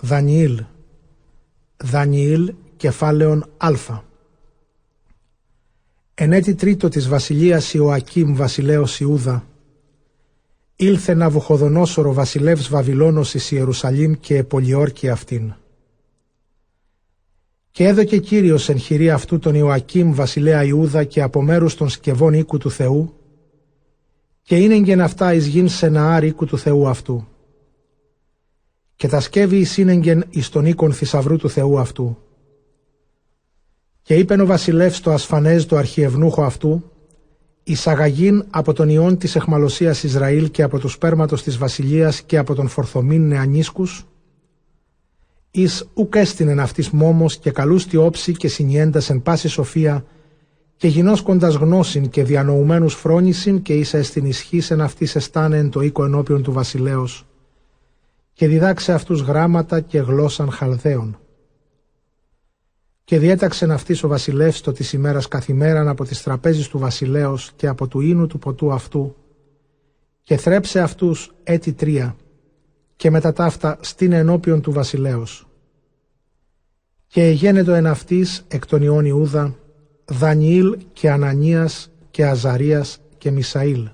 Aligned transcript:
Δανιήλ 0.00 0.64
Δανιήλ 1.76 2.54
κεφάλαιον 2.76 3.50
Α 3.56 3.72
Εν 6.14 6.32
έτη 6.32 6.54
τρίτο 6.54 6.88
της 6.88 7.08
βασιλείας 7.08 7.74
Ιωακήμ 7.74 8.34
βασιλέως 8.34 9.00
Ιούδα 9.00 9.44
ήλθε 10.76 11.14
να 11.14 11.30
βουχοδονόσορο 11.30 12.12
βασιλεύς 12.12 12.68
Βαβυλώνος 12.68 13.34
εις 13.34 13.50
Ιερουσαλήμ 13.50 14.12
και 14.20 14.36
επολιόρκη 14.36 15.08
αυτήν. 15.08 15.54
Και 17.70 17.84
έδωκε 17.84 18.18
Κύριος 18.18 18.68
εν 18.68 18.78
χειρή 18.78 19.10
αυτού 19.10 19.38
τον 19.38 19.54
Ιωακήμ 19.54 20.14
βασιλέα 20.14 20.64
Ιούδα 20.64 21.04
και 21.04 21.22
από 21.22 21.42
μέρους 21.42 21.74
των 21.74 21.88
σκευών 21.88 22.32
οίκου 22.34 22.58
του 22.58 22.70
Θεού 22.70 23.14
και 24.42 24.56
είναι 24.56 24.74
γεν 24.74 25.00
αυτά 25.00 25.34
εις 25.34 25.46
γιν 25.46 25.68
σε 25.68 25.88
ναάρ 25.88 26.24
οίκου 26.24 26.46
του 26.46 26.58
Θεού 26.58 26.88
αυτού. 26.88 27.26
Και 29.00 29.08
τα 29.08 29.20
σκεύη 29.20 29.56
εις 29.56 29.76
είναι 29.76 30.24
εις 30.30 30.48
τον 30.48 30.66
οίκον 30.66 30.92
θησαυρού 30.92 31.36
του 31.36 31.50
Θεού 31.50 31.78
αυτού. 31.78 32.18
Και 34.02 34.14
είπεν 34.14 34.40
ο 34.40 34.46
βασιλεύς 34.46 35.00
το 35.00 35.12
ασφανές 35.12 35.66
το 35.66 35.76
αρχιευνούχο 35.76 36.42
αυτού 36.42 36.90
εισαγαγήν 37.62 38.44
από 38.50 38.72
τον 38.72 38.88
ιόν 38.88 39.18
της 39.18 39.36
εχμαλωσίας 39.36 40.02
Ισραήλ 40.02 40.50
και 40.50 40.62
από 40.62 40.78
του 40.78 40.88
σπέρματος 40.88 41.42
της 41.42 41.58
βασιλείας 41.58 42.22
και 42.22 42.38
από 42.38 42.54
τον 42.54 42.68
φορθομήν 42.68 43.26
νεανίσκους, 43.26 44.06
εις 45.50 45.88
ουκ 45.94 46.14
έστεινεν 46.14 46.60
αυτής 46.60 46.90
μόμος 46.90 47.36
και 47.36 47.50
καλούστη 47.50 47.96
όψη 47.96 48.32
και 48.32 48.48
συνιέντας 48.48 49.10
εν 49.10 49.22
πάση 49.22 49.48
σοφία 49.48 50.04
και 50.76 50.88
γινώσκοντας 50.88 51.54
γνώσιν 51.54 52.08
και 52.08 52.24
διανοουμένους 52.24 52.94
φρόνησιν 52.94 53.62
και 53.62 53.74
ίσα 53.74 53.98
εστιν 53.98 54.24
ισχύς 54.24 54.70
εν 54.70 54.80
αυτής 54.80 55.16
εστάνε 55.16 55.56
εν 55.56 55.70
το 55.70 55.80
οίκο 55.80 56.04
ενώπιον 56.04 56.42
του 56.42 56.52
βασιλέως 56.52 57.24
και 58.40 58.48
διδάξε 58.48 58.92
αυτούς 58.92 59.20
γράμματα 59.20 59.80
και 59.80 59.98
γλώσσαν 59.98 60.50
χαλδαίων. 60.50 61.18
Και 63.04 63.18
διέταξεν 63.18 63.70
αυτή 63.70 63.96
ο 64.02 64.08
βασιλεύς 64.08 64.60
το 64.60 64.72
της 64.72 64.92
ημέρας 64.92 65.28
καθημέραν 65.28 65.88
από 65.88 66.04
τις 66.04 66.22
τραπέζεις 66.22 66.68
του 66.68 66.78
βασιλέως 66.78 67.52
και 67.56 67.66
από 67.66 67.88
του 67.88 68.00
ίνου 68.00 68.26
του 68.26 68.38
ποτού 68.38 68.72
αυτού 68.72 69.16
και 70.22 70.36
θρέψε 70.36 70.80
αυτούς 70.80 71.34
έτη 71.42 71.72
τρία 71.72 72.16
και 72.96 73.10
μετά 73.10 73.32
ταύτα 73.32 73.78
στην 73.80 74.12
ενώπιον 74.12 74.60
του 74.60 74.72
βασιλέως. 74.72 75.48
Και 77.06 77.22
εγένετο 77.22 77.72
εν 77.72 77.86
αυτής 77.86 78.44
εκ 78.48 78.66
των 78.66 78.82
Ιών 78.82 79.04
Ιούδα 79.04 79.56
Δανιήλ 80.04 80.78
και 80.92 81.10
Ανανίας 81.10 81.90
και 82.10 82.26
Αζαρίας 82.26 83.00
και 83.18 83.30
Μισαήλ. 83.30 83.88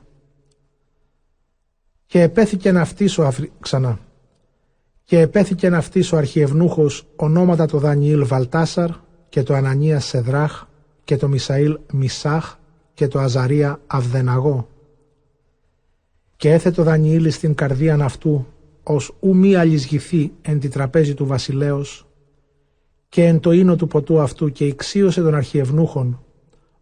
Και 2.06 2.22
επέθηκεν 2.22 2.77
αυτής 2.77 3.19
ο 3.19 3.27
Αφρι... 3.27 3.52
ξανά. 3.61 4.05
Και 5.06 5.20
επέθηκεν 5.20 5.74
αυτής 5.74 6.12
ο 6.12 6.16
αρχιευνούχος 6.16 7.06
ονόματα 7.16 7.66
το 7.66 7.78
Δανιήλ 7.78 8.26
Βαλτάσαρ 8.26 8.90
και 9.28 9.42
το 9.42 9.54
Ανανία 9.54 10.00
Σεδράχ 10.00 10.64
και 11.04 11.16
το 11.16 11.28
Μισαήλ 11.28 11.78
Μισάχ 11.92 12.56
και 12.94 13.08
το 13.08 13.18
Αζαρία 13.18 13.80
Αυδεναγό. 13.86 14.68
Και 16.36 16.52
έθετο 16.52 16.82
Δανιήλ 16.82 17.30
στην 17.30 17.54
καρδίαν 17.54 18.02
αυτού 18.02 18.46
ως 18.82 19.16
ου 19.20 19.36
μη 19.36 19.54
αλυσγηθεί 19.54 20.32
εν 20.42 20.60
τη 20.60 20.68
τραπέζη 20.68 21.14
του 21.14 21.27
βασιλέως 21.27 22.06
και 23.08 23.24
εν 23.24 23.40
το 23.40 23.50
ίνο 23.50 23.77
του 23.77 23.86
ποτού 23.86 24.20
αυτού 24.20 24.52
και 24.52 24.66
ηξίωσε 24.66 25.22
των 25.22 25.34
αρχιευνούχων 25.34 26.24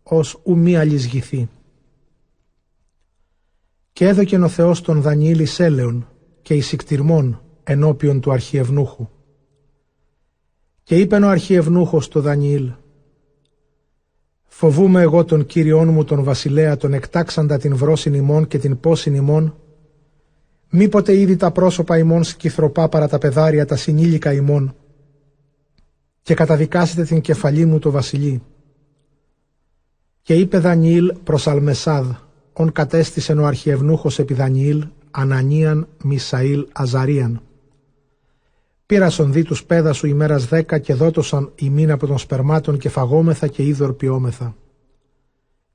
ως 0.02 0.41
ου 0.45 0.56
μη 0.58 0.77
αλυσγηθεί. 0.77 1.48
Και 3.92 4.06
έδωκεν 4.06 4.42
ο 4.42 4.48
Θεός 4.48 4.80
τον 4.80 5.00
Δανιήλ 5.00 5.39
εις 5.39 5.61
έλεον 5.61 6.08
και 6.42 6.55
εις 6.55 6.72
ενώπιον 7.65 8.20
του 8.20 8.33
αρχιευνούχου 8.33 9.09
και 10.83 10.98
είπεν 10.98 11.23
ο 11.23 11.29
αρχιευνούχος 11.29 12.08
το 12.08 12.20
Δανιήλ 12.20 12.73
«Φοβούμαι 14.47 15.01
εγώ 15.02 15.25
τον 15.25 15.47
Κύριόν 15.47 15.89
μου 15.89 16.05
τον 16.05 16.23
βασιλέα 16.23 16.77
τον 16.77 16.92
εκτάξαντα 16.92 17.58
την 17.58 17.77
βρόσιν 17.77 18.14
ημών 18.14 18.47
και 18.47 18.58
την 18.58 18.80
πόσιν 18.80 19.14
ημών 19.14 19.57
μήποτε 20.70 21.17
ήδη 21.17 21.36
τα 21.36 21.51
πρόσωπα 21.51 21.98
ημών 21.98 22.25
σκυθροπά 22.25 22.89
παρά 22.89 23.08
τα 23.08 23.19
πεδάρια 23.19 23.67
τα 23.67 23.77
συνήλικα 23.77 24.33
ημών 24.33 24.77
και 26.23 26.35
καταδικάσετε 26.35 27.05
την 27.05 27.20
κεφαλή 27.20 27.64
μου 27.64 27.79
το 27.79 27.91
βασιλεί». 27.91 28.42
Και 30.23 30.35
είπε 30.35 30.58
Δανιήλ 30.58 31.14
προς 31.25 31.46
Αλμεσάδ, 31.46 32.07
ον 32.52 32.73
κατέστησεν 32.73 33.39
ο 33.39 33.46
αρχιευνούχος 33.46 34.19
επί 34.19 34.35
Δανιήλ, 34.35 34.86
Ανανίαν, 35.11 35.89
Μισαήλ, 36.02 36.67
Αζαρίαν. 36.73 37.42
Πήρασον 38.86 39.33
δι 39.33 39.42
τους 39.42 39.64
πέδα 39.64 39.92
σου 39.92 40.06
ημέρας 40.06 40.46
δέκα 40.46 40.78
και 40.78 40.95
δότωσαν 40.95 41.52
ημίν 41.55 41.90
από 41.90 42.06
των 42.06 42.18
σπερμάτων 42.18 42.78
και 42.78 42.89
φαγόμεθα 42.89 43.46
και 43.46 43.62
είδωρ 43.62 43.92
ποιόμεθα. 43.92 44.56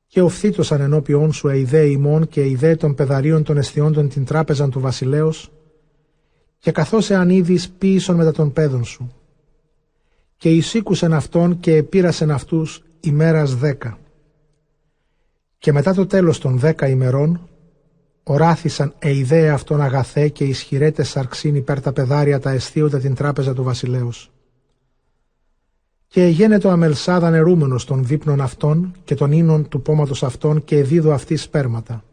Και 0.08 0.22
οφθήτωσαν 0.22 0.82
ενώπιον 0.82 1.34
σου 1.34 1.50
ειδέ 1.50 1.86
ημών 1.86 2.28
και 2.28 2.46
ειδέ 2.46 2.76
των 2.76 2.96
πεδαρίων 2.96 3.44
των 3.44 3.58
αισθιόντων 3.58 4.10
την 4.10 4.26
τράπεζαν 4.26 4.70
του 4.70 4.80
βασιλέως, 4.80 5.52
και 6.60 6.72
καθώς 6.72 7.10
εάν 7.10 7.30
είδη 7.30 7.60
ποίησον 7.78 8.16
μετά 8.16 8.32
των 8.32 8.54
πέδων 8.54 8.84
σου. 8.84 9.12
Και 10.38 10.50
εισήκουσεν 10.50 11.14
αυτόν 11.14 11.60
και 11.60 11.76
επήρασεν 11.76 12.32
αυτούς 12.32 12.84
ημέρας 13.00 13.56
δέκα. 13.56 13.98
Και 15.58 15.72
μετά 15.72 15.94
το 15.94 16.06
τέλος 16.06 16.40
των 16.40 16.60
δέκα 16.60 16.88
ημερών 16.88 17.49
Οράθησαν 18.32 18.94
ειδέα 19.02 19.54
αυτόν 19.54 19.82
αγαθέ 19.82 20.28
και 20.30 20.44
ισχυρέτε 20.44 21.04
σαρξίν 21.04 21.56
υπέρ 21.56 21.82
τα 21.82 21.94
πεδάρια 21.94 22.40
τα 22.40 22.50
αισθίοντα 22.50 23.00
την 23.00 23.16
τράπεζα 23.16 23.54
του 23.54 23.64
βασιλέως. 23.64 24.32
Και 26.08 26.24
εγένετο 26.24 26.70
αμελσάδα 26.70 27.30
νερούμενος 27.30 27.86
των 27.86 28.06
δείπνων 28.06 28.42
αυτών 28.42 28.96
και 29.04 29.16
των 29.16 29.32
ίνων 29.32 29.68
του 29.68 29.82
πόματος 29.82 30.24
αυτών 30.24 30.64
και 30.64 30.78
εδίδω 30.78 31.14
αυτή 31.14 31.36
σπέρματα. 31.36 32.04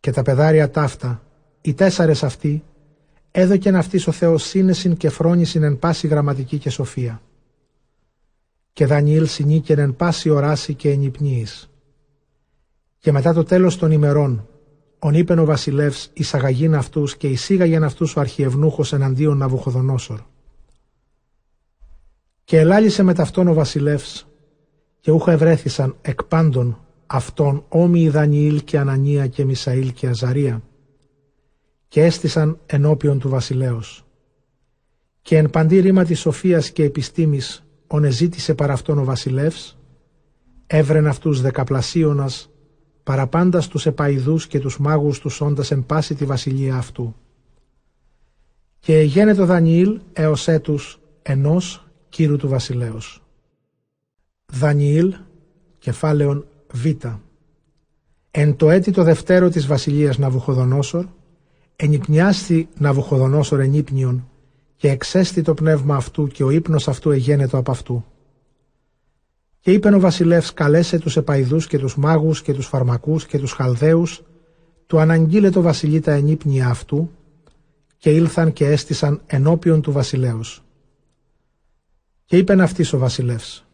Και 0.00 0.10
τα 0.10 0.22
πεδάρια 0.22 0.70
ταύτα, 0.70 1.22
οι 1.60 1.74
τέσσερες 1.74 2.22
αυτοί, 2.22 2.64
έδωκεν 3.30 3.76
αυτής 3.76 4.06
ο 4.06 4.12
Θεός 4.12 4.42
σύνεσιν 4.42 4.96
και 4.96 5.10
φρόνησιν 5.10 5.62
εν 5.62 5.78
πάση 5.78 6.06
γραμματική 6.06 6.58
και 6.58 6.70
σοφία. 6.70 7.22
Και 8.72 8.86
Δανιήλ 8.86 9.26
συνήκεν 9.26 9.78
εν 9.78 9.96
πάση 9.96 10.30
οράση 10.30 10.74
και 10.74 10.90
ενυπνίης. 10.90 11.70
Και 12.98 13.12
μετά 13.12 13.32
το 13.32 13.44
τέλος 13.44 13.76
των 13.76 13.90
ημερών, 13.90 14.48
Ον 14.98 15.14
είπεν 15.14 15.38
ο 15.38 15.44
βασιλεύς 15.44 16.10
εισαγαγήν 16.12 16.74
αυτούς 16.74 17.16
και 17.16 17.28
εισήγαγεν 17.28 17.84
αυτούς 17.84 18.16
ο 18.16 18.20
αρχιευνούχος 18.20 18.92
εναντίον 18.92 19.36
Ναβουχοδονόσορ. 19.36 20.20
Και 22.44 22.58
ελάλησε 22.58 23.02
με 23.02 23.14
ταυτόν 23.14 23.48
ο 23.48 23.54
βασιλεύς 23.54 24.26
και 25.00 25.10
ούχα 25.10 25.32
ευρέθησαν 25.32 25.96
εκ 26.02 26.24
πάντων 26.24 26.80
αυτών 27.06 27.64
όμοιοι 27.68 28.08
Δανιήλ 28.08 28.64
και 28.64 28.78
Ανανία 28.78 29.26
και 29.26 29.44
Μισαήλ 29.44 29.92
και 29.92 30.06
Αζαρία 30.06 30.62
και 31.88 32.04
έστησαν 32.04 32.58
ενώπιον 32.66 33.18
του 33.18 33.28
βασιλέως. 33.28 34.04
Και 35.22 35.36
εν 35.36 35.50
παντή 35.50 35.80
ρήμα 35.80 36.04
της 36.04 36.20
σοφίας 36.20 36.70
και 36.70 36.84
επιστήμης 36.84 37.64
ον 37.86 38.04
εζήτησε 38.04 38.54
παρά 38.54 38.72
αυτόν 38.72 38.98
ο 38.98 39.04
βασιλεύς, 39.04 39.78
έβρεν 40.66 41.06
αυτούς 41.06 41.40
δεκαπλασίωνας 41.40 42.50
παραπάντα 43.06 43.62
τους 43.68 43.86
επαϊδούς 43.86 44.46
και 44.46 44.60
τους 44.60 44.78
μάγους 44.78 45.18
τους 45.18 45.40
όντας 45.40 45.70
εν 45.70 45.86
πάση 45.86 46.14
τη 46.14 46.24
βασιλεία 46.24 46.76
αυτού. 46.76 47.14
Και 48.78 49.00
γένετο 49.00 49.46
Δανιήλ 49.46 50.00
έως 50.12 50.48
έτους 50.48 50.98
ενός 51.22 51.86
κύρου 52.08 52.36
του 52.36 52.48
βασιλέως. 52.48 53.22
Δανιήλ, 54.52 55.14
κεφάλαιον 55.78 56.46
Β. 56.72 56.86
Εν 58.30 58.56
το 58.56 58.70
έτη 58.70 58.90
το 58.90 59.02
δευτέρο 59.02 59.48
της 59.48 59.66
βασιλείας 59.66 60.18
Ναβουχοδονόσορ, 60.18 61.06
ενυπνιάστη 61.76 62.68
Ναβουχοδονόσορ 62.78 63.60
ενύπνιον 63.60 64.28
και 64.76 64.90
εξέστη 64.90 65.42
το 65.42 65.54
πνεύμα 65.54 65.96
αυτού 65.96 66.26
και 66.26 66.44
ο 66.44 66.50
ύπνος 66.50 66.88
αυτού 66.88 67.10
εγένετο 67.10 67.58
από 67.58 67.70
αυτού. 67.70 68.04
Και 69.66 69.72
είπεν 69.72 69.94
ο 69.94 70.00
βασιλεύς 70.00 70.52
καλέσε 70.52 70.98
τους 70.98 71.16
επαϊδούς 71.16 71.66
και 71.66 71.78
τους 71.78 71.96
μάγους 71.96 72.42
και 72.42 72.54
τους 72.54 72.66
φαρμακούς 72.66 73.26
και 73.26 73.38
τους 73.38 73.52
χαλδαίους 73.52 74.22
του 74.86 74.98
αναγγείλε 74.98 75.50
το 75.50 75.60
βασιλεί 75.60 76.00
τα 76.00 76.12
ενύπνια 76.12 76.68
αυτού 76.68 77.10
και 77.96 78.10
ήλθαν 78.10 78.52
και 78.52 78.66
έστησαν 78.66 79.22
ενώπιον 79.26 79.80
του 79.80 79.92
βασιλέως. 79.92 80.62
Και 82.24 82.36
είπεν 82.36 82.60
αυτής 82.60 82.92
ο 82.92 82.98
βασιλεύς 82.98 83.66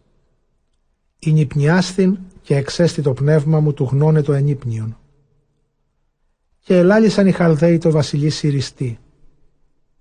«Ηνυπνιάστην 1.19 2.19
και 2.43 2.56
εξέστη 2.56 3.03
το 3.03 3.12
πνεύμα 3.12 3.61
μου 3.61 3.73
του 3.73 3.89
γνώνε 3.93 4.23
το 4.23 4.33
ενύπνιον». 4.33 4.99
Και 6.59 6.77
ελάλησαν 6.77 7.27
οι 7.27 7.33
Χαλδαίοι 7.33 7.79
το 7.79 7.91
βασιλεί 7.91 8.31
Συριστή. 8.31 8.99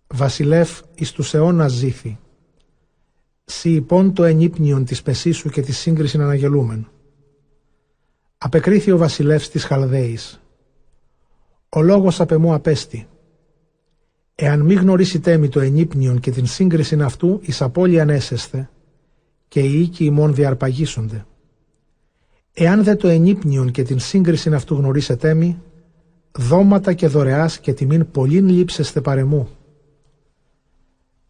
Βασιλεύ 0.08 0.72
εις 0.96 1.12
τους 1.12 1.34
αιώνας 1.34 1.72
ζήθη 1.72 2.20
Σι 3.46 3.70
υπόν 3.74 4.14
το 4.14 4.24
ενύπνιον 4.24 4.86
της 4.86 5.02
πεσίσου 5.02 5.50
και 5.50 5.62
της 5.62 5.78
σύγκριση 5.78 6.18
αναγελούμεν. 6.18 6.88
Απεκρίθη 8.38 8.92
ο 8.92 8.98
βασιλεύς 8.98 9.50
της 9.50 9.64
Χαλδαίης. 9.64 10.42
Ο 11.70 11.82
λόγος 11.82 12.20
απ' 12.20 12.32
εμού 12.32 12.54
απέστη. 12.54 13.08
Εάν 14.36 14.62
μη 14.62 14.74
γνωρίσετε 14.74 15.38
μη 15.38 15.50
το 15.50 15.60
ενύπνιον 15.60 16.20
και 16.20 16.32
την 16.32 16.46
σύγκριση 16.46 17.02
αυτού, 17.02 17.40
εις 17.42 17.62
απώλειαν 17.62 18.10
έσεσθε, 18.10 18.70
και 19.48 19.60
οι 19.60 19.82
οίκοι 19.82 20.06
ημών 20.06 20.34
διαρπαγήσονται. 20.34 21.26
Εάν 22.54 22.84
δε 22.84 22.96
το 22.96 23.08
ενύπνιον 23.08 23.72
και 23.72 23.84
την 23.84 24.00
σύγκριση 24.00 24.54
αυτού 24.54 24.76
γνωρίσετε 24.76 25.34
μη, 25.34 25.62
δώματα 26.32 26.94
και 26.94 27.08
δωρεάς 27.08 27.60
και 27.60 27.74
τιμήν 27.74 28.12
πολλήν 28.12 28.50
λείψεστε 28.50 29.02
παρεμού. 29.02 29.50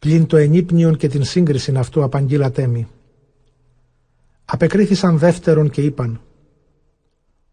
Πλην 0.01 0.25
το 0.25 0.37
ενύπνιον 0.37 0.97
και 0.97 1.07
την 1.07 1.23
σύγκριση 1.23 1.73
αυτού 1.75 2.03
απαγγείλατε 2.03 2.67
μη. 2.67 2.87
Απεκρίθησαν 4.45 5.17
δεύτερον 5.17 5.69
και 5.69 5.81
είπαν 5.81 6.21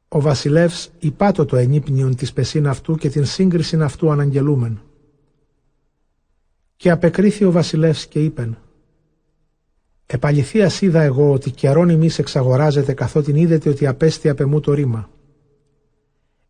«Ο 0.09 0.21
βασιλεύς 0.21 0.91
υπάτω 0.99 1.45
το 1.45 1.57
ενύπνιον 1.57 2.17
της 2.17 2.33
πεσίν 2.33 2.67
αυτού 2.67 2.95
και 2.95 3.09
την 3.09 3.25
σύγκριση 3.25 3.77
αυτού 3.83 4.11
αναγγελούμεν». 4.11 4.81
Και 6.77 6.91
απεκρίθη 6.91 7.45
ο 7.45 7.51
βασιλεύς 7.51 8.07
και 8.07 8.25
είπεν 8.25 8.59
«Επαληθείας 10.07 10.81
είδα 10.81 11.01
εγώ 11.01 11.33
ότι 11.33 11.51
καιρόν 11.51 11.89
ημείς 11.89 12.19
εξαγοράζεται 12.19 12.93
καθότι 12.93 13.41
είδετε 13.41 13.69
ότι 13.69 13.87
απέστη 13.87 14.29
απ' 14.29 14.41
εμού 14.41 14.61
το 14.61 14.73
ρήμα. 14.73 15.11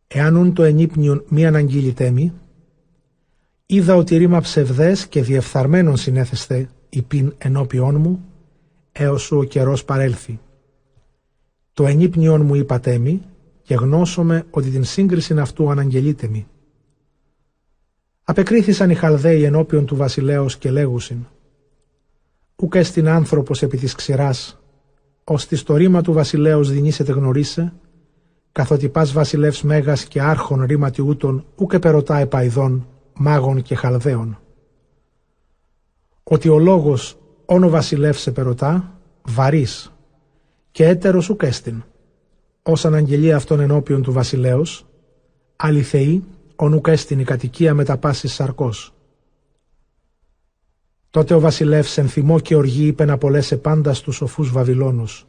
Εάν 0.08 0.36
ούν 0.36 0.52
το 0.52 0.62
ενύπνιον 0.62 1.24
μη 1.28 1.46
αναγγείλητέ 1.46 2.10
μη, 2.10 2.32
είδα 3.70 3.94
ότι 3.94 4.16
ρήμα 4.16 4.40
ψευδές 4.40 5.06
και 5.06 5.22
διεφθαρμένων 5.22 5.96
συνέθεστε 5.96 6.68
υπήν 6.88 7.34
ενώπιόν 7.38 7.96
μου, 7.96 8.24
έως 8.92 9.22
σου 9.22 9.38
ο 9.38 9.44
καιρός 9.44 9.84
παρέλθει. 9.84 10.40
Το 11.72 11.86
ενύπνιον 11.86 12.42
μου 12.42 12.54
είπατε 12.54 12.98
μη 12.98 13.22
και 13.62 13.74
γνώσομαι 13.74 14.44
ότι 14.50 14.70
την 14.70 14.84
σύγκριση 14.84 15.38
αυτού 15.38 15.70
αναγγελείτε 15.70 16.28
μη. 16.28 16.46
Απεκρίθησαν 18.24 18.90
οι 18.90 18.94
Χαλδαίοι 18.94 19.42
ενώπιον 19.42 19.86
του 19.86 19.96
βασιλέως 19.96 20.56
και 20.56 20.70
λέγουσιν 20.70 21.26
«Ουκ 22.56 22.74
έστειν 22.74 23.08
άνθρωπος 23.08 23.62
επί 23.62 23.76
της 23.76 23.94
ξηράς, 23.94 24.60
ώστε 25.24 25.56
το 25.56 25.76
ρήμα 25.76 26.02
του 26.02 26.12
βασιλέως 26.12 26.70
δινήσετε 26.70 27.12
γνωρίσε, 27.12 27.72
καθότι 28.52 28.88
πας 28.88 29.12
βασιλεύς 29.12 29.62
μέγας 29.62 30.04
και 30.04 30.22
άρχον 30.22 30.62
ρήματι 30.62 31.02
ούτων 31.02 31.44
ουκ 31.56 31.78
περωτά 31.78 32.18
επαϊδών, 32.18 32.86
μάγων 33.18 33.62
και 33.62 33.74
χαλδαίων. 33.74 34.38
Ότι 36.22 36.48
ο 36.48 36.58
λόγος 36.58 37.18
όνο 37.46 37.68
βασιλεύς 37.68 38.26
επερωτά, 38.26 39.00
βαρύς, 39.22 39.92
και 40.70 40.86
έτερος 40.86 41.28
ουκ 41.28 41.42
έστειν, 41.42 41.84
ως 42.62 42.84
αναγγελία 42.84 43.36
αυτών 43.36 43.60
ενώπιον 43.60 44.02
του 44.02 44.12
βασιλέως, 44.12 44.86
αληθεή 45.56 46.24
ον 46.56 46.80
έστειν 46.86 47.18
η 47.18 47.24
κατοικία 47.24 47.74
με 47.74 47.84
τα 47.84 47.96
πάσης 47.96 48.32
σαρκός. 48.34 48.92
Τότε 51.10 51.34
ο 51.34 51.40
βασιλεύς 51.40 51.98
εν 51.98 52.08
θυμό 52.08 52.40
και 52.40 52.56
οργή 52.56 52.86
είπε 52.86 53.04
να 53.04 53.18
πολλέσε 53.18 53.56
πάντα 53.56 53.94
στους 53.94 54.16
σοφούς 54.16 54.50
Βαβυλώνους. 54.50 55.26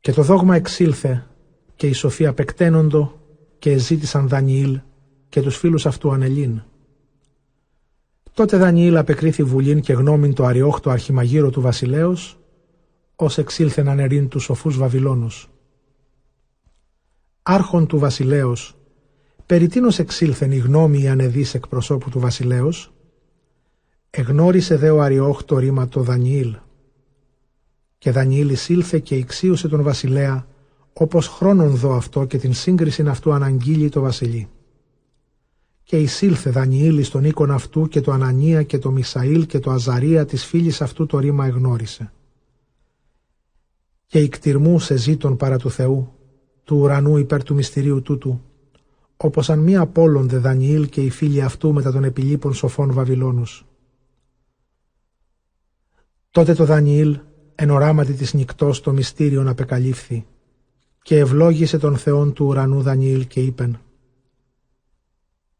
Και 0.00 0.12
το 0.12 0.22
δόγμα 0.22 0.56
εξήλθε 0.56 1.26
και 1.76 1.86
η 1.86 1.92
σοφία 1.92 2.32
πεκταίνοντο 2.32 3.20
και 3.58 3.70
εζήτησαν 3.70 4.28
Δανιήλ 4.28 4.80
και 5.36 5.42
τους 5.42 5.56
φίλους 5.56 5.86
αυτού 5.86 6.12
ανελήν. 6.12 6.62
Τότε 8.32 8.56
Δανιήλ 8.56 8.96
απεκρίθη 8.96 9.42
βουλήν 9.42 9.80
και 9.80 9.92
γνώμην 9.92 10.34
το 10.34 10.44
αριόχτο 10.44 10.90
αρχιμαγείρο 10.90 11.50
του 11.50 11.60
βασιλέως, 11.60 12.38
ως 13.16 13.38
εξήλθεν 13.38 13.88
ανερήν 13.88 14.28
τους 14.28 14.42
σοφούς 14.42 14.76
Βαβυλώνους. 14.76 15.50
Άρχον 17.42 17.86
του 17.86 17.98
βασιλέως, 17.98 18.76
περί 19.46 19.66
τίνος 19.66 19.98
εξήλθεν 19.98 20.52
η 20.52 20.56
γνώμη 20.56 21.02
η 21.02 21.08
ανεδής 21.08 21.54
εκπροσώπου 21.54 22.10
του 22.10 22.20
βασιλέως, 22.20 22.92
εγνώρισε 24.10 24.76
δε 24.76 24.90
ο 24.90 25.02
αριόχτο 25.02 25.58
ρήμα 25.58 25.88
το 25.88 26.02
Δανιήλ. 26.02 26.56
Και 27.98 28.10
Δανιήλ 28.10 28.48
εισήλθε 28.50 28.98
και 28.98 29.14
ηξίωσε 29.14 29.68
τον 29.68 29.82
βασιλέα, 29.82 30.46
όπως 30.92 31.28
χρόνον 31.28 31.74
δω 31.74 31.94
αυτό 31.94 32.24
και 32.24 32.38
την 32.38 32.54
σύγκριση 32.54 33.02
αυτού 33.08 33.32
αναγγείλει 33.32 33.88
το 33.88 34.00
βασιλεί. 34.00 34.48
Και 35.88 35.96
εισήλθε 35.96 36.50
Δανιήλ 36.50 37.04
στον 37.04 37.24
οίκον 37.24 37.50
αυτού 37.50 37.88
και 37.88 38.00
το 38.00 38.12
Ανανία 38.12 38.62
και 38.62 38.78
το 38.78 38.90
Μισαήλ 38.90 39.46
και 39.46 39.58
το 39.58 39.70
Αζαρία 39.70 40.24
της 40.24 40.44
φίλης 40.44 40.82
αυτού 40.82 41.06
το 41.06 41.18
ρήμα 41.18 41.46
εγνώρισε. 41.46 42.12
Και 44.06 44.30
σε 44.76 44.96
ζήτων 44.96 45.36
παρά 45.36 45.58
του 45.58 45.70
Θεού, 45.70 46.12
του 46.64 46.76
ουρανού 46.76 47.16
υπέρ 47.16 47.42
του 47.42 47.54
μυστηρίου 47.54 48.02
τούτου, 48.02 48.40
όπως 49.16 49.50
αν 49.50 49.58
μη 49.58 49.76
απόλονται 49.76 50.36
Δανιήλ 50.36 50.88
και 50.88 51.00
οι 51.00 51.10
φίλοι 51.10 51.42
αυτού 51.42 51.72
μετά 51.72 51.92
των 51.92 52.04
επιλείπων 52.04 52.54
σοφών 52.54 52.92
Βαβυλώνους. 52.92 53.66
Τότε 56.30 56.54
το 56.54 56.64
Δανιήλ, 56.64 57.18
εν 57.54 57.70
οράματι 57.70 58.12
της 58.12 58.34
νυκτός 58.34 58.80
το 58.80 58.92
μυστήριον 58.92 59.48
απεκαλύφθη, 59.48 60.26
και 61.02 61.18
ευλόγησε 61.18 61.78
τον 61.78 61.96
Θεόν 61.96 62.32
του 62.32 62.46
ουρανού 62.46 62.82
Δανιήλ 62.82 63.26
και 63.26 63.40
είπεν 63.40 63.80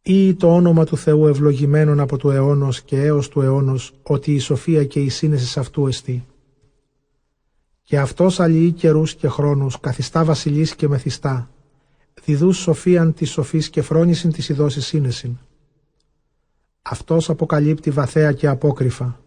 «Ή 0.09 0.35
το 0.35 0.55
όνομα 0.55 0.85
του 0.85 0.97
Θεού 0.97 1.27
ευλογημένον 1.27 2.01
από 2.01 2.17
του 2.17 2.31
αιώνος 2.31 2.83
και 2.83 3.03
έως 3.03 3.29
του 3.29 3.41
αιώνος, 3.41 3.93
ότι 4.03 4.35
η 4.35 4.39
σοφία 4.39 4.85
και 4.85 5.01
η 5.01 5.09
σύνεση 5.09 5.59
αυτού 5.59 5.87
εστί. 5.87 6.27
Και 7.83 7.99
αυτός 7.99 8.41
αλληλεί 8.41 8.73
καιρούς 8.73 9.15
και 9.15 9.29
χρόνους, 9.29 9.81
καθιστά 9.81 10.25
βασιλείς 10.25 10.75
και 10.75 10.89
μεθιστά, 10.89 11.51
διδούς 12.25 12.57
σοφίαν 12.57 13.15
της 13.15 13.31
σοφής 13.31 13.71
και 13.71 13.83
φρόνησιν 13.83 14.33
της 14.33 14.49
ειδώσης 14.49 14.87
σύνεσιν. 14.87 15.37
Αυτός 16.83 17.31
αποκαλύπτει 17.31 17.91
βαθέα 17.91 18.33
και 18.33 18.47
απόκριφα, 18.47 19.21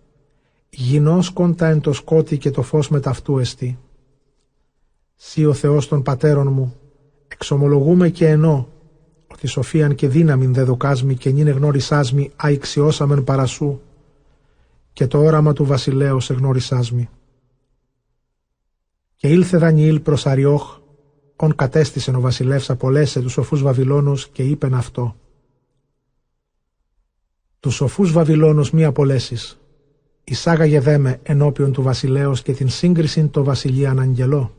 γινώσκον 0.69 1.55
τα 1.55 1.67
εν 1.67 1.81
το 1.81 1.93
σκότι 1.93 2.37
και 2.37 2.51
το 2.51 2.61
φως 2.61 2.89
με 2.89 2.99
ταυτού 2.99 3.37
εστί. 3.37 3.77
Σύ 5.15 5.45
ο 5.45 5.53
Θεός 5.53 5.87
των 5.87 6.01
πατέρων 6.01 6.47
μου, 6.47 6.75
εξομολογούμε 7.27 8.09
και 8.09 8.27
ενώ, 8.27 8.67
ότι 9.31 9.47
σοφίαν 9.47 9.95
και 9.95 10.07
δύναμην 10.07 10.53
δε 10.53 10.63
δοκάσμη 10.63 11.15
και 11.15 11.29
νυν 11.29 11.47
εγνώρισάσμη 11.47 12.31
αϊξιώσαμεν 12.35 13.23
παρασού, 13.23 13.79
και 14.93 15.07
το 15.07 15.19
όραμα 15.19 15.53
του 15.53 15.65
βασιλέως 15.65 16.29
εγνώρισάσμη. 16.29 17.09
Και 19.15 19.27
ήλθε 19.27 19.57
Δανιήλ 19.57 19.99
προς 19.99 20.25
Αριόχ, 20.25 20.79
ον 21.35 21.55
κατέστησεν 21.55 22.15
ο 22.15 22.19
βασιλεύς 22.19 22.69
απολέσε 22.69 23.21
τους 23.21 23.31
σοφούς 23.31 23.61
Βαβυλώνους 23.61 24.27
και 24.27 24.43
είπεν 24.43 24.73
αυτό. 24.73 25.15
Τους 27.59 27.75
σοφούς 27.75 28.11
Βαβυλώνους 28.11 28.71
μη 28.71 28.85
απολέσεις, 28.85 29.59
εισάγαγε 30.23 30.79
δέμε 30.79 31.19
ενώπιον 31.23 31.71
του 31.71 31.81
βασιλέως 31.81 32.41
και 32.41 32.53
την 32.53 32.69
σύγκρισιν 32.69 33.29
το 33.29 33.43
βασιλείαν 33.43 33.99
αγγελό. 33.99 34.58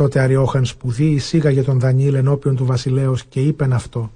Τότε 0.00 0.20
Αριόχαν 0.20 0.64
σπουδή 0.64 1.10
εισήγαγε 1.10 1.62
τον 1.62 1.80
Δανιήλ 1.80 2.14
ενώπιον 2.14 2.56
του 2.56 2.64
βασιλέως 2.64 3.24
και 3.24 3.40
είπεν 3.40 3.72
αυτό. 3.72 4.12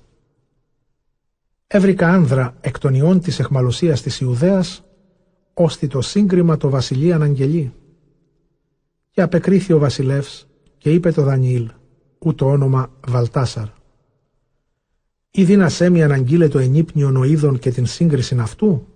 Έβρικα 1.67 2.09
άνδρα 2.09 2.57
εκ 2.61 2.79
των 2.79 2.95
ιών 2.95 3.21
της 3.21 3.39
εχμαλωσίας 3.39 4.03
της 4.03 4.21
Ιουδαίας, 4.21 4.85
ώστε 5.55 5.87
το 5.87 6.01
σύγκριμα 6.01 6.57
το 6.57 6.69
βασιλείαν 6.69 7.23
αγγελεί. 7.23 7.73
Και 9.11 9.23
απεκρίθη 9.23 9.73
ο 9.73 9.79
βασιλεύς 9.79 10.49
και 10.79 10.93
είπε 10.93 11.13
το 11.13 11.23
Δανιήλ, 11.23 11.71
ούτω 12.19 12.47
όνομα 12.47 12.93
Βαλτάσαρ. 13.07 13.67
Ή 15.31 15.45
δύνασέ 15.45 15.91
μη 15.91 16.03
αναγγείλε 16.03 16.49
το 16.49 16.59
ενύπνιον 16.59 17.17
ο 17.17 17.25
είδων 17.25 17.59
και 17.59 17.71
την 17.71 17.87
σύγκριση 17.87 18.37
αυτού. 18.41 18.87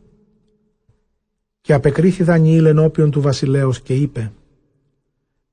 Και 1.60 1.72
απεκρίθη 1.72 2.22
Δανιήλ 2.22 2.64
ενώπιον 2.64 3.10
του 3.10 3.20
βασιλέως 3.20 3.80
και 3.80 3.94
είπε 3.94 4.32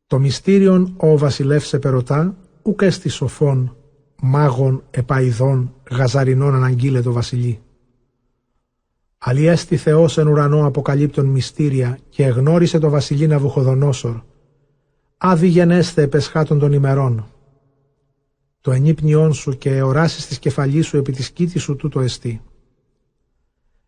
το 0.08 0.20
μυστήριον 0.20 0.94
ο 0.98 1.18
βασιλεύς 1.18 1.74
επερωτά, 1.74 2.38
ουκ 2.62 2.82
έστι 2.82 3.10
σοφών, 3.10 3.76
μάγων, 4.22 4.84
επαϊδών, 4.92 5.74
γαζαρινών 5.92 6.56
αναγγείλε 6.56 7.02
το 7.02 7.12
βασιλεί. 7.12 7.60
Αλλιέστη 9.18 9.78
Θεός 9.78 10.18
εν 10.18 10.28
ουρανό 10.28 10.66
αποκαλύπτων 10.66 11.26
μυστήρια 11.26 11.98
και 12.10 12.24
εγνώρισε 12.24 12.80
το 12.80 12.90
βασιλεί 12.90 13.28
Ναβουχοδονόσορ. 13.28 14.22
Άδει 15.18 15.48
γενέστε 15.48 16.02
επεσχάτων 16.02 16.60
των 16.60 16.74
ημερών. 16.74 17.26
Το 18.62 18.72
ενύπνιόν 18.72 19.34
σου 19.34 19.58
και 19.58 19.76
εοράσει 19.76 20.28
της 20.28 20.40
κεφαλής 20.40 20.88
σου 20.88 20.98
επί 20.98 21.12
της 21.12 21.32
κήτης 21.32 21.62
σου 21.62 21.76
τούτο 21.76 22.00
εστί. 22.00 22.42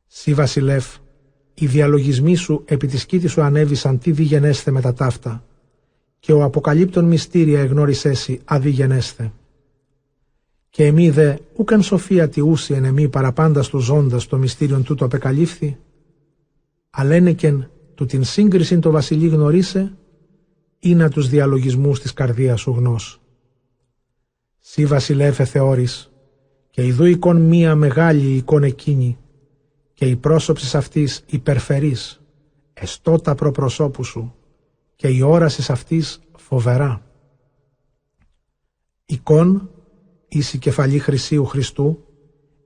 Σύ 0.08 0.34
βασιλεύ, 0.34 0.82
οι 1.54 1.66
διαλογισμοί 1.66 2.36
σου 2.36 2.64
επί 2.66 2.88
της 2.88 3.06
κήτης 3.06 3.32
σου 3.32 3.42
ανέβησαν 3.42 4.00
τι 4.00 4.12
διγενέστε 4.12 4.72
με 4.72 4.82
τα 4.82 4.94
ταύτα 4.94 5.48
και 6.28 6.34
ο 6.34 6.44
αποκαλύπτων 6.44 7.06
μυστήρια 7.06 7.60
εγνώρισέσι 7.60 8.40
αδιγενέστε. 8.46 9.32
Και 10.70 10.86
εμεί 10.86 11.10
δε 11.10 11.36
ούκαν 11.56 11.82
σοφία 11.82 12.30
τη 12.30 12.42
ούση 12.42 12.74
εν 12.74 12.84
εμεί 12.84 13.10
παραπάντα 13.10 13.62
του 13.62 13.80
ζώντας 13.80 14.28
το 14.28 14.38
μυστήριον 14.38 14.84
τούτο 14.84 15.06
απεκαλύφθη, 15.06 15.78
αλένεκεν 16.90 17.70
του 17.96 18.06
την 18.06 18.24
σύγκριση 18.24 18.80
το 18.80 18.92
βασιλεί 18.92 19.28
γνωρίσε, 19.28 19.94
ή 20.80 20.96
να 20.96 21.10
τους 21.10 21.30
διαλογισμούς 21.30 22.00
της 22.00 22.14
καρδίας 22.14 22.60
σου 22.60 22.72
γνώσ. 22.72 23.22
Σύ 24.60 24.86
βασιλεύε 24.86 25.46
θεώρης, 25.46 26.12
και 26.70 26.86
ιδού 26.86 27.06
εικόν 27.06 27.42
μία 27.42 27.76
μεγάλη 27.76 28.36
εικόν 28.36 28.64
εκείνη, 28.64 29.18
και 29.94 30.06
η 30.06 30.16
πρόσωψης 30.16 30.76
αυτής 30.76 31.24
υπερφερής, 31.26 32.22
εστώτα 32.74 33.36
προπροσώπου 33.36 34.04
σου, 34.04 34.37
και 34.98 35.08
η 35.08 35.22
όρασης 35.22 35.70
αυτής 35.70 36.20
φοβερά. 36.38 37.02
Εικόν, 39.06 39.72
ίση 40.28 40.58
κεφαλή 40.58 41.00
χρυσίου 41.00 41.46
Χριστού, 41.46 42.06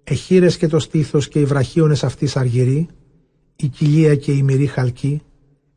εχείρες 0.04 0.58
και 0.58 0.68
το 0.68 0.80
στήθος 0.80 1.28
και 1.28 1.40
οι 1.40 1.46
βραχίονες 1.46 2.04
αυτής 2.04 2.38
αργυροί, 2.38 2.88
η 3.56 3.68
κοιλία 3.68 4.16
και 4.16 4.32
η 4.32 4.44
μυρή 4.44 4.66
χαλκή, 4.66 5.22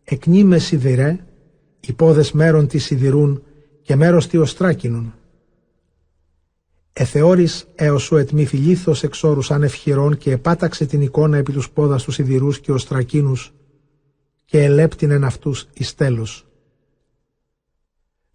εκνή 0.04 0.44
με 0.44 0.58
σιδηρέ, 0.58 1.24
οι 1.80 1.92
πόδες 1.92 2.32
μέρων 2.32 2.66
τη 2.66 2.78
σιδηρούν 2.78 3.42
και 3.82 3.96
μέρος 3.96 4.26
τι 4.26 4.36
οστράκινον. 4.36 5.14
Εθεώρης 6.92 7.66
έως 7.74 8.02
σου 8.02 8.16
ετμήθη 8.16 8.56
λίθος 8.56 9.02
εξόρους 9.02 9.50
ανευχηρών 9.50 10.16
και 10.16 10.30
επάταξε 10.30 10.86
την 10.86 11.00
εικόνα 11.00 11.36
επί 11.36 11.52
τους 11.52 11.70
πόδας 11.70 12.04
τους 12.04 12.14
σιδηρούς 12.14 12.60
και 12.60 12.72
οστρακίνους 12.72 13.52
και 14.44 14.62
ελέπτηνεν 14.62 15.24
αυτούς 15.24 15.68
εις 15.74 15.94
τέλος. 15.94 16.43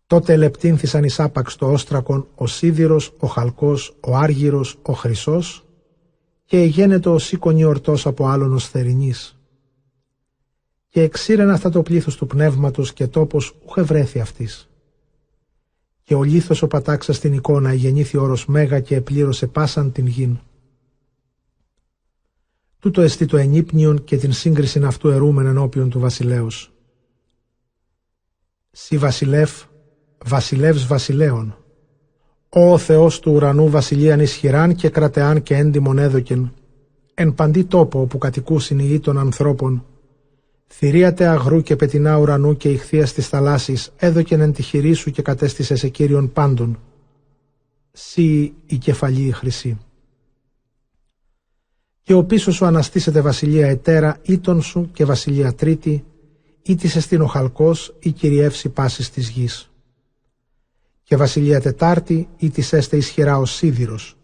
Τότε 0.09 0.33
ελεπτύνθησαν 0.33 1.03
εις 1.03 1.19
άπαξ 1.19 1.55
το 1.55 1.71
όστρακον 1.71 2.27
ο 2.35 2.47
σίδηρος, 2.47 3.13
ο 3.19 3.27
χαλκός, 3.27 3.95
ο 3.99 4.15
άργυρος, 4.15 4.77
ο 4.81 4.93
χρυσός 4.93 5.65
και 6.45 6.57
εγένετο 6.57 7.13
ο 7.13 7.17
σήκωνη 7.17 7.63
ορτός 7.63 8.05
από 8.05 8.27
άλλον 8.27 8.53
ως 8.53 8.69
θερινής. 8.69 9.39
Και 10.87 11.01
εξήρεν 11.01 11.49
αυτά 11.49 11.69
το 11.69 11.81
πλήθος 11.81 12.15
του 12.15 12.27
πνεύματος 12.27 12.93
και 12.93 13.07
τόπος 13.07 13.55
ούχε 13.65 13.81
βρέθη 13.81 14.19
αυτής. 14.19 14.69
Και 16.03 16.15
ο 16.15 16.23
λίθος 16.23 16.61
ο 16.61 16.67
πατάξας 16.67 17.15
στην 17.15 17.33
εικόνα 17.33 17.73
γεννήθη 17.73 18.17
όρος 18.17 18.45
μέγα 18.45 18.79
και 18.79 18.95
επλήρωσε 18.95 19.47
πάσαν 19.47 19.91
την 19.91 20.07
γην. 20.07 20.39
Τούτο 22.79 23.01
εστί 23.01 23.25
το 23.25 23.37
ενύπνιον 23.37 24.03
και 24.03 24.17
την 24.17 24.33
σύγκριση 24.33 24.83
αυτού 24.83 25.09
ερούμεν 25.09 25.45
ενώπιον 25.45 25.89
του 25.89 25.99
βασιλέως. 25.99 26.71
Σι 28.71 28.97
βασιλεύ, 28.97 29.68
βασιλεύς 30.25 30.87
βασιλέων. 30.87 31.57
Ο 32.49 32.77
Θεός 32.77 33.19
του 33.19 33.31
ουρανού 33.31 33.69
βασιλείαν 33.69 34.19
ισχυράν 34.19 34.75
και 34.75 34.89
κρατεάν 34.89 35.43
και 35.43 35.55
έντιμον 35.55 35.97
έδοκεν, 35.97 36.53
εν 37.13 37.33
παντή 37.33 37.63
τόπο 37.63 38.01
όπου 38.01 38.17
κατοικούσιν 38.17 38.79
οι 38.79 38.99
των 38.99 39.17
ανθρώπων, 39.17 39.85
θηρίατε 40.67 41.27
αγρού 41.27 41.61
και 41.61 41.75
πετινά 41.75 42.17
ουρανού 42.17 42.57
και 42.57 42.69
ηχθεία 42.69 43.07
τη 43.07 43.21
θαλάσση, 43.21 43.77
έδοκεν 43.95 44.41
εν 44.41 44.53
τη 44.53 44.61
χειρή 44.61 44.93
σου 44.93 45.11
και 45.11 45.21
κατέστησες 45.21 45.79
σε 45.79 45.89
κύριον 45.89 46.31
πάντων. 46.31 46.79
Σύ 47.91 48.53
η 48.65 48.77
κεφαλή 48.77 49.31
χρυσή. 49.31 49.77
Και 52.03 52.13
ο 52.13 52.23
πίσω 52.23 52.51
σου 52.51 52.65
αναστήσεται 52.65 53.21
βασιλεία 53.21 53.67
ετέρα, 53.67 54.17
ήτον 54.21 54.61
σου 54.61 54.89
και 54.93 55.05
βασιλεία 55.05 55.53
τρίτη, 55.53 56.03
ή 56.61 56.75
τη 56.75 56.91
εστίν 56.95 57.21
ο 57.21 57.25
χαλκός, 57.25 57.95
ή 57.99 58.11
κυριεύσει 58.11 58.69
πάσης 58.69 59.09
της 59.09 59.29
γης 59.29 59.68
και 61.09 61.15
βασιλεία 61.15 61.61
τετάρτη 61.61 62.27
ή 62.37 62.49
της 62.49 62.73
έστε 62.73 62.97
ισχυρά 62.97 63.37
ο 63.37 63.45
σίδηρος. 63.45 64.17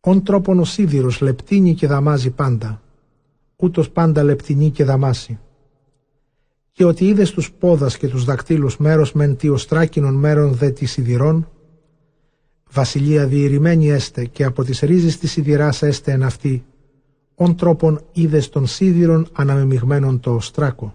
Ον 0.00 0.22
τρόπον 0.22 0.58
ο 0.58 0.64
σίδηρος 0.64 1.20
λεπτύνει 1.20 1.74
και 1.74 1.86
δαμάζει 1.86 2.30
πάντα, 2.30 2.82
ούτως 3.56 3.90
πάντα 3.90 4.22
λεπτυνεί 4.22 4.70
και 4.70 4.84
δαμάσει. 4.84 5.38
Και 6.72 6.84
ότι 6.84 7.06
είδες 7.06 7.30
τους 7.30 7.52
πόδας 7.52 7.96
και 7.96 8.08
τους 8.08 8.24
δακτύλους 8.24 8.76
μέρος 8.76 9.12
μεν 9.12 9.36
τι 9.36 9.48
οστράκινων 9.48 10.14
μέρων 10.14 10.52
δε 10.52 10.70
τη 10.70 10.86
σιδηρών, 10.86 11.48
βασιλεία 12.70 13.26
διηρημένη 13.26 13.90
έστε 13.90 14.24
και 14.24 14.44
από 14.44 14.64
τις 14.64 14.80
ρίζες 14.80 15.18
της 15.18 15.30
σιδηράς 15.30 15.82
έστε 15.82 16.12
εν 16.12 16.22
αυτή, 16.22 16.64
ον 17.34 17.56
τρόπον 17.56 18.00
είδες 18.12 18.48
των 18.48 18.66
σίδηρων 18.66 19.28
αναμεμειγμένων 19.32 20.20
το 20.20 20.34
οστράκο. 20.34 20.94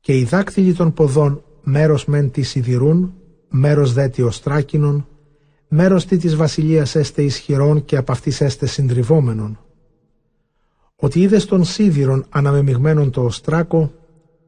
Και 0.00 0.18
οι 0.18 0.24
δάκτυλοι 0.24 0.72
των 0.72 0.92
ποδών 0.92 1.44
μέρος 1.64 2.04
μεν 2.04 2.30
της 2.30 2.48
σιδηρούν, 2.48 3.14
μέρος 3.48 3.92
δε 3.92 4.08
τη 4.08 4.22
οστράκινον, 4.22 5.06
μέρος 5.68 6.06
τι 6.06 6.16
της 6.16 6.36
βασιλείας 6.36 6.94
έστε 6.94 7.22
ισχυρών 7.22 7.84
και 7.84 7.96
από 7.96 8.12
αυτής 8.12 8.40
έστε 8.40 8.66
συντριβόμενων. 8.66 9.58
Ότι 10.96 11.20
είδες 11.20 11.44
των 11.44 11.64
σίδηρων 11.64 12.24
αναμεμειγμένων 12.28 13.10
το 13.10 13.24
οστράκο, 13.24 13.92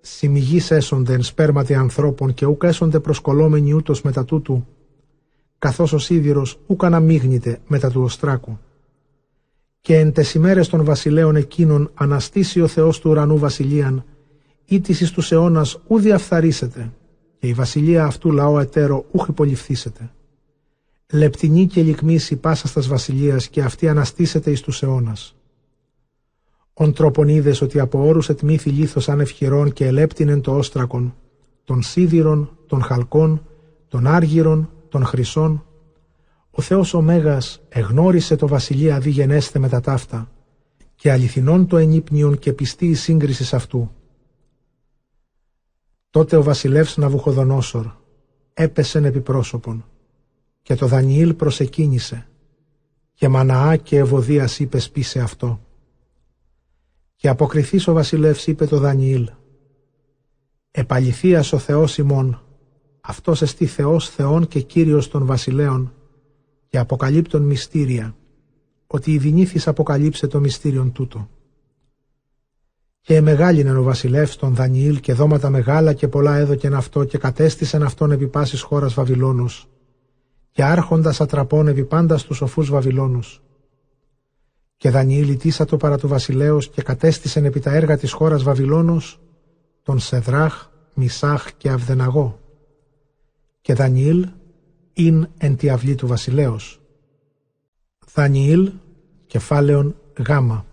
σημιγείς 0.00 0.70
έσονται 0.70 1.12
εν 1.12 1.22
σπέρματι 1.22 1.74
ανθρώπων 1.74 2.34
και 2.34 2.46
ούκ 2.46 2.62
έσονται 2.62 3.00
προσκολόμενοι 3.00 3.72
ούτως 3.72 4.02
μετά 4.02 4.24
τούτου, 4.24 4.66
καθώς 5.58 5.92
ο 5.92 5.98
σίδηρος 5.98 6.58
ούκ 6.66 6.84
αναμίγνεται 6.84 7.58
μετά 7.66 7.90
του 7.90 8.02
οστράκου. 8.02 8.58
Και 9.80 9.98
εν 9.98 10.12
τες 10.12 10.34
ημέρες 10.34 10.68
των 10.68 10.84
βασιλέων 10.84 11.36
εκείνων 11.36 11.90
αναστήσει 11.94 12.60
ο 12.60 12.66
Θεός 12.66 13.00
του 13.00 13.10
ουρανού 13.10 13.38
βασιλείαν, 13.38 14.04
ήτησης 14.64 15.10
τους 15.10 15.32
αιώνας 15.32 15.78
ου 15.86 15.98
διαφθαρίσετε, 15.98 16.92
και 17.46 17.52
η 17.52 17.54
βασιλεία 17.54 18.04
αυτού 18.04 18.32
λαό 18.32 18.60
εταίρο 18.60 19.04
ούχ 19.10 19.28
υποληφθήσετε. 19.28 20.10
Λεπτινή 21.12 21.66
και 21.66 21.82
λυκμίση 21.82 22.36
πάσα 22.36 22.68
στας 22.68 22.86
βασιλείας 22.86 23.48
και 23.48 23.62
αυτή 23.62 23.88
αναστήσεται 23.88 24.50
εις 24.50 24.60
τους 24.60 24.82
αιώνας. 24.82 25.36
Ον 26.72 26.92
τρόπον 26.92 27.28
είδες 27.28 27.60
ότι 27.60 27.80
από 27.80 28.06
όρους 28.06 28.28
ετμήθη 28.28 28.70
λίθος 28.70 29.08
ανευχηρών 29.08 29.72
και 29.72 29.86
ελέπτηνεν 29.86 30.40
το 30.40 30.56
όστρακον, 30.56 31.14
των 31.64 31.82
σίδηρων, 31.82 32.58
των 32.66 32.82
χαλκών, 32.82 33.46
των 33.88 34.06
άργυρων, 34.06 34.70
των 34.88 35.04
χρυσών, 35.04 35.64
ο 36.50 36.62
Θεός 36.62 36.94
ο 36.94 37.00
Μέγας 37.00 37.60
εγνώρισε 37.68 38.36
το 38.36 38.46
βασιλεία 38.46 38.98
δι 38.98 39.10
γενέστε 39.10 39.58
με 39.58 39.68
τα 39.68 39.80
ταύτα 39.80 40.30
και 40.94 41.12
αληθινών 41.12 41.66
το 41.66 41.76
ενύπνιον 41.76 42.38
και 42.38 42.52
πιστή 42.52 42.86
η 42.86 42.94
σύγκριση 42.94 43.56
αυτού 43.56 43.90
Τότε 46.16 46.36
ο 46.36 46.42
βασιλεύς 46.42 46.96
Ναβουχοδονόσορ 46.96 47.86
έπεσεν 48.54 49.04
επί 49.04 49.20
πρόσωπον 49.20 49.84
και 50.62 50.74
το 50.74 50.86
Δανιήλ 50.86 51.34
προσεκίνησε 51.34 52.28
και 53.14 53.28
Μαναά 53.28 53.76
και 53.76 53.98
Ευωδίας 53.98 54.58
είπε 54.58 54.78
σπίσε 54.78 55.20
αυτό. 55.20 55.60
Και 57.16 57.28
αποκριθής 57.28 57.88
ο 57.88 57.92
βασιλεύς 57.92 58.46
είπε 58.46 58.66
το 58.66 58.78
Δανιήλ 58.78 59.30
«Επαληθείας 60.70 61.52
ο 61.52 61.58
Θεός 61.58 61.98
ημών, 61.98 62.42
αυτός 63.00 63.42
εστί 63.42 63.66
Θεός 63.66 64.10
Θεών 64.10 64.46
και 64.46 64.60
Κύριος 64.60 65.08
των 65.08 65.26
βασιλέων 65.26 65.94
και 66.68 66.78
αποκαλύπτων 66.78 67.42
μυστήρια, 67.42 68.16
ότι 68.86 69.12
η 69.12 69.18
δινήθης 69.18 69.68
αποκαλύψε 69.68 70.26
το 70.26 70.40
μυστήριον 70.40 70.92
τούτο. 70.92 71.28
Και 73.06 73.20
μεγάλην 73.20 73.76
ο 73.76 73.82
βασιλεύς 73.82 74.36
τον 74.36 74.54
Δανιήλ 74.54 75.00
και 75.00 75.12
δώματα 75.12 75.50
μεγάλα 75.50 75.92
και 75.92 76.08
πολλά 76.08 76.36
έδωκεν 76.36 76.74
αυτό 76.74 77.04
και 77.04 77.18
κατέστησεν 77.18 77.82
αυτόν 77.82 78.10
επί 78.10 78.28
πάσης 78.28 78.62
χώρας 78.62 78.94
Βαβυλώνους 78.94 79.68
και 80.50 80.64
άρχοντας 80.64 81.20
ατραπών 81.20 81.68
επί 81.68 81.84
πάντας 81.84 82.20
στους 82.20 82.36
σοφούς 82.36 82.70
Βαβυλώνους. 82.70 83.42
Και 84.76 84.90
Δανιήλ 84.90 85.28
ητήσατο 85.28 85.76
παρά 85.76 85.98
του 85.98 86.08
βασιλέως 86.08 86.68
και 86.68 86.82
κατέστησεν 86.82 87.44
επί 87.44 87.60
τα 87.60 87.72
έργα 87.72 87.96
της 87.96 88.12
χώρας 88.12 88.42
Βαβυλώνους 88.42 89.20
τον 89.82 89.98
Σεδράχ, 89.98 90.68
Μισάχ 90.94 91.52
και 91.56 91.70
Αυδεναγό. 91.70 92.40
Και 93.60 93.74
Δανιήλ 93.74 94.28
ειν 94.92 95.28
εν 95.38 95.56
τη 95.56 95.70
αυλή 95.70 95.94
του 95.94 96.06
βασιλέως. 96.06 96.80
Δανιήλ, 98.14 98.72
κεφάλαιον 99.26 99.96
γάμα 100.26 100.64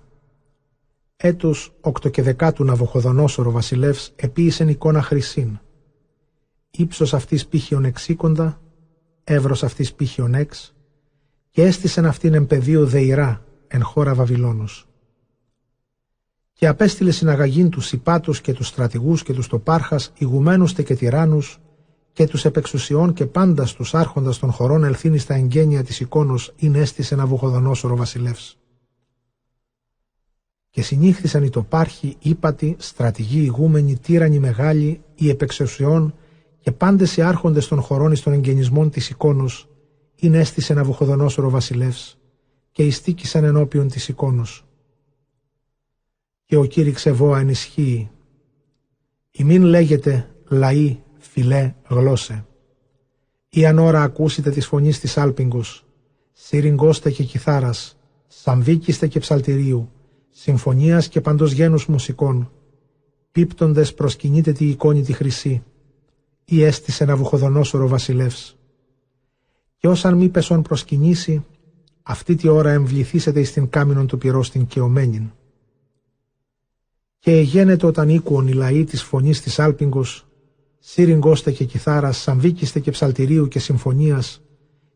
έτους 1.25 1.73
οκτω 1.81 2.09
και 2.09 2.21
δεκάτου 2.21 2.63
Ναβοχοδονόσορο 2.63 3.51
βασιλεύς 3.51 4.13
επίησεν 4.15 4.67
εικόνα 4.67 5.01
χρυσήν. 5.01 5.59
Ήψος 6.71 7.13
αυτής 7.13 7.47
πύχιον 7.47 7.85
εξήκοντα, 7.85 8.61
εύρος 9.23 9.63
αυτής 9.63 9.93
πύχιον 9.93 10.33
έξ, 10.33 10.75
και 11.49 11.63
έστησεν 11.63 12.05
αυτήν 12.05 12.33
εν 12.33 12.45
πεδίο 12.45 12.85
δεηρά 12.85 13.43
εν 13.67 13.83
χώρα 13.83 14.13
Βαβυλώνος. 14.13 14.87
Και 16.53 16.67
απέστειλε 16.67 17.11
συναγαγήν 17.11 17.69
τους 17.69 17.91
υπάτους 17.91 18.41
και 18.41 18.53
τους 18.53 18.67
στρατηγούς 18.67 19.23
και 19.23 19.33
τους 19.33 19.47
τοπάρχας, 19.47 20.11
ηγουμένους 20.17 20.73
τε 20.73 20.83
και 20.83 20.95
τυράννους, 20.95 21.59
και 22.13 22.27
τους 22.27 22.45
επεξουσιών 22.45 23.13
και 23.13 23.25
πάντας 23.25 23.73
τους 23.73 23.93
άρχοντας 23.93 24.39
των 24.39 24.51
χωρών 24.51 24.83
ελθύνη 24.83 25.17
στα 25.17 25.33
εγγένεια 25.33 25.83
της 25.83 25.99
εικόνος 25.99 26.53
ειν 26.55 26.75
έστησε 26.75 27.15
Ναβουχοδονόσορο 27.15 27.95
βασιλεύς 27.95 28.57
και 30.73 30.81
συνήχθησαν 30.81 31.43
οι 31.43 31.49
τοπάρχοι, 31.49 32.15
ύπατοι, 32.19 32.75
στρατηγοί, 32.79 33.41
ηγούμενοι, 33.41 33.97
τύρανοι 33.97 34.39
μεγάλοι, 34.39 35.01
οι 35.15 35.29
επεξουσιών 35.29 36.13
και 36.59 36.71
πάντες 36.71 37.17
οι 37.17 37.21
άρχοντες 37.21 37.67
των 37.67 37.81
χωρών 37.81 38.11
εις 38.11 38.21
των 38.21 38.33
εγγενισμών 38.33 38.89
της 38.89 39.09
εικόνο, 39.09 39.45
είναι 40.15 40.37
έστησε 40.37 40.73
ένα 40.73 40.83
βουχοδονόσορο 40.83 41.49
βασιλεύς, 41.49 42.17
και 42.71 42.85
ειστήκησαν 42.85 43.43
ενώπιον 43.43 43.87
της 43.87 44.07
εικόνο. 44.07 44.43
Και 46.45 46.55
ο 46.55 46.65
κήρυξε 46.65 47.11
βόα 47.11 47.39
ενισχύει. 47.39 48.09
Η 49.31 49.43
μην 49.43 49.63
λέγεται 49.63 50.29
λαή, 50.47 50.99
φιλέ, 51.17 51.73
γλώσσε. 51.87 52.45
Ή 53.49 53.65
αν 53.65 53.79
ώρα 53.79 54.01
ακούσετε 54.01 54.49
τη 54.51 54.61
φωνής 54.61 54.99
της 54.99 55.17
άλπιγκος, 55.17 55.85
σύριγγώστε 56.31 57.11
και 57.11 57.23
κιθάρας, 57.23 57.97
σαμβίκιστε 58.27 59.07
και 59.07 59.19
ψαλτηρίου, 59.19 59.91
συμφωνίας 60.35 61.07
και 61.07 61.21
παντός 61.21 61.51
γένους 61.51 61.85
μουσικών, 61.87 62.51
πίπτοντες 63.31 63.93
προσκυνείτε 63.93 64.51
τη 64.51 64.69
εικόνη 64.69 65.01
τη 65.01 65.13
χρυσή, 65.13 65.63
ή 66.45 66.63
έστησε 66.63 67.05
να 67.05 67.15
βουχοδονόσορο 67.15 67.87
βασιλεύς. 67.87 68.57
Και 69.77 69.87
όσαν 69.87 70.17
μη 70.17 70.29
πεσόν 70.29 70.61
προσκυνήσει, 70.61 71.45
αυτή 72.03 72.35
τη 72.35 72.47
ώρα 72.47 72.71
εμβληθήσετε 72.71 73.39
εις 73.39 73.51
την 73.51 73.69
κάμινον 73.69 74.07
του 74.07 74.17
πυρός 74.17 74.49
την 74.49 74.65
κεωμένην. 74.65 75.31
Και 77.19 77.31
εγένετο 77.31 77.87
όταν 77.87 78.09
οίκουον 78.09 78.47
οι 78.47 78.53
λαοί 78.53 78.83
της 78.83 79.03
φωνής 79.03 79.41
της 79.41 79.59
Άλπιγκος, 79.59 80.27
σύριγγώστε 80.79 81.51
και 81.51 81.65
κιθάρας, 81.65 82.17
σαμβίκιστε 82.17 82.79
και 82.79 82.91
ψαλτηρίου 82.91 83.47
και 83.47 83.59
συμφωνίας 83.59 84.41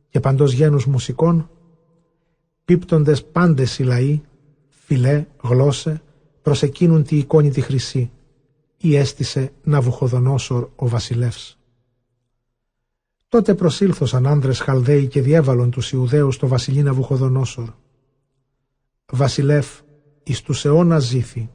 και 0.10 0.20
παντός 0.20 0.51
γένους 0.51 0.86
μουσικών, 0.86 1.50
πίπτοντες 2.65 3.24
πάντες 3.25 3.79
οι 3.79 3.84
λαοί, 3.84 4.22
φιλέ, 4.88 5.25
γλώσσε, 5.44 6.01
προσεκίνουν 6.41 7.03
τη 7.03 7.17
εικόνη 7.17 7.50
τη 7.50 7.62
χρυσή, 7.62 8.12
ή 8.77 8.96
έστησε 8.96 9.51
Ναβουχοδονόσορ 9.63 10.70
ο 10.75 10.88
βασιλεύς. 10.88 11.58
Τότε 13.27 13.56
προσήλθωσαν 13.56 14.27
άνδρες 14.27 14.60
Χαλδαίοι 14.60 15.08
και 15.08 15.22
διέβαλον 15.22 15.72
τους 15.72 15.91
Ιουδαίους 15.91 16.36
στο 16.36 16.48
βασιλεί 16.48 16.82
Ναβουχοδονόσορ. 16.82 17.70
Βασιλεύ, 19.12 19.63
εις 20.24 20.41
τους 20.41 20.65
αιώνας 20.65 21.03
ζήθη. 21.03 21.50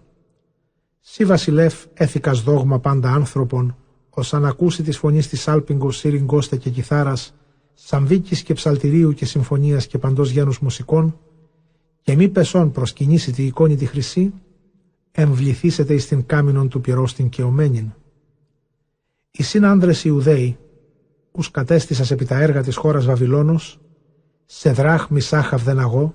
Σι 1.00 1.24
βασιλεύ 1.24 1.74
έθικας 1.94 2.42
δόγμα 2.42 2.78
πάντα 2.78 3.10
άνθρωπον, 3.10 3.76
ως 4.10 4.34
αν 4.34 4.44
ακούσει 4.44 4.82
της 4.82 4.98
φωνής 4.98 5.28
της 5.28 5.48
Άλπιγκος, 5.48 5.96
Σύριγγώστα 5.96 6.56
και 6.56 6.70
Κιθάρας, 6.70 7.34
Σαμβίκης 7.74 8.42
και 8.42 8.54
Ψαλτηρίου 8.54 9.12
και 9.12 9.24
Συμφωνίας 9.24 9.86
και 9.86 9.98
παντός 9.98 10.30
γένους 10.30 10.60
μουσικών, 10.60 11.18
και 12.02 12.16
μη 12.16 12.28
πεσόν 12.28 12.70
προσκυνήσει 12.70 13.32
τη 13.32 13.44
εικόνη 13.44 13.76
τη 13.76 13.86
χρυσή, 13.86 14.32
εμβληθήσετε 15.12 15.94
εις 15.94 16.08
την 16.08 16.26
κάμινον 16.26 16.68
του 16.68 16.80
πυρός 16.80 17.14
την 17.14 17.28
κεωμένην. 17.28 17.92
Οι 19.30 19.42
συνάνδρες 19.42 20.04
Ιουδαίοι, 20.04 20.58
ους 21.32 21.50
κατέστησας 21.50 22.10
επί 22.10 22.24
τα 22.24 22.40
έργα 22.40 22.62
της 22.62 22.76
χώρας 22.76 23.04
Βαβυλώνος, 23.04 23.80
σε 24.44 24.72
δράχ 24.72 25.10
μισάχ 25.10 25.52
αυδεναγώ, 25.52 26.14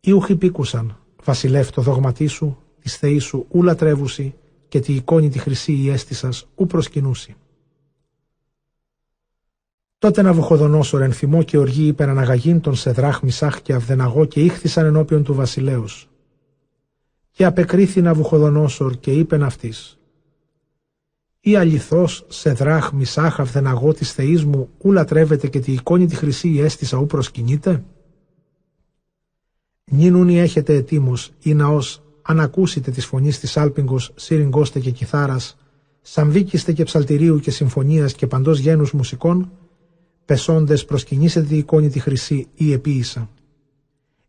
ή 0.00 0.12
ουχ 0.12 0.28
υπήκουσαν, 0.28 0.98
βασιλεύ 1.24 1.70
το 1.70 1.82
δόγματί 1.82 2.26
σου, 2.26 2.58
της 2.80 2.96
θεής 2.96 3.24
σου 3.24 3.46
ου 3.50 3.62
λατρεύουσι, 3.62 4.34
και 4.68 4.80
τη 4.80 4.94
εικόνη 4.94 5.28
τη 5.28 5.38
χρυσή 5.38 5.72
η 5.72 5.90
αίσθησας 5.90 6.48
ου 6.54 6.66
προσκυνούσι. 6.66 7.36
Τότε 10.00 10.22
να 10.22 10.32
βουχοδονώσορ 10.32 11.02
εν 11.02 11.12
θυμό 11.12 11.42
και 11.42 11.58
οργή 11.58 11.86
είπεν 11.86 12.08
αναγαγήν 12.08 12.60
τον 12.60 12.74
Σεδράχ 12.74 13.22
Μισάχ 13.22 13.62
και 13.62 13.72
Αυδεναγό 13.72 14.24
και 14.24 14.40
ήχθησαν 14.40 14.84
ενώπιον 14.86 15.24
του 15.24 15.34
βασιλέως. 15.34 16.08
Και 17.30 17.44
απεκρίθη 17.44 18.00
να 18.00 18.14
βουχοδονώσορ 18.14 18.94
και 18.94 19.12
είπεν 19.12 19.42
αυτής. 19.42 19.98
Ή 21.40 21.56
αληθώς 21.56 22.24
Σεδράχ 22.28 22.92
Μισάχ 22.92 23.40
Αυδεναγό 23.40 23.92
της 23.92 24.12
θεής 24.12 24.44
μου 24.44 24.68
ου 24.78 24.92
λατρεύεται 24.92 25.48
και 25.48 25.60
τη 25.60 25.72
εικόνη 25.72 26.06
τη 26.06 26.14
χρυσή 26.14 26.48
η 26.48 26.60
αίσθησα 26.60 26.96
ου 26.96 27.06
προσκυνείται; 27.06 27.84
Νίνουν 29.90 30.28
ή 30.28 30.38
έχετε 30.38 30.74
ετήμος 30.74 31.32
ή 31.42 31.54
ναός 31.54 32.02
αν 32.22 32.40
ακούσετε 32.40 32.90
της 32.90 33.06
φωνής 33.06 33.40
της 33.40 33.56
Άλπιγκος, 33.56 34.12
σύριγγώστε 34.14 34.80
και 34.80 34.90
κιθάρας, 34.90 35.56
σαμβίκιστε 36.00 36.72
και 36.72 36.84
ψαλτηρίου 36.84 37.38
και 37.38 37.50
συμφωνίας 37.50 38.12
και 38.12 38.26
παντός 38.26 38.58
γένους 38.58 38.92
μουσικών, 38.92 39.50
πεσόντες 40.30 40.84
προσκυνήσετε 40.84 41.46
τη 41.46 41.56
εικόνη 41.56 41.88
τη 41.88 41.98
χρυσή 41.98 42.48
ή 42.54 42.72
επίησα. 42.72 43.30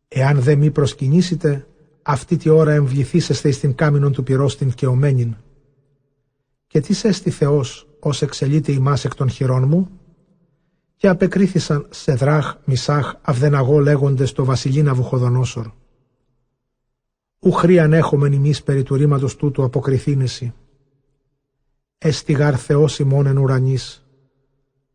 Εάν 0.07 0.41
δε 0.41 0.55
μη 0.55 0.71
προσκυνήσετε, 0.71 1.67
αυτή 2.01 2.37
τη 2.37 2.49
ώρα 2.49 2.71
εμβληθήσεστε 2.71 3.47
εις 3.49 3.59
την 3.59 3.75
κάμινον 3.75 4.11
του 4.11 4.23
πυρός 4.23 4.57
την 4.57 4.71
κεωμένην. 4.71 5.35
Και 6.67 6.79
τι 6.79 6.93
σέστη 6.93 7.29
Θεός, 7.29 7.87
ως 7.99 8.21
εξελείται 8.21 8.71
ημάς 8.71 9.05
εκ 9.05 9.15
των 9.15 9.29
χειρών 9.29 9.67
μου, 9.67 9.89
και 10.95 11.07
απεκρίθησαν 11.07 11.87
σε 11.89 12.13
δράχ, 12.13 12.55
μισάχ, 12.65 13.13
αυδεναγό 13.21 13.79
λέγοντες 13.79 14.31
το 14.31 14.45
βασιλίνα 14.45 14.93
Βουχοδονόσορ. 14.93 15.71
Ου 17.39 17.51
χρίαν 17.51 17.93
έχομεν 17.93 18.33
ημείς 18.33 18.63
περί 18.63 18.83
του 18.83 18.95
ρήματος 18.95 19.35
τούτου 19.35 19.63
αποκριθήνεση. 19.63 20.53
Εστιγάρ 21.97 22.61
Θεός 22.61 22.99
ημών 22.99 23.25
εν 23.25 23.37
ουρανής, 23.37 24.00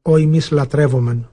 ο 0.08 0.16
ημείς 0.16 0.50
λατρεύομεν. 0.50 1.28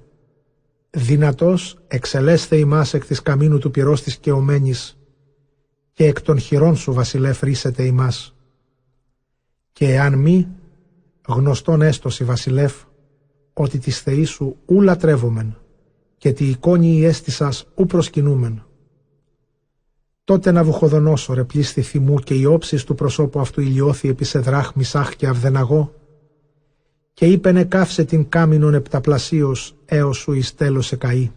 Δυνατός 0.90 1.78
εξελέσθε 1.88 2.56
ημάς 2.58 2.94
εκ 2.94 3.06
της 3.06 3.22
καμίνου 3.22 3.58
του 3.58 3.72
πυρός 3.72 4.02
της 4.02 4.18
κεωμένης 4.18 4.98
και 5.94 6.06
εκ 6.06 6.22
των 6.22 6.40
χειρών 6.40 6.76
σου 6.76 6.94
βασιλεύ 6.94 7.38
ρίσετε 7.42 7.84
ημάς. 7.84 8.36
Και 9.72 9.94
εάν 9.94 10.20
μη, 10.20 10.48
γνωστόν 11.28 11.82
έστωση 11.82 12.24
βασιλεύ, 12.24 12.74
ότι 13.54 13.78
της 13.78 14.00
θεής 14.00 14.30
σου 14.30 14.58
ου 14.66 14.82
λατρεύομεν 14.82 15.58
και 16.18 16.32
τη 16.32 16.46
εικόνη 16.46 16.98
η 16.98 17.06
αίσθησας 17.06 17.68
ου 17.76 17.86
προσκυνούμεν. 17.86 18.66
Τότε 20.24 20.52
να 20.52 20.64
βουχοδονώσω 20.64 21.46
πλήστη 21.46 21.82
θυμού 21.82 22.16
και 22.16 22.34
η 22.34 22.46
όψης 22.46 22.84
του 22.84 22.96
προσώπου 22.96 23.40
αυτού 23.40 23.62
ηλιώθη 23.62 24.10
επί 24.10 24.24
σε 24.24 24.40
δράχ, 24.40 24.74
μισάχ 24.76 25.16
και 25.16 25.28
αυδεναγό 25.28 25.94
και 27.14 27.26
είπενε 27.26 27.64
καύσε 27.64 28.04
την 28.04 28.30
κάμινον 28.30 28.74
επταπλασίως 28.74 29.76
έως 29.86 30.18
σου 30.18 30.34
εις 30.34 30.56
τέλος 30.56 30.86
σε 30.86 30.96
καεί. 30.96 31.32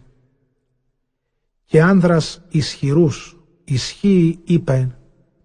Και 1.65 1.81
άνδρας 1.81 2.41
ισχυρούς, 2.49 3.37
ισχύει 3.63 4.39
είπε, 4.43 4.97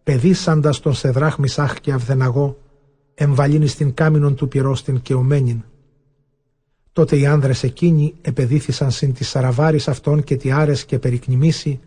παιδίσαντας 0.02 0.80
τον 0.80 0.94
Σεδράχ 0.94 1.38
Μισάχ 1.38 1.80
και 1.80 1.92
Αυδεναγό, 1.92 2.58
εμβαλύνει 3.14 3.66
στην 3.66 3.94
κάμινον 3.94 4.34
του 4.34 4.48
πυρός 4.48 4.82
την 4.82 5.00
κεωμένην. 5.00 5.64
Τότε 6.92 7.18
οι 7.18 7.26
άνδρες 7.26 7.62
εκείνοι 7.62 8.14
επεδίθησαν 8.20 8.90
συν 8.90 9.14
τη 9.14 9.24
σαραβάρης 9.24 9.88
αυτών 9.88 10.24
και 10.24 10.36
τι 10.36 10.52
άρες 10.52 10.84
και 10.84 10.98
περικνημίσει 10.98 11.80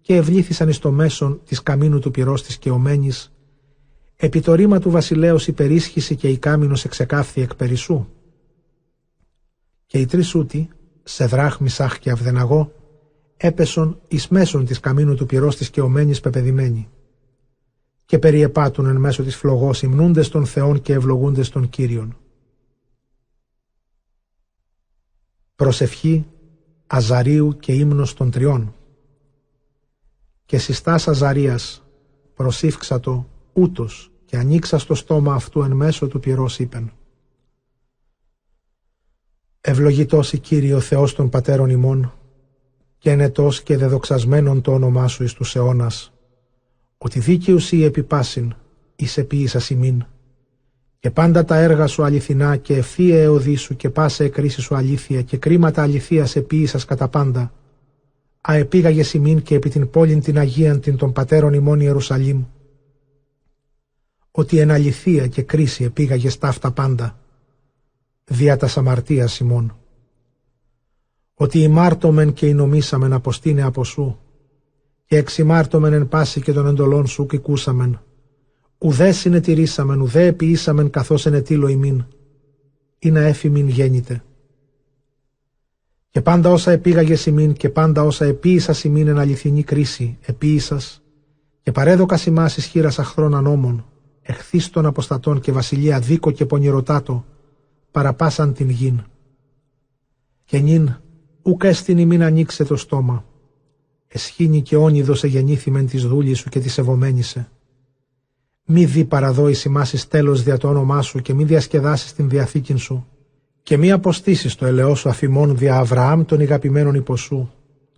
και 0.00 0.16
ευλήθησαν 0.16 0.68
εις 0.68 0.78
το 0.78 0.90
μέσον 0.90 1.40
της 1.44 1.62
καμίνου 1.62 1.98
του 1.98 2.10
πυρός 2.10 2.42
της 2.42 2.56
κεωμένης 2.58 3.32
Επί 4.20 4.40
το 4.40 4.54
ρήμα 4.54 4.78
του 4.78 4.90
βασιλέως 4.90 5.46
υπερίσχυση 5.46 6.16
και 6.16 6.28
η 6.28 6.38
κάμινος 6.38 6.84
εξεκάφθη 6.84 7.40
εκ 7.40 7.54
περισσού. 7.54 8.06
Και 9.86 9.98
οι 9.98 10.06
τρεις 10.06 10.34
ούτοι, 10.34 10.68
Σεδράχ, 11.02 11.60
Μισάχ 11.60 11.98
και 11.98 12.10
Αυδεναγό, 12.10 12.72
έπεσον 13.36 14.00
εις 14.08 14.28
μέσον 14.28 14.64
της 14.64 14.80
καμίνου 14.80 15.14
του 15.14 15.26
πυρός 15.26 15.56
της 15.56 15.70
κεωμένης 15.70 16.20
πεπεδημένοι. 16.20 16.88
Και 18.04 18.18
περιεπάτουν 18.18 18.86
εν 18.86 18.96
μέσω 18.96 19.22
της 19.22 19.36
φλογός 19.36 19.82
υμνούντες 19.82 20.28
των 20.28 20.46
Θεών 20.46 20.80
και 20.80 20.92
ευλογούντες 20.92 21.48
των 21.48 21.68
Κύριων. 21.68 22.16
Προσευχή 25.54 26.26
Αζαρίου 26.86 27.56
και 27.56 27.72
ύμνος 27.72 28.14
των 28.14 28.30
τριών. 28.30 28.74
Και 30.44 30.58
συστάς 30.58 31.08
Αζαρίας 31.08 31.82
προσήφξατο 32.34 33.28
ούτως 33.58 34.10
και 34.24 34.36
ανοίξα 34.36 34.78
στο 34.78 34.94
στόμα 34.94 35.34
αυτού 35.34 35.62
εν 35.62 35.72
μέσω 35.72 36.08
του 36.08 36.20
πυρός 36.20 36.58
είπεν. 36.58 36.92
Ευλογητός 39.60 40.32
η 40.32 40.38
Κύριε 40.38 40.74
ο 40.74 40.80
Θεός 40.80 41.14
των 41.14 41.28
πατέρων 41.28 41.70
ημών 41.70 42.12
και 42.98 43.10
ενετός 43.10 43.62
και 43.62 43.76
δεδοξασμένον 43.76 44.60
το 44.60 44.72
όνομά 44.72 45.08
σου 45.08 45.22
εις 45.22 45.32
τους 45.32 45.56
αιώνας, 45.56 46.12
ότι 46.98 47.18
δίκαιους 47.18 47.72
ή 47.72 47.84
επιπάσιν 47.84 48.54
εις 48.96 49.16
επίησας 49.16 49.70
ημίν, 49.70 50.04
και 50.98 51.10
πάντα 51.10 51.44
τα 51.44 51.56
έργα 51.56 51.86
σου 51.86 52.04
αληθινά 52.04 52.56
και 52.56 52.76
ευθεία 52.76 53.22
εωδή 53.22 53.56
σου 53.56 53.76
και 53.76 53.90
πάσα 53.90 54.24
εκκρίση 54.24 54.60
σου 54.60 54.74
αλήθεια 54.74 55.22
και 55.22 55.36
κρίματα 55.36 55.82
αληθείας 55.82 56.36
επίησας 56.36 56.84
κατά 56.84 57.08
πάντα, 57.08 57.52
αεπήγαγες 58.40 59.14
ημίν 59.14 59.42
και 59.42 59.54
επί 59.54 59.68
την 59.68 59.90
πόλην 59.90 60.20
την 60.20 60.38
Αγίαν 60.38 60.80
την 60.80 60.96
των 60.96 61.12
πατέρων 61.12 61.52
ημών 61.52 61.80
Ιερουσαλήμ, 61.80 62.44
ότι 64.30 64.58
εν 64.58 64.70
αληθεία 64.70 65.26
και 65.26 65.42
κρίση 65.42 65.84
επήγαγες 65.84 66.38
ταύτα 66.38 66.70
πάντα, 66.72 67.18
δια 68.24 68.56
τα 68.56 68.70
αμαρτία 68.76 69.28
ημών. 69.40 69.76
Ότι 71.34 71.58
ημάρτωμεν 71.58 72.32
και 72.32 72.54
νομίσαμεν 72.54 73.12
αποστήνε 73.12 73.62
από 73.62 73.84
σου, 73.84 74.18
και 75.06 75.16
εξημάρτωμεν 75.16 75.92
εν 75.92 76.08
πάση 76.08 76.40
και 76.40 76.52
των 76.52 76.66
εντολών 76.66 77.06
σου 77.06 77.26
και 77.26 77.38
κούσαμεν, 77.38 78.02
ουδέ 78.78 79.12
συνετηρήσαμεν, 79.12 80.00
ουδέ 80.00 80.26
επιήσαμεν 80.26 80.90
καθώς 80.90 81.26
ενετήλω 81.26 81.68
ημίν, 81.68 82.04
ή 82.98 83.10
να 83.10 83.20
έφημιν 83.20 83.68
γέννητε. 83.68 84.22
Και 86.10 86.20
πάντα 86.20 86.50
όσα 86.50 86.70
επήγαγες 86.70 87.26
ημίν 87.26 87.52
και 87.52 87.68
πάντα 87.68 88.02
όσα 88.02 88.24
επίησας 88.24 88.84
ημίν 88.84 89.08
εν 89.08 89.18
αληθινή 89.18 89.62
κρίση, 89.62 90.18
επίησας, 90.20 91.02
και 91.62 91.72
παρέδοκα 91.72 92.18
ημάς 92.26 92.56
ισχύρας 92.56 92.98
αχθρών 92.98 93.34
ανώμων, 93.34 93.86
εχθείς 94.30 94.70
των 94.70 94.86
αποστατών 94.86 95.40
και 95.40 95.52
βασιλεία 95.52 96.00
δίκο 96.00 96.30
και 96.30 96.46
πονηρωτάτο, 96.46 97.24
παραπάσαν 97.90 98.52
την 98.52 98.70
γην. 98.70 99.00
Και 100.44 100.58
νυν 100.58 100.96
Ούκ 101.42 101.64
έστειν 101.64 101.98
ημίν 101.98 102.22
ανοίξε 102.22 102.64
το 102.64 102.76
στόμα. 102.76 103.24
Εσχήνει 104.08 104.62
και 104.62 104.76
όνειδο 104.76 105.14
σε 105.14 105.26
γεννήθημεν 105.26 105.86
της 105.86 106.06
δούλης 106.06 106.38
σου 106.38 106.48
και 106.48 106.60
της 106.60 106.78
ευωμένησε. 106.78 107.48
Μη 108.64 108.84
δει 108.84 109.04
παραδόηση 109.04 109.68
ημάς 109.68 110.08
τέλος 110.08 110.42
δια 110.42 110.56
το 110.56 110.68
όνομά 110.68 111.02
σου 111.02 111.20
και 111.20 111.34
μη 111.34 111.44
διασκεδάσεις 111.44 112.12
την 112.12 112.28
διαθήκη 112.28 112.76
σου 112.76 113.06
και 113.62 113.76
μη 113.76 113.92
αποστήσεις 113.92 114.54
το 114.54 114.66
ελαιό 114.66 114.94
σου 114.94 115.08
αφημών 115.08 115.56
δια 115.56 115.76
Αβραάμ 115.76 116.24
των 116.24 116.40
ηγαπημένων 116.40 116.94
υποσού 116.94 117.48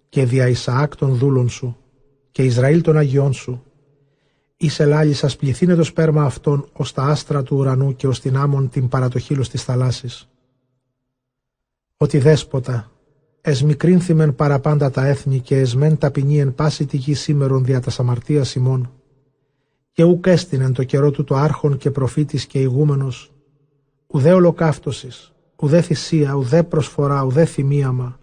και 0.08 0.24
δια 0.24 0.48
Ισαάκ 0.48 0.96
των 0.96 1.14
δούλων 1.14 1.48
σου 1.48 1.76
και 2.30 2.42
Ισραήλ 2.42 2.82
των 2.82 2.96
Αγιών 2.96 3.32
σου. 3.32 3.62
Είσαι 4.62 4.84
λάλησας 4.84 5.36
πληθύνε 5.36 5.74
το 5.74 5.84
σπέρμα 5.84 6.24
αυτών 6.24 6.68
ως 6.72 6.92
τα 6.92 7.02
άστρα 7.02 7.42
του 7.42 7.56
ουρανού 7.56 7.96
και 7.96 8.06
ως 8.06 8.20
την 8.20 8.36
άμμον 8.36 8.68
την 8.68 8.88
παρατοχήλους 8.88 9.48
της 9.48 9.64
θαλάσσης. 9.64 10.28
Ότι 11.96 12.18
δέσποτα, 12.18 12.90
εσ 13.40 13.62
μικρύνθημεν 13.62 14.34
παραπάντα 14.34 14.90
τα 14.90 15.06
έθνη 15.06 15.40
και 15.40 15.58
εσμέν 15.58 15.98
ταπεινή 15.98 16.38
εν 16.38 16.54
πάση 16.54 16.86
τη 16.86 16.96
γη 16.96 17.14
σήμερον 17.14 17.64
δια 17.64 17.80
τα 17.80 17.90
σαμαρτία 17.90 18.44
ημών 18.56 18.92
και 19.92 20.04
ουκ 20.04 20.26
έστεινεν 20.26 20.72
το 20.72 20.84
καιρό 20.84 21.10
του 21.10 21.24
το 21.24 21.34
άρχον 21.34 21.76
και 21.76 21.90
προφήτης 21.90 22.46
και 22.46 22.58
ηγούμενος, 22.58 23.32
ουδέ 24.06 24.32
ολοκαύτωσης, 24.32 25.32
ουδέ 25.56 25.80
θυσία, 25.80 26.34
ουδέ 26.34 26.62
προσφορά, 26.62 27.24
ουδέ 27.24 27.44
θυμίαμα, 27.44 28.18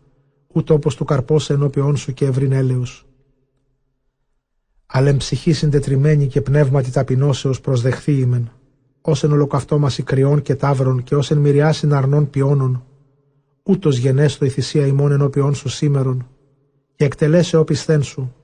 ούτω 0.48 0.74
όπως 0.74 0.96
του 0.96 1.06
καρπός 1.06 1.50
ενώπιόν 1.50 1.98
σου 1.98 2.14
και 2.14 2.26
ευρύν 2.26 2.52
έλεους. 2.52 3.07
Αλλά 4.88 5.18
ψυχή 5.18 5.54
συντετριμένη 5.54 6.28
και 6.28 6.42
πνεύματι 6.42 6.92
ταπεινώσεως 6.92 7.62
προσδεχθεί 7.62 8.12
ημεν, 8.12 8.52
ως 9.02 9.24
εν 9.24 9.32
ολοκαυτόμαση 9.32 10.04
κρυών 10.04 10.42
και 10.42 10.56
τάβρων 10.56 11.04
και 11.04 11.16
ως 11.16 11.32
εν 11.32 11.38
μυριάσιν 11.38 11.94
αρνών 11.94 12.30
πιόνων, 12.30 12.86
ούτως 13.64 13.98
γενέστο 13.98 14.46
η 14.46 14.50
θυσία 14.50 14.86
ημών 14.86 15.12
ενώπιόν 15.12 15.56
σου 15.56 15.70
σήμερον, 15.70 16.28
και 16.96 17.06
εκτελέσε 17.06 17.58
όπισθέν 17.58 18.04
σου, 18.04 18.36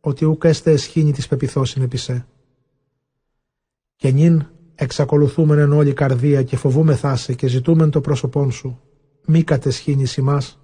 ότι 0.00 0.24
ουκ 0.24 0.44
έστε 0.44 0.70
εσχήνη 0.70 1.12
της 1.12 1.28
πεπιθώσιν 1.28 1.82
επισέ. 1.82 2.26
Και 3.96 4.10
νυν 4.10 4.46
εξακολουθούμεν 4.74 5.58
εν 5.58 5.72
όλη 5.72 5.92
καρδία 5.92 6.42
και 6.42 6.56
φοβούμεθά 6.56 7.16
σε 7.16 7.34
και 7.34 7.46
ζητούμεν 7.46 7.90
το 7.90 8.00
πρόσωπόν 8.00 8.50
σου, 8.50 8.80
μη 9.26 9.42
κατεσχύνεις 9.42 10.16
ημάς, 10.16 10.60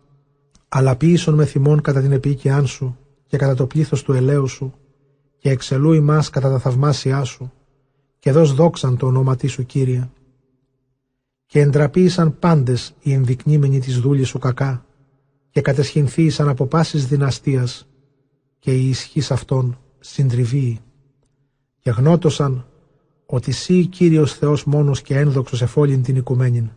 αλλά 0.68 0.96
ποιήσον 0.96 1.35
με 1.35 1.44
θυμών 1.44 1.80
κατά 1.80 2.00
την 2.00 2.12
επίοικιά 2.12 2.64
σου 2.64 2.98
και 3.26 3.37
κατά 3.37 3.54
το 3.54 3.66
πλήθος 3.66 4.02
του 4.02 4.12
ελαίου 4.12 4.46
σου 4.46 4.74
και 5.42 5.50
εξελού 5.50 5.92
ημάς 5.92 6.31
κατά 6.31 6.50
τα 6.50 6.59
θαυμάσια 6.59 7.24
σου 7.24 7.52
και 8.18 8.33
δώσ' 8.33 8.52
δόξαν 8.52 8.96
το 8.96 9.07
ονόματί 9.07 9.46
σου 9.46 9.66
Κύριε. 9.66 10.09
Και 11.46 11.61
εντραπήησαν 11.61 12.38
πάντες 12.38 12.94
οι 13.00 13.12
ενδεικνύμενοι 13.12 13.81
της 13.81 14.00
δούλης 14.00 14.28
σου 14.28 14.38
κακά 14.38 14.87
και 15.50 15.61
κατεσχυνθήησαν 15.61 16.48
από 16.48 16.66
πάσης 16.66 17.07
δυναστείας 17.07 17.88
και 18.59 18.74
η 18.74 18.88
ισχύς 18.88 19.31
αυτών 19.31 19.78
συντριβεί 20.00 20.81
και 21.78 21.90
γνώτωσαν 21.90 22.66
ότι 23.26 23.52
σύ 23.52 23.87
Κύριος 23.87 24.35
Θεός 24.35 24.64
μόνος 24.64 25.02
και 25.02 25.18
ένδοξος 25.18 25.62
εφόλην 25.62 26.02
την 26.02 26.16
οικουμένην. 26.16 26.70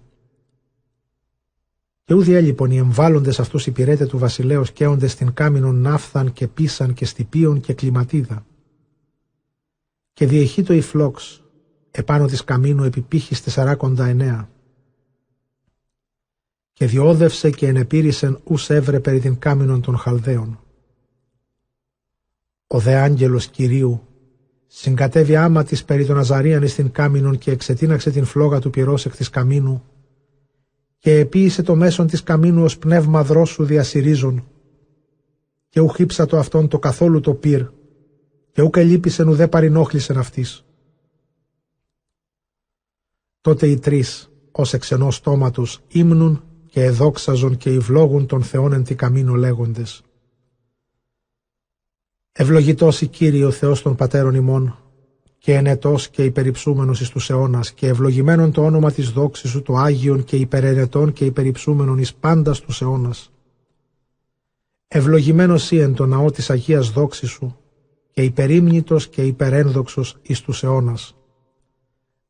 Και 2.04 2.14
ούδι 2.14 2.34
έλειπον 2.34 2.72
οι 2.72 2.78
εμβάλλοντες 2.78 3.40
αυτούς 3.40 3.68
υπηρέτε 3.68 4.06
του 4.06 4.18
βασιλέως 4.18 4.72
καίοντες 4.72 5.12
στην 5.12 5.34
κάμινον 5.34 5.76
ναύθαν 5.76 6.34
και 6.34 6.48
πίσαν 6.48 6.94
και 6.94 7.06
στυπίων 7.06 7.60
και 7.60 7.74
κλιματίδα. 7.74 8.46
Και 10.16 10.26
διεχεί 10.28 10.64
το 10.64 10.74
υφλόξ, 10.74 11.44
επάνω 11.92 12.26
της 12.26 12.44
καμίνου 12.44 12.84
επιπύχης 12.84 13.44
τεσσαράκοντα 13.44 14.06
εννέα. 14.06 14.50
Και 16.74 16.86
διόδευσε 16.86 17.50
και 17.50 17.68
ενεπήρησεν 17.68 18.40
ους 18.44 18.70
έβρε 18.70 19.00
περί 19.00 19.20
την 19.20 19.40
κάμινον 19.40 19.82
των 19.82 19.98
Χαλδαίων. 19.98 20.60
Ο 22.68 22.80
δε 22.80 22.96
άγγελος 22.96 23.48
Κυρίου 23.48 24.02
Συγκατέβη 24.68 25.36
άμα 25.36 25.64
της 25.64 25.84
περί 25.86 26.06
των 26.06 26.18
Αζαρίαν 26.18 26.68
στην 26.68 26.92
κάμινον 26.92 27.38
και 27.38 27.52
εξετίναξε 27.52 28.12
την 28.12 28.26
φλόγα 28.26 28.60
του 28.60 28.70
πυρός 28.70 29.06
εκ 29.06 29.16
της 29.16 29.30
καμίνου 29.30 29.84
και 30.98 31.20
επίησε 31.20 31.62
το 31.62 31.76
μέσον 31.76 32.08
της 32.08 32.24
καμίνου 32.24 32.64
ως 32.64 32.78
πνεύμα 32.78 33.24
δρόσου 33.24 33.66
διασυρίζων 33.66 34.48
και 35.70 35.80
ουχύψα 35.80 36.26
το 36.26 36.38
αυτόν 36.38 36.68
το 36.68 36.80
καθόλου 36.80 37.20
το 37.20 37.34
πυρ 37.34 37.70
και 38.56 38.62
ούκ 38.62 38.78
ελείπησεν 38.78 39.28
ουδέ 39.28 39.48
παρινόχλησεν 39.48 40.18
αυτής. 40.18 40.66
Τότε 43.42 43.68
οι 43.68 43.80
τρεις 43.80 44.32
ως 44.52 44.74
εξ 44.74 44.92
ενός 44.92 45.16
στόματος 45.16 45.82
ύμνουν 45.88 46.44
και 46.66 46.84
εδόξαζον 46.84 47.58
και 47.58 47.70
ευλόγουν 47.70 48.26
τον 48.26 48.44
Θεόν 48.44 48.74
εν 48.74 48.84
τη 48.84 48.96
καμίνο 48.96 49.34
λέγοντες. 49.34 50.04
Ευλογητός 52.32 53.02
η 53.02 53.08
Κύριε 53.08 53.46
ο 53.46 53.52
Θεός 53.52 53.82
των 53.82 53.96
πατέρων 53.96 54.36
ημών, 54.36 54.78
και 55.38 55.54
ενετός 55.54 56.10
και 56.10 56.24
υπεριψούμενος 56.24 57.02
εις 57.02 57.10
τους 57.10 57.30
αιώνας, 57.30 57.72
και 57.72 57.88
ευλογημένον 57.88 58.52
το 58.52 58.66
όνομα 58.66 58.92
της 58.92 59.10
δόξης 59.10 59.50
σου 59.50 59.62
το 59.62 59.76
Άγιον 59.76 60.24
και 60.24 60.36
υπερενετών 60.36 61.14
και 61.14 61.26
υπεριψούμενον 61.26 61.98
εις 61.98 62.14
πάντας 62.14 62.60
τους 62.60 62.82
αιώνας. 62.82 63.32
Ευλογημένος 64.88 65.72
ή 65.72 65.80
εν 65.80 65.94
το 65.94 66.06
ναό 66.06 66.32
της 66.32 66.50
Αγίας 66.50 66.92
δόξης 66.92 67.30
σου, 67.30 67.60
και 68.16 68.24
υπερήμνητος 68.24 69.08
και 69.08 69.22
υπερένδοξος 69.22 70.18
εις 70.22 70.42
τους 70.42 70.64
αιώνας. 70.64 71.16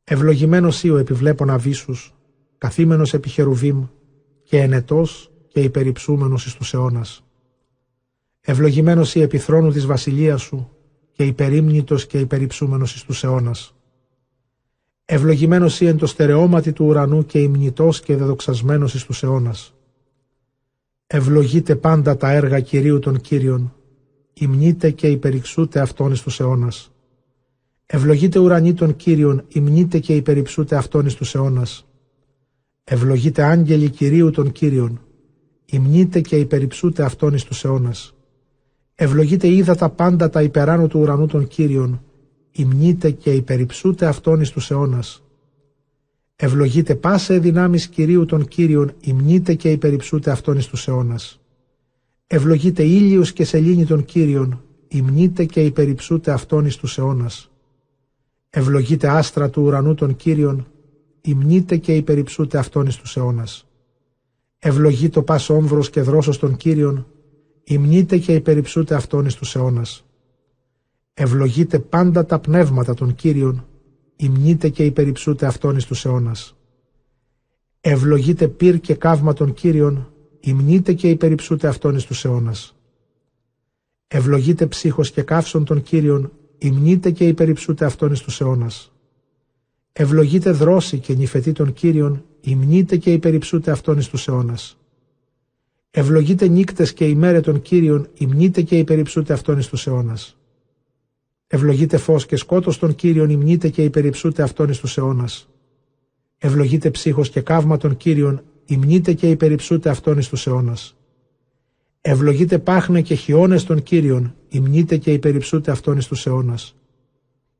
Ευλογημένος 0.04 0.82
ή 0.82 0.90
ο 0.90 0.96
επιβλέπων 0.96 1.50
αβίσους, 1.50 2.14
καθήμενος 2.58 3.14
επί 3.14 3.28
χερουβίμ, 3.28 3.86
και 4.42 4.60
ενετός 4.60 5.30
και 5.48 5.60
υπεριψούμενος 5.60 6.46
εις 6.46 6.54
τους 6.54 6.74
αιώνας. 6.74 7.24
Ευλογημένος 8.40 9.14
η 9.14 9.20
επιθρόνου 9.20 9.70
της 9.70 9.86
βασιλείας 9.86 10.42
σου 10.42 10.70
και 11.12 11.24
υπερήμνητος 11.24 12.06
και 12.06 12.18
υπεριψούμενος 12.18 12.94
εις 12.94 13.04
τους 13.04 13.24
αιώνας. 13.24 13.74
Ευλογημένος 15.04 15.80
η 15.80 15.86
εν 15.86 15.96
το 15.96 16.06
στερεώματι 16.06 16.72
του 16.72 16.84
ουρανού 16.84 17.26
και 17.26 17.38
υμνητός 17.38 18.00
και 18.00 18.16
δεδοξασμένος 18.16 18.94
εις 18.94 19.04
τους 19.04 19.22
αιώνας. 19.22 19.74
Ευλογείτε 21.06 21.76
πάντα 21.76 22.16
τα 22.16 22.30
έργα 22.30 22.60
Κυρίου 22.60 22.98
των 22.98 23.20
Κύριων, 23.20 23.75
υμνείτε 24.40 24.90
και 24.90 25.08
υπερηξούτε 25.08 25.80
αυτόν 25.80 26.12
εις 26.12 26.22
τους 26.22 26.40
αιώνας. 26.40 26.90
Ευλογείτε 27.86 28.38
ουρανή 28.38 28.74
των 28.74 28.96
Κύριων, 28.96 29.44
υμνείτε 29.48 29.98
και 29.98 30.14
υπερυψούτε 30.14 30.76
αυτόν 30.76 31.06
εις 31.06 31.14
τους 31.14 31.34
αιώνας. 31.34 31.86
Ευλογείτε 32.84 33.42
άγγελοι 33.42 33.90
Κυρίου 33.90 34.30
των 34.30 34.52
Κύριων, 34.52 35.00
υμνείτε 35.66 36.20
και 36.20 36.36
υπερυψούτε 36.36 37.04
αυτόν 37.04 37.34
εις 37.34 37.44
τους 37.44 37.64
αιώνας. 37.64 38.14
Ευλογείτε 38.94 39.48
είδα 39.48 39.74
τα 39.74 39.90
πάντα 39.90 40.30
τα 40.30 40.42
υπεράνω 40.42 40.86
του 40.86 41.00
ουρανού 41.00 41.26
των 41.26 41.46
Κύριων, 41.46 42.02
υμνείτε 42.52 43.10
και 43.10 43.30
υπεριψούτε 43.32 44.06
αυτόν 44.06 44.40
εις 44.40 44.50
τους 44.50 44.70
αιώνας. 44.70 45.22
Ευλογείτε 46.36 46.94
πάσε 46.94 47.38
δυνάμεις 47.38 47.86
Κυρίου 47.86 48.24
των 48.24 48.46
Κύριων, 48.48 48.92
υμνείτε 49.00 49.54
και 49.54 49.70
υπεριψούτε 49.70 50.30
αυτόν 50.30 50.56
εις 50.56 50.66
τους 50.66 50.88
αιώνας. 50.88 51.40
Ευλογείτε 52.26 52.82
ήλιος 52.82 53.32
και 53.32 53.44
σελήνη 53.44 53.84
των 53.84 54.04
Κύριων, 54.04 54.62
υμνείτε 54.88 55.44
και 55.44 55.60
υπεριψούτε 55.64 56.32
αυτόν 56.32 56.66
εις 56.66 56.76
τους 56.76 56.98
αιώνας. 56.98 57.50
Ευλογείτε 58.50 59.08
άστρα 59.08 59.50
του 59.50 59.62
ουρανού 59.62 59.94
των 59.94 60.16
Κύριων, 60.16 60.66
υμνείτε 61.20 61.76
και 61.76 61.94
υπεριψούτε 61.94 62.58
αυτόν 62.58 62.86
εις 62.86 62.96
τους 62.96 63.16
αιώνας. 63.16 63.68
Ευλογεί 64.58 65.08
το 65.08 65.22
πας 65.22 65.48
όμβρος 65.48 65.90
και 65.90 66.02
δρόσος 66.02 66.38
των 66.38 66.56
Κύριων, 66.56 67.06
υμνείτε 67.64 68.18
και 68.18 68.34
υπεριψούτε 68.34 68.94
αυτόν 68.94 69.26
εις 69.26 69.34
τους 69.34 69.54
αιώνας. 69.54 70.04
Ευλογείτε 71.14 71.78
πάντα 71.78 72.26
τα 72.26 72.38
πνεύματα 72.38 72.94
των 72.94 73.14
Κύριων, 73.14 73.66
υμνείτε 74.16 74.68
και 74.68 74.84
υπεριψούτε 74.84 75.46
αυτόν 75.46 75.76
εις 75.76 75.84
τους 75.84 76.04
αιώνας. 76.04 76.56
Ευλογείτε 77.80 78.48
πυρ 78.48 78.80
και 78.80 78.94
καύμα 78.94 79.32
των 79.32 79.52
Κύριων, 79.52 80.10
υμνείτε 80.46 80.92
και 80.92 81.08
υπεριψούτε 81.08 81.68
αυτόν 81.68 81.94
εις 81.96 82.04
τους 82.04 82.24
αιώνας. 82.24 82.76
Ευλογείτε 84.08 84.66
ψύχος 84.66 85.10
και 85.10 85.22
καύσων 85.22 85.64
των 85.64 85.82
Κύριων, 85.82 86.32
υμνείτε 86.58 87.10
και 87.10 87.26
υπεριψούτε 87.26 87.84
αυτόν 87.84 88.12
εις 88.12 88.20
τους 88.20 88.40
αιώνας. 88.40 88.92
Ευλογείτε 89.92 90.50
δρόση 90.50 90.98
και 90.98 91.14
νυφετή 91.14 91.52
των 91.52 91.72
Κύριων, 91.72 92.24
υμνείτε 92.40 92.96
και 92.96 93.12
υπεριψούτε 93.12 93.70
αυτόν 93.70 93.98
εις 93.98 94.08
τους 94.08 94.28
αιώνας. 94.28 94.78
Ευλογείτε 95.90 96.48
νύκτες 96.48 96.92
και 96.92 97.08
ημέρε 97.08 97.40
των 97.40 97.62
Κύριων, 97.62 98.08
υμνείτε 98.14 98.62
και 98.62 98.78
υπεριψούτε 98.78 99.32
αυτόν 99.32 99.58
εις 99.58 99.66
τους 99.68 99.86
αιώνας. 99.86 100.36
Ευλογείτε 101.46 101.96
φως 101.96 102.26
και 102.26 102.36
σκότος 102.36 102.78
των 102.78 102.94
Κύριων, 102.94 103.30
υμνείτε 103.30 103.68
και 103.68 103.84
υπεριψούτε 103.84 104.42
αυτόν 104.42 104.68
εις 104.68 104.78
τους 104.78 104.96
αιώνας. 104.96 105.48
Ευλογείτε 106.38 106.90
ψύχος 106.90 107.30
και 107.30 107.40
καύμα 107.40 107.76
των 107.76 107.96
Κύριων, 107.96 108.42
υμνείτε 108.66 109.12
και 109.12 109.30
υπεριψούτε 109.30 109.90
αυτόν 109.90 110.18
εις 110.18 110.28
τους 110.28 110.46
αιώνας. 110.46 110.96
Ευλογείτε 112.00 112.58
πάχνε 112.58 113.02
και 113.02 113.14
χιόνες 113.14 113.64
των 113.64 113.82
Κύριων, 113.82 114.34
υμνείτε 114.48 114.96
και 114.96 115.12
υπεριψούτε 115.12 115.70
αυτόν 115.70 115.96
εις 115.96 116.06
τους 116.06 116.26
αιώνας. 116.26 116.76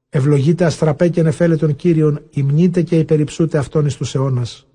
Ευλογείτε 0.09 0.65
αστραπέ 0.65 1.09
και 1.09 1.23
νεφέλε 1.23 1.57
των 1.57 1.77
Κύριων, 1.77 2.23
υμνείτε 2.31 2.83
και 2.83 2.99
υπεριψούτε 2.99 3.59
αυτόν 3.59 3.87
εις 3.87 3.97
τους 3.97 4.15
αιώνας. 4.15 4.67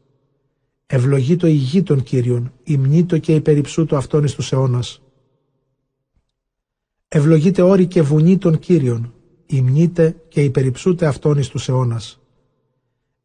Ευλογήτω 0.93 1.47
η 1.47 1.51
γη 1.51 1.83
των 1.83 2.03
Κύριων, 2.03 2.53
ημνήτω 2.63 3.17
και 3.17 3.35
υπεριψούτο 3.35 3.95
αυτόν 3.95 4.23
εις 4.23 4.35
τους 4.35 4.51
αιώνας. 4.51 5.01
Ευλογείται 7.07 7.61
όρη 7.61 7.85
και 7.85 8.01
βουνή 8.01 8.37
των 8.37 8.59
Κύριων, 8.59 9.13
ημνείτε 9.45 10.15
και 10.27 10.43
υπεριψούτε 10.43 11.05
αυτόν 11.05 11.37
εις 11.37 11.49
τους 11.49 11.69
αιώνας. 11.69 12.19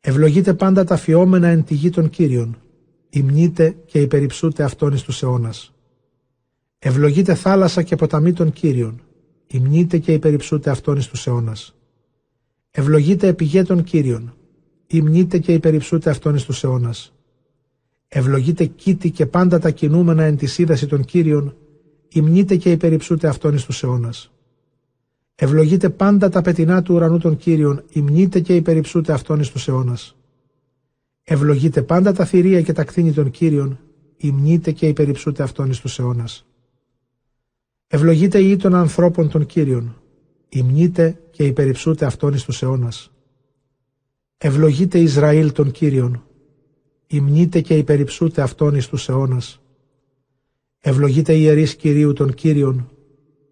Ευλογείται 0.00 0.54
πάντα 0.54 0.84
τα 0.84 0.96
φιόμενα 0.96 1.48
εν 1.48 1.64
τη 1.64 1.74
γη 1.74 1.90
των 1.90 2.10
Κύριων, 2.10 2.56
ημνείτε 3.16 3.76
και 3.86 4.00
υπεριψούτε 4.00 4.62
αυτόν 4.62 4.92
εις 4.92 5.02
τους 5.02 5.22
αιώνας. 5.22 5.74
Ευλογείται 6.78 7.34
θάλασσα 7.34 7.82
και 7.82 7.96
ποταμή 7.96 8.32
των 8.32 8.52
Κύριων, 8.52 9.00
ημνείτε 9.46 9.98
και 9.98 10.12
υπεριψούτε 10.12 10.70
αυτόν 10.70 10.96
εις 10.96 11.06
τους 11.08 11.26
αιώνας. 11.26 11.74
Ευλογείται 12.70 13.26
επιγέ 13.26 13.62
των 13.62 13.82
Κύριων, 13.82 14.34
ημνείτε 14.86 15.38
και 15.38 15.52
υπεριψούτε 15.52 16.10
αυτόν 16.10 16.34
εις 16.34 16.44
τους 16.44 16.64
αιώνας. 16.64 17.14
Ευλογείται 18.08 18.64
κήτη 18.64 19.10
και 19.10 19.26
πάντα 19.26 19.58
τα 19.58 19.70
κινούμενα 19.70 20.22
εν 20.24 20.36
της 20.36 20.52
σύδαση 20.52 20.86
των 20.86 21.04
Κύριων, 21.04 21.56
ημνείτε 22.08 22.56
και 22.56 22.70
υπεριψούτε 22.70 23.28
αυτόν 23.28 23.54
εις 23.54 23.64
τους 23.64 23.82
αιώνας. 23.82 24.32
Ευλογείται 25.34 25.90
πάντα 25.90 26.28
τα 26.28 26.42
πετεινά 26.42 26.82
του 26.82 26.94
ουρανού 26.94 27.18
των 27.18 27.36
Κύριων, 27.36 27.82
ημνείτε 27.92 28.40
και 28.40 28.54
υπεριψούτε 28.56 29.12
αυτόν 29.12 29.40
εις 29.40 29.50
τους 29.50 29.68
αιώνας. 29.68 30.16
Ευλογείται 31.28 31.82
πάντα 31.82 32.12
τα 32.12 32.24
θηρία 32.24 32.62
και 32.62 32.72
τα 32.72 32.84
κτίνη 32.84 33.12
των 33.12 33.30
Κύριων, 33.30 33.78
ημνείτε 34.16 34.72
και 34.72 34.88
υπεριψούτε 34.88 35.42
αυτόν 35.42 35.70
εις 35.70 35.80
τους 35.80 35.98
αιώνας. 35.98 36.46
Ευλογείται 37.86 38.38
η 38.38 38.56
των 38.56 38.74
ανθρώπων 38.74 39.28
των 39.28 39.46
Κύριων, 39.46 39.96
ημνείτε 40.48 41.20
και 41.30 41.44
υπεριψούτε 41.44 42.06
αυτόν 42.06 42.34
εις 42.34 42.44
τους 42.44 42.62
αιώνας. 42.62 43.12
Ευλογείται 44.38 44.98
Ισραήλ 44.98 45.52
των 45.52 45.70
Κύριων, 45.70 46.24
ημνείτε 47.06 47.60
και 47.60 47.76
υπεριψούτε 47.76 48.42
αυτόν 48.42 48.74
εις 48.74 48.88
τους 48.88 49.08
αιώνας. 49.08 49.60
Ευλογείται 50.80 51.34
η 51.34 51.40
ιερής 51.42 51.76
Κυρίου 51.76 52.12
των 52.12 52.34
Κύριων, 52.34 52.90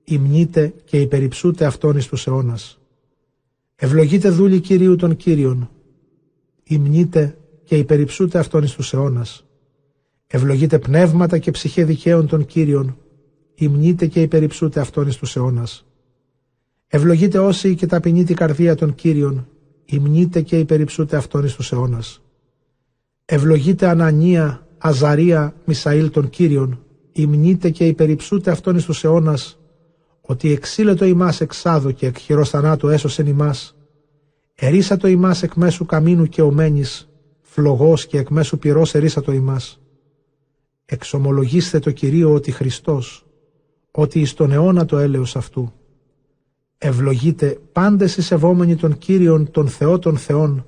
ημνείτε 0.05 0.75
και 0.85 1.01
υπεριψούτε 1.01 1.65
αυτόν 1.65 1.97
εις 1.97 2.07
τους 2.07 2.27
αιώνας. 2.27 2.81
Ευλογείται 3.77 4.31
δούλη 4.31 4.61
Κυρίου 4.61 4.97
των 4.97 5.17
Κύριων, 5.17 5.71
ημνείτε 6.65 7.39
και 7.65 7.77
υπεριψούτε 7.77 8.39
αυτόν 8.39 8.63
εις 8.63 8.73
τους 8.73 8.93
αιώνας. 8.93 9.45
Ευλογείται 10.27 10.79
πνεύματα 10.79 11.39
και 11.39 11.51
ψυχέ 11.51 11.85
δικαίων 11.85 12.27
των 12.27 12.47
Κύριων, 12.47 12.97
ημνείτε 13.55 14.07
και 14.07 14.23
υπεριψούτε 14.23 14.81
αυτόν 14.81 15.09
εις 15.09 15.17
τους 15.17 15.37
αιώνας. 15.37 15.87
Ευλογείται 16.87 17.39
όσοι 17.39 17.75
και 17.75 17.87
ταπεινεί 17.87 18.25
την 18.25 18.37
καρδία 18.37 18.75
των 18.75 18.95
Κύριων, 18.95 19.49
ημνείτε 19.85 20.41
και 20.41 20.59
υπεριψούτε 20.59 21.17
αυτόν 21.17 21.45
εις 21.45 21.55
τους 21.55 21.73
αιώνας. 21.73 22.23
Ευλογείται 23.25 23.87
Ανανία, 23.87 24.67
Αζαρία, 24.79 25.55
Μισαήλ 25.65 26.11
των 26.11 26.31
Κύριων, 26.31 26.83
ημνείτε 27.13 27.71
και 27.71 27.87
υπεριψούτε 27.87 28.51
αυτόν 28.51 28.77
εις 28.77 28.85
τους 28.85 29.05
αιώνας, 29.05 29.59
ότι 30.21 30.53
εξήλετο 30.53 31.05
ημάς 31.05 31.41
εξάδο 31.41 31.91
και 31.91 32.07
εκ 32.07 32.19
χειρός 32.19 32.51
θανάτου 32.51 32.89
έσωσεν 32.89 33.27
ημάς, 33.27 33.77
ερίσατο 34.55 35.07
ημάς 35.09 35.43
εκ 35.43 35.55
μέσου 35.55 35.87
καμίνου 35.87 36.27
και 36.27 36.43
ομένης, 36.43 37.09
φλογός 37.55 38.07
και 38.07 38.19
εκ 38.19 38.29
μέσου 38.29 38.59
πυρός 38.59 38.95
ερίσατο 38.95 39.33
ημάς. 39.33 39.81
Εξομολογήστε 40.85 41.79
το 41.79 41.91
Κυρίο 41.91 42.35
ότι 42.35 42.51
Χριστός, 42.51 43.27
ότι 43.91 44.21
εις 44.21 44.35
τον 44.35 44.53
αιώνα 44.53 44.85
το 44.85 44.99
έλεος 44.99 45.37
αυτού. 45.37 45.73
Ευλογείτε 46.79 47.59
πάντες 47.73 48.17
οι 48.17 48.23
σεβόμενοι 48.23 48.77
των 48.77 48.99
Κύριων 48.99 49.51
των 49.51 49.69
Θεό 49.69 49.99
των 49.99 50.17
Θεών, 50.17 50.67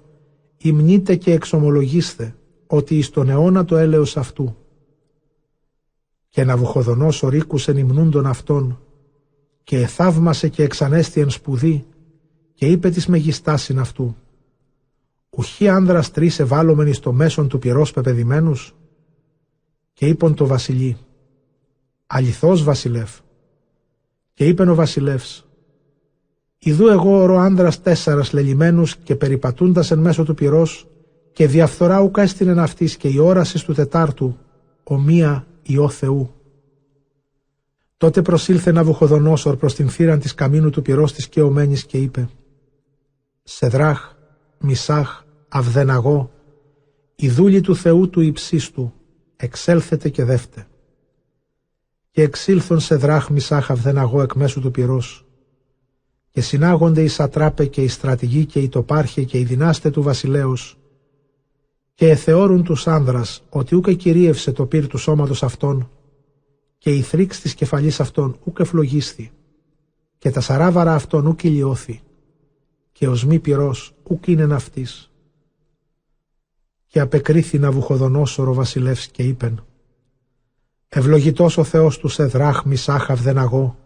υμνείτε 0.56 1.16
και 1.16 1.32
εξομολογήστε 1.32 2.34
ότι 2.66 2.96
εις 2.96 3.10
τον 3.10 3.28
αιώνα 3.28 3.64
το 3.64 3.76
έλεος 3.76 4.16
αυτού. 4.16 4.56
Και 6.28 6.44
να 6.44 6.56
βουχοδονός 6.56 7.20
ρίκουσεν 7.20 7.76
υμνούντων 7.76 8.26
αυτών, 8.26 8.80
και 9.62 9.78
εθαύμασε 9.80 10.48
και 10.48 10.62
εξανέστη 10.62 11.20
εν 11.20 11.30
σπουδή, 11.30 11.86
και 12.54 12.66
είπε 12.66 12.90
της 12.90 13.06
μεγιστάσιν 13.06 13.78
αυτού. 13.78 14.16
Ουχή 15.36 15.68
άνδρας 15.68 16.10
τρεις 16.10 16.38
ευάλωμενοι 16.38 16.92
στο 16.92 17.12
μέσον 17.12 17.48
του 17.48 17.58
πυρός 17.58 17.92
πεπεδημένους, 17.92 18.74
και 19.92 20.06
είπον 20.06 20.34
το 20.34 20.46
βασιλεί. 20.46 20.96
Αληθώς 22.06 22.62
βασιλεύ. 22.64 23.06
Και 24.34 24.46
είπεν 24.46 24.68
ο 24.68 24.74
βασιλεύς. 24.74 25.46
Ιδού 26.58 26.88
εγώ 26.88 27.22
ορώ 27.22 27.36
άνδρας 27.36 27.82
τέσσερας 27.82 28.32
λελιμένους 28.32 28.96
και 28.96 29.16
περιπατούντας 29.16 29.90
εν 29.90 29.98
μέσω 29.98 30.24
του 30.24 30.34
πυρός 30.34 30.88
και 31.32 31.46
διαφθορά 31.46 32.00
ουκ 32.00 32.16
έστεινεν 32.16 32.58
αυτής 32.58 32.96
και 32.96 33.08
η 33.08 33.18
όρασης 33.18 33.62
του 33.62 33.74
Τετάρτου 33.74 34.38
ομοία 34.82 35.46
Υιό 35.62 35.88
Θεού. 35.88 36.34
Τότε 37.96 38.22
προσήλθε 38.22 38.72
να 38.72 38.84
βουχοδονόσορ 38.84 39.56
προς 39.56 39.74
την 39.74 39.88
θύραν 39.88 40.18
της 40.18 40.34
καμίνου 40.34 40.70
του 40.70 40.82
πυρός 40.82 41.12
της 41.12 41.28
και 41.28 41.42
ομένης 41.42 41.84
και 41.84 41.98
είπε 41.98 42.28
«Σεδράχ, 43.42 44.14
Μισάχ, 44.58 45.24
Αυδεναγό, 45.56 46.30
η 47.16 47.28
δούλη 47.28 47.60
του 47.60 47.76
Θεού 47.76 48.10
του 48.10 48.20
υψίστου, 48.20 48.92
εξέλθετε 49.36 50.08
και 50.08 50.24
δεύτε» 50.24 50.66
και 52.10 52.22
εξήλθον 52.22 52.80
σε 52.80 52.96
δράχ 52.96 53.30
μισάχ 53.30 53.70
αυδεναγό 53.70 54.22
εκ 54.22 54.34
μέσου 54.34 54.60
του 54.60 54.70
πυρός. 54.70 55.26
Και 56.30 56.40
συνάγονται 56.40 57.02
οι 57.02 57.08
σατράπε 57.08 57.66
και 57.66 57.82
οι 57.82 57.88
στρατηγοί 57.88 58.46
και 58.46 58.60
οι 58.60 58.68
τοπάρχε 58.68 59.22
και 59.22 59.38
οι 59.38 59.44
δυνάστε 59.44 59.90
του 59.90 60.02
βασιλέως 60.02 60.78
και 61.94 62.08
εθεώρουν 62.08 62.64
τους 62.64 62.86
άνδρας 62.86 63.42
ότι 63.48 63.74
ούκε 63.74 63.94
κυρίευσε 63.94 64.52
το 64.52 64.66
πύρ 64.66 64.86
του 64.86 64.98
σώματος 64.98 65.42
αυτών 65.42 65.90
και 66.78 66.90
η 66.90 67.00
θρήξ 67.00 67.40
της 67.40 67.54
κεφαλής 67.54 68.00
αυτών 68.00 68.38
ούκε 68.44 68.64
φλογίσθη 68.64 69.30
και 70.18 70.30
τα 70.30 70.40
σαράβαρα 70.40 70.94
αυτών 70.94 71.26
ούκ 71.26 71.42
ηλιώθη 71.42 72.00
και 72.92 73.08
ως 73.08 73.24
μη 73.24 73.38
πυρός 73.38 73.94
ούκ 74.02 74.26
είναι 74.26 74.46
ναυτής. 74.46 75.05
Και 76.86 77.00
απεκρίθη 77.00 77.58
να 77.58 77.70
βουχοδονόσορο 77.70 78.54
βασιλεύς 78.54 79.06
και 79.06 79.22
είπεν 79.22 79.64
Ευλογητός 80.88 81.56
ο 81.56 81.64
Θεός 81.64 81.98
του 81.98 82.08
Σεδράχ 82.08 82.64
Μισάχ 82.64 83.10
Αυδεναγό, 83.10 83.76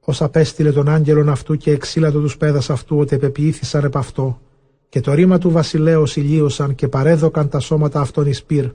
ως 0.00 0.22
απέστειλε 0.22 0.72
τον 0.72 0.88
άγγελον 0.88 1.28
αυτού 1.28 1.56
και 1.56 1.70
εξήλατο 1.70 2.20
τους 2.20 2.36
πέδας 2.36 2.70
αυτού 2.70 2.98
ότι 2.98 3.14
επεποιήθησαν 3.14 3.84
επ' 3.84 3.96
αυτό, 3.96 4.40
και 4.88 5.00
το 5.00 5.12
ρήμα 5.12 5.38
του 5.38 5.50
βασιλέως 5.50 6.16
ηλίωσαν 6.16 6.74
και 6.74 6.88
παρέδωκαν 6.88 7.48
τα 7.48 7.60
σώματα 7.60 8.00
αυτών 8.00 8.26
εις 8.26 8.44
πυρ, 8.44 8.70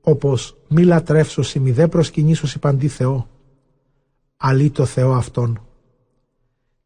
όπως 0.00 0.56
μη 0.68 0.82
λατρεύσωση 0.82 1.58
μη 1.58 1.70
δε 1.70 1.88
προσκυνήσωση 1.88 2.58
παντή 2.58 2.88
Θεό, 2.88 3.28
αλή 4.36 4.70
το 4.70 4.84
Θεό 4.84 5.12
αυτόν. 5.12 5.64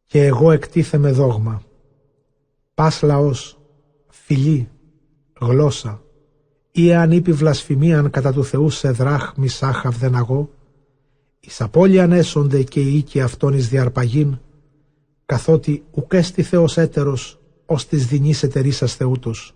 Και 0.06 0.24
εγώ 0.24 0.50
εκτίθεμαι 0.50 1.10
δόγμα. 1.10 1.62
Πας 2.74 3.02
λαός, 3.02 3.58
φιλή, 4.08 4.68
γλώσσα, 5.44 6.02
ή 6.70 6.94
αν 6.94 7.10
είπε 7.10 7.32
βλασφημίαν 7.32 8.10
κατά 8.10 8.32
του 8.32 8.44
Θεού 8.44 8.70
σε 8.70 8.90
δράχ 8.90 9.32
μισάχ 9.36 9.86
αυδεναγώ, 9.86 10.50
εις 11.40 11.60
απώλειαν 11.60 12.12
έσονται 12.12 12.62
και 12.62 12.80
οι 12.80 12.96
οίκοι 12.96 13.20
αυτών 13.20 13.54
εις 13.54 13.68
διαρπαγήν, 13.68 14.38
καθότι 15.26 15.84
ουκέστη 15.90 16.42
Θεός 16.42 16.76
έτερος, 16.76 17.40
ως 17.66 17.86
της 17.86 18.06
δεινής 18.06 18.42
εταιρίσας 18.42 18.94
Θεούτος. 18.94 19.54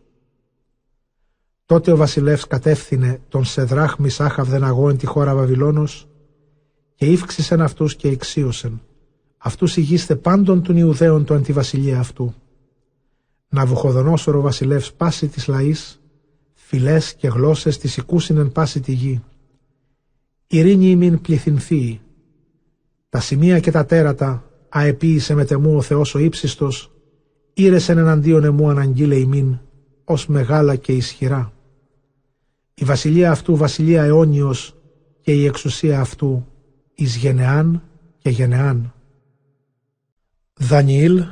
Τότε 1.66 1.92
ο 1.92 1.96
βασιλεύς 1.96 2.46
κατεύθυνε 2.46 3.20
τον 3.28 3.44
Σεδράχ 3.44 3.98
Μισάχ 3.98 4.38
Αυδεναγώ 4.38 4.88
εν 4.88 4.96
τη 4.96 5.06
χώρα 5.06 5.34
Βαβυλώνος 5.34 6.08
και 6.94 7.06
ύφξησεν 7.06 7.60
αυτούς 7.60 7.96
και 7.96 8.08
εξίωσεν. 8.08 8.82
Αυτούς 9.38 9.76
ηγείστε 9.76 10.16
πάντων 10.16 10.62
των 10.62 10.76
Ιουδαίων 10.76 11.24
του 11.24 11.34
αντιβασιλεία 11.34 11.98
αυτού. 11.98 12.34
Να 13.48 13.66
βουχοδονόσορο 13.66 14.40
βασιλεύς 14.40 14.92
πάση 14.92 15.28
της 15.28 15.46
λαής 15.46 16.00
φυλές 16.54 17.14
και 17.14 17.28
γλώσσες 17.28 17.78
της 17.78 17.98
εν 18.28 18.52
πάση 18.52 18.80
τη 18.80 18.92
γη. 18.92 19.22
Ειρήνη 20.46 20.90
ημίν 20.90 21.20
πληθυνθεί. 21.20 22.00
Τα 23.08 23.20
σημεία 23.20 23.60
και 23.60 23.70
τα 23.70 23.86
τέρατα 23.86 24.44
αεποίησε 24.68 25.34
με 25.34 25.44
τεμού 25.44 25.76
ο 25.76 25.82
Θεός 25.82 26.14
ο 26.14 26.18
ύψιστος, 26.18 26.92
ήρεσεν 27.54 27.98
εναντίον 27.98 28.44
εμού 28.44 28.68
αναγγείλε 28.70 29.14
ημίν, 29.14 29.58
ως 30.04 30.26
μεγάλα 30.26 30.76
και 30.76 30.92
ισχυρά. 30.92 31.52
Η 32.74 32.84
βασιλεία 32.84 33.30
αυτού 33.30 33.56
βασιλεία 33.56 34.02
αιώνιος 34.02 34.76
και 35.20 35.32
η 35.32 35.44
εξουσία 35.44 36.00
αυτού 36.00 36.46
εις 36.94 37.16
γενεάν 37.16 37.82
και 38.18 38.30
γενεάν. 38.30 38.92
Δανιήλ, 40.54 41.24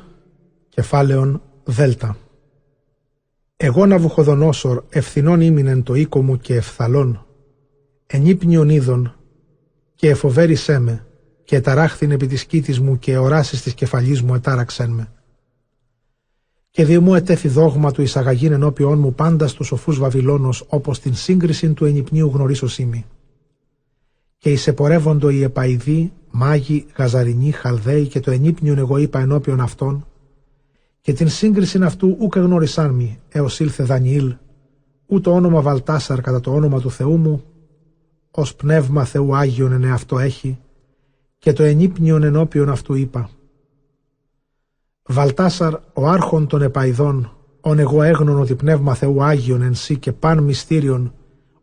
κεφάλαιον 0.68 1.42
Δέλτα. 1.68 2.16
Εγώ 3.57 3.87
να 3.87 3.98
βουχοδονόσορ 3.98 4.85
ευθυνών 4.88 5.40
ήμινεν 5.40 5.83
το 5.83 5.94
οίκο 5.94 6.22
μου 6.22 6.37
και 6.37 6.55
ευθαλών, 6.55 7.26
ενύπνιον 8.07 8.68
είδων 8.68 9.14
και 9.94 10.09
εφοβέρισέ 10.09 10.79
με 10.79 11.07
και 11.44 11.61
ταράχθην 11.61 12.11
επί 12.11 12.26
της 12.26 12.44
κήτης 12.44 12.81
μου 12.81 12.98
και 12.98 13.18
οράσεις 13.18 13.62
της 13.62 13.74
κεφαλής 13.74 14.22
μου 14.22 14.35
ετάραξεν 14.35 14.90
με. 14.90 15.12
Και 16.70 16.85
δι' 16.85 16.98
μου 16.98 17.14
ετέθη 17.14 17.48
δόγμα 17.48 17.92
του 17.92 18.02
εισαγαγήν 18.02 18.52
ενώπιόν 18.52 18.98
μου 18.98 19.14
πάντα 19.14 19.46
στους 19.46 19.66
σοφούς 19.66 19.98
Βαβυλώνος, 19.98 20.64
όπως 20.68 21.00
την 21.00 21.14
σύγκριση 21.14 21.72
του 21.72 21.85
ενυπνίου 21.85 22.31
γνωρίσως 22.35 22.72
σήμη. 22.72 23.05
Και 24.38 24.50
εισεπορεύοντο 24.50 25.31
οι 25.31 25.42
επαϊδοί, 25.42 26.12
μάγοι, 26.31 26.87
γαζαρινοί, 26.96 27.50
χαλδαίοι 27.50 28.07
και 28.07 28.20
το 28.20 28.31
ενύπνιον 28.31 28.79
εγώ 28.79 28.96
είπα 28.96 29.20
ενώπιον 29.20 29.61
αυτών, 29.61 30.07
και 31.07 31.12
την 31.12 31.29
σύγκριση 31.29 31.83
αυτού 31.83 32.16
ούκ 32.21 32.37
εγνώρισάν 32.37 32.90
μη, 32.90 33.21
έως 33.29 33.61
ήλθε 33.61 33.85
Δανιήλ, 33.85 34.37
ού 35.07 35.21
το 35.21 35.33
όνομα 35.33 35.61
Βαλτάσαρ 35.61 36.21
κατά 36.21 36.40
το 36.40 36.55
όνομα 36.55 36.81
του 36.81 36.90
Θεού 36.90 37.16
μου, 37.16 37.45
ως 38.31 38.55
πνεύμα 38.55 39.05
Θεού 39.05 39.37
Άγιον 39.37 39.73
εν 39.73 39.92
αυτό 39.92 40.19
έχει, 40.19 40.59
και 41.38 41.53
το 41.53 41.62
ενύπνιον 41.62 42.23
ενώπιον 42.23 42.69
αυτού 42.69 42.95
είπα. 42.95 43.31
Βαλτάσαρ, 45.09 45.75
ο 45.92 46.07
άρχον 46.07 46.47
των 46.47 46.62
επαϊδών, 46.62 47.37
ον 47.61 47.79
εγώ 47.79 48.03
έγνων 48.03 48.40
ότι 48.40 48.55
πνεύμα 48.55 48.95
Θεού 48.95 49.23
Άγιον 49.23 49.62
εν 49.62 49.75
σύ 49.75 49.99
και 49.99 50.12
παν 50.12 50.42
μυστήριον, 50.42 51.14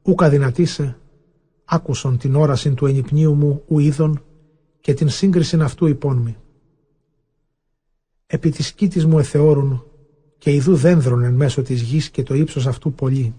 ούκα 0.02 0.30
δυνατήσε, 0.30 0.98
άκουσον 1.66 2.18
την 2.18 2.36
όραση 2.36 2.74
του 2.74 2.86
ενυπνίου 2.86 3.34
μου 3.34 3.64
ου 3.68 3.80
είδων 3.80 4.24
και 4.80 4.94
την 4.94 5.10
σύγκρισιν 5.10 5.62
αυτού 5.62 5.88
υπόν 5.88 6.18
Επί 8.26 8.50
της 8.50 8.74
κήτης 8.74 9.06
μου 9.06 9.20
εθεώρουν 9.20 9.86
και 10.38 10.52
ιδού 10.52 10.76
δένδρον 10.76 11.24
εν 11.24 11.34
μέσω 11.34 11.62
της 11.62 11.82
γης 11.82 12.10
και 12.10 12.24
το 12.24 12.34
ύψος 12.34 12.68
αυτού 12.68 12.94
πολύ. 12.94 13.34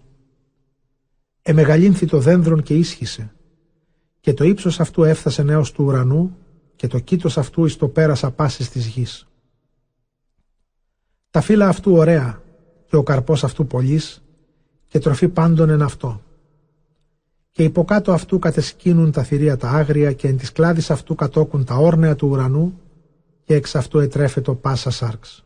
Εμεγαλύνθη 1.43 2.07
το 2.07 2.19
δένδρον 2.19 2.63
και 2.63 2.75
ίσχυσε 2.75 3.35
και 4.25 4.35
το 4.35 4.45
ύψος 4.45 4.81
αυτού 4.81 5.05
έφτασε 5.05 5.45
έως 5.49 5.73
του 5.73 5.85
ουρανού 5.85 6.37
και 6.77 6.87
το 6.87 6.99
κήτος 6.99 7.39
αυτού 7.39 7.65
εις 7.65 7.77
το 7.77 7.89
πέρασα 7.89 8.31
πάσης 8.31 8.71
της 8.71 8.87
γης. 8.87 9.27
Τα 11.31 11.41
φύλλα 11.41 11.69
αυτού 11.69 11.93
ωραία 11.93 12.43
και 12.87 12.97
ο 12.97 13.03
καρπός 13.03 13.45
αυτού 13.45 13.67
πολλής 13.67 14.23
και 14.87 14.99
τροφή 14.99 15.29
πάντων 15.29 15.71
εν 15.71 15.83
αυτό. 15.83 16.23
Και 17.51 17.63
υποκάτω 17.63 18.13
αυτού 18.13 18.39
κατεσκίνουν 18.39 19.11
τα 19.13 19.23
θηρία 19.23 19.57
τα 19.57 19.71
άγρια 19.71 20.13
και 20.13 20.29
εν 20.29 20.37
της 20.37 20.53
κλάδης 20.53 20.91
αυτού 20.91 21.15
κατόκουν 21.15 21.65
τα 21.65 21.75
όρνεα 21.75 22.15
του 22.15 22.29
ουρανού 22.29 22.81
και 23.45 23.55
εξ 23.55 23.75
αυτού 23.75 23.99
ετρέφετο 23.99 24.55
πάσα 24.55 24.91
σάρξ. 24.91 25.45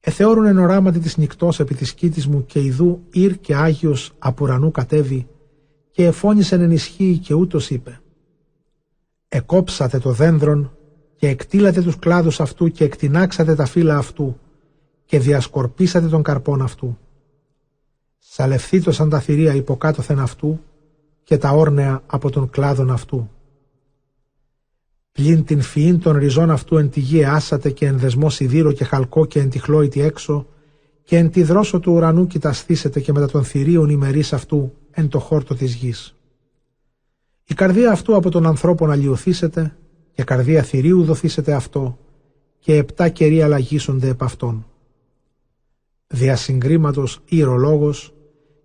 Εθεώρουν 0.00 0.44
εν 0.44 0.58
οράματι 0.58 0.98
της 0.98 1.16
νυχτός 1.16 1.60
επί 1.60 1.74
της 1.74 1.94
κήτης 1.94 2.26
μου 2.26 2.44
και 2.44 2.62
ιδού 2.62 3.02
ήρ 3.10 3.38
και 3.38 3.54
Άγιος 3.54 4.12
από 4.18 4.44
ουρανού 4.44 4.70
κατέβει 4.70 5.28
και 5.90 6.04
εφώνησεν 6.04 6.60
εν 6.60 6.70
ισχύει 6.70 7.18
και 7.18 7.34
ούτως 7.34 7.70
είπε 7.70 8.00
«Εκόψατε 9.28 9.98
το 9.98 10.12
δένδρον 10.12 10.72
και 11.16 11.28
εκτήλατε 11.28 11.82
τους 11.82 11.98
κλάδους 11.98 12.40
αυτού 12.40 12.68
και 12.68 12.84
εκτινάξατε 12.84 13.54
τα 13.54 13.66
φύλλα 13.66 13.96
αυτού 13.96 14.38
και 15.04 15.18
διασκορπίσατε 15.18 16.08
τον 16.08 16.22
καρπόν 16.22 16.62
αυτού. 16.62 16.98
Σαλευθείτε 18.18 18.90
σαν 18.90 19.08
τα 19.08 19.20
θηρία 19.20 19.54
υποκάτωθεν 19.54 20.18
αυτού 20.18 20.60
και 21.22 21.38
τα 21.38 21.50
όρνεα 21.50 22.02
από 22.06 22.30
τον 22.30 22.50
κλάδον 22.50 22.90
αυτού. 22.90 23.30
Πλην 25.18 25.44
την 25.44 25.60
φυήν 25.60 26.00
των 26.00 26.16
ριζών 26.16 26.50
αυτού 26.50 26.76
εν 26.76 26.90
τη 26.90 27.00
γη 27.00 27.24
άσατε 27.24 27.70
και 27.70 27.86
εν 27.86 27.98
δεσμό 27.98 28.30
σιδήρο 28.30 28.72
και 28.72 28.84
χαλκό 28.84 29.26
και 29.26 29.40
εν 29.40 29.50
τη 29.50 29.58
χλόητη 29.58 30.00
έξω 30.00 30.46
και 31.02 31.16
εν 31.16 31.30
τη 31.30 31.42
δρόσο 31.42 31.80
του 31.80 31.92
ουρανού 31.92 32.26
κοιταστήσετε 32.26 33.00
και 33.00 33.12
μετά 33.12 33.26
των 33.26 33.44
θηρίων 33.44 33.88
ημερής 33.88 34.32
αυτού 34.32 34.72
εν 34.90 35.08
το 35.08 35.18
χόρτο 35.18 35.54
της 35.54 35.74
γης. 35.74 36.16
Η 37.44 37.54
καρδία 37.54 37.92
αυτού 37.92 38.16
από 38.16 38.30
τον 38.30 38.46
ανθρώπο 38.46 38.86
να 38.86 38.94
λιωθήσετε 38.94 39.76
και 40.12 40.22
καρδία 40.22 40.62
θηρίου 40.62 41.04
δοθήσετε 41.04 41.52
αυτό 41.52 41.98
και 42.58 42.76
επτά 42.76 43.08
κερί 43.08 43.42
αλλαγήσονται 43.42 44.08
επ' 44.08 44.22
αυτόν. 44.22 44.66
Διασυγκρήματος 46.06 47.20
ήρολόγος 47.24 48.14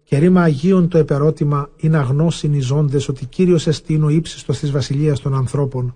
και 0.03 0.17
ρήμα 0.17 0.41
Αγίων 0.41 0.87
το 0.87 0.97
επερώτημα 0.97 1.69
είναι 1.77 1.97
αγνώσιν 1.97 2.53
οι 2.53 2.59
ζώντες 2.59 3.07
ότι 3.07 3.25
Κύριος 3.25 3.67
εστίν 3.67 4.03
ο 4.03 4.09
ύψιστος 4.09 4.59
της 4.59 4.71
βασιλείας 4.71 5.19
των 5.19 5.35
ανθρώπων 5.35 5.95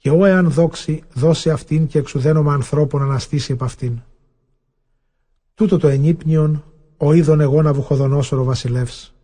και 0.00 0.10
ο 0.10 0.24
εάν 0.24 0.50
δόξει 0.50 1.02
δώσει 1.14 1.50
αυτήν 1.50 1.86
και 1.86 1.98
εξουδένομα 1.98 2.52
ανθρώπων 2.52 3.02
αναστήσει 3.02 3.52
επ' 3.52 3.62
αυτήν. 3.62 4.00
Τούτο 5.54 5.78
το 5.78 5.88
ενύπνιον 5.88 6.64
ο 6.96 7.12
είδων 7.12 7.40
εγώ 7.40 7.62
να 7.62 7.72
βουχοδονόσορο 7.72 8.44
βασιλεύς. 8.44 9.14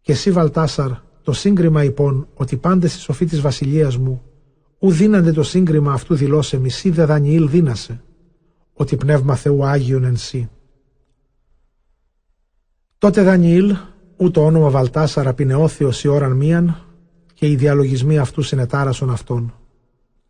Και 0.00 0.12
εσύ 0.12 0.30
Βαλτάσαρ 0.30 0.90
το 1.22 1.32
σύγκριμα 1.32 1.84
υπόν 1.84 2.28
ότι 2.34 2.56
πάντες 2.56 2.92
στη 2.92 3.00
σοφή 3.00 3.24
της 3.24 3.40
βασιλείας 3.40 3.96
μου 3.96 4.22
ου 4.78 4.90
δίνανται 4.90 5.32
το 5.32 5.42
σύγκριμα 5.42 5.92
αυτού 5.92 6.14
δηλώσε 6.14 6.58
μισή 6.58 6.90
δε 6.90 7.04
Δανιήλ 7.04 7.48
δίνασε 7.48 8.02
ότι 8.72 8.96
πνεύμα 8.96 9.34
Θεού 9.34 9.64
Άγιον 9.66 10.04
εν 10.04 10.16
σύ. 10.16 10.50
Τότε 12.98 13.22
Δανιήλ 13.22 13.76
ου 14.16 14.30
το 14.30 14.44
όνομα 14.44 14.70
Βαλτάσαρ 14.70 15.28
απεινεώθη 15.28 15.86
η 16.02 16.08
ώραν 16.08 16.32
μίαν 16.32 16.76
και 17.34 17.48
οι 17.48 17.56
διαλογισμοί 17.56 18.18
αυτού 18.18 18.42
συνετάρασον 18.42 19.10
αυτόν 19.10 19.54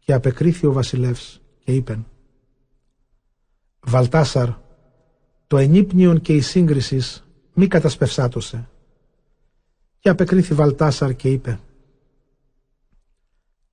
και 0.05 0.13
απεκρίθη 0.13 0.67
ο 0.67 0.73
βασιλεύς 0.73 1.41
και 1.59 1.73
είπεν 1.75 2.07
Βαλτάσαρ 3.81 4.49
το 5.47 5.57
ενύπνιον 5.59 6.21
και 6.21 6.35
η 6.35 6.41
σύγκρισης 6.41 7.25
μη 7.55 7.67
κατασπευσάτωσε 7.67 8.69
και 9.99 10.09
απεκρίθη 10.09 10.55
Βαλτάσαρ 10.55 11.17
και 11.17 11.29
είπε 11.29 11.61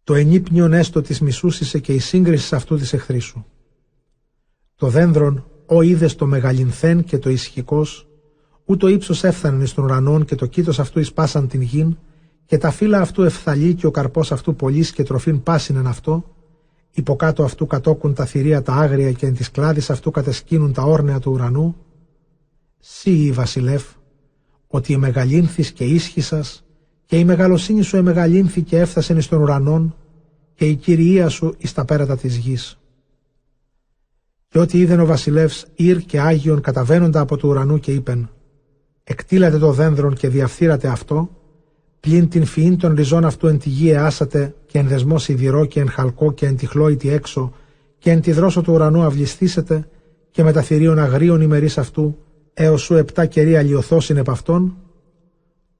το 0.10 0.16
ενύπνιον 0.16 0.74
έστω 0.74 1.02
της 1.02 1.22
μισούσισε 1.22 1.80
και 1.80 1.94
η 1.94 2.00
σύγκρισης 2.00 2.54
αυτού 2.54 2.78
της 2.78 2.94
εχθρή 2.94 3.20
σου. 3.20 3.46
Το 4.76 4.88
δένδρον, 4.88 5.46
ο 5.66 5.82
είδε 5.82 6.06
το 6.06 6.26
μεγαλυνθέν 6.26 7.04
και 7.04 7.18
το 7.18 7.30
ισχυκός, 7.30 8.08
ού 8.66 8.78
το 8.78 8.88
ύψος 8.88 9.24
έφθανε 9.24 9.66
στον 9.66 9.84
ουρανόν 9.84 10.26
και 10.26 10.36
το 10.36 10.46
κήτος 10.46 10.80
αυτού 10.80 11.00
εισπάσαν 11.00 11.48
την 11.48 11.62
γην, 11.62 11.98
και 12.50 12.58
τα 12.58 12.72
φύλλα 12.72 13.02
αυτού 13.02 13.24
ευθαλεί 13.24 13.74
και 13.74 13.88
ο 13.88 13.92
καρπός 13.92 14.32
αυτού 14.32 14.56
πολλής 14.56 14.92
και 14.92 15.04
τροφήν 15.04 15.44
πάσινεν 15.44 15.88
αυτό, 15.88 16.36
υποκάτω 16.92 17.44
αυτού 17.44 17.66
κατόκουν 17.66 18.14
τα 18.14 18.26
θηρία 18.26 18.62
τα 18.62 18.74
άγρια 18.74 19.12
και 19.12 19.26
εν 19.26 19.34
της 19.34 19.52
κλάδης 19.52 19.90
αυτού 19.90 20.12
κατεσκίνουν 20.12 20.74
τα 20.74 20.84
όρνεα 20.84 21.20
του 21.20 21.32
ουρανού, 21.32 21.76
σύ 22.80 23.12
η 23.12 23.32
βασιλεύ, 23.32 23.86
ότι 24.68 24.94
η 24.94 24.98
μεγαλύνθης 24.98 25.72
και 25.72 25.84
ίσχυσας 25.84 26.64
και 27.06 27.18
η 27.18 27.24
μεγαλοσύνη 27.24 27.82
σου 27.82 27.98
εμεγαλύνθη 27.98 28.62
και 28.62 28.80
έφτασε 28.80 29.14
εις 29.14 29.28
τον 29.28 29.42
ουρανόν 29.42 29.96
και 30.56 30.66
η 30.66 30.76
κυριία 30.76 31.30
σου 31.30 31.56
εις 31.58 31.74
τα 31.74 31.86
πέρατα 31.86 32.18
της 32.18 32.38
γης. 32.38 32.80
Και 34.48 34.60
ότι 34.60 34.80
είδεν 34.80 35.00
ο 35.00 35.06
βασιλεύς 35.06 35.66
Ήρ 35.76 35.98
και 35.98 36.20
Άγιον 36.20 36.62
καταβαίνοντα 36.62 37.20
από 37.20 37.38
του 37.38 37.50
ουρανού 37.50 37.80
και 37.80 37.94
είπεν 37.94 38.30
«Εκτήλατε 39.04 39.58
το 39.58 39.72
δένδρον 39.72 40.16
και 40.16 40.30
διαφθείρατε 40.30 40.88
αυτό, 40.88 41.39
πλην 42.00 42.30
την 42.30 42.46
φυήν 42.46 42.78
των 42.78 42.94
ριζών 42.96 43.26
αυτού 43.26 43.48
εν 43.48 43.60
τη 43.60 43.70
γη 43.70 43.90
εάσατε 43.90 44.56
και 44.66 44.80
εν 44.80 44.88
δεσμός 44.88 45.24
σιδηρό 45.24 45.66
και 45.66 45.80
εν 45.80 45.90
χαλκό 45.90 46.32
και 46.32 46.46
εν 46.46 46.56
τη 46.56 46.66
χλόητη 46.66 47.10
έξω 47.10 47.54
και 47.98 48.12
εν 48.12 48.22
τη 48.22 48.32
δρόσο 48.32 48.62
του 48.62 48.74
ουρανού 48.74 49.02
αυλιστήσετε 49.02 49.88
και 50.32 50.44
με 50.44 50.52
τα 50.52 50.62
θηρίων 50.62 51.00
αγρίων 51.00 51.42
ημερής 51.42 51.78
αυτού 51.78 52.18
έως 52.54 52.82
σου 52.82 52.96
επτά 52.96 53.26
κερί 53.26 53.58
αλλιωθώσιν 53.58 54.18
επ' 54.18 54.30
αυτόν, 54.30 54.78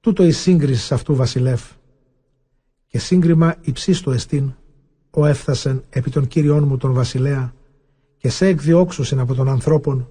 τούτο 0.00 0.24
η 0.24 0.30
σύγκριση 0.30 0.94
αυτού 0.94 1.14
βασιλεύ. 1.14 1.58
Και 2.86 2.98
σύγκριμα 2.98 3.56
υψίστο 3.60 4.10
εστίν, 4.10 4.54
ο 5.10 5.26
έφθασεν 5.26 5.84
επί 5.90 6.10
των 6.10 6.26
κύριών 6.26 6.64
μου 6.66 6.76
τον 6.76 6.92
βασιλέα, 6.92 7.54
και 8.16 8.28
σε 8.28 8.46
εκδιώξουσιν 8.46 9.18
από 9.18 9.34
τον 9.34 9.48
ανθρώπων, 9.48 10.08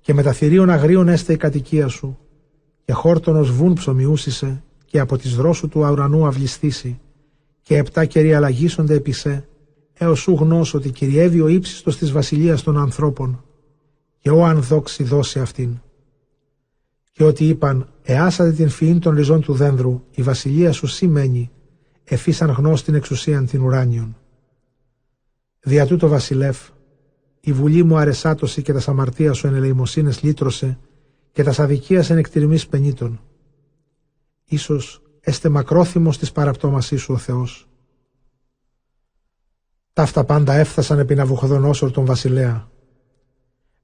και 0.00 0.14
με 0.14 0.22
τα 0.22 0.32
θηρίων 0.32 0.70
αγρίων 0.70 1.08
έστε 1.08 1.32
η 1.32 1.36
κατοικία 1.36 1.88
σου, 1.88 2.18
και 2.84 2.92
χόρτονος 2.92 3.50
βουν 3.50 3.72
ψωμιούσισε, 3.72 4.62
και 4.86 5.00
από 5.00 5.16
τις 5.16 5.36
δρόσου 5.36 5.68
του 5.68 5.80
ουρανού 5.80 6.26
αυλιστήσει, 6.26 7.00
και 7.62 7.76
επτά 7.76 8.04
κερί 8.04 8.34
αλλαγήσονται 8.34 8.94
επί 8.94 9.12
σε, 9.12 9.48
έως 9.94 10.20
σου 10.20 10.32
γνώσ 10.32 10.74
ότι 10.74 10.90
κυριεύει 10.90 11.40
ο 11.40 11.48
ύψιστος 11.48 11.96
της 11.96 12.12
βασιλείας 12.12 12.62
των 12.62 12.78
ανθρώπων, 12.78 13.44
και 14.18 14.30
ο 14.30 14.44
αν 14.44 14.62
δόξει 14.62 15.02
δώσει 15.04 15.40
αυτήν 15.40 15.80
και 17.16 17.24
ότι 17.24 17.48
είπαν 17.48 17.88
«Εάσατε 18.02 18.52
την 18.52 18.68
φυήν 18.68 19.00
των 19.00 19.14
ριζών 19.14 19.40
του 19.40 19.52
δένδρου, 19.52 20.02
η 20.10 20.22
βασιλεία 20.22 20.72
σου 20.72 20.86
σημαίνει, 20.86 21.50
εφίσαν 22.04 22.50
γνώστην 22.50 22.94
εξουσίαν 22.94 23.46
την 23.46 23.62
ουράνιον». 23.62 24.16
Δια 25.60 25.86
τούτο 25.86 26.08
βασιλεύ, 26.08 26.56
η 27.40 27.52
βουλή 27.52 27.82
μου 27.82 27.96
αρεσάτωση 27.96 28.62
και 28.62 28.72
τα 28.72 28.80
σαμαρτία 28.80 29.32
σου 29.32 29.46
εν 29.46 29.54
ελεημοσύνες 29.54 30.22
λύτρωσε 30.22 30.78
και 31.32 31.42
τα 31.42 31.62
αδικίας 31.62 32.10
εν 32.10 32.18
εκτιρμής 32.18 32.66
πενήτων. 32.66 33.20
Ίσως 34.48 35.02
έστε 35.20 35.48
μακρόθυμος 35.48 36.18
της 36.18 36.32
παραπτώμασής 36.32 37.00
σου 37.00 37.12
ο 37.12 37.16
Θεός. 37.16 37.68
Ταύτα 39.92 40.24
πάντα 40.24 40.52
έφτασαν 40.52 40.98
επί 40.98 41.14
Ναβουχοδονόσορ 41.14 41.90
τον 41.90 42.04
βασιλέα, 42.04 42.70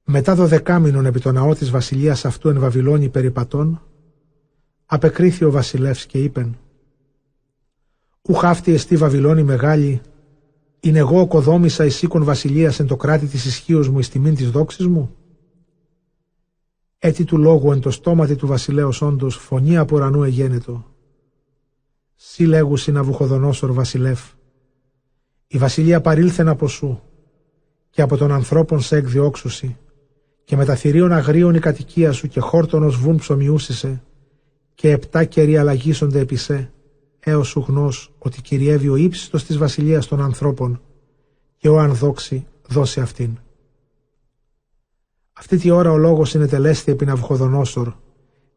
μετά 0.04 0.34
δωδεκάμινον 0.34 1.06
επί 1.06 1.20
το 1.20 1.32
ναό 1.32 1.54
της 1.54 1.70
βασιλείας 1.70 2.24
αυτού 2.24 2.48
εν 2.48 2.58
Βαβυλώνη 2.58 3.08
περιπατών, 3.08 3.82
απεκρίθη 4.86 5.44
ο 5.44 5.50
βασιλεύς 5.50 6.06
και 6.06 6.22
είπεν 6.22 6.58
«Ουχ 8.22 8.44
αυτή 8.44 8.72
εστί 8.72 8.96
Βαβυλώνη 8.96 9.42
μεγάλη 9.42 10.00
Είναι 10.80 10.98
εγώ 10.98 11.20
οκοδόμησα 11.20 11.84
εις 11.84 12.02
οίκον 12.02 12.24
βασιλείας 12.24 12.80
εν 12.80 12.86
το 12.86 12.96
κράτη 12.96 13.26
της 13.26 13.44
ισχύως 13.44 13.88
μου 13.88 13.98
εις 13.98 14.08
τιμήν 14.08 14.34
της 14.34 14.50
δόξης 14.50 14.86
μου; 14.86 15.16
Έτσι 17.04 17.24
του 17.24 17.38
λόγου 17.38 17.72
εν 17.72 17.80
το 17.80 17.90
στόματι 17.90 18.36
του 18.36 18.46
βασιλέως 18.46 19.02
όντως 19.02 19.36
φωνή 19.36 19.76
από 19.76 19.96
ουρανού 19.96 20.22
εγένετο. 20.22 20.86
Σύ 22.14 22.44
λέγου 22.44 22.76
συναβουχοδονόσορ 22.76 23.72
βασιλεύ. 23.72 24.16
Η 25.46 25.58
βασιλεία 25.58 26.00
παρήλθεν 26.00 26.48
από 26.48 26.68
σου 26.68 27.02
και 27.90 28.02
από 28.02 28.16
τον 28.16 28.32
ανθρώπων 28.32 28.80
σε 28.80 28.96
εκδιώξουσι 28.96 29.76
και 30.44 30.56
με 30.56 30.64
τα 30.64 30.74
θηρίων 30.74 31.12
αγρίων 31.12 31.54
η 31.54 31.58
κατοικία 31.58 32.12
σου 32.12 32.28
και 32.28 32.40
χόρτονος 32.40 32.96
βουν 32.96 33.16
ψωμιούσισε 33.16 34.02
και 34.74 34.90
επτά 34.90 35.24
κερί 35.24 35.56
αλλαγίσονται 35.56 36.18
επί 36.18 36.36
σε, 36.36 36.72
έως 37.20 37.48
σου 37.48 37.64
γνώς 37.68 38.12
ότι 38.18 38.42
κυριεύει 38.42 38.88
ο 38.88 38.96
ύψιστος 38.96 39.44
της 39.44 39.58
βασιλείας 39.58 40.06
των 40.06 40.20
ανθρώπων 40.20 40.80
και 41.56 41.68
ο 41.68 41.78
αν 41.78 41.94
δόξει 41.94 42.46
δώσει 42.66 43.00
αυτήν. 43.00 43.38
Αυτή 45.42 45.56
τη 45.56 45.70
ώρα 45.70 45.90
ο 45.90 45.96
λόγος 45.96 46.34
είναι 46.34 46.46
τελέστη 46.46 46.92
επί 46.92 47.04
Ναυχοδονόσορ 47.04 47.92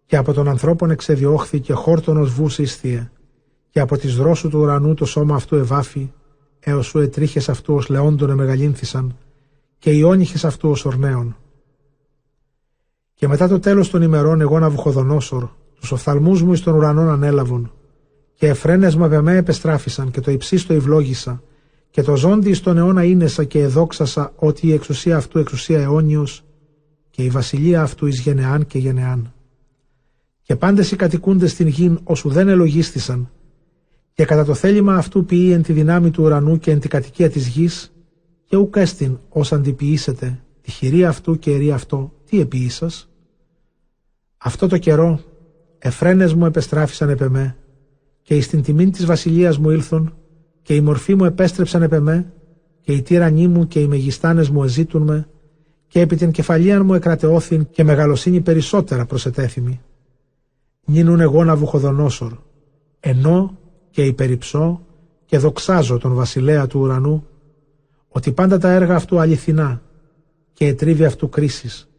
και 0.06 0.18
από 0.18 0.34
τον 0.34 0.48
ανθρώπων 0.48 0.92
εξεδιώχθη 0.92 1.60
και 1.60 1.74
χόρτονος 1.74 2.32
βούσε 2.34 2.62
εις 2.62 2.82
και 3.70 3.80
από 3.80 3.98
τις 3.98 4.16
δρόσου 4.16 4.50
του 4.50 4.60
ουρανού 4.60 4.94
το 4.94 5.06
σώμα 5.06 5.36
αυτού 5.36 5.56
ευάφη 5.56 6.12
έως 6.60 6.86
σου 6.86 7.00
ετρίχες 7.00 7.50
αυτού 7.50 7.74
ως 7.74 7.90
λεόντων 7.90 8.30
εμεγαλύνθησαν 8.30 9.18
και 9.78 9.92
οι 9.92 10.04
όνυχες 10.04 10.46
αυτού 10.46 10.70
ως 10.70 10.86
ορνέων. 10.86 11.38
Και 13.14 13.28
μετά 13.28 13.48
το 13.48 13.60
τέλος 13.60 13.90
των 13.90 14.02
ημερών 14.02 14.42
εγώ 14.42 14.60
Ναβουχοδονόσορ 14.60 15.48
τους 15.80 15.92
οφθαλμούς 15.92 16.42
μου 16.42 16.54
εις 16.54 16.62
των 16.62 16.76
ουρανών 16.76 17.10
ανέλαβον 17.10 17.72
και 18.34 18.48
εφραίνες 18.48 18.96
με 18.96 19.22
με 19.22 19.38
επεστράφησαν 19.38 20.12
και 20.12 20.22
το 20.22 20.32
υψίστο 20.32 20.74
ευλόγησα 20.74 21.44
και 21.90 22.02
το 22.02 22.16
ζώντι 22.16 22.50
εις 22.50 22.62
τον 22.62 22.78
αιώνα 22.78 23.04
ίνεσα 23.04 23.44
και 23.44 23.60
εδόξασα 23.60 24.34
ότι 24.36 24.68
η 24.68 24.74
εξουσία 24.74 25.18
αυτού 25.18 25.40
εξουσία 25.40 25.82
αιώνιος 25.82 26.45
και 27.16 27.24
η 27.24 27.30
βασιλεία 27.30 27.82
αυτού 27.82 28.06
εις 28.06 28.20
γενεάν 28.20 28.66
και 28.66 28.78
γενεάν. 28.78 29.34
Και 30.42 30.56
πάντες 30.56 30.92
οι 30.92 30.96
κατοικούντες 30.96 31.52
στην 31.52 31.68
γην 31.68 32.00
όσου 32.04 32.30
δεν 32.30 32.48
ελογίστησαν 32.48 33.30
και 34.14 34.26
κατά 34.26 34.46
το 34.46 34.54
θέλημα 34.54 34.96
αυτού 34.96 35.26
ποιεί 35.26 35.50
εν 35.54 35.62
τη 35.62 35.74
δυνάμει 35.74 36.12
του 36.12 36.24
ουρανού 36.24 36.58
και 36.58 36.72
εν 36.72 36.80
τη 36.80 36.88
κατοικία 36.88 37.30
της 37.30 37.48
γης 37.48 37.94
και 38.46 38.58
ουκ 38.58 38.76
έστιν 38.76 39.20
ως 39.30 39.54
αντιποιήσετε 39.54 40.40
τη 40.62 40.72
χειρή 40.72 41.06
αυτού 41.06 41.40
και 41.40 41.52
ερή 41.52 41.72
αυτό 41.72 42.14
τι 42.30 42.40
επίησας. 42.40 43.10
Αυτό 44.38 44.68
το 44.68 44.78
καιρό 44.78 45.20
εφραίνες 45.78 46.34
μου 46.34 46.46
επεστράφησαν 46.46 47.10
επ' 47.10 47.22
εμέ 47.22 47.56
και 48.22 48.36
εις 48.36 48.48
την 48.48 48.62
τιμήν 48.62 48.92
της 48.92 49.06
βασιλείας 49.06 49.58
μου 49.58 49.70
ήλθον 49.70 50.16
και 50.62 50.76
η 50.76 50.82
μορφή 50.82 51.16
μου 51.16 51.26
επέστρεψαν 51.26 51.82
επ' 51.82 51.94
εμέ 51.94 52.34
και 52.82 52.94
οι 52.94 53.02
τύρανοί 53.02 53.48
μου 53.48 53.68
και 53.68 53.80
οι 53.80 53.88
μεγιστάνες 53.88 54.50
μου 54.50 54.64
εζήτουν 54.64 55.02
με 55.02 55.28
και 55.88 56.00
επί 56.00 56.16
την 56.16 56.32
κεφαλίαν 56.32 56.86
μου 56.86 56.94
εκρατεώθην 56.94 57.68
και 57.72 57.84
μεγαλοσύνη 57.84 58.42
περισσότερα 58.42 59.06
προσετέθημη. 59.06 59.82
Νίνουν 60.86 61.20
εγώ 61.20 61.44
να 61.44 61.56
βουχοδονόσορ, 61.56 62.34
ενώ 63.00 63.58
και 63.90 64.06
υπεριψώ 64.06 64.86
και 65.26 65.38
δοξάζω 65.38 65.98
τον 65.98 66.14
βασιλέα 66.14 66.68
του 66.68 66.80
ουρανού, 66.80 67.28
ότι 68.08 68.32
πάντα 68.32 68.58
τα 68.58 68.72
έργα 68.72 68.96
αυτού 68.96 69.20
αληθινά 69.20 69.82
και 70.54 70.68
ετρίβει 70.68 71.06
αυτού 71.06 71.30
κρίσης 71.30 71.90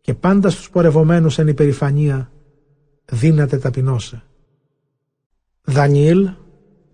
και 0.00 0.14
πάντα 0.14 0.50
στους 0.50 0.70
πορευομένους 0.70 1.38
εν 1.38 1.48
υπερηφανία 1.48 2.30
δύναται 3.04 3.58
ταπεινώσε. 3.58 4.22
Δανιήλ, 5.64 6.30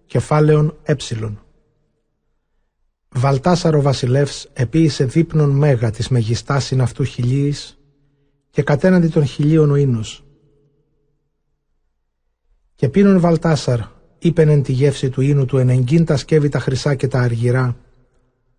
κεφάλαιον 0.07 0.77
έψιλον. 0.83 1.41
Βαλτάσαρο 3.15 3.83
βασιλεύς 3.83 4.49
επίησε 4.53 5.05
δείπνον 5.05 5.51
μέγα 5.51 5.91
της 5.91 6.09
μεγιστάσιν 6.09 6.81
αυτού 6.81 7.05
χιλίης 7.05 7.79
και 8.51 8.63
κατέναντι 8.63 9.09
των 9.09 9.25
χιλίων 9.25 9.71
ο 9.71 9.77
ίνος. 9.77 10.25
Και 12.75 12.89
πίνον 12.89 13.21
Βαλτάσαρ 13.21 13.81
είπεν 14.19 14.49
εν 14.49 14.63
τη 14.63 14.73
γεύση 14.73 15.11
του 15.11 15.21
ίνου 15.21 15.45
του 15.45 15.59
ενεγκίν 15.59 16.05
τα 16.05 16.17
σκεύη 16.17 16.49
τα 16.49 16.59
χρυσά 16.59 16.95
και 16.95 17.09
τα 17.09 17.21
αργυρά, 17.21 17.77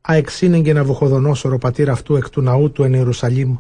αεξίνεγγε 0.01 0.73
να 0.73 0.83
βουχοδονόσορο 0.83 1.57
πατήρ 1.57 1.89
αυτού 1.89 2.15
εκ 2.15 2.29
του 2.29 2.41
ναού 2.41 2.71
του 2.71 2.83
εν 2.83 2.93
Ιερουσαλήμ, 2.93 3.57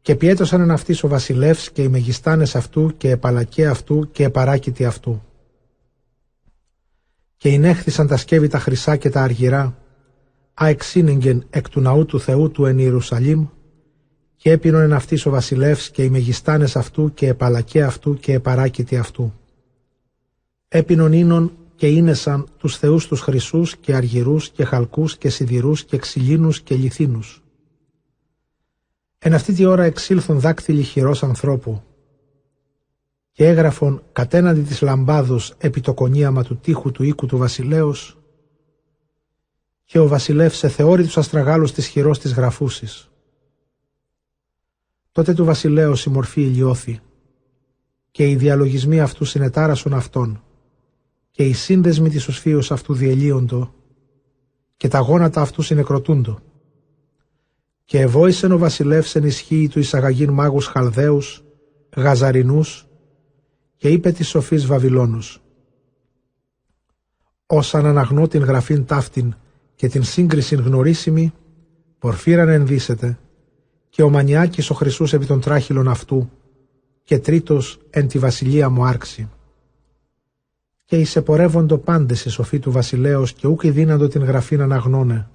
και 0.00 0.14
πιέτωσαν 0.14 0.60
εν 0.60 0.70
αυτής 0.70 1.02
ο 1.02 1.08
βασιλεύς 1.08 1.70
και 1.70 1.82
οι 1.82 1.88
μεγιστάνες 1.88 2.56
αυτού 2.56 2.96
και 2.96 3.10
επαλακέ 3.10 3.66
αυτού 3.66 4.10
και 4.10 4.24
επαράκητοι 4.24 4.84
αυτού. 4.84 5.22
Και 7.36 7.48
ενέχθησαν 7.48 8.06
τα 8.06 8.16
σκεύη 8.16 8.48
τα 8.48 8.58
χρυσά 8.58 8.96
και 8.96 9.10
τα 9.10 9.22
αργυρά, 9.22 9.76
αεξίνεγγεν 10.54 11.46
εκ 11.50 11.68
του 11.68 11.80
ναού 11.80 12.04
του 12.04 12.20
Θεού 12.20 12.50
του 12.50 12.64
εν 12.64 12.78
Ιερουσαλήμ, 12.78 13.46
και 14.36 14.50
έπινον 14.50 14.82
εν 14.82 14.92
αυτής 14.92 15.26
ο 15.26 15.30
βασιλεύς 15.30 15.90
και 15.90 16.04
οι 16.04 16.10
μεγιστάνες 16.10 16.76
αυτού 16.76 17.12
και 17.14 17.28
επαλακέ 17.28 17.82
αυτού 17.82 18.14
και 18.14 18.32
επαράκητοι 18.32 18.96
αυτού. 18.96 19.32
Έπινον 20.68 21.12
ίνων 21.12 21.52
και 21.76 21.88
ίνεσαν 21.88 22.48
τους 22.56 22.76
θεούς 22.76 23.06
τους 23.06 23.20
χρυσούς 23.20 23.76
και 23.76 23.94
αργυρούς 23.94 24.50
και 24.50 24.64
χαλκούς 24.64 25.18
και 25.18 25.28
σιδηρούς 25.28 25.84
και 25.84 25.96
ξυλίνους 25.96 26.60
και 26.60 26.74
λιθίνους. 26.74 27.42
Εν 29.18 29.34
αυτή 29.34 29.52
τη 29.52 29.64
ώρα 29.64 29.84
εξήλθον 29.84 30.38
δάκτυλοι 30.38 30.82
χειρός 30.82 31.22
ανθρώπου 31.22 31.82
και 33.32 33.46
έγραφον 33.46 34.02
κατέναντι 34.12 34.60
της 34.60 34.80
λαμπάδος 34.80 35.54
επί 35.58 35.80
το 35.80 35.94
κονίαμα 35.94 36.42
του 36.42 36.56
τείχου 36.56 36.90
του 36.90 37.02
οίκου 37.02 37.26
του 37.26 37.38
βασιλέως 37.38 38.21
και 39.92 39.98
ο 39.98 40.08
βασιλεύς 40.08 40.56
σε 40.56 40.68
θεώρη 40.68 41.04
τους 41.04 41.16
αστραγάλους 41.16 41.72
της 41.72 41.86
χειρός 41.86 42.18
της 42.18 42.32
γραφούσης. 42.32 43.10
Τότε 45.12 45.34
του 45.34 45.44
βασιλέως 45.44 46.04
η 46.04 46.10
μορφή 46.10 46.40
ηλιώθη 46.40 47.00
και 48.10 48.28
οι 48.28 48.36
διαλογισμοί 48.36 49.00
αυτού 49.00 49.24
συνετάρασον 49.24 49.94
αυτόν 49.94 50.42
και 51.30 51.44
οι 51.48 51.52
σύνδεσμοι 51.52 52.08
της 52.08 52.28
οσφίως 52.28 52.72
αυτού 52.72 52.94
διελύοντο 52.94 53.74
και 54.76 54.88
τα 54.88 54.98
γόνατα 54.98 55.40
αυτού 55.40 55.62
συνεκροτούντο. 55.62 56.38
Και 57.84 58.00
εβόησεν 58.00 58.52
ο 58.52 58.58
βασιλεύς 58.58 59.14
εν 59.14 59.24
ισχύει 59.24 59.68
του 59.68 59.78
εισαγαγήν 59.78 60.30
μάγους 60.30 60.66
Χαλδαίους, 60.66 61.44
Γαζαρινούς 61.96 62.86
και 63.76 63.88
είπε 63.88 64.12
της 64.12 64.28
σοφής 64.28 64.66
Βαβυλώνους. 64.66 65.42
Όσαν 67.46 67.86
αναγνώ 67.86 68.28
την 68.28 68.42
γραφήν 68.42 68.86
ταύτην 68.86 69.34
και 69.82 69.88
την 69.88 70.02
σύγκριση 70.02 70.54
γνωρίσιμη, 70.54 71.32
πορφύραν 71.98 72.48
ενδύσεται 72.48 73.18
και 73.88 74.02
ο 74.02 74.10
μανιάκης 74.10 74.70
ο 74.70 74.74
χρυσούς 74.74 75.12
επί 75.12 75.26
των 75.26 75.40
τράχυλων 75.40 75.88
αυτού 75.88 76.30
και 77.02 77.18
τρίτος 77.18 77.80
εν 77.90 78.08
τη 78.08 78.18
βασιλεία 78.18 78.68
μου 78.68 78.84
άρξη 78.84 79.28
και 80.84 80.96
εισεπορεύοντο 80.96 81.78
πάντες 81.78 82.24
η 82.24 82.30
σοφή 82.30 82.58
του 82.58 82.70
βασιλέως 82.70 83.32
και 83.32 83.46
ούκ 83.46 83.66
δύναντο 83.66 84.08
την 84.08 84.24
γραφήν 84.24 84.60
αναγνώνε, 84.60 85.28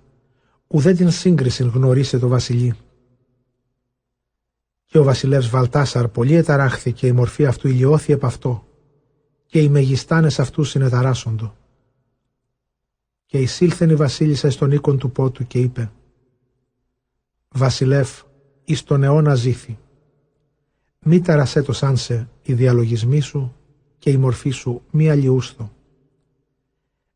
ουδέ 0.68 0.94
την 0.94 1.12
σύγκριση 1.12 1.64
γνωρίσε 1.64 2.20
το 2.20 2.28
βασιλεί. 2.28 2.74
Και 4.86 4.98
ο 4.98 5.04
βασιλεύς 5.04 5.50
Βαλτάσαρ 5.50 6.08
πολύ 6.08 6.36
εταράχθη 6.36 6.92
και 6.92 7.08
η 7.08 7.12
μορφή 7.12 7.46
αυτού 7.46 7.68
ηλιώθη 7.68 8.14
επ' 8.14 8.26
αυτό 8.26 8.68
και 9.46 9.62
οι 9.62 9.70
μεγιστάνες 9.70 10.40
αυτού 10.40 10.64
συνεταράσσοντο. 10.64 11.57
Και 13.30 13.38
εισήλθεν 13.38 13.90
η 13.90 13.96
βασίλισσα 13.96 14.50
στον 14.52 14.72
οίκον 14.72 14.98
του 14.98 15.12
πότου 15.12 15.48
και 15.48 15.60
είπε 15.60 15.92
«Βασιλεύ, 17.50 18.06
εις 18.64 18.84
τον 18.84 19.04
αιώνα 19.04 19.36
ζήθη, 19.36 19.78
μη 21.00 21.22
ταρασέ 21.22 21.62
το 21.62 21.74
σάνσε 21.74 22.30
οι 22.42 22.54
διαλογισμοί 22.54 23.20
σου 23.20 23.56
και 23.98 24.10
η 24.10 24.18
μορφή 24.18 24.50
σου 24.50 24.82
μη 24.92 25.10
αλλιούσθο. 25.10 25.72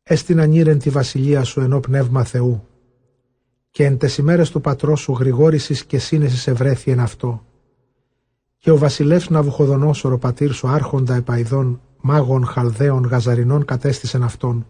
Έστιν 0.02 0.40
ανήρεν 0.40 0.78
τη 0.78 0.90
βασιλεία 0.90 1.44
σου 1.44 1.60
ενώ 1.60 1.80
πνεύμα 1.80 2.24
Θεού. 2.24 2.66
Και 3.70 3.84
εν 3.84 3.98
τες 3.98 4.18
ημέρες 4.18 4.50
του 4.50 4.60
πατρός 4.60 5.00
σου 5.00 5.12
γρηγόρησης 5.12 5.84
και 5.84 5.98
σύνεσης 5.98 6.46
ευρέθη 6.46 6.90
εν 6.90 7.00
αυτό. 7.00 7.46
Και 8.58 8.70
ο 8.70 8.76
βασιλεύς 8.78 9.28
Ναβουχοδονόσορο 9.28 10.18
πατήρ 10.18 10.52
σου 10.52 10.68
άρχοντα 10.68 11.14
επαϊδών 11.14 11.80
μάγων 12.00 12.44
χαλδαίων 12.44 13.04
γαζαρινών 13.04 13.64
κατέστησεν 13.64 14.22
αυτόν 14.22 14.66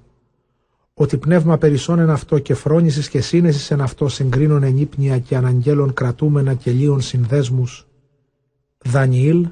ότι 0.94 1.18
πνεύμα 1.18 1.58
περισσών 1.58 1.98
εν 1.98 2.10
αυτό 2.10 2.38
και 2.38 2.54
φρόνησης 2.54 3.08
και 3.08 3.20
σύνεσης 3.20 3.70
εν 3.70 3.80
αυτό 3.80 4.08
συγκρίνων 4.08 4.62
ενύπνια 4.62 5.18
και 5.18 5.36
αναγγέλων 5.36 5.92
κρατούμενα 5.92 6.54
και 6.54 6.70
λίων 6.70 7.00
συνδέσμους 7.00 7.86
Δανιήλ 8.84 9.48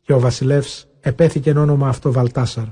και 0.00 0.12
ο 0.12 0.20
βασιλεύς 0.20 0.88
επέθηκε 1.00 1.50
όνομα 1.50 1.88
αυτό 1.88 2.12
Βαλτάσαρ. 2.12 2.66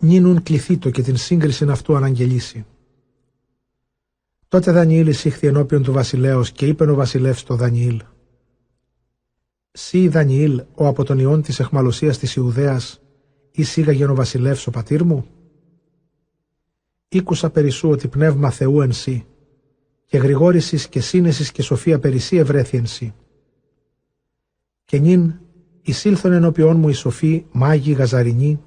Νίνουν 0.00 0.42
κληθήτο 0.42 0.90
και 0.90 1.02
την 1.02 1.16
σύγκριση 1.16 1.64
αυτού 1.70 1.96
αναγγελίσει. 1.96 2.66
Τότε 4.48 4.72
Δανιήλ 4.72 5.06
εισήχθη 5.06 5.46
ενώπιον 5.46 5.82
του 5.82 5.92
βασιλέως 5.92 6.52
και 6.52 6.66
είπε 6.66 6.90
ο 6.90 6.94
βασιλεύς 6.94 7.42
το 7.42 7.54
Δανιήλ. 7.54 8.02
Σύ 9.70 10.08
Δανιήλ, 10.08 10.62
ο 10.74 10.86
από 10.86 11.04
τον 11.04 11.18
ιόν 11.18 11.42
της 11.42 11.60
εχμαλωσίας 11.60 12.18
της 12.18 12.34
Ιουδαίας, 12.34 13.00
ή 13.58 13.62
σήγαγε 13.62 14.04
ο 14.04 14.14
βασιλεύς 14.14 14.66
ο 14.66 14.70
πατήρ 14.70 15.04
μου; 15.04 15.26
ήκουσα 17.08 17.50
περισσού 17.50 17.90
ότι 17.90 18.08
πνεύμα 18.08 18.50
Θεού 18.50 18.80
εν 18.80 18.92
σύ, 18.92 19.26
και 20.04 20.18
γρηγόρησης 20.18 20.88
και 20.88 21.00
σύνεσης 21.00 21.52
και 21.52 21.62
σοφία 21.62 21.98
περισσή 21.98 22.36
ευρέθη 22.36 22.76
εν 22.76 22.86
σύ. 22.86 23.14
Και 24.84 24.98
νυν 24.98 25.34
εισήλθον 25.82 26.32
ενώπιόν 26.32 26.76
μου 26.76 26.88
η 26.88 26.92
σοφή, 26.92 27.44
μάγη, 27.52 27.92
γαζαρινή, 27.92 28.60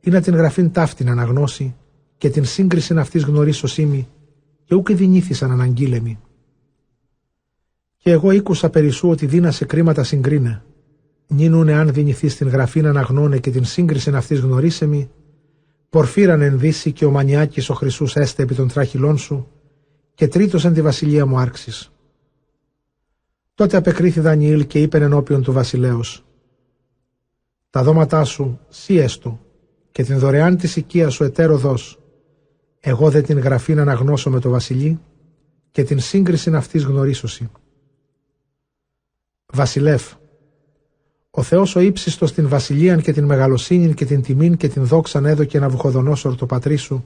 ή 0.00 0.10
να 0.10 0.20
την 0.20 0.34
γραφήν 0.34 0.72
ταύτην 0.72 1.08
αναγνώσει, 1.08 1.76
και 2.16 2.30
την 2.30 2.44
σύγκριση 2.44 2.98
αυτής 2.98 3.24
γνωρίσω 3.24 3.66
σήμη, 3.66 4.08
και 4.64 4.74
ούκ 4.74 4.92
δυνήθησαν 4.92 5.50
αναγγείλεμοι. 5.50 6.18
Και 7.96 8.10
εγώ 8.10 8.30
ήκουσα 8.30 8.70
περισσού 8.70 9.08
ότι 9.08 9.26
δίνασε 9.26 9.64
κρίματα 9.64 10.04
συγκρίνε. 10.04 10.64
Νίνουνε 11.34 11.72
αν 11.72 11.92
δυνηθεί 11.92 12.34
την 12.34 12.48
γραφήν 12.48 12.86
αναγνώνε 12.86 13.38
και 13.38 13.50
την 13.50 13.64
σύγκριση 13.64 14.10
αυτής 14.10 14.40
γνωρίσεμη, 14.40 15.10
πορφύραν 15.88 16.40
εν 16.40 16.58
δύση 16.58 16.92
και 16.92 17.04
ο 17.04 17.10
μανιάκης 17.10 17.70
ο 17.70 17.74
Χρυσούς 17.74 18.16
έστε 18.16 18.42
επί 18.42 18.54
των 18.54 18.68
τράχυλών 18.68 19.18
σου, 19.18 19.48
και 20.14 20.28
τρίτος 20.28 20.64
εν 20.64 20.72
τη 20.72 20.82
βασιλεία 20.82 21.26
μου 21.26 21.38
άρξης. 21.38 21.92
Τότε 23.54 23.76
απεκρίθη 23.76 24.20
Δανιήλ 24.20 24.66
και 24.66 24.82
είπε 24.82 24.98
ενώπιον 24.98 25.42
του 25.42 25.52
βασιλέως 25.52 26.24
«Τα 27.70 27.82
δώματά 27.82 28.24
σου 28.24 28.60
σίεστο 28.68 29.40
και 29.90 30.02
την 30.02 30.18
δωρεάν 30.18 30.56
της 30.56 30.76
οικίας 30.76 31.14
σου 31.14 31.24
εταίρο 31.24 31.56
δώσ. 31.56 31.98
Εγώ 32.80 33.10
δεν 33.10 33.22
την 33.22 33.38
γραφή 33.38 33.74
να 33.74 33.82
αναγνώσω 33.82 34.30
με 34.30 34.40
το 34.40 34.50
βασιλεί 34.50 35.00
και 35.70 35.84
την 35.84 36.00
σύγκριση 36.00 36.54
αυτής 36.54 36.84
γνωρίσωση. 36.84 37.50
Βασιλεύ, 39.46 39.98
ο 41.36 41.42
Θεός 41.42 41.76
ο 41.76 41.80
ύψιστος 41.80 42.32
την 42.32 42.48
βασιλείαν 42.48 43.00
και 43.00 43.12
την 43.12 43.24
μεγαλοσύνην 43.24 43.94
και 43.94 44.04
την 44.04 44.22
τιμήν 44.22 44.56
και 44.56 44.68
την 44.68 44.84
δόξαν 44.84 45.24
έδωκε 45.24 45.58
να 45.58 45.68
βουχοδονώσω 45.68 46.34
το 46.34 46.46
πατρί 46.46 46.76
σου 46.76 47.04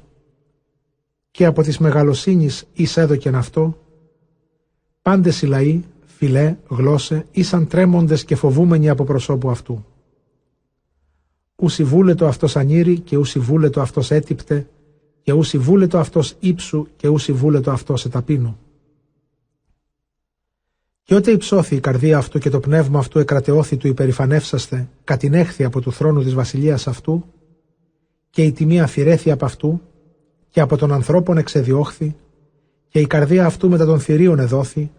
και 1.30 1.44
από 1.44 1.62
της 1.62 1.78
μεγαλοσύνης 1.78 2.64
εις 2.72 2.96
έδωκεν 2.96 3.34
αυτό, 3.34 3.78
πάντες 5.02 5.42
οι 5.42 5.46
λαοί, 5.46 5.84
φιλέ, 6.06 6.56
γλώσσε, 6.68 7.26
ήσαν 7.30 7.66
τρέμοντες 7.66 8.24
και 8.24 8.36
φοβούμενοι 8.36 8.88
από 8.88 9.04
προσώπου 9.04 9.50
αυτού. 9.50 9.84
Ούσι 11.56 11.84
βούλετο 11.84 12.26
αυτός 12.26 12.56
ανήρη 12.56 12.98
και 12.98 13.16
ούσι 13.16 13.38
βούλετο 13.38 13.80
αυτός 13.80 14.10
έτυπτε 14.10 14.68
και 15.22 15.32
ούσι 15.32 15.58
βούλετο 15.58 15.98
αυτός 15.98 16.34
ύψου 16.40 16.86
και 16.96 17.08
ούσι 17.08 17.32
βούλετο 17.32 17.70
αυτός 17.70 18.04
εταπίνου. 18.04 18.58
Και 21.08 21.14
ότε 21.14 21.30
υψώθη 21.30 21.74
η 21.74 21.80
καρδία 21.80 22.18
αυτού 22.18 22.38
και 22.38 22.50
το 22.50 22.60
πνεύμα 22.60 22.98
αυτού 22.98 23.18
εκρατεώθη 23.18 23.76
του 23.76 23.86
υπερηφανεύσαστε, 23.88 24.88
κατηνέχθη 25.04 25.64
από 25.64 25.80
του 25.80 25.92
θρόνου 25.92 26.22
της 26.22 26.34
βασιλείας 26.34 26.86
αυτού, 26.86 27.24
και 28.30 28.42
η 28.42 28.52
τιμή 28.52 28.80
αφηρέθη 28.80 29.30
από 29.30 29.44
αυτού, 29.44 29.80
και 30.48 30.60
από 30.60 30.76
τον 30.76 30.92
ανθρώπων 30.92 31.38
εξεδιώχθη, 31.38 32.16
και 32.88 33.00
η 33.00 33.06
καρδία 33.06 33.46
αυτού 33.46 33.68
μετά 33.68 33.84
των 33.84 34.00
θηρίων 34.00 34.38
εδόθη, 34.38 34.90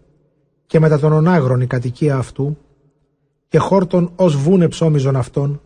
και 0.65 0.79
μετά 0.79 0.99
των 0.99 1.11
ονάγρων 1.11 1.61
η 1.61 1.67
κατοικία 1.67 2.15
αυτού, 2.15 2.57
και 3.47 3.57
χόρτον 3.57 4.11
ως 4.15 4.35
βούνε 4.35 4.67
ψώμιζον 4.67 5.15
αυτών, 5.15 5.61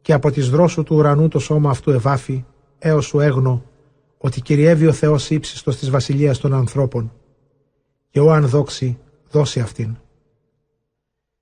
και 0.00 0.12
από 0.12 0.30
τις 0.30 0.50
δρόσου 0.50 0.82
του 0.82 0.96
ουρανού 0.96 1.28
το 1.28 1.38
σώμα 1.38 1.70
αυτού 1.70 1.90
ευάφη, 1.90 2.44
έως 2.78 3.06
σου 3.06 3.20
έγνω, 3.20 3.64
ότι 4.18 4.40
κυριεύει 4.40 4.86
ο 4.86 4.92
Θεός 4.92 5.30
ύψιστος 5.30 5.76
της 5.76 5.90
βασιλείας 5.90 6.38
των 6.38 6.54
ανθρώπων, 6.54 7.12
και 8.10 8.20
ο 8.20 8.32
αν 8.32 8.46
δόξει, 8.46 8.98
δώσει 9.30 9.60
αυτήν. 9.60 9.96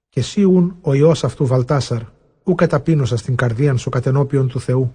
Και 0.08 0.20
σίουν 0.20 0.76
ο 0.80 0.94
Υιός 0.94 1.24
αυτού 1.24 1.46
Βαλτάσαρ, 1.46 2.02
ου 2.44 2.54
καταπίνωσας 2.54 3.20
στην 3.20 3.36
καρδίαν 3.36 3.78
σου 3.78 3.90
κατενόπιον 3.90 4.48
του 4.48 4.60
Θεού. 4.60 4.94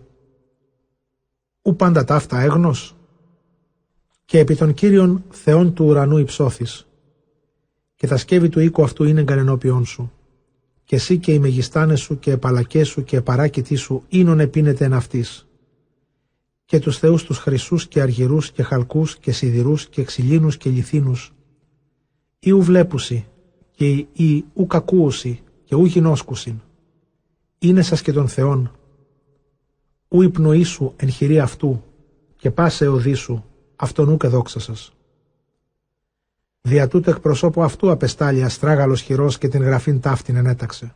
Ου 1.61 1.75
πάντα 1.75 2.03
ταύτα 2.03 2.39
έγνος, 2.39 2.95
και 4.25 4.39
επί 4.39 4.55
των 4.55 4.73
Κύριων 4.73 5.23
Θεών 5.29 5.73
του 5.73 5.85
ουρανού 5.85 6.17
υψώθης, 6.17 6.87
και 7.95 8.07
τα 8.07 8.17
σκεύη 8.17 8.49
του 8.49 8.59
οίκου 8.59 8.83
αυτού 8.83 9.03
είναι 9.03 9.23
κανενόπιον 9.23 9.85
σου 9.85 10.11
και 10.91 10.97
εσύ 10.97 11.17
και 11.17 11.33
οι 11.33 11.39
μεγιστάνες 11.39 12.01
σου 12.01 12.19
και 12.19 12.31
επαλακές 12.31 12.87
σου 12.87 13.03
και 13.03 13.17
επαράκητοί 13.17 13.75
σου 13.75 14.03
ίνον 14.07 14.39
επίνετε 14.39 14.85
εν 14.85 14.93
αυτής. 14.93 15.47
Και 16.65 16.79
τους 16.79 16.97
θεούς 16.97 17.23
τους 17.23 17.37
χρυσούς 17.37 17.87
και 17.87 18.01
αργυρούς 18.01 18.51
και 18.51 18.63
χαλκούς 18.63 19.17
και 19.17 19.31
σιδηρούς 19.31 19.87
και 19.87 20.03
ξυλίνους 20.03 20.57
και 20.57 20.69
λιθίνους, 20.69 21.33
ή 22.43 22.51
ου 22.51 22.61
βλέπουσι 22.61 23.27
και 23.71 23.89
ή 24.13 24.45
ου 24.53 24.67
κακούουσι 24.67 25.43
και 25.63 25.75
ου 25.75 25.85
γινώσκουσιν. 25.85 26.59
Είναι 27.59 27.81
σας 27.81 28.01
και 28.01 28.11
των 28.11 28.27
Θεών, 28.27 28.75
ου 30.07 30.21
η 30.21 30.29
πνοή 30.29 30.63
σου 30.63 30.93
εν 30.95 31.09
χειρή 31.09 31.39
αυτού 31.39 31.83
και 32.35 32.51
πάσε 32.51 32.87
οδύ 32.87 33.13
σου, 33.13 33.45
αυτόν 33.75 34.09
ου 34.09 34.17
και 34.17 34.27
δόξα 34.27 34.59
σας. 34.59 34.93
Δια 36.61 36.87
τούτο 36.87 37.09
εκπροσώπου 37.09 37.63
αυτού 37.63 37.91
απεστάλει 37.91 38.43
αστράγαλος 38.43 39.01
χειρός 39.01 39.37
και 39.37 39.47
την 39.47 39.63
γραφήν 39.63 39.99
ταύτην 39.99 40.35
ενέταξε. 40.35 40.95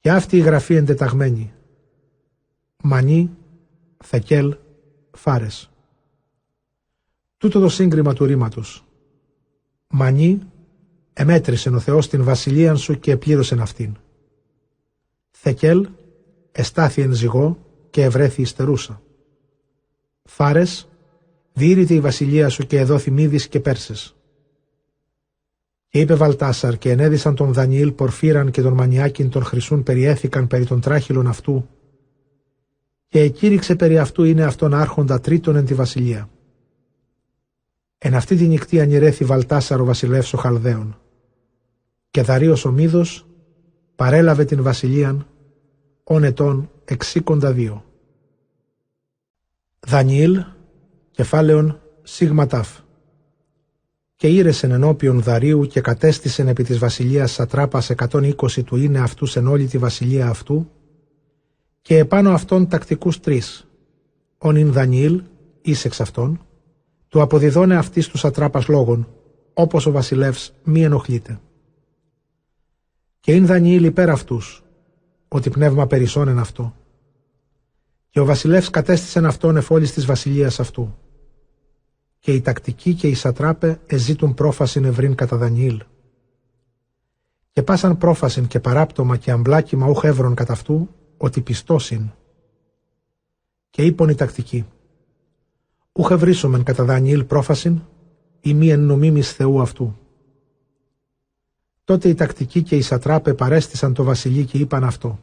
Και 0.00 0.10
αυτή 0.10 0.36
η 0.36 0.40
γραφή 0.40 0.74
εντεταγμένη. 0.74 1.52
Μανί, 2.82 3.30
Θεκέλ, 4.04 4.56
Φάρες. 5.10 5.70
Τούτο 7.36 7.60
το 7.60 7.68
σύγκριμα 7.68 8.14
του 8.14 8.24
ρήματος. 8.24 8.87
Μανί, 9.88 10.40
εμέτρησε 11.12 11.70
ο 11.70 11.78
Θεός 11.78 12.08
την 12.08 12.24
βασιλείαν 12.24 12.76
σου 12.76 12.98
και 12.98 13.10
επλήρωσεν 13.10 13.60
αυτήν. 13.60 13.96
Θεκέλ, 15.30 15.88
εστάθη 16.52 17.02
εν 17.02 17.12
ζυγό 17.12 17.58
και 17.90 18.02
ευρέθη 18.02 18.42
ιστερούσα. 18.42 19.02
Φάρες, 20.24 20.88
διήρητη 21.52 21.94
η 21.94 22.00
βασιλεία 22.00 22.48
σου 22.48 22.66
και 22.66 22.78
εδόθη 22.78 23.10
μύδης 23.10 23.48
και 23.48 23.60
πέρσες. 23.60 24.16
Και 25.88 26.00
είπε 26.00 26.14
Βαλτάσαρ 26.14 26.78
και 26.78 26.90
ενέδισαν 26.90 27.34
τον 27.34 27.52
Δανιήλ 27.52 27.92
Πορφύραν 27.92 28.50
και 28.50 28.62
τον 28.62 28.72
Μανιάκιν 28.72 29.30
των 29.30 29.44
Χρυσούν 29.44 29.82
περιέθηκαν 29.82 30.46
περί 30.46 30.66
των 30.66 30.80
τράχυλων 30.80 31.26
αυτού 31.26 31.68
και 33.08 33.20
εκήρυξε 33.20 33.76
περί 33.76 33.98
αυτού 33.98 34.24
είναι 34.24 34.44
αυτόν 34.44 34.74
άρχοντα 34.74 35.20
τρίτον 35.20 35.56
εν 35.56 35.64
τη 35.64 35.74
βασιλεία. 35.74 36.28
Εν 37.98 38.14
αυτή 38.14 38.36
τη 38.36 38.46
νυχτή 38.46 38.80
ανηρέθη 38.80 39.24
Βαλτάσαρ 39.24 39.80
ο 39.80 39.84
βασιλεύς 39.84 40.32
ο 40.32 40.36
Χαλδαίων. 40.36 41.00
Και 42.10 42.22
Δαρίος 42.22 42.64
ο 42.64 42.70
Μίδος 42.70 43.26
παρέλαβε 43.96 44.44
την 44.44 44.62
βασιλείαν 44.62 45.26
όν 46.04 46.24
ετών 46.24 46.70
εξήκοντα 46.84 47.52
δύο. 47.52 47.84
Δανιήλ, 49.86 50.44
κεφάλαιον 51.10 51.80
σίγματάφ 52.02 52.78
και 54.16 54.28
ήρεσεν 54.28 54.70
ενώπιον 54.70 55.22
Δαρίου 55.22 55.66
και 55.66 55.80
κατέστησεν 55.80 56.48
επί 56.48 56.64
της 56.64 56.78
βασιλείας 56.78 57.32
Σατράπας 57.32 57.90
120 57.96 58.64
του 58.64 58.76
είναι 58.76 58.98
αυτούς 58.98 59.36
εν 59.36 59.46
όλη 59.46 59.66
τη 59.66 59.78
βασιλεία 59.78 60.28
αυτού 60.28 60.70
και 61.82 61.98
επάνω 61.98 62.30
αυτών 62.32 62.68
τακτικούς 62.68 63.20
τρεις, 63.20 63.68
ον 64.38 64.56
ειν 64.56 64.72
Δανιήλ, 64.72 65.22
εις 65.62 65.84
εξ 65.84 66.00
αυτών, 66.00 66.46
του 67.08 67.22
αποδιδώνε 67.22 67.76
αυτής 67.76 68.08
του 68.08 68.18
Σατράπας 68.18 68.68
λόγων, 68.68 69.08
όπως 69.54 69.86
ο 69.86 69.90
βασιλεύς 69.90 70.54
μη 70.64 70.82
ενοχλείται. 70.82 71.40
Και 73.20 73.32
ειν 73.32 73.46
Δανιήλ 73.46 73.84
υπέρ 73.84 74.10
αυτούς, 74.10 74.62
ότι 75.28 75.50
πνεύμα 75.50 75.86
περισσώνεν 75.86 76.38
αυτό. 76.38 76.74
Και 78.10 78.20
ο 78.20 78.24
βασιλεύς 78.24 78.70
κατέστησεν 78.70 79.26
αυτόν 79.26 79.56
εφόλης 79.56 79.92
της 79.92 80.06
βασιλείας 80.06 80.60
αυτού 80.60 80.96
και 82.18 82.32
οι 82.32 82.40
τακτικοί 82.40 82.94
και 82.94 83.08
οι 83.08 83.14
σατράπε 83.14 83.80
εζήτουν 83.86 84.34
πρόφασιν 84.34 84.84
ευρύν 84.84 85.14
κατά 85.14 85.36
Δανιήλ. 85.36 85.82
Και 87.52 87.62
πάσαν 87.62 87.98
πρόφασιν 87.98 88.46
και 88.46 88.60
παράπτωμα 88.60 89.16
και 89.16 89.30
αμπλάκιμα 89.30 89.88
ούχ 89.88 90.04
εύρων 90.04 90.34
κατά 90.34 90.52
αυτού, 90.52 90.88
ότι 91.16 91.40
πιστώσιν. 91.40 92.10
Και 93.70 93.82
είπον 93.82 94.08
οι 94.08 94.14
τακτικοί, 94.14 94.66
ούχ 95.98 96.10
ευρύσομεν 96.10 96.62
κατά 96.62 96.84
Δανιήλ 96.84 97.24
πρόφασιν, 97.24 97.80
ή 98.40 98.54
μη 98.54 98.70
εν 98.70 98.80
νομίμης 98.80 99.32
Θεού 99.32 99.60
αυτού. 99.60 99.98
Τότε 101.84 102.08
οι 102.08 102.14
τακτικοί 102.14 102.62
και 102.62 102.76
οι 102.76 102.80
σατράπε 102.80 103.34
παρέστησαν 103.34 103.94
το 103.94 104.04
βασιλεί 104.04 104.44
και 104.44 104.58
είπαν 104.58 104.84
αυτό. 104.84 105.18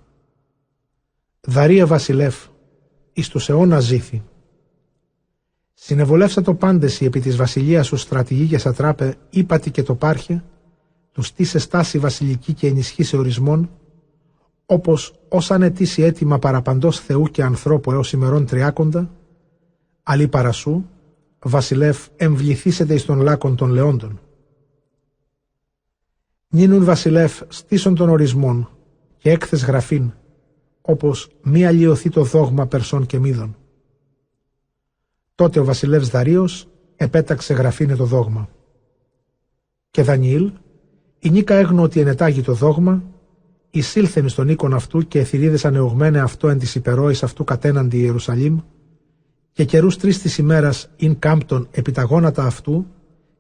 Δαρία 1.41 1.85
βασιλεύ, 1.85 2.31
εις 3.13 3.29
τους 3.29 3.49
αιώνας 3.49 3.83
ζήθη, 3.83 4.23
Συνεβολεύσα 5.73 6.41
το 6.41 6.53
πάντεση 6.53 7.05
επί 7.05 7.19
της 7.19 7.35
βασιλείας 7.35 7.87
σου 7.87 7.97
στρατηγή 7.97 8.47
και 8.47 8.57
σατράπε, 8.57 9.15
ύπατη 9.29 9.71
και 9.71 9.83
το 9.83 9.95
πάρχε, 9.95 10.43
τους 11.11 11.27
στήσε 11.27 11.59
στάση 11.59 11.99
βασιλική 11.99 12.53
και 12.53 12.67
ενισχύσε 12.67 13.17
ορισμών, 13.17 13.69
όπως 14.65 15.13
ως 15.29 15.51
ανετήσει 15.51 16.01
έτοιμα 16.01 16.39
παραπαντός 16.39 16.99
Θεού 16.99 17.23
και 17.23 17.43
ανθρώπου 17.43 17.91
έως 17.91 18.13
ημερών 18.13 18.45
τριάκοντα, 18.45 19.09
αλλή 20.07 20.27
παρασού, 20.27 20.85
βασιλεύ 21.39 21.97
εμβληθήσετε 22.15 22.93
εις 22.93 23.05
των 23.05 23.19
λάκων 23.19 23.55
των 23.55 23.69
λεόντων. 23.69 24.19
Νίνουν 26.49 26.83
βασιλεύ 26.83 27.29
στήσων 27.47 27.95
των 27.95 28.09
ορισμών 28.09 28.69
και 29.17 29.31
έκθες 29.31 29.65
γραφήν, 29.65 30.13
όπως 30.81 31.29
μη 31.43 31.65
αλλοιωθεί 31.65 32.09
το 32.09 32.23
δόγμα 32.23 32.67
περσών 32.67 33.05
και 33.05 33.19
μύδων 33.19 33.55
Τότε 35.35 35.59
ο 35.59 35.63
βασιλεύς 35.63 36.09
Δαρίος 36.09 36.67
επέταξε 36.95 37.53
γραφήνε 37.53 37.95
το 37.95 38.05
δόγμα. 38.05 38.49
Και 39.91 40.03
Δανιήλ, 40.03 40.51
η 41.19 41.29
Νίκα 41.29 41.55
έγνω 41.55 41.81
ότι 41.81 41.99
ενετάγει 41.99 42.41
το 42.41 42.53
δόγμα, 42.53 43.03
εισήλθεν 43.69 44.29
στον 44.29 44.49
οίκον 44.49 44.73
αυτού 44.73 45.07
και 45.07 45.19
εθυρίδες 45.19 45.65
ανεωγμένε 45.65 46.19
αυτό 46.19 46.49
εν 46.49 46.59
της 46.59 46.75
υπερόης 46.75 47.23
αυτού 47.23 47.43
κατέναντι 47.43 47.97
Ιερουσαλήμ, 47.97 48.59
και 49.55 49.65
καιρούς 49.65 49.97
τρεις 49.97 50.21
της 50.21 50.37
ημέρας 50.37 50.89
ειν 50.95 51.19
κάμπτον 51.19 51.67
επί 51.71 51.91
τα 51.91 52.03
γόνατα 52.03 52.43
αυτού, 52.43 52.85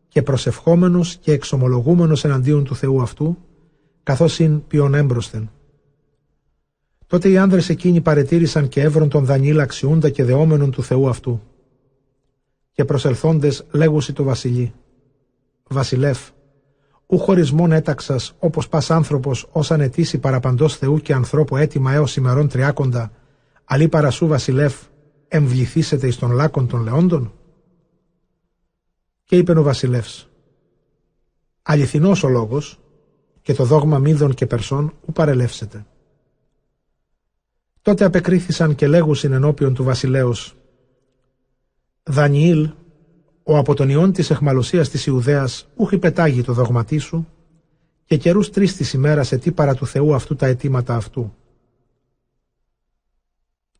και 0.07 0.21
προσευχόμενος 0.21 1.15
και 1.15 1.31
εξομολογούμενος 1.31 2.23
εναντίον 2.23 2.63
του 2.63 2.75
Θεού 2.75 3.01
αυτού, 3.01 3.37
καθώς 4.03 4.39
ειν 4.39 4.67
ποιον 4.67 4.93
έμπροσθεν. 4.93 5.51
Τότε 7.07 7.29
οι 7.29 7.37
άνδρες 7.37 7.69
εκείνοι 7.69 8.01
παρετήρησαν 8.01 8.67
και 8.67 8.81
έβρον 8.81 9.09
τον 9.09 9.25
Δανίλα 9.25 9.63
αξιούντα 9.63 10.09
και 10.09 10.23
δεόμενον 10.23 10.71
του 10.71 10.83
Θεού 10.83 11.09
αυτού. 11.09 11.41
Και 12.71 12.85
προσελθόντες 12.85 13.65
λέγουσι 13.71 14.13
το 14.13 14.23
βασιλεί. 14.23 14.73
Βασιλεύ, 15.67 16.15
ου 17.05 17.17
χωρισμόν 17.17 17.71
έταξας 17.71 18.35
όπως 18.39 18.67
πας 18.67 18.91
άνθρωπος 18.91 19.47
ως 19.51 19.71
ανετήσει 19.71 20.17
παραπαντός 20.17 20.77
Θεού 20.77 20.97
και 20.97 21.13
ανθρώπου 21.13 21.57
έτοιμα 21.57 21.93
έως 21.93 22.15
ημερών 22.15 22.47
τριάκοντα, 22.47 23.11
αλλή 23.65 23.87
παρασού 23.87 24.27
βασιλεύ, 24.27 24.73
εμβληθήσετε 25.27 26.07
εις 26.07 26.17
των 26.17 26.31
λάκων 26.31 26.67
των 26.67 26.83
λεόντων; 26.83 27.33
Και 29.23 29.37
είπε 29.37 29.59
ο 29.59 29.63
βασιλεύς, 29.63 30.29
Αληθινός 31.61 32.23
ο 32.23 32.27
λόγος 32.27 32.79
και 33.41 33.53
το 33.53 33.63
δόγμα 33.63 33.99
μύδων 33.99 34.33
και 34.33 34.45
περσών 34.45 34.93
ου 35.05 35.11
παρελεύσετε. 35.11 35.85
Τότε 37.81 38.05
απεκρίθησαν 38.05 38.75
και 38.75 38.87
λέγουσιν 38.87 39.33
ενώπιον 39.33 39.73
του 39.73 39.83
βασιλέως 39.83 40.55
Δανιήλ, 42.03 42.71
ο 43.43 43.57
από 43.57 43.73
τον 43.73 43.89
ιόν 43.89 44.11
της 44.11 44.29
εχμαλωσίας 44.29 44.89
της 44.89 45.05
Ιουδαίας 45.05 45.67
ούχι 45.75 45.97
πετάγει 45.97 46.41
το 46.43 46.53
δογματί 46.53 46.97
σου 46.97 47.27
και 48.05 48.17
καιρούς 48.17 48.49
τρεις 48.49 48.75
της 48.75 48.93
ημέρας 48.93 49.31
ετή 49.31 49.51
παρά 49.51 49.75
του 49.75 49.87
Θεού 49.87 50.15
αυτού 50.15 50.35
τα 50.35 50.45
αιτήματα 50.45 50.95
αυτού. 50.95 51.33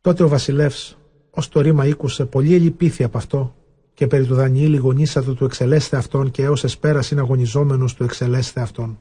Τότε 0.02 0.24
ο 0.24 0.28
βασιλεύς 0.28 0.98
ως 1.36 1.50
το 1.50 1.62
ρήμα 1.62 1.86
ήκουσε 1.86 2.26
πολύ 2.26 2.54
ελυπήθη 2.54 3.04
από 3.04 3.18
αυτό 3.18 3.56
και 3.94 4.08
περί 4.08 4.26
του 4.26 4.36
Δανιήλ 4.36 4.78
γονίσατο 4.78 5.34
του 5.34 5.46
εξελέσθε 5.46 5.98
αυτόν 5.98 6.32
και 6.32 6.44
έως 6.44 6.64
εσπέρας 6.64 7.12
αγωνιζόμενος 7.12 7.94
του 7.94 8.04
εξελέσθε 8.04 8.62
αυτόν. 8.62 9.00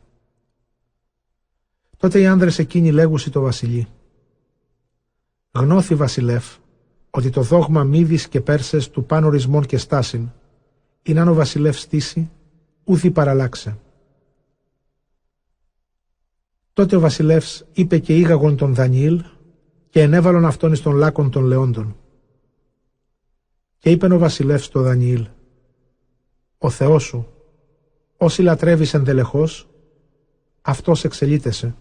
Τότε 1.97 2.21
οι 2.21 2.27
άνδρες 2.27 2.59
εκείνοι 2.59 2.93
λέγουσι 2.93 3.31
το 3.31 3.41
βασιλεί 3.41 3.89
Γνώθη 5.53 5.95
βασιλεύ, 5.95 6.41
ότι 7.11 7.31
το 7.31 7.43
δόγμα 7.43 7.85
μύδης 7.85 8.29
και 8.29 8.41
πέρσες 8.41 8.91
του 8.91 9.05
πάνω 9.05 9.27
ορισμών 9.27 9.65
και 9.65 9.79
στάσιν, 9.79 10.31
είναι 11.03 11.21
αν 11.21 11.29
ο 11.29 11.35
βασιλεύ 11.35 11.73
στήσει, 11.73 12.31
ούθη 12.85 13.11
παραλάξε. 13.11 13.79
Τότε 16.73 16.97
ο 16.97 17.01
βασιλεύς 17.01 17.65
είπε 17.73 17.99
και 17.99 18.17
ήγαγον 18.17 18.57
τον 18.57 18.75
Δανιήλ 18.75 19.25
και 19.91 20.01
ενέβαλον 20.01 20.45
αυτόν 20.45 20.73
εις 20.73 20.83
των 20.83 20.95
λάκων 20.95 21.31
των 21.31 21.45
λεόντων. 21.45 21.97
Και 23.85 23.91
είπεν 23.91 24.13
ο 24.13 24.19
βασιλεύς 24.19 24.69
το 24.69 24.83
Δανιήλ, 24.83 25.27
«Ο 26.59 26.71
Θεός 26.71 27.03
σου, 27.03 27.27
όσοι 28.17 28.43
λατρεύεις 28.43 28.95
εντελεχώς, 28.95 29.69
αυτός 30.63 31.05
εξελίτεσαι. 31.05 31.75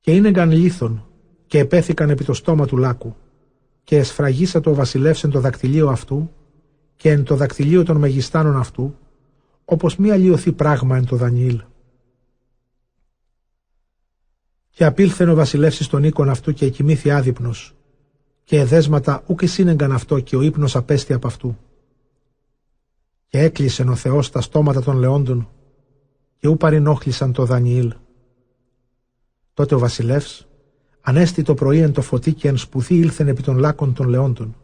Και 0.00 0.14
είναι 0.14 0.28
γαν 0.28 1.04
και 1.46 1.58
επέθηκαν 1.58 2.10
επί 2.10 2.24
το 2.24 2.32
στόμα 2.32 2.66
του 2.66 2.76
λάκου 2.76 3.16
και 3.84 3.96
εσφραγίσα 3.96 4.60
το 4.60 4.74
βασιλεύς 4.74 5.24
εν 5.24 5.30
το 5.30 5.40
δακτυλίο 5.40 5.88
αυτού 5.88 6.30
και 6.96 7.10
εν 7.10 7.24
το 7.24 7.36
δακτυλίο 7.36 7.84
των 7.84 7.96
μεγιστάνων 7.96 8.56
αυτού 8.56 8.96
όπως 9.64 9.96
μία 9.96 10.16
λιωθή 10.16 10.52
πράγμα 10.52 10.96
εν 10.96 11.06
το 11.06 11.16
Δανιήλ. 11.16 11.62
Και 14.70 14.84
απήλθεν 14.84 15.28
ο 15.28 15.34
βασιλεύς 15.34 15.84
στον 15.84 16.04
οίκον 16.04 16.28
αυτού 16.28 16.52
και 16.52 16.64
εκοιμήθη 16.64 17.10
άδειπνος 17.10 17.77
και 18.48 18.58
εδέσματα 18.58 19.22
ούκ 19.26 19.40
σύνεγκαν 19.44 19.92
αυτό 19.92 20.20
και 20.20 20.36
ο 20.36 20.42
ύπνος 20.42 20.76
απέστη 20.76 21.12
από 21.12 21.26
αυτού. 21.26 21.58
Και 23.26 23.38
έκλεισε 23.38 23.82
ο 23.82 23.94
Θεός 23.94 24.30
τα 24.30 24.40
στόματα 24.40 24.82
των 24.82 24.96
λεόντων 24.96 25.48
και 26.36 26.48
ού 26.48 26.56
παρενόχλησαν 26.56 27.32
το 27.32 27.44
Δανιήλ. 27.44 27.94
Τότε 29.54 29.74
ο 29.74 29.78
βασιλεύς 29.78 30.48
Ανέστη 31.00 31.42
το 31.42 31.54
πρωί 31.54 31.78
εν 31.78 31.92
το 31.92 32.02
φωτί 32.02 32.32
και 32.32 32.48
εν 32.48 32.56
σπουθή 32.56 32.94
ήλθεν 32.94 33.28
επί 33.28 33.42
των 33.42 33.58
λάκων 33.58 33.94
των 33.94 34.08
λεόντων. 34.08 34.56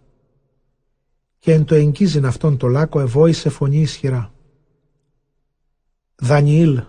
Και 1.39 1.53
εν 1.53 1.65
το 1.65 1.75
εγκίζειν 1.75 2.27
αυτόν 2.27 2.57
το 2.57 2.67
λάκο 2.67 3.01
ευόησε 3.01 3.49
φωνή 3.49 3.81
ισχυρά. 3.81 4.33
Δανιήλ, 6.15 6.83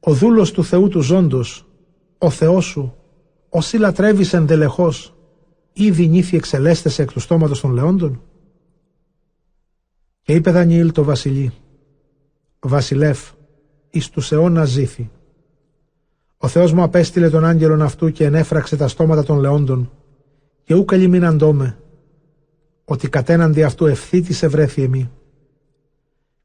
ο 0.00 0.12
δούλος 0.14 0.52
του 0.52 0.64
Θεού 0.64 0.88
του 0.88 1.00
ζώντος, 1.00 1.66
ο 2.18 2.30
Θεός 2.30 2.64
σου, 2.64 2.94
όσοι 3.48 3.76
λατρεύεις 3.76 4.32
εντελεχώς, 4.32 5.12
ήδη 5.78 6.08
νύθι 6.08 6.36
εξελέστεσαι 6.36 7.02
εκ 7.02 7.12
του 7.12 7.20
στόματος 7.20 7.60
των 7.60 7.72
λεόντων. 7.72 8.22
Και 10.22 10.34
είπε 10.34 10.50
Δανιήλ 10.50 10.92
το 10.92 11.04
βασιλεί, 11.04 11.52
Βασιλεύ, 12.60 13.18
εις 13.90 14.10
τους 14.10 14.32
αιώνας 14.32 14.68
ζήθη. 14.68 15.10
Ο 16.36 16.48
Θεός 16.48 16.72
μου 16.72 16.82
απέστειλε 16.82 17.30
τον 17.30 17.44
άγγελον 17.44 17.82
αυτού 17.82 18.10
και 18.10 18.24
ενέφραξε 18.24 18.76
τα 18.76 18.88
στόματα 18.88 19.22
των 19.22 19.38
λεόντων 19.38 19.90
και 20.64 20.74
ούκα 20.74 20.96
μην 20.96 21.24
αντόμε 21.24 21.78
ότι 22.84 23.08
κατέναντι 23.08 23.62
αυτού 23.62 23.86
ευθύτησε 23.86 24.46
βρέθη 24.46 24.82
εμεί. 24.82 25.10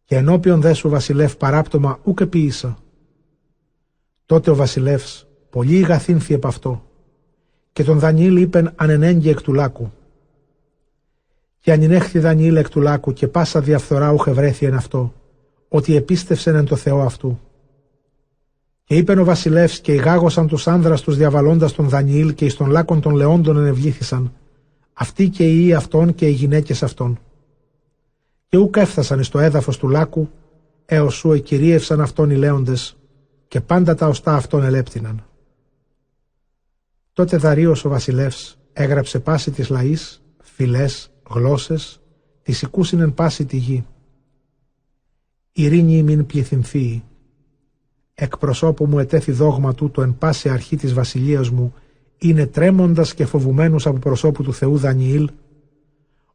Και 0.04 0.16
ενώπιον 0.16 0.62
δε 0.62 0.74
σου 0.74 0.90
βασιλεύ 0.90 1.36
παράπτωμα 1.38 2.00
ούκ 2.04 2.26
ποιήσα. 2.26 2.78
Τότε 4.26 4.52
ο 4.52 4.56
βασιλεύς 4.56 5.28
πολύ 5.50 5.76
ηγαθύνθη 5.76 6.34
επ' 6.34 6.46
αυτό 6.46 6.93
και 7.74 7.84
τον 7.84 8.00
Δανιήλ 8.00 8.36
είπεν 8.36 8.72
ανενέγγι 8.76 9.30
εκ 9.30 9.42
του 9.42 9.54
λάκου. 9.54 9.92
Και 11.60 11.72
ανηνέχθη 11.72 12.20
Δανιήλ 12.20 12.56
εκ 12.56 12.70
του 12.70 12.82
λάκου 12.82 13.14
και 13.14 13.28
πάσα 13.28 13.62
διαφθορά 13.62 14.12
ούχε 14.12 14.32
βρέθη 14.32 14.66
εν 14.66 14.74
αυτό, 14.74 15.14
ότι 15.68 15.96
επίστευσεν 15.96 16.56
εν 16.56 16.66
το 16.66 16.76
Θεό 16.76 17.02
αυτού. 17.02 17.40
Και 18.84 18.96
είπεν 18.96 19.20
ο 19.20 19.24
βασιλεύς 19.24 19.80
και 19.80 19.94
ηγάγωσαν 19.94 20.48
τους 20.48 20.68
άνδρας 20.68 21.02
τους 21.02 21.18
διαβαλώντας 21.18 21.74
τον 21.74 21.90
Δανιήλ 21.90 22.34
και 22.34 22.46
εις 22.46 22.56
των 22.56 22.70
λάκων 22.70 23.02
των 23.02 23.16
λεόντων 23.16 23.58
ενευλήθησαν, 23.58 24.34
αυτοί 24.94 25.30
και 25.30 25.44
οι 25.44 25.62
ιοί 25.64 25.74
αυτών 25.74 26.16
και 26.16 26.28
οι 26.28 26.32
γυναίκες 26.32 26.84
αυτών. 26.84 27.20
Και 28.48 28.58
ούκ 28.58 28.76
έφτασαν 28.78 29.20
εις 29.20 29.30
το 29.30 29.40
έδαφος 29.40 29.78
του 29.78 29.90
λάκου, 29.90 30.30
έως 30.86 31.16
σου 31.16 31.32
εκυρίευσαν 31.32 32.02
αυτόν 32.02 32.30
οι 32.30 32.36
λέοντες, 32.36 32.98
και 33.48 33.62
πάντα 33.62 33.96
τα 33.96 34.08
οστά 34.08 34.36
αυτών 34.36 34.64
ελέπτυναν. 34.64 35.24
Τότε 37.14 37.38
Δαρίος 37.38 37.86
ο 37.86 37.90
βασιλεύς 37.90 38.58
έγραψε 38.74 39.20
πάση 39.20 39.52
της 39.52 39.70
λαής, 39.70 40.24
φυλές, 40.42 41.12
γλώσσες, 41.30 42.02
της 42.42 42.62
οικούσιν 42.62 43.00
εν 43.00 43.14
πάση 43.14 43.46
τη 43.46 43.58
γη. 43.58 43.86
Ειρήνη 45.52 46.04
μην 46.04 46.26
πληθυνθείη 46.26 47.04
εκ 48.14 48.38
προσώπου 48.38 48.86
μου 48.86 49.00
ετέθη 49.00 49.32
δόγμα 49.32 49.74
του 49.74 49.92
το 49.92 50.02
εν 50.02 50.18
πάση 50.18 50.50
αρχή 50.50 50.76
της 50.76 50.94
βασιλείας 50.94 51.50
μου 51.50 51.74
είναι 52.18 52.46
τρέμοντας 52.46 53.14
και 53.14 53.26
φοβουμένους 53.26 53.86
από 53.86 54.00
προσώπου 54.00 54.44
του 54.44 54.54
Θεού 54.54 54.78
Δανιήλ 54.78 55.30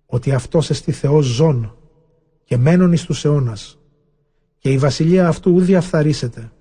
ότι 0.07 0.33
αυτός 0.33 0.70
εστί 0.70 0.93
Θεός 0.93 1.26
ζών 1.26 1.76
και 2.45 2.57
μένων 2.57 2.93
εις 2.93 3.05
τους 3.05 3.24
αιώνας 3.24 3.79
και 4.59 4.72
η 4.72 4.79
βασιλεία 4.79 5.29
αυτού 5.29 5.51
ου 5.53 5.61
διαφθαρίσεται 5.61 6.53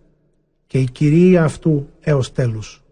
και 0.67 0.79
η 0.79 0.89
κυρία 0.91 1.43
αυτού 1.43 1.89
έως 1.99 2.31
τέλους. 2.31 2.86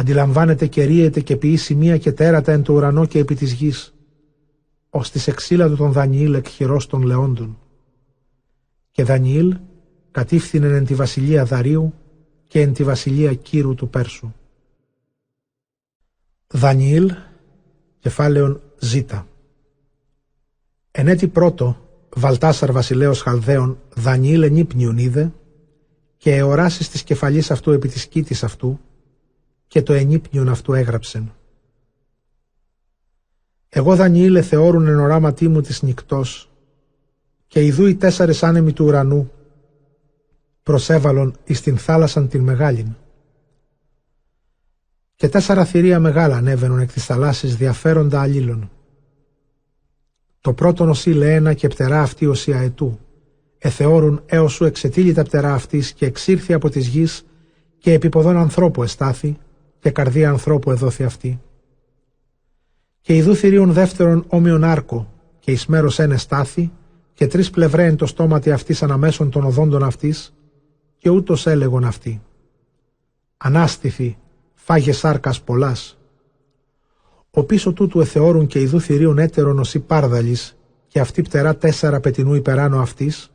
Αντιλαμβάνεται 0.00 0.66
και 0.66 0.84
ρίεται 0.84 1.20
και 1.20 1.36
ποιεί 1.36 1.56
σημεία 1.56 1.98
και 1.98 2.12
τέρατα 2.12 2.52
εν 2.52 2.62
το 2.62 2.72
ουρανό 2.72 3.06
και 3.06 3.18
επί 3.18 3.34
της 3.34 3.52
γης 3.52 3.94
ως 4.90 5.10
της 5.10 5.26
εξήλατο 5.26 5.76
των 5.76 5.92
Δανιήλ 5.92 6.34
εκχειρός 6.34 6.86
των 6.86 7.02
λεόντων. 7.02 7.58
Και 8.90 9.04
Δανιήλ 9.04 9.56
κατήφθηνεν 10.10 10.72
εν 10.72 10.84
τη 10.84 10.94
βασιλεία 10.94 11.44
Δαρίου 11.44 11.94
και 12.46 12.60
εν 12.60 12.72
τη 12.72 12.84
βασιλεία 12.84 13.34
Κύρου 13.34 13.74
του 13.74 13.88
Πέρσου. 13.88 14.32
Δανιήλ, 16.46 17.14
κεφάλαιον 17.98 18.60
Ζ. 18.78 18.94
Εν 20.90 21.08
έτη 21.08 21.28
πρώτο, 21.28 21.76
Βαλτάσαρ 22.14 22.72
βασιλέος 22.72 23.22
Χαλδαίων, 23.22 23.78
Δανιήλ 23.94 24.42
ενύπνιον 24.42 24.98
είδε, 24.98 25.32
και 26.16 26.36
εωράσεις 26.36 26.88
της 26.88 27.02
κεφαλής 27.02 27.50
αυτού 27.50 27.70
επί 27.70 27.88
της 27.88 28.06
κήτης 28.06 28.44
αυτού, 28.44 28.80
και 29.68 29.82
το 29.82 29.92
ενύπνιον 29.92 30.48
αυτού 30.48 30.72
έγραψεν. 30.72 31.32
Εγώ 33.68 33.96
Δανιήλ 33.96 34.44
θεώρουν 34.46 34.86
εν 34.86 34.98
οράματί 34.98 35.48
μου 35.48 35.60
της 35.60 35.82
νυκτός, 35.82 36.50
και 37.46 37.64
ιδού 37.64 37.86
οι 37.86 37.94
τέσσερες 37.94 38.42
άνεμοι 38.42 38.72
του 38.72 38.84
ουρανού, 38.84 39.32
προσέβαλον 40.62 41.36
εις 41.44 41.60
την 41.60 41.78
θάλασσαν 41.78 42.28
την 42.28 42.42
μεγάλην. 42.42 42.96
Και 45.14 45.28
τέσσερα 45.28 45.64
θηρία 45.64 46.00
μεγάλα 46.00 46.36
ανέβαινον 46.36 46.78
εκ 46.78 46.92
της 46.92 47.04
θαλάσσης 47.04 47.56
διαφέροντα 47.56 48.20
αλλήλων. 48.20 48.70
Το 50.40 50.52
πρώτον 50.52 50.88
οσί 50.88 51.10
λένα 51.10 51.54
και 51.54 51.68
πτερά 51.68 52.02
αυτή 52.02 52.26
οσί 52.26 52.52
αετού. 52.52 52.98
Εθεώρουν 53.58 54.22
έως 54.26 54.52
σου 54.52 54.64
εξετήλει 54.64 55.12
τα 55.12 55.22
πτερά 55.22 55.54
αυτής 55.54 55.92
και 55.92 56.06
εξήρθη 56.06 56.52
από 56.52 56.68
της 56.70 56.86
γης 56.86 57.24
και 57.78 57.92
επιποδών 57.92 58.36
ανθρώπου 58.36 58.82
εστάθη 58.82 59.38
και 59.88 59.94
καρδία 59.94 60.30
ανθρώπου 60.30 60.70
εδόθη 60.70 61.04
αυτή. 61.04 61.40
Και 63.00 63.16
ειδού 63.16 63.34
θηρίων 63.34 63.72
δεύτερον 63.72 64.24
όμοιον 64.28 64.64
άρκο 64.64 65.12
και 65.38 65.50
εις 65.50 65.66
μέρος 65.66 65.98
ένε 65.98 66.16
στάθη 66.16 66.72
και 67.14 67.26
τρεις 67.26 67.50
πλευρέ 67.50 67.84
εν 67.84 67.96
το 67.96 68.06
στόματι 68.06 68.50
αυτής 68.50 68.82
αναμέσων 68.82 69.30
των 69.30 69.44
οδόντων 69.44 69.82
αυτής 69.82 70.34
και 70.98 71.08
ούτως 71.10 71.46
έλεγον 71.46 71.84
αυτή. 71.84 72.22
Ανάστηθη, 73.36 74.18
φάγε 74.54 74.92
σάρκας 74.92 75.42
πολλάς. 75.42 75.98
Ο 77.30 77.44
πίσω 77.44 77.72
τούτου 77.72 78.00
εθεώρουν 78.00 78.46
και 78.46 78.60
ειδού 78.60 78.80
θηρίων 78.80 79.18
έτερον 79.18 79.58
οσί 79.58 79.78
πάρδαλης 79.78 80.56
και 80.86 81.00
αυτή 81.00 81.22
πτερά 81.22 81.56
τέσσερα 81.56 82.00
πετινού 82.00 82.34
υπεράνω 82.34 82.80
αυτής 82.80 83.30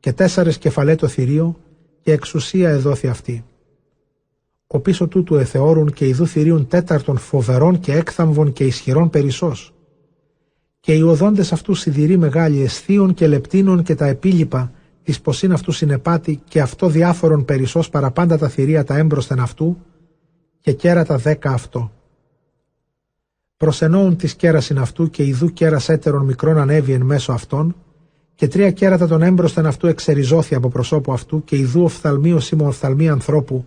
και 0.00 0.12
τέσσερες 0.12 0.58
κεφαλέ 0.58 0.94
το 0.94 1.08
θηρίο 1.08 1.56
και 2.02 2.12
εξουσία 2.12 2.70
εδόθη 2.70 3.08
αυτή. 3.08 3.44
Ο 4.74 4.80
πίσω 4.80 5.08
τούτου 5.08 5.34
εθεώρουν 5.36 5.92
και 5.92 6.06
ειδού 6.06 6.26
θηρίων 6.26 6.66
τέταρτων 6.66 7.16
φοβερών 7.16 7.78
και 7.78 7.92
έκθαμβων 7.92 8.52
και 8.52 8.64
ισχυρών 8.64 9.10
περισσός. 9.10 9.74
Και 10.80 10.94
οι 10.94 11.02
οδόντες 11.02 11.52
αυτούς 11.52 11.80
σιδηροί 11.80 12.16
μεγάλοι 12.16 12.62
αισθείων 12.62 13.14
και 13.14 13.26
λεπτίνων 13.26 13.82
και 13.82 13.94
τα 13.94 14.06
επίλοιπα 14.06 14.72
της 15.02 15.20
ποσίν 15.20 15.52
αυτού 15.52 15.72
συνεπάτη 15.72 16.40
και 16.48 16.60
αυτό 16.60 16.88
διάφορων 16.88 17.44
περισσός 17.44 17.90
παραπάντα 17.90 18.38
τα 18.38 18.48
θηρία 18.48 18.84
τα 18.84 18.96
έμπροσθεν 18.96 19.40
αυτού 19.40 19.76
και 20.60 20.72
κέρατα 20.72 21.16
δέκα 21.16 21.50
αυτό. 21.50 21.92
Προσενώουν 23.56 24.16
της 24.16 24.34
κέρασιν 24.34 24.78
αυτού 24.78 25.10
και 25.10 25.24
ειδού 25.24 25.52
κέρας 25.52 25.88
έτερων 25.88 26.24
μικρών 26.24 26.58
ανέβη 26.58 26.92
εν 26.92 27.02
μέσω 27.02 27.32
αυτών 27.32 27.76
και 28.34 28.48
τρία 28.48 28.70
κέρατα 28.70 29.06
των 29.06 29.22
έμπροσθεν 29.22 29.66
αυτού 29.66 29.86
εξεριζώθη 29.86 30.54
από 30.54 30.68
προσώπου 30.68 31.12
αυτού 31.12 31.44
και 31.44 31.56
ειδού 31.56 31.82
οφθαλμοί 31.82 32.32
ω 32.32 32.40
οφθαλμοί 32.60 33.08
ανθρώπου 33.08 33.66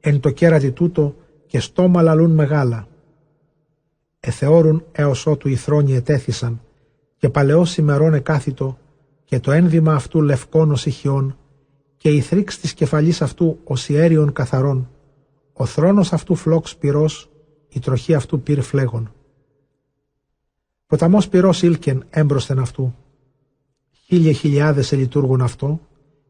εν 0.00 0.20
το 0.20 0.30
κέρατη 0.30 0.72
τούτο 0.72 1.16
και 1.46 1.60
στόμα 1.60 2.02
λαλούν 2.02 2.30
μεγάλα. 2.30 2.88
Εθεώρουν 4.20 4.84
έως 4.92 5.26
ότου 5.26 5.48
οι 5.48 5.56
θρόνοι 5.56 5.94
ετέθησαν 5.94 6.60
και 7.16 7.28
παλαιός 7.28 7.76
ημερών 7.76 8.14
εκάθητο 8.14 8.78
και 9.24 9.40
το 9.40 9.50
ένδυμα 9.50 9.94
αυτού 9.94 10.22
λευκών 10.22 10.70
ως 10.70 10.86
ηχιών 10.86 11.36
και 11.96 12.10
η 12.10 12.20
θρύξ 12.20 12.58
της 12.58 12.74
κεφαλής 12.74 13.22
αυτού 13.22 13.58
ως 13.64 13.88
ιέριων 13.88 14.32
καθαρών, 14.32 14.90
ο 15.52 15.66
θρόνος 15.66 16.12
αυτού 16.12 16.34
φλόξ 16.34 16.76
πυρός, 16.76 17.30
η 17.68 17.78
τροχή 17.80 18.14
αυτού 18.14 18.40
πυρ 18.40 18.60
φλέγων. 18.60 19.12
Ποταμός 20.86 21.28
πυρός 21.28 21.62
ήλκεν 21.62 22.04
έμπροσθεν 22.10 22.58
αυτού. 22.58 22.94
Χίλιε 24.04 24.32
χιλιάδες 24.32 24.92
ελειτουργούν 24.92 25.40
αυτό 25.40 25.80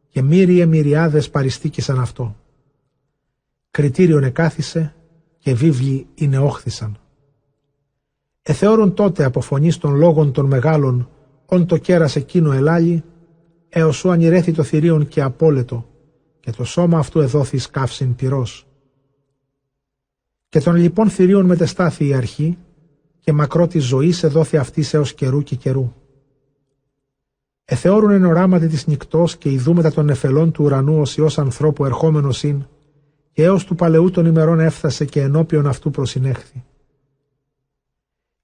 και 0.08 0.22
μύριε 0.22 0.66
μυριάδες 0.66 1.30
παριστήκησαν 1.30 2.00
αυτό. 2.00 2.36
Κριτήριον 3.70 4.22
εκάθισε 4.22 4.94
και 5.38 5.54
βίβλοι 5.54 6.06
είναι 6.14 6.38
όχθησαν. 6.38 6.98
Εθεώρουν 8.42 8.94
τότε 8.94 9.24
από 9.24 9.40
φωνής 9.40 9.78
των 9.78 9.94
λόγων 9.94 10.32
των 10.32 10.46
μεγάλων 10.46 11.08
όν 11.46 11.66
το 11.66 11.76
κέρας 11.76 12.16
εκείνο 12.16 12.52
ελάλη, 12.52 13.04
έως 13.68 13.96
σου 13.96 14.10
ανηρέθη 14.10 14.52
το 14.52 14.62
θηρίον 14.62 15.08
και 15.08 15.22
απόλετο, 15.22 15.88
και 16.40 16.50
το 16.50 16.64
σώμα 16.64 16.98
αυτού 16.98 17.20
εδόθης 17.20 17.70
καύσιν 17.70 18.14
πυρός. 18.14 18.66
Και 20.48 20.60
των 20.60 20.74
λοιπόν 20.74 21.10
θηρίων 21.10 21.46
μετεστάθη 21.46 22.06
η 22.06 22.14
αρχή, 22.14 22.58
και 23.18 23.32
μακρό 23.32 23.66
της 23.66 23.84
ζωής 23.84 24.22
εδόθη 24.22 24.56
αυτής 24.56 24.94
έως 24.94 25.14
καιρού 25.14 25.42
και 25.42 25.56
καιρού. 25.56 25.92
Εθεώρουν 27.64 28.10
εν 28.10 28.24
οράματι 28.24 28.66
της 28.66 28.86
νυχτός 28.86 29.36
και 29.36 29.50
ειδούμετα 29.50 29.92
των 29.92 30.04
νεφελών 30.04 30.52
του 30.52 30.64
ουρανού 30.64 31.00
ως 31.00 31.16
ιός 31.16 31.38
ανθρώπου 31.38 31.84
ερχόμενος 31.84 32.42
ειν, 32.42 32.66
και 33.38 33.44
έως 33.44 33.64
του 33.64 33.74
παλαιού 33.74 34.10
των 34.10 34.26
ημερών 34.26 34.60
έφτασε 34.60 35.04
και 35.04 35.20
ενώπιον 35.20 35.66
αυτού 35.66 35.90
προσυνέχθη. 35.90 36.64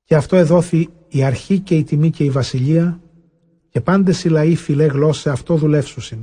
Και 0.04 0.14
αυτό 0.14 0.36
εδόθη 0.36 0.88
η 1.08 1.22
αρχή 1.22 1.60
και 1.60 1.76
η 1.76 1.84
τιμή 1.84 2.10
και 2.10 2.24
η 2.24 2.30
βασιλεία 2.30 3.00
και 3.68 3.80
πάντες 3.80 4.24
οι 4.24 4.28
λαοί 4.28 4.56
φιλέ 4.56 4.84
γλώσσε 4.84 5.30
αυτό 5.30 5.56
δουλεύσουσιν. 5.56 6.18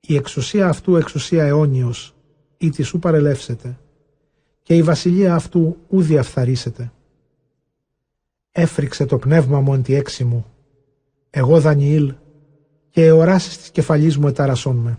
Η 0.00 0.16
εξουσία 0.16 0.68
αυτού 0.68 0.96
εξουσία 0.96 1.44
αιώνιος 1.44 2.14
ή 2.56 2.70
της 2.70 2.86
σου 2.86 2.98
παρελεύσετε 2.98 3.78
και 4.62 4.76
η 4.76 4.82
βασιλεία 4.82 5.34
αυτού 5.34 5.76
ου 5.88 6.02
διαφθαρίσετε. 6.02 6.92
Έφρυξε 8.52 9.06
το 9.06 9.18
πνεύμα 9.18 9.60
μου 9.60 9.74
εν 9.74 9.82
τη 9.82 9.94
έξι 9.94 10.24
μου, 10.24 10.46
εγώ 11.30 11.60
Δανιήλ 11.60 12.14
και 12.90 13.04
εωράσεις 13.04 13.58
της 13.58 13.70
κεφαλής 13.70 14.18
μου 14.18 14.28
εταρασών 14.28 14.76
με. 14.76 14.98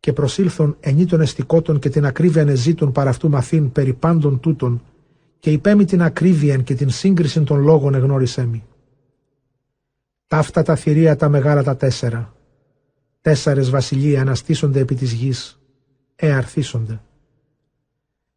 Και 0.00 0.12
προσήλθον 0.12 0.76
ενή 0.80 1.04
των 1.06 1.20
εστικότων 1.20 1.78
και 1.78 1.88
την 1.88 2.06
ακρίβεια 2.06 2.44
νεζήτων 2.44 2.92
παρά 2.92 3.10
αυτού 3.10 3.28
μαθήν 3.28 3.72
περί 3.72 3.92
πάντων 3.92 4.40
τούτων 4.40 4.82
και 5.38 5.50
υπέμει 5.52 5.84
την 5.84 6.02
ακρίβεια 6.02 6.56
και 6.56 6.74
την 6.74 6.90
σύγκριση 6.90 7.40
των 7.40 7.60
λόγων 7.60 7.94
εγνώρισέ 7.94 8.44
μη. 8.44 8.64
Ταύτα 10.26 10.62
τα 10.62 10.76
θηρία 10.76 11.16
τα 11.16 11.28
μεγάλα 11.28 11.62
τα 11.62 11.76
τέσσερα. 11.76 12.34
Τέσσερες 13.20 13.70
βασιλείε 13.70 14.18
αναστήσονται 14.18 14.80
επί 14.80 14.94
της 14.94 15.12
γης, 15.12 15.60
εαρθίσονται. 16.16 17.00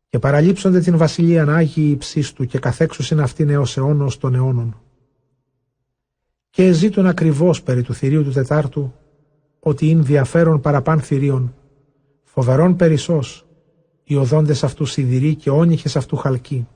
Και 0.09 0.20
παραλείψονται 0.20 0.80
την 0.80 0.97
βασιλείαν 0.97 1.49
Άγιοι 1.49 1.89
υψίστου 1.91 2.45
και 2.45 2.59
καθέξουσιν 2.59 3.20
αυτήν 3.20 3.49
έως 3.49 3.78
αιώνος 3.78 4.18
των 4.18 4.36
αιώνων. 4.36 4.82
Και 6.49 6.72
ζήτουν 6.72 7.07
ακριβώς 7.07 7.64
περί 7.64 7.82
του 7.82 7.93
θηρίου 7.93 8.24
του 8.24 8.32
Τετάρτου, 8.32 8.93
ότι 9.64 9.89
είναι 9.89 10.01
διαφέρον 10.01 10.61
παραπάν 10.61 10.99
θηρίων, 10.99 11.53
φοβερών 12.24 12.76
περισσός, 12.76 13.45
οι 14.03 14.16
οδόντες 14.16 14.64
αυτού 14.64 14.86
σιδηροί 14.86 15.36
και 15.36 15.49
όνυχες 15.49 15.95
αυτού 15.95 16.16
χαλκοί 16.16 16.68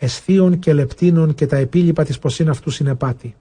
εσθείων 0.00 0.58
και 0.58 0.72
λεπτίνων 0.72 1.34
και 1.34 1.46
τα 1.46 1.56
επίλοιπα 1.56 2.04
της 2.04 2.18
ποσίν 2.18 2.48
αυτού 2.48 2.70
συνεπάτη. 2.70 3.34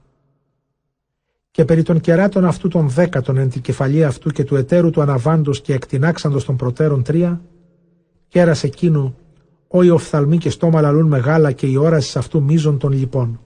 Και 1.51 1.65
περί 1.65 1.83
των 1.83 1.99
κεράτων 1.99 2.45
αυτού 2.45 2.67
των 2.67 2.89
δέκατων 2.89 3.37
εν 3.37 3.49
την 3.49 3.61
κεφαλή 3.61 4.05
αυτού 4.05 4.29
και 4.29 4.43
του 4.43 4.55
εταίρου 4.55 4.89
του 4.89 5.01
αναβάντος 5.01 5.61
και 5.61 5.73
εκτινάξαντος 5.73 6.45
των 6.45 6.55
προτέρων 6.55 7.03
τρία, 7.03 7.41
κέρας 8.27 8.63
εκείνο, 8.63 9.15
οι 9.83 9.89
οφθαλμοί 9.89 10.37
και 10.37 10.49
στόμα 10.49 10.81
λαλούν 10.81 11.07
μεγάλα 11.07 11.51
και 11.51 11.67
η 11.67 11.75
όραση 11.75 12.17
αυτού 12.17 12.43
μίζων 12.43 12.77
των 12.77 12.91
λοιπών. 12.91 13.39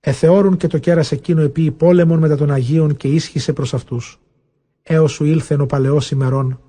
Εθεώρουν 0.00 0.56
και 0.56 0.66
το 0.66 0.78
κέρας 0.78 1.12
εκείνο 1.12 1.40
επί 1.42 1.70
πόλεμων 1.70 2.18
μετά 2.18 2.36
των 2.36 2.50
Αγίων 2.50 2.96
και 2.96 3.08
ίσχυσε 3.08 3.52
προς 3.52 3.74
αυτούς. 3.74 4.20
Έως 4.82 5.12
σου 5.12 5.24
ήλθεν 5.24 5.60
ο 5.60 5.66
παλαιός 5.66 6.10
ημερών 6.10 6.60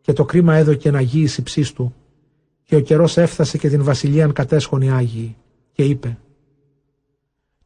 και 0.00 0.12
το 0.12 0.24
κρίμα 0.24 0.54
έδωκε 0.54 0.90
να 0.90 1.00
γη 1.00 1.28
του 1.74 1.94
και 2.62 2.76
ο 2.76 2.80
καιρός 2.80 3.16
έφτασε 3.16 3.58
και 3.58 3.68
την 3.68 3.84
βασιλείαν 3.84 4.32
κατέσχον 4.32 4.80
οι 4.80 4.90
Άγιοι 4.90 5.36
και 5.72 5.84
είπε 5.84 6.18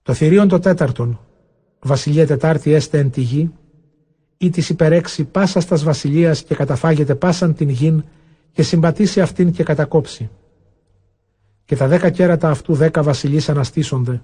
«Το 0.02 0.14
θηρίον 0.14 0.48
το 0.48 0.58
τέταρτον, 0.58 1.20
βασιλεία 1.80 2.26
τετάρτη 2.26 2.72
έστε 2.72 2.98
εν 2.98 3.10
τη 3.10 3.20
γη, 3.20 3.52
ή 4.36 4.50
της 4.50 4.68
υπερέξει 4.68 5.24
πάσα 5.24 5.60
στας 5.60 5.82
βασιλείας 5.82 6.42
και 6.42 6.54
καταφάγεται 6.54 7.14
πάσαν 7.14 7.54
την 7.54 7.68
γην 7.68 8.04
και 8.52 8.62
συμπατήσει 8.62 9.20
αυτήν 9.20 9.52
και 9.52 9.62
κατακόψει. 9.62 10.30
Και 11.64 11.76
τα 11.76 11.86
δέκα 11.86 12.10
κέρατα 12.10 12.50
αυτού 12.50 12.74
δέκα 12.74 13.02
βασιλείς 13.02 13.48
αναστήσονται 13.48 14.22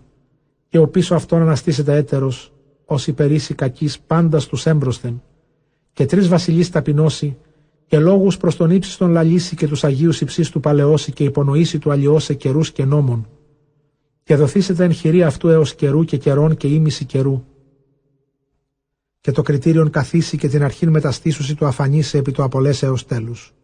και 0.69 0.79
ο 0.79 0.89
πίσω 0.89 1.15
αυτόν 1.15 1.41
αναστήσεται 1.41 1.97
έτερος, 1.97 2.53
ως 2.85 3.07
υπερήσει 3.07 3.55
κακής 3.55 4.01
πάντα 4.01 4.41
στους 4.41 4.67
έμπροσθεν 4.67 5.23
και 5.93 6.07
τρεις 6.07 6.29
βασιλείς 6.29 6.71
ταπεινώσει 6.71 7.37
και 7.87 7.99
λόγους 7.99 8.37
προς 8.37 8.57
τον 8.57 8.71
ύψιστον 8.71 9.11
λαλήσει 9.11 9.57
και 9.57 9.67
τους 9.67 9.85
Αγίους 9.85 10.21
υψής 10.21 10.51
του 10.51 10.61
παλαιώσει 10.61 11.13
και 11.13 11.25
υπονοήσει 11.25 11.79
του 11.79 11.91
αλλοιώσε 11.91 12.35
καιρούς 12.35 12.73
και 12.73 12.85
νόμων. 12.85 13.29
Και 14.23 14.37
δοθήσετε 14.37 14.85
εν 14.85 14.93
χειρή 14.93 15.23
αυτού 15.23 15.49
έως 15.49 15.75
καιρού 15.75 16.05
και 16.05 16.17
καιρών 16.17 16.57
και 16.57 16.69
ήμιση 16.69 17.05
καιρού. 17.05 17.45
Και 19.21 19.33
το 19.33 19.43
κριτήριον 19.43 19.91
καθίσει 19.91 20.37
και 20.37 20.49
την 20.49 20.63
αρχήν 20.63 20.91
μεταστήσουση 20.91 21.55
του 21.55 21.67
αφανίσε 21.67 22.19
επί 22.19 22.33
το 22.33 22.43
απολές 22.43 22.83
έως 22.83 23.07
τέλους. 23.07 23.55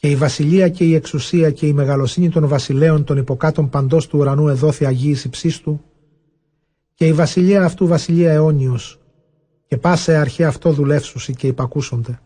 Και 0.00 0.10
η 0.10 0.16
βασιλεία 0.16 0.68
και 0.68 0.84
η 0.84 0.94
εξουσία 0.94 1.50
και 1.50 1.66
η 1.66 1.72
μεγαλοσύνη 1.72 2.28
των 2.28 2.48
βασιλέων 2.48 3.04
των 3.04 3.16
υποκάτων 3.16 3.68
παντός 3.68 4.06
του 4.06 4.18
ουρανού 4.18 4.48
εδόθη 4.48 4.84
Αγίης 4.84 5.24
υψής 5.24 5.60
του, 5.60 5.84
και 6.94 7.06
η 7.06 7.12
βασιλεία 7.12 7.64
αυτού 7.64 7.86
βασιλεία 7.86 8.32
αιώνιος, 8.32 9.00
και 9.66 9.76
πάσε 9.76 10.16
αρχή 10.16 10.44
αυτό 10.44 10.72
δουλεύσουσι 10.72 11.34
και 11.34 11.46
υπακούσονται 11.46 12.20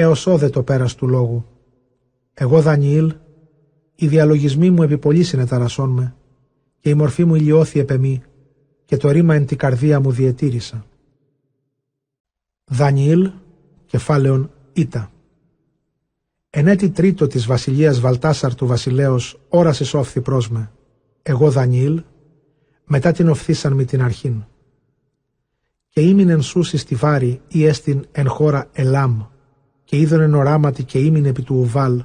έως 0.00 0.26
όδε 0.26 0.48
το 0.48 0.62
πέρας 0.62 0.94
του 0.94 1.08
λόγου. 1.08 1.46
Εγώ 2.34 2.60
Δανιήλ, 2.60 3.14
οι 3.94 4.06
διαλογισμοί 4.06 4.70
μου 4.70 4.82
επί 4.82 4.98
πολύ 4.98 5.22
συνεταρασών 5.22 5.90
με, 5.90 6.14
και 6.80 6.88
η 6.88 6.94
μορφή 6.94 7.24
μου 7.24 7.34
ηλιώθη 7.34 7.78
επ' 7.78 8.20
και 8.84 8.96
το 8.96 9.10
ρήμα 9.10 9.34
εν 9.34 9.46
την 9.46 9.56
καρδία 9.56 10.00
μου 10.00 10.10
διετήρησα. 10.10 10.86
Δανιήλ, 12.64 13.30
κεφάλαιον 13.86 14.50
Ήτα. 14.72 15.12
Εν 16.58 16.66
έτη 16.66 16.90
τρίτο 16.90 17.26
της 17.26 17.46
βασιλείας 17.46 18.00
Βαλτάσαρ 18.00 18.54
του 18.54 18.66
βασιλέως 18.66 19.40
όρασε 19.48 19.84
σόφθη 19.84 20.20
προς 20.20 20.48
με. 20.48 20.70
εγώ 21.22 21.50
Δανιήλ, 21.50 22.02
μετά 22.84 23.12
την 23.12 23.28
οφθήσαν 23.28 23.72
με 23.72 23.84
την 23.84 24.02
αρχήν. 24.02 24.44
Και 25.88 26.00
ήμεινεν 26.00 26.42
σούσι 26.42 26.76
στη 26.76 26.94
βάρη 26.94 27.40
ή 27.48 27.64
έστιν 27.64 28.06
εν 28.12 28.28
χώρα 28.28 28.68
Ελάμ, 28.72 29.20
και 29.84 29.96
είδον 29.96 30.20
εν 30.20 30.34
οράματι 30.34 30.84
και 30.84 30.98
ήμειν 30.98 31.24
επί 31.24 31.42
του 31.42 31.56
Ουβάλ, 31.56 32.04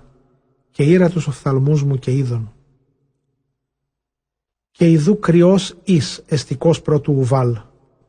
και 0.72 0.84
ήρα 0.84 1.10
τους 1.10 1.28
οφθαλμούς 1.28 1.84
μου 1.84 1.95
και 1.95 2.12
είδον. 2.12 2.54
Και 4.72 4.89
ειδού 4.89 5.20
κρυός 5.20 5.76
εις 5.84 6.24
εστικός 6.26 6.82
πρώτου 6.82 7.14
Ουβάλ, 7.14 7.58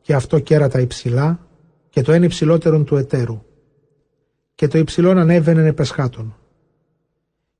και 0.01 0.13
αυτό 0.13 0.39
κέρατα 0.39 0.79
υψηλά, 0.79 1.47
και 1.89 2.01
το 2.01 2.11
ένα 2.11 2.25
υψηλότερον 2.25 2.85
του 2.85 2.95
εταίρου. 2.95 3.43
Και 4.55 4.67
το 4.67 4.77
υψηλόν 4.77 5.17
ανέβαινε 5.17 5.67
επεσχάτων. 5.67 6.35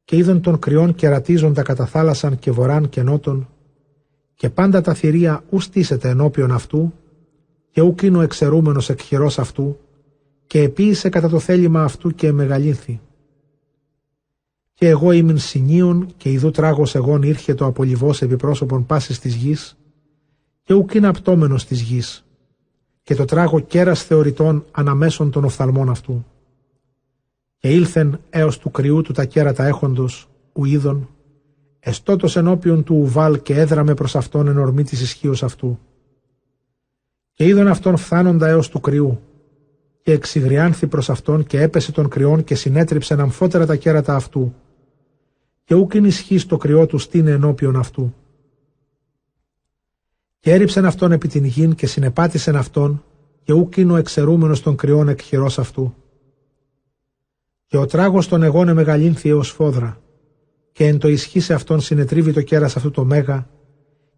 Και 0.04 0.16
είδον 0.16 0.42
των 0.42 0.60
κρυών 0.60 0.96
κερατίζοντα 0.96 1.62
κατά 1.62 1.86
θάλασσαν 1.86 2.40
και 2.40 2.52
βοράν 2.52 2.90
και 2.90 3.04
νότον, 3.04 3.50
και 4.36 4.50
πάντα 4.50 4.82
τα 4.82 4.94
θηρία 4.94 5.44
ου 5.50 5.60
στήσεται 5.60 6.10
ενώπιον 6.10 6.52
αυτού, 6.52 6.94
και 7.72 7.82
ου 7.82 7.96
κείνο 7.96 8.22
εξαιρούμενος 8.22 8.90
εκχειρός 8.90 9.40
αυτού, 9.40 9.80
και 10.48 10.62
επίησε 10.62 11.10
κατά 11.10 11.30
το 11.30 11.40
θέλημα 11.40 11.84
αυτού 11.84 12.12
και 12.12 12.32
μεγαλύνθη. 12.32 13.02
Και 14.74 14.90
εγώ 14.90 15.12
ήμουν 15.12 15.38
συνίων 15.38 16.08
και 16.18 16.32
ειδού 16.32 16.52
τράγος 16.52 16.96
εγών 16.96 17.22
ήρχε 17.22 17.54
το 17.54 17.66
απολυβός 17.66 18.22
επί 18.22 18.36
πρόσωπον 18.36 18.86
πάσης 18.86 19.20
της 19.20 19.36
γης, 19.36 19.78
και 20.64 20.74
ουκ 20.74 20.94
είναι 20.94 21.08
απτώμενος 21.08 21.66
της 21.66 21.82
γης, 21.82 22.26
και 23.04 23.16
το 23.16 23.26
τράγο 23.26 23.60
κέρας 23.60 24.04
θεωρητών 24.04 24.66
αναμέσων 24.72 25.32
των 25.32 25.44
οφθαλμών 25.44 25.90
αυτού. 25.90 26.26
Και 27.66 27.72
ήλθεν 27.72 28.20
έως 28.30 28.58
του 28.58 28.72
κρυού 28.72 29.02
του 29.02 29.14
τα 29.14 29.26
κέρατα 29.26 29.66
έχοντος, 29.66 30.30
ου 30.54 30.66
είδων, 30.66 31.10
εστότος 31.80 32.36
ενώπιον 32.36 32.84
του 32.84 32.96
ουβάλ 32.96 33.42
και 33.42 33.60
έδραμε 33.60 33.94
προς 33.94 34.16
αυτόν 34.16 34.48
εν 34.48 34.58
ορμή 34.58 34.84
της 34.84 35.02
ισχύως 35.02 35.44
αυτού. 35.44 35.80
Και 37.34 37.46
είδον 37.46 37.68
αυτόν 37.68 37.98
φθάνοντα 37.98 38.48
έως 38.48 38.70
του 38.70 38.80
κρυού, 38.80 39.20
και 40.02 40.12
εξηγριάνθη 40.12 40.88
προς 40.88 41.10
αυτόν 41.10 41.46
και 41.46 41.62
έπεσε 41.62 41.92
των 41.92 42.10
κρυών 42.10 42.44
και 42.44 42.56
συνέτριψε 42.56 43.14
αμφότερα 43.14 43.66
τα 43.66 43.76
κέρατα 43.76 44.16
αυτού, 44.16 44.54
και 45.64 45.76
ούκ 45.76 45.94
είναι 45.94 46.08
ισχύς 46.08 46.46
το 46.46 46.58
κρυό 46.58 46.86
του 46.86 46.98
στήνε 46.98 47.32
ενώπιον 47.32 47.76
αυτού. 47.76 48.14
Και 50.40 50.52
έριψεν 50.52 50.86
αυτόν 50.86 51.12
επί 51.12 51.28
την 51.28 51.46
γην 51.46 51.76
και 51.76 51.88
συνεπάτησεν 51.88 52.56
αυτόν, 52.56 53.04
και 53.44 53.54
ούκ 53.54 53.78
είναι 53.78 53.92
ο 53.92 53.96
εξαιρούμενος 53.96 54.62
των 54.62 54.76
κρυών 54.76 55.08
εκχειρός 55.08 55.60
αυτού. 55.60 55.96
Και 57.68 57.78
ο 57.78 57.86
τράγος 57.86 58.28
των 58.28 58.44
εγών 58.44 58.68
εμεγαλύνθη 58.68 59.30
έως 59.30 59.50
φόδρα, 59.50 60.02
και 60.72 60.88
εν 60.88 60.98
το 60.98 61.08
ισχύ 61.08 61.54
αυτόν 61.54 61.82
συνετρίβει 61.82 62.34
το 62.34 62.42
κέρας 62.42 62.76
αυτού 62.76 62.92
το 62.92 63.06
μέγα, 63.06 63.48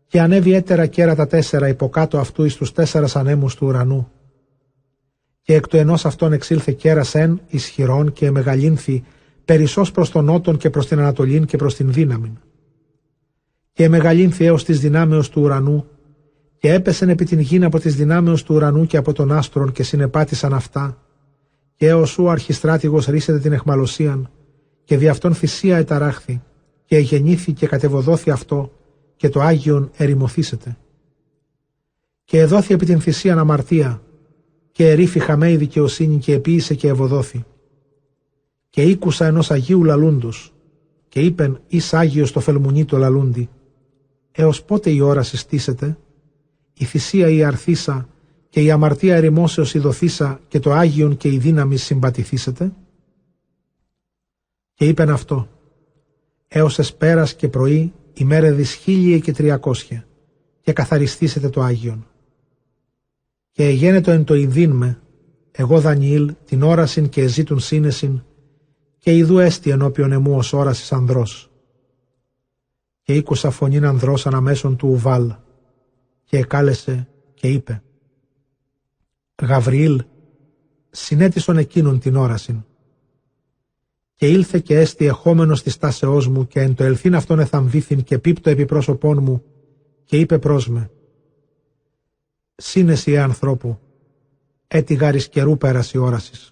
και 0.08 0.22
ανέβει 0.22 0.54
έτερα 0.54 0.86
κέρατα 0.86 1.28
τέσσερα 1.28 1.68
υποκάτω 1.68 2.18
αυτού 2.18 2.44
εις 2.44 2.56
τους 2.56 2.72
τέσσερας 2.72 3.16
ανέμους 3.16 3.56
του 3.56 3.68
ουρανού. 3.68 4.12
Και 5.42 5.54
εκ 5.54 5.68
του 5.68 5.78
ενός 5.78 6.06
αυτών 6.06 6.34
εξήλθε 6.34 6.72
κέρας 6.72 7.16
εν 7.16 7.42
ισχυρών 7.48 8.14
και 8.14 8.26
εμεγαλύνθη 8.26 9.04
περισσός 9.46 9.92
προς 9.92 10.12
τον 10.12 10.26
νότον 10.26 10.58
και 10.58 10.70
προς 10.70 10.88
την 10.88 11.00
Ανατολήν 11.00 11.46
και 11.46 11.58
προς 11.58 11.76
την 11.76 11.92
δύναμη. 11.94 12.34
Και 13.74 13.90
μεγαλύνθη 13.90 14.46
έως 14.46 14.64
της 14.64 14.80
δυνάμεως 14.80 15.30
του 15.30 15.42
ουρανού 15.42 15.86
και 16.58 16.74
έπεσεν 16.74 17.10
επί 17.10 17.26
την 17.26 17.40
γη 17.40 17.64
από 17.64 17.80
τις 17.80 17.96
δυνάμεως 17.96 18.44
του 18.44 18.56
ουρανού 18.56 18.86
και 18.86 18.98
από 18.98 19.14
τον 19.14 19.32
άστρον 19.32 19.72
και 19.72 19.84
συνεπάτησαν 19.84 20.54
αυτά 20.54 20.98
και 21.78 21.88
έως 21.88 22.18
ο 22.18 22.30
αρχιστράτηγος 22.30 23.06
ρίσεται 23.06 23.40
την 23.40 23.52
εχμαλωσίαν 23.52 24.30
και 24.84 24.98
δι' 24.98 25.08
αυτόν 25.08 25.34
θυσία 25.34 25.78
εταράχθη 25.78 26.42
και 26.86 26.96
εγεννήθη 26.96 27.54
και 27.54 27.68
κατεβοδόθη 27.68 28.32
αυτό 28.32 28.72
και 29.16 29.30
το 29.30 29.42
Άγιον 29.42 29.92
ερημοθήσεται. 29.98 30.78
Και 32.24 32.40
εδόθη 32.40 32.74
επί 32.74 32.86
την 32.86 33.02
θυσίαν 33.02 33.40
αμαρτία 33.40 34.02
και 34.72 34.90
ερήφη 34.90 35.20
χαμέ 35.20 35.52
η 35.52 35.58
δικαιοσύνη 35.58 36.18
και 36.18 36.34
επίησε 36.34 36.76
και 36.76 36.88
ευωδόθη 36.88 37.46
και 38.70 38.82
ήκουσα 38.82 39.26
ενός 39.26 39.52
Αγίου 39.52 39.84
λαλούντος, 39.84 40.54
και 41.08 41.20
είπεν 41.20 41.62
εις 41.68 41.94
Άγιος 41.94 42.32
το 42.32 42.40
φελμουνί 42.40 42.86
το 42.86 42.98
λαλούντι, 42.98 43.50
έως 44.32 44.64
πότε 44.64 44.90
η 44.90 45.00
ώρα 45.00 45.24
συστήσετε, 45.24 45.98
η 46.74 46.86
θυσία 46.86 47.30
η 47.30 47.44
αρθίσα 47.44 48.08
και 48.58 48.64
η 48.64 48.72
αμαρτία 48.72 49.16
ερημόσεω 49.16 49.66
η 49.74 49.80
δοθήσα 49.80 50.40
και 50.48 50.60
το 50.60 50.72
Άγιον 50.72 51.18
και 51.18 51.32
η 51.32 51.38
δύναμη 51.38 51.78
συμπατηθήσετε. 51.78 52.74
Και 54.74 54.88
είπεν 54.88 55.10
αυτό, 55.10 55.48
έως 56.48 56.80
εσπέρας 56.80 57.34
και 57.34 57.48
πρωί 57.48 57.94
ημέρεδης 58.14 58.74
χίλιε 58.74 59.20
και 59.20 59.34
τριακόσια, 59.34 60.08
και 60.62 60.74
καθαριστήσετε 60.74 61.50
το 61.50 61.62
Άγιον. 61.62 62.08
Και 63.52 63.66
εγένετο 63.66 64.12
εν 64.12 64.24
το 64.24 64.36
ειδήν 64.36 64.72
με, 64.72 65.02
εγώ 65.52 65.80
Δανιήλ, 65.80 66.34
την 66.46 66.64
όρασιν 66.64 67.10
και 67.10 67.22
εζήτουν 67.22 67.60
σύνεσιν, 67.60 68.24
και 68.98 69.16
ειδού 69.16 69.40
έστι 69.40 69.70
ενώπιον 69.70 70.12
εμού 70.12 70.36
ως 70.36 70.54
όρασης 70.54 70.92
ανδρός. 70.92 71.52
Και 73.02 73.14
ήκουσα 73.14 73.50
φωνήν 73.50 73.86
ανδρός 73.86 74.28
αναμέσων 74.28 74.76
του 74.76 74.88
Ουβάλ 74.88 75.34
και 76.24 76.38
εκάλεσε 76.38 77.08
και 77.34 77.48
είπε 77.48 77.82
«Γαβριήλ, 79.42 80.04
συνέτησον 80.90 81.58
εκείνον 81.58 82.00
την 82.00 82.16
όρασιν». 82.16 82.64
Και 84.16 84.28
ήλθε 84.28 84.60
και 84.60 84.80
έστι 84.80 85.06
εχόμενος 85.06 85.64
της 85.64 85.78
τάσεώς 85.78 86.28
μου 86.28 86.48
και 86.48 86.60
εν 86.60 86.76
το 86.76 86.84
ελθύν 86.84 87.16
αυτόν 87.16 87.40
εθαμβήθην 87.40 88.04
και 88.04 88.20
πίπτω 88.20 88.50
επί 88.50 88.66
πρόσωπών 88.66 89.24
μου 89.24 89.44
και 90.04 90.20
είπε 90.20 90.40
προς 90.40 90.68
με 90.68 90.92
«Σύνεση 92.56 93.12
ε 93.12 93.20
ανθρώπου, 93.20 93.80
έτι 94.68 94.94
γάρις 94.94 95.30
καιρού 95.30 95.58
πέρασε 95.58 95.98
η 95.98 96.02
όρασης» 96.02 96.52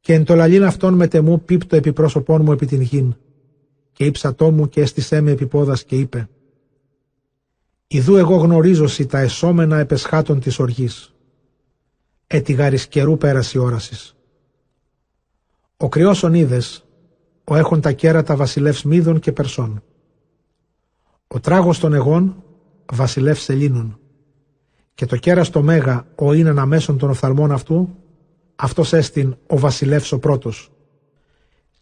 και 0.00 0.14
εν 0.14 0.24
το 0.24 0.34
λαλήν 0.34 0.64
αυτόν 0.64 0.94
με 0.94 1.08
τεμού 1.08 1.44
πίπτω 1.44 1.76
επί 1.76 1.92
πρόσωπόν 1.92 2.42
μου 2.42 2.52
επί 2.52 2.66
την 2.66 2.80
γην. 2.80 3.14
Και 3.92 4.04
ύψατό 4.04 4.50
μου 4.50 4.68
και 4.68 4.80
έστησέ 4.80 5.20
με 5.20 5.30
επί 5.30 5.46
πόδας 5.46 5.84
και 5.84 5.96
είπε 5.96 6.28
«Ιδού 7.86 8.16
εγώ 8.16 8.36
γνωρίζωση 8.36 9.06
τα 9.06 9.18
εσώμενα 9.18 9.78
επεσχάτων 9.78 10.40
της 10.40 10.58
οργής. 10.58 11.14
Έτι 12.32 12.52
γάρις 12.52 12.86
καιρού 12.86 13.16
πέραση 13.16 13.58
όρασης. 13.58 14.16
Ο 15.76 15.88
κρυός 15.88 16.22
ονίδες, 16.22 16.84
ο 17.44 17.56
έχων 17.56 17.80
τα 17.80 17.92
κέρατα 17.92 18.36
βασιλεύς 18.36 18.82
Μίδων 18.84 19.18
και 19.18 19.32
Περσών. 19.32 19.82
Ο 21.26 21.40
τράγος 21.40 21.78
των 21.78 21.92
εγών, 21.92 22.44
βασιλεύς 22.92 23.48
Ελλήνων. 23.48 23.98
Και 24.94 25.06
το 25.06 25.16
κέρας 25.16 25.50
το 25.50 25.62
μέγα, 25.62 26.06
ο 26.14 26.32
είναι 26.32 26.48
αναμέσων 26.48 26.98
των 26.98 27.10
οφθαλμών 27.10 27.52
αυτού, 27.52 27.96
αυτός 28.56 28.92
έστειν 28.92 29.36
ο 29.46 29.58
βασιλεύς 29.58 30.12
ο 30.12 30.18
πρώτος. 30.18 30.72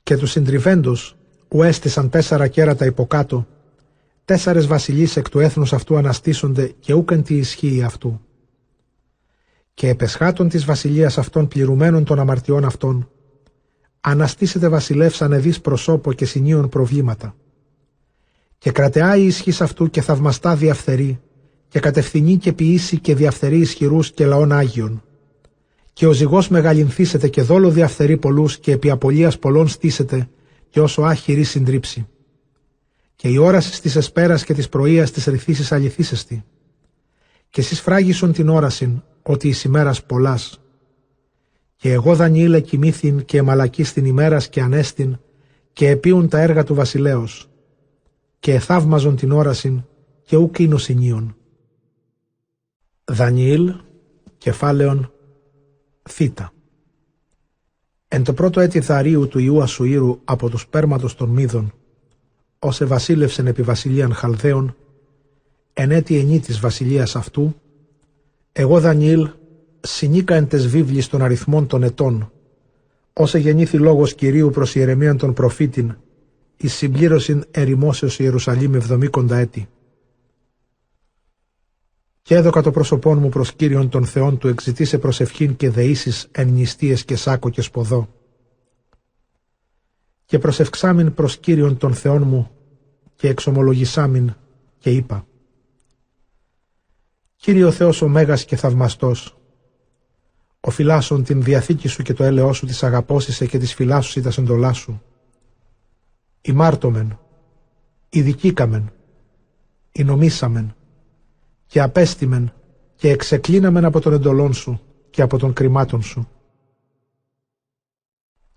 Και 0.03 0.17
τους 0.17 0.31
συντριβέντος, 0.31 1.17
που 1.49 1.63
έστησαν 1.63 2.11
τέσσερα 2.11 2.49
κέρατα 2.49 2.85
υποκάτω, 2.85 3.47
τέσσερες 4.25 4.67
βασιλείς 4.67 5.17
εκ 5.17 5.29
του 5.29 5.39
έθνους 5.39 5.73
αυτού 5.73 5.97
αναστήσονται 5.97 6.73
και 6.81 6.93
ούκεν 6.93 7.23
τη 7.23 7.37
ισχύει 7.37 7.83
αυτού. 7.83 8.21
Και 9.79 9.89
επεσχάτων 9.89 10.49
της 10.49 10.65
βασιλείας 10.65 11.19
αυτών 11.19 11.49
πληρουμένων 11.49 12.05
των 12.05 12.19
αμαρτιών 12.19 12.65
αυτών, 12.65 13.11
αναστήσεται 14.01 14.69
βασιλεύς 14.69 15.23
ανεδής 15.23 15.61
προσώπο 15.61 16.13
και 16.13 16.25
συνείων 16.25 16.69
προβλήματα. 16.69 17.35
Και 18.59 18.71
κρατεά 18.71 19.17
η 19.17 19.27
ισχύς 19.27 19.61
αυτού 19.61 19.91
και 19.91 20.01
θαυμαστά 20.01 20.57
διαφθερεί, 20.57 21.21
και 21.69 21.81
κατευθυνεί 21.81 22.37
και 22.37 22.53
ποιήσει 22.53 22.99
και 22.99 23.15
διαφθερεί 23.15 23.59
ισχυρούς 23.59 24.13
και 24.13 24.27
λαών 24.27 24.53
Άγιων 24.53 25.03
και 25.93 26.07
ο 26.07 26.13
ζυγός 26.13 26.49
μεγαλυνθήσεται 26.49 27.29
και 27.29 27.43
δόλο 27.43 27.71
διαφθερεί 27.71 28.17
πολλούς 28.17 28.59
και 28.59 28.73
επί 28.73 28.91
απολίας 28.91 29.39
πολλών 29.39 29.69
στήσεται 29.69 30.29
και 30.71 30.81
όσο 30.81 31.03
άχυρη 31.03 31.43
συντρίψει. 31.43 32.07
Και 33.17 33.29
η 33.29 33.37
όραση 33.37 33.81
της 33.83 33.97
εσπέρας 33.97 34.45
και 34.45 34.55
της 34.55 34.69
πρωίας 34.69 35.11
της 35.11 35.25
ρηθήσεις 35.25 35.73
αληθίσεστη. 35.73 36.45
Και 37.51 37.61
εσείς 37.61 37.81
φράγισον 37.81 38.33
την 38.33 38.49
όρασιν 38.49 39.03
ότι 39.29 39.49
εις 39.49 39.65
ημέρας 39.65 40.05
πολλάς. 40.05 40.61
Και 41.77 41.93
εγώ 41.93 42.15
Δανιήλε 42.15 42.61
κοιμήθην 42.61 43.25
και 43.25 43.39
εμαλακή 43.39 43.85
στην 43.85 44.05
ημέρας 44.05 44.49
και 44.49 44.61
ανέστην 44.61 45.19
και 45.73 45.89
επίουν 45.89 46.29
τα 46.29 46.39
έργα 46.41 46.65
του 46.65 46.75
βασιλέως. 46.75 47.51
Και 48.39 48.55
εθαύμαζον 48.55 49.17
την 49.17 49.33
όρασιν 49.33 49.85
και 50.23 50.37
ουκ 50.37 50.59
είναι 50.59 50.77
Δανιήλ, 53.05 53.75
κεφάλαιον 54.39 55.13
Θήτα. 56.09 56.53
Εν 58.09 58.25
το 58.25 58.33
πρώτο 58.33 58.61
έτη 58.61 58.81
Θαρίου 58.81 59.29
του 59.29 59.39
Ιού 59.39 59.63
Ασουήρου 59.63 60.21
από 60.25 60.49
του 60.51 60.59
σπέρματος 60.59 61.15
των 61.15 61.29
Μίδων, 61.29 61.73
όσε 62.59 62.85
βασίλευσεν 62.85 63.47
επί 63.47 63.63
βασιλείαν 63.63 64.13
Χαλδαίων, 64.13 64.77
εν 65.73 65.91
έτη 65.91 66.19
ενή 66.19 66.41
της 66.41 66.61
βασιλείας 66.61 67.17
αυτού, 67.17 67.57
εγώ 68.61 68.81
Δανιήλ 68.81 69.31
συνήκα 69.81 70.35
εν 70.35 70.49
τες 70.49 70.69
βίβλης 70.69 71.09
των 71.09 71.23
αριθμών 71.23 71.67
των 71.67 71.83
ετών, 71.83 72.33
όσε 73.13 73.39
γεννήθη 73.39 73.79
λόγος 73.79 74.15
Κυρίου 74.15 74.51
προς 74.51 74.75
Ιερεμίαν 74.75 75.17
των 75.17 75.33
προφήτην, 75.33 75.97
εις 76.57 76.75
συμπλήρωσιν 76.75 77.45
ερημόσεως 77.51 78.19
Ιερουσαλήμ 78.19 78.75
εβδομήκοντα 78.75 79.37
έτη. 79.37 79.69
Και 82.23 82.35
έδωκα 82.35 82.63
το 82.63 82.71
πρόσωπόν 82.71 83.19
μου 83.19 83.29
προς 83.29 83.53
Κύριον 83.53 83.89
των 83.89 84.05
Θεών 84.05 84.39
του 84.39 84.49
εξητήσε 84.49 84.99
προσευχήν 84.99 85.57
και 85.57 85.71
δεήσεις 85.71 86.29
εν 86.31 86.49
νηστείες 86.49 87.05
και 87.05 87.17
σάκο 87.17 87.51
και 87.51 87.63
σποδό. 87.63 88.09
Και 90.25 90.39
προσευξάμιν 90.39 91.15
προς 91.15 91.39
Κύριον 91.39 91.77
των 91.77 91.95
Θεών 91.95 92.23
μου 92.23 92.51
και 93.17 93.29
εξομολογησάμιν 93.29 94.35
και 94.79 94.91
είπα 94.91 95.28
Κύριε 97.41 97.65
ο 97.65 97.71
Θεός 97.71 98.03
ο 98.03 98.09
Μέγας 98.09 98.45
και 98.45 98.57
Θαυμαστός, 98.57 99.37
ο 100.61 100.71
φυλάσσον 100.71 101.23
την 101.25 101.43
διαθήκη 101.43 101.89
σου 101.89 102.03
και 102.03 102.13
το 102.13 102.25
έλεό 102.25 102.53
σου 102.53 102.67
της 102.67 102.83
αγαπώσισε 102.83 103.47
και 103.47 103.59
της 103.59 103.75
φυλάσσουσι 103.75 104.21
τα 104.21 104.31
σεντολά 104.31 104.73
σου. 104.73 105.03
Ημάρτωμεν, 106.41 107.19
ειδικήκαμεν, 108.09 108.93
νομίσαμεν 110.05 110.75
και 111.67 111.81
απέστημεν 111.81 112.53
και 112.97 113.11
εξεκλίναμεν 113.11 113.85
από 113.85 114.01
τον 114.01 114.13
εντολόν 114.13 114.55
σου 114.55 114.81
και 115.11 115.23
από 115.23 115.39
τον 115.39 115.53
κρυμάτων 115.53 116.03
σου. 116.03 116.29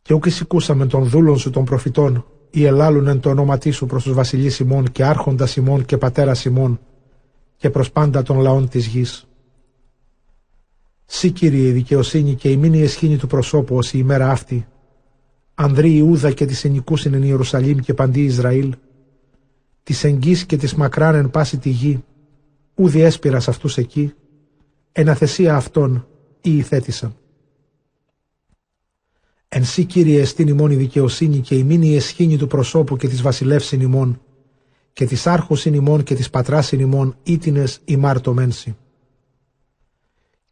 Και 0.01 0.13
ούκ 0.13 0.25
εισηκούσαμεν 0.25 0.87
των 0.87 1.03
δούλων 1.03 1.37
σου 1.37 1.49
των 1.49 1.65
προφητών 1.65 2.25
ή 2.49 2.65
ελάλουνεν 2.65 3.19
το 3.19 3.29
όνοματί 3.29 3.71
σου 3.71 3.85
προς 3.85 4.03
τους 4.03 4.13
βασιλείς 4.13 4.59
ημών 4.59 4.91
και 4.91 5.05
άρχοντας 5.05 5.55
ημών 5.55 5.85
και 5.85 5.97
πατέρα 5.97 6.35
ημών 6.45 6.79
και 7.61 7.69
προς 7.69 7.91
πάντα 7.91 8.23
των 8.23 8.39
λαών 8.39 8.69
της 8.69 8.85
γης. 8.85 9.27
Σύ 11.05 11.31
Κύριε 11.31 11.67
η 11.67 11.71
δικαιοσύνη 11.71 12.35
και 12.35 12.51
η 12.51 12.57
μήνυ 12.57 12.81
εσχήνη 12.81 13.17
του 13.17 13.27
προσώπου 13.27 13.75
ως 13.75 13.93
η 13.93 13.97
ημέρα 14.01 14.29
αυτή, 14.29 14.67
Ανδρή 15.53 15.95
Ιούδα 15.95 16.31
και 16.31 16.45
της 16.45 16.63
ενικούσιν 16.63 17.13
εν 17.13 17.23
Ιερουσαλήμ 17.23 17.77
και 17.77 17.93
παντή 17.93 18.23
Ισραήλ, 18.23 18.75
της 19.83 20.03
εγγύς 20.03 20.45
και 20.45 20.57
της 20.57 20.75
μακράν 20.75 21.15
εν 21.15 21.29
πάση 21.29 21.57
τη 21.57 21.69
γη, 21.69 22.03
ούδη 22.75 23.01
έσπηρας 23.01 23.47
αυτούς 23.47 23.77
εκεί, 23.77 24.13
εν 24.91 25.09
αθεσία 25.09 25.55
αυτών 25.55 26.07
ή 26.41 26.57
ηθέτησαν. 26.57 27.15
Εν 29.47 29.65
σύ 29.65 29.85
Κύριε 29.85 30.21
εστίν 30.21 30.47
ημών 30.47 30.71
η 30.71 30.75
δικαιοσύνη 30.75 31.39
και 31.39 31.55
η 31.55 31.63
μήνυ 31.63 31.95
εσχήνη 31.95 32.37
του 32.37 32.47
προσώπου 32.47 32.97
και 32.97 33.07
της 33.07 33.21
βασιλεύσιν 33.21 33.81
ημών, 33.81 34.21
και 34.93 35.05
της 35.05 35.27
άρχουσιν 35.27 35.73
ημών 35.73 36.03
και 36.03 36.15
της 36.15 36.29
πατράσιν 36.29 36.79
ημών 36.79 37.15
ήτινες 37.23 37.79
ημάρτωμένσι. 37.85 38.75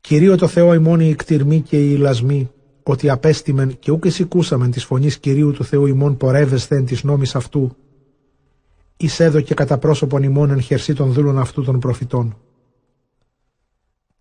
Κυρίω 0.02 0.38
το 0.38 0.48
Θεό 0.48 0.74
ημών 0.74 1.00
η 1.00 1.10
εκτιρμή 1.10 1.62
και 1.62 1.78
η 1.78 1.90
ηλασμή, 1.94 2.50
ότι 2.84 3.10
απέστημεν 3.10 3.80
και 3.80 3.92
ούκ 3.92 4.06
εισηκούσαμεν 4.06 4.72
της 4.72 4.86
φωνής 4.86 5.18
Κυρίου 5.18 5.52
του 5.52 5.64
Θεού 5.64 5.86
ημών 5.86 6.18
πορεύεσθε 6.18 6.76
εν 6.76 6.86
της 6.86 7.04
νόμης 7.04 7.36
αυτού, 7.36 7.76
εις 8.98 9.20
έδωκε 9.20 9.54
κατά 9.54 9.78
πρόσωπον 9.78 10.24
ημών 10.24 10.50
εν 10.50 10.62
χερσί 10.62 10.94
των 10.94 11.12
δούλων 11.12 11.40
αυτού 11.40 11.64
των 11.64 11.80
προφητών. 11.80 12.38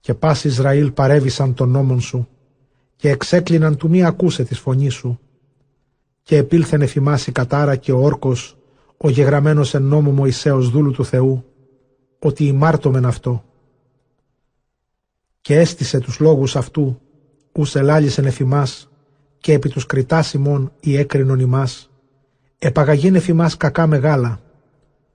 Και 0.00 0.14
πας 0.14 0.44
Ισραήλ 0.44 0.90
παρέβησαν 0.90 1.54
τον 1.54 1.68
νόμον 1.68 2.00
σου, 2.00 2.28
και 2.96 3.10
εξέκλειναν 3.10 3.76
του 3.76 3.88
μη 3.88 4.04
ακούσε 4.04 4.44
της 4.44 4.58
φωνής 4.58 4.94
σου, 4.94 5.20
και 6.22 6.36
επήλθεν 6.36 6.82
εφημάσει 6.82 7.32
κατάρα 7.32 7.76
και 7.76 7.92
ο 7.92 7.98
όρκος, 7.98 8.57
ο 9.00 9.08
γεγραμμένος 9.10 9.74
εν 9.74 9.82
νόμο 9.82 10.10
Μωυσέως 10.10 10.70
δούλου 10.70 10.90
του 10.90 11.04
Θεού, 11.04 11.44
ότι 12.18 12.44
ημάρτωμεν 12.44 13.04
αυτό. 13.04 13.44
Και 15.40 15.58
έστησε 15.58 16.00
τους 16.00 16.18
λόγους 16.18 16.56
αυτού, 16.56 17.00
ους 17.52 17.74
ελάλησεν 17.74 18.24
εφημάς, 18.24 18.90
και 19.38 19.52
επί 19.52 19.68
τους 19.68 19.86
κριτάς 19.86 20.32
ημών 20.32 20.72
ή 20.80 20.96
έκρινον 20.96 21.38
ημάς, 21.38 21.90
επαγαγήν 22.58 23.14
εφημάς 23.14 23.56
κακά 23.56 23.86
μεγάλα, 23.86 24.40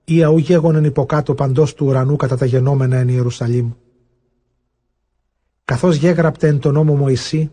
ή 0.04 0.24
αού 0.24 0.38
γέγονεν 0.38 0.84
υποκάτω 0.84 1.36
παντός 1.36 1.74
του 1.74 1.86
ουρανού 1.86 2.16
κατά 2.16 2.38
τα 2.38 2.46
γενόμενα 2.46 2.98
εν 2.98 3.08
Ιερουσαλήμ. 3.08 3.72
Καθώς 5.66 5.96
γέγραπτε 5.96 6.48
εν 6.48 6.60
τον 6.60 6.74
νόμο 6.74 6.96
Μωυσή, 6.96 7.52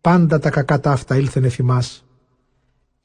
πάντα 0.00 0.38
τα 0.38 0.50
κακά 0.50 0.80
ταύτα 0.80 1.16
ήλθεν 1.16 1.44
εφημάς, 1.44 2.05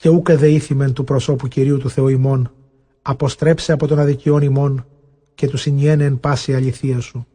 και 0.01 0.09
ούκε 0.09 0.35
δεήθημεν 0.35 0.93
του 0.93 1.03
προσώπου 1.03 1.47
Κυρίου 1.47 1.77
του 1.77 1.89
Θεού 1.89 2.07
ημών, 2.07 2.53
αποστρέψε 3.01 3.71
από 3.71 3.87
τον 3.87 3.99
αδικιόν 3.99 4.41
ημών 4.41 4.85
και 5.35 5.47
τους 5.47 5.61
συνιένε 5.61 6.03
εν 6.03 6.19
πάση 6.19 6.55
αληθεία 6.55 6.99
σου. 6.99 7.27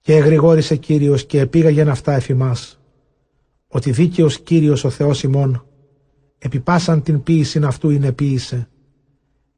Και 0.00 0.16
εγρηγόρησε 0.16 0.76
Κύριος 0.76 1.26
και 1.26 1.40
επήγαγεν 1.40 1.88
αυτά 1.88 2.12
εφημάς, 2.12 2.80
ότι 3.68 3.90
δίκαιος 3.90 4.40
Κύριος 4.40 4.84
ο 4.84 4.90
Θεός 4.90 5.22
ημών, 5.22 5.66
επιπάσαν 6.38 7.02
την 7.02 7.22
ποίησιν 7.22 7.64
αυτού 7.64 7.90
είναι 7.90 8.12
ποίησε, 8.12 8.68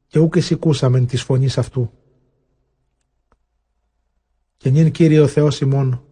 και 0.07 0.19
ούκ 0.19 0.35
εισηκούσαμεν 0.35 1.05
της 1.05 1.21
φωνής 1.21 1.57
αυτού. 1.57 1.91
Και 4.57 4.69
νυν 4.69 4.91
Κύριε 4.91 5.19
ο 5.19 5.27
Θεός 5.27 5.61
ημών, 5.61 6.03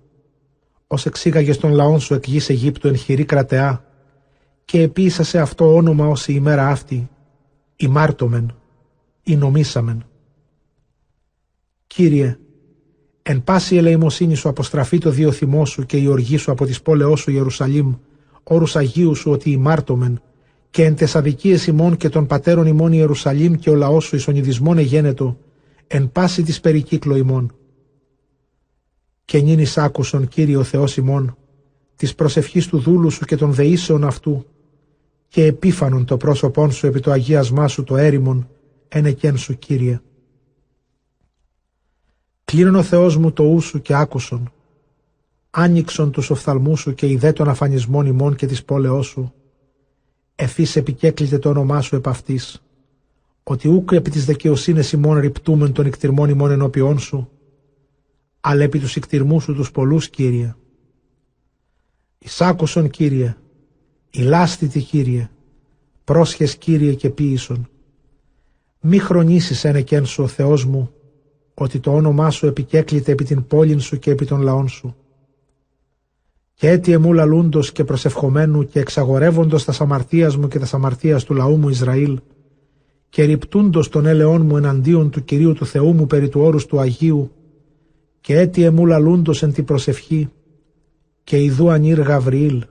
ως 0.88 1.06
εξήγαγες 1.06 1.58
τον 1.58 1.72
λαόν 1.72 2.00
σου 2.00 2.14
εκ 2.14 2.28
γης 2.28 2.50
Αιγύπτου 2.50 2.88
εν 2.88 2.96
χειρή 2.96 3.26
κρατεά, 3.26 3.86
και 4.66 4.82
επίησα 4.82 5.24
σε 5.24 5.40
αυτό 5.40 5.76
όνομα 5.76 6.08
ως 6.08 6.28
η 6.28 6.34
ημέρα 6.36 6.68
αυτή, 6.68 7.10
ημάρτωμεν, 7.76 8.56
ή 9.24 9.36
νομίσαμεν. 9.36 10.06
Κύριε, 11.88 12.38
εν 13.22 13.44
πάση 13.44 13.76
ελεημοσύνη 13.76 14.36
σου 14.36 14.50
αποστραφεί 14.50 14.98
το 14.98 15.10
δύο 15.10 15.32
θυμό 15.32 15.66
σου 15.66 15.86
και 15.86 15.98
η 15.98 16.08
οργή 16.08 16.38
σου 16.38 16.52
από 16.52 16.66
τις 16.66 16.82
πόλεώς 16.82 17.20
σου 17.20 17.32
Ιερουσαλήμ, 17.32 17.94
όρους 18.44 18.76
Αγίου 18.76 19.16
σου 19.16 19.32
ότι 19.32 19.52
ημάρτωμεν, 19.52 20.22
και 20.70 20.84
εν 20.84 20.96
τες 20.96 21.16
αδικίες 21.16 21.68
ημών 21.68 21.98
και 21.98 22.10
των 22.10 22.26
πατέρων 22.26 22.68
ημών 22.68 22.92
Ιερουσαλήμ 22.92 23.54
και 23.54 23.70
ο 23.70 23.76
λαός 23.76 24.04
σου 24.04 24.16
εις 24.16 24.28
ονειδισμόν 24.28 24.78
εγένετο, 24.78 25.38
εν 25.88 26.12
πάση 26.12 26.44
της 26.44 26.60
περικύκλω 26.60 27.16
ημών. 27.16 27.56
Και 29.26 29.40
νυν 29.40 29.66
άκουσον, 29.76 30.28
Κύριε 30.28 30.58
ο 30.58 30.64
Θεός 30.64 30.98
ημών, 30.98 31.38
της 31.96 32.16
προσευχής 32.16 32.68
του 32.68 32.78
δούλου 32.78 33.10
σου 33.10 33.26
και 33.26 33.36
των 33.36 33.54
δεήσεων 33.54 34.04
αυτού, 34.04 34.46
και 35.36 35.46
επίφανον 35.46 36.06
το 36.06 36.18
πρόσωπόν 36.18 36.72
σου 36.72 36.88
επί 36.88 37.00
το 37.00 37.12
αγίασμά 37.12 37.68
σου 37.68 37.84
το 37.84 37.98
έρημον, 37.98 38.50
εν 38.88 39.38
σου 39.38 39.58
Κύριε. 39.58 40.02
Κλείνον 42.46 42.76
ο 42.76 42.84
Θεός 42.84 43.18
μου 43.18 43.32
το 43.32 43.44
ου 43.44 43.60
σου 43.60 43.82
και 43.82 43.96
άκουσον, 43.96 44.52
άνοιξον 45.50 46.12
τους 46.12 46.30
οφθαλμούς 46.30 46.80
σου 46.80 46.94
και 46.94 47.10
ιδέ 47.10 47.32
των 47.32 47.48
αφανισμών 47.48 48.06
ημών 48.06 48.36
και 48.36 48.46
της 48.46 48.64
πόλεώς 48.64 49.08
σου, 49.08 49.34
εφής 50.36 50.76
επικέκλειται 50.76 51.38
το 51.38 51.50
όνομά 51.50 51.82
σου 51.82 51.96
επ' 51.96 52.08
αυτής, 52.08 52.64
ότι 53.44 53.68
ούκ 53.68 53.92
επί 53.92 54.10
της 54.10 54.26
δικαιοσύνης 54.26 54.92
ημών 54.92 55.20
ρυπτούμεν 55.20 55.72
των 55.72 55.86
εκτιρμών 55.86 56.30
ημών 56.30 56.52
ενώπιόν 56.52 57.00
σου, 57.00 57.30
αλλά 58.40 58.64
επί 58.64 58.80
τους 58.80 58.96
εκτιρμούς 58.96 59.44
σου 59.44 59.54
τους 59.54 59.72
πολλούς, 59.72 60.10
Κύριε. 60.10 60.56
Εισάκουσον, 62.18 62.90
Κύριε, 62.90 63.36
ηλάστητη, 64.18 64.80
Κύριε, 64.80 65.30
πρόσχες, 66.04 66.56
Κύριε, 66.56 66.94
και 66.94 67.10
ποίησον. 67.10 67.70
Μη 68.82 68.98
χρονίσεις 68.98 69.64
εν 69.64 70.06
σου, 70.06 70.24
ο 70.24 70.28
Θεός 70.28 70.66
μου, 70.66 70.90
ότι 71.54 71.80
το 71.80 71.94
όνομά 71.94 72.30
σου 72.30 72.48
επικέκλειται 72.48 73.12
επί 73.12 73.24
την 73.24 73.48
πόλην 73.48 73.80
σου 73.80 74.00
και 74.00 74.12
επί 74.12 74.26
των 74.26 74.42
λαών 74.42 74.68
σου. 74.68 74.96
Και 76.54 76.70
έτι 76.70 76.92
εμού 76.92 77.14
λαλούντος 77.14 77.72
και 77.72 77.84
προσευχομένου 77.84 78.66
και 78.66 78.80
εξαγορεύοντος 78.80 79.66
τα 79.66 79.74
αμαρτίας 79.80 80.38
μου 80.38 80.48
και 80.48 80.60
τα 80.60 80.68
αμαρτίας 80.72 81.24
του 81.24 81.34
λαού 81.34 81.58
μου 81.58 81.70
Ισραήλ, 81.70 82.20
και 83.10 83.24
ρυπτούντος 83.24 83.90
των 83.90 84.06
έλεών 84.06 84.46
μου 84.46 84.58
εναντίον 84.58 85.10
του 85.10 85.24
Κυρίου 85.24 85.54
του 85.54 85.66
Θεού 85.66 85.94
μου 85.94 86.08
περί 86.08 86.30
του 86.30 86.42
όρους 86.42 86.66
του 86.66 86.80
Αγίου, 86.80 87.32
και 88.22 88.40
έτι 88.40 88.64
εμού 88.64 88.86
λαλούντος 88.86 89.44
εν 89.44 89.54
τη 89.54 89.64
προσευχή, 89.64 90.30
και 91.24 91.42
ιδού 91.42 91.70
ανήρ 91.70 92.02
Γαβριήλ, 92.02 92.66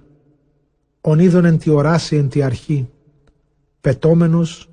ον 1.07 1.19
είδον 1.19 1.45
εν 1.45 1.59
τη 1.59 1.71
οράση 1.71 2.17
εν 2.17 2.29
τη 2.29 2.43
αρχή, 2.43 2.89
πετόμενος 3.81 4.71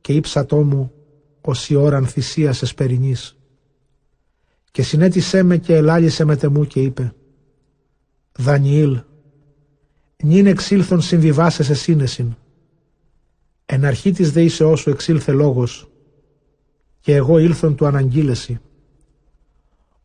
και 0.00 0.12
ύψατό 0.12 0.62
μου 0.62 0.92
ως 1.40 1.70
η 1.70 1.74
ώραν 1.74 2.06
θυσίας 2.06 2.62
εσπερινής. 2.62 3.38
Και 4.70 4.82
συνέτησέ 4.82 5.42
με 5.42 5.56
και 5.56 5.74
ελάλησε 5.74 6.24
με 6.24 6.36
τεμού 6.36 6.66
και 6.66 6.80
είπε 6.80 7.12
«Δανιήλ, 8.38 9.00
νυν 10.22 10.46
εξήλθον 10.46 11.00
συμβιβάσαι 11.00 11.74
σύνεσιν. 11.74 12.36
Εν 13.66 13.84
αρχή 13.84 14.12
της 14.12 14.32
δεήσεώς 14.32 14.80
σου 14.80 14.90
εξήλθε 14.90 15.32
λόγος 15.32 15.90
και 17.00 17.14
εγώ 17.14 17.38
ήλθον 17.38 17.74
του 17.74 17.86
αναγγείλεση 17.86 18.60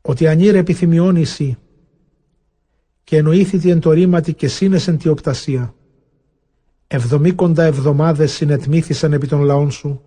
ότι 0.01 0.27
ανήρ 0.27 0.55
επιθυμιών 0.55 1.15
εσύ 1.15 1.57
και 3.05 3.17
εννοήθητη 3.17 3.69
εν 3.69 3.79
το 3.79 3.91
ρήματι 3.91 4.33
και 4.33 4.47
σύνεσεν 4.47 4.97
τη 4.97 5.09
οπτασία. 5.09 5.73
Εβδομήκοντα 6.87 7.63
εβδομάδες 7.63 8.31
συνετμήθησαν 8.31 9.13
επί 9.13 9.27
των 9.27 9.41
λαών 9.41 9.71
σου 9.71 10.01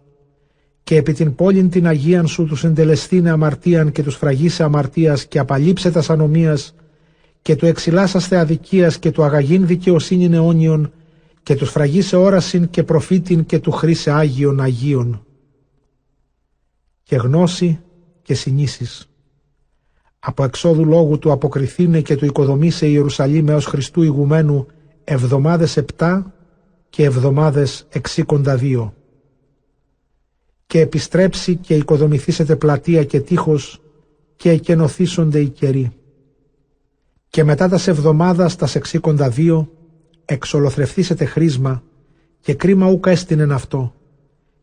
και 0.82 0.96
επί 0.96 1.12
την 1.12 1.34
πόλην 1.34 1.70
την 1.70 1.86
Αγίαν 1.86 2.26
σου 2.26 2.44
τους 2.44 2.64
εντελεστήνε 2.64 3.30
αμαρτίαν 3.30 3.92
και 3.92 4.03
τους 4.03 4.16
φραγίσε 4.16 4.62
αμαρτίας 4.62 5.26
και 5.26 5.38
απαλείψε 5.38 5.90
τας 5.90 6.11
ανομίας 6.11 6.74
και 7.42 7.57
του 7.57 7.66
εξηλάσαστε 7.66 8.38
αδικίας 8.38 8.99
και 8.99 9.11
του 9.11 9.22
αγαγήν 9.22 9.66
δικαιοσύνη 9.66 10.34
αιώνιον 10.34 10.92
και 11.42 11.55
τους 11.55 11.70
φραγίσε 11.70 12.16
όρασιν 12.16 12.68
και 12.68 12.82
προφήτην 12.82 13.44
και 13.44 13.59
του 13.59 13.70
χρήσε 13.70 14.11
Άγιον 14.11 14.61
Αγίων. 14.61 15.26
Και 17.03 17.16
γνώση 17.16 17.80
και 18.22 18.34
συνήσεις 18.34 19.09
από 20.28 20.44
εξόδου 20.44 20.84
λόγου 20.84 21.18
του 21.18 21.32
αποκριθήνε 21.32 22.00
και 22.00 22.16
του 22.16 22.24
οικοδομήσε 22.24 22.86
Ιερουσαλήμ 22.86 23.48
έως 23.48 23.64
Χριστού 23.64 24.02
ηγουμένου 24.02 24.66
εβδομάδες 25.04 25.76
επτά 25.76 26.34
και 26.90 27.04
εβδομάδες 27.04 27.86
εξήκοντα 27.88 28.56
δύο. 28.56 28.94
Και 30.66 30.80
επιστρέψει 30.80 31.56
και 31.56 31.74
οικοδομηθήσετε 31.74 32.56
πλατεία 32.56 33.04
και 33.04 33.20
τείχος 33.20 33.80
και 34.36 34.50
εκενωθήσονται 34.50 35.40
οι 35.40 35.48
καιροί. 35.48 35.92
Και 37.28 37.44
μετά 37.44 37.68
τας 37.68 37.88
εβδομάδας 37.88 38.56
τας 38.56 38.74
εξήκοντα 38.74 39.28
δύο 39.28 39.70
εξολοθρευθήσετε 40.24 41.24
χρήσμα 41.24 41.82
και 42.40 42.54
κρίμα 42.54 42.90
ούκα 42.90 43.10
έστεινεν 43.10 43.52
αυτό 43.52 43.94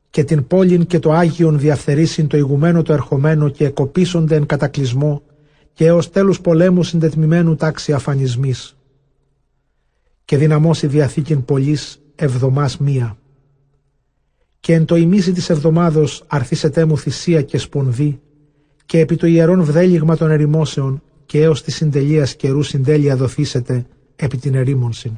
και 0.09 0.23
την 0.23 0.47
πόλην 0.47 0.85
και 0.85 0.99
το 0.99 1.11
Άγιον 1.11 1.59
διαφθερήσιν 1.59 2.27
το 2.27 2.37
ηγουμένο 2.37 2.81
το 2.81 2.93
ερχομένο 2.93 3.49
και 3.49 3.65
εκοπίσονται 3.65 4.35
εν 4.35 4.45
κατακλυσμό 4.45 5.21
και 5.75 5.85
έως 5.85 6.09
τέλους 6.09 6.41
πολέμου 6.41 6.83
συντετμημένου 6.83 7.55
τάξη 7.55 7.93
αφανισμής. 7.93 8.75
Και 10.25 10.37
δυναμώσει 10.37 10.87
διαθήκην 10.87 11.45
πολλής 11.45 12.01
εβδομάς 12.15 12.77
μία. 12.77 13.17
Και 14.59 14.73
εν 14.73 14.85
το 14.85 14.95
ημίση 14.95 15.31
της 15.31 15.49
εβδομάδος 15.49 16.23
αρθίσετέ 16.27 16.85
μου 16.85 16.97
θυσία 16.97 17.41
και 17.41 17.57
σπονδί 17.57 18.19
και 18.85 18.99
επί 18.99 19.15
το 19.15 19.27
ιερών 19.27 19.63
βδέλιγμα 19.63 20.17
των 20.17 20.31
ερημόσεων 20.31 21.01
και 21.25 21.41
έως 21.41 21.63
της 21.63 21.75
συντελείας 21.75 22.35
καιρού 22.35 22.63
συντέλεια 22.63 23.15
δοθήσετε 23.15 23.85
επί 24.15 24.37
την 24.37 24.55
ερήμονσιν. 24.55 25.17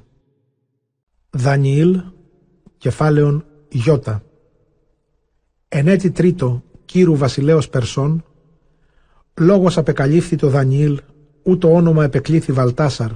Δανιήλ, 1.30 2.01
κεφάλαιον 2.78 3.45
Ιώτα. 3.70 4.24
Εν 5.68 5.88
έτη 5.88 6.12
τρίτο, 6.12 6.64
κύρου 6.86 7.16
βασιλέως 7.16 7.70
Περσών, 7.70 8.24
λόγος 9.39 9.77
απεκαλύφθη 9.77 10.35
το 10.35 10.49
Δανιήλ, 10.49 10.99
ούτω 11.43 11.73
όνομα 11.73 12.03
επεκλήθη 12.03 12.51
Βαλτάσαρ, 12.51 13.11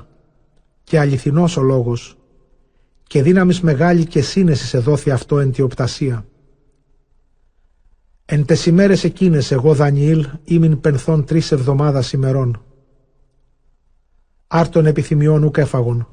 και 0.83 0.99
αληθινός 0.99 1.57
ο 1.57 1.61
λόγος, 1.61 2.17
και 3.03 3.21
δύναμης 3.21 3.61
μεγάλη 3.61 4.05
και 4.05 4.21
σύνεσης 4.21 4.67
σε 4.67 4.79
δόθη 4.79 5.11
αυτό 5.11 5.39
εν 5.39 5.51
τη 5.51 5.61
οπτασία. 5.61 6.25
Εν 8.25 8.45
τες 8.45 8.65
ημέρες 8.65 9.03
εκείνες 9.03 9.51
εγώ 9.51 9.73
Δανιήλ 9.73 10.27
ήμην 10.43 10.79
πενθών 10.79 11.25
τρεις 11.25 11.51
εβδομάδας 11.51 12.13
ημερών. 12.13 12.63
Άρτον 14.47 14.85
επιθυμιών 14.85 15.43
ουκ 15.43 15.57
έφαγον, 15.57 16.07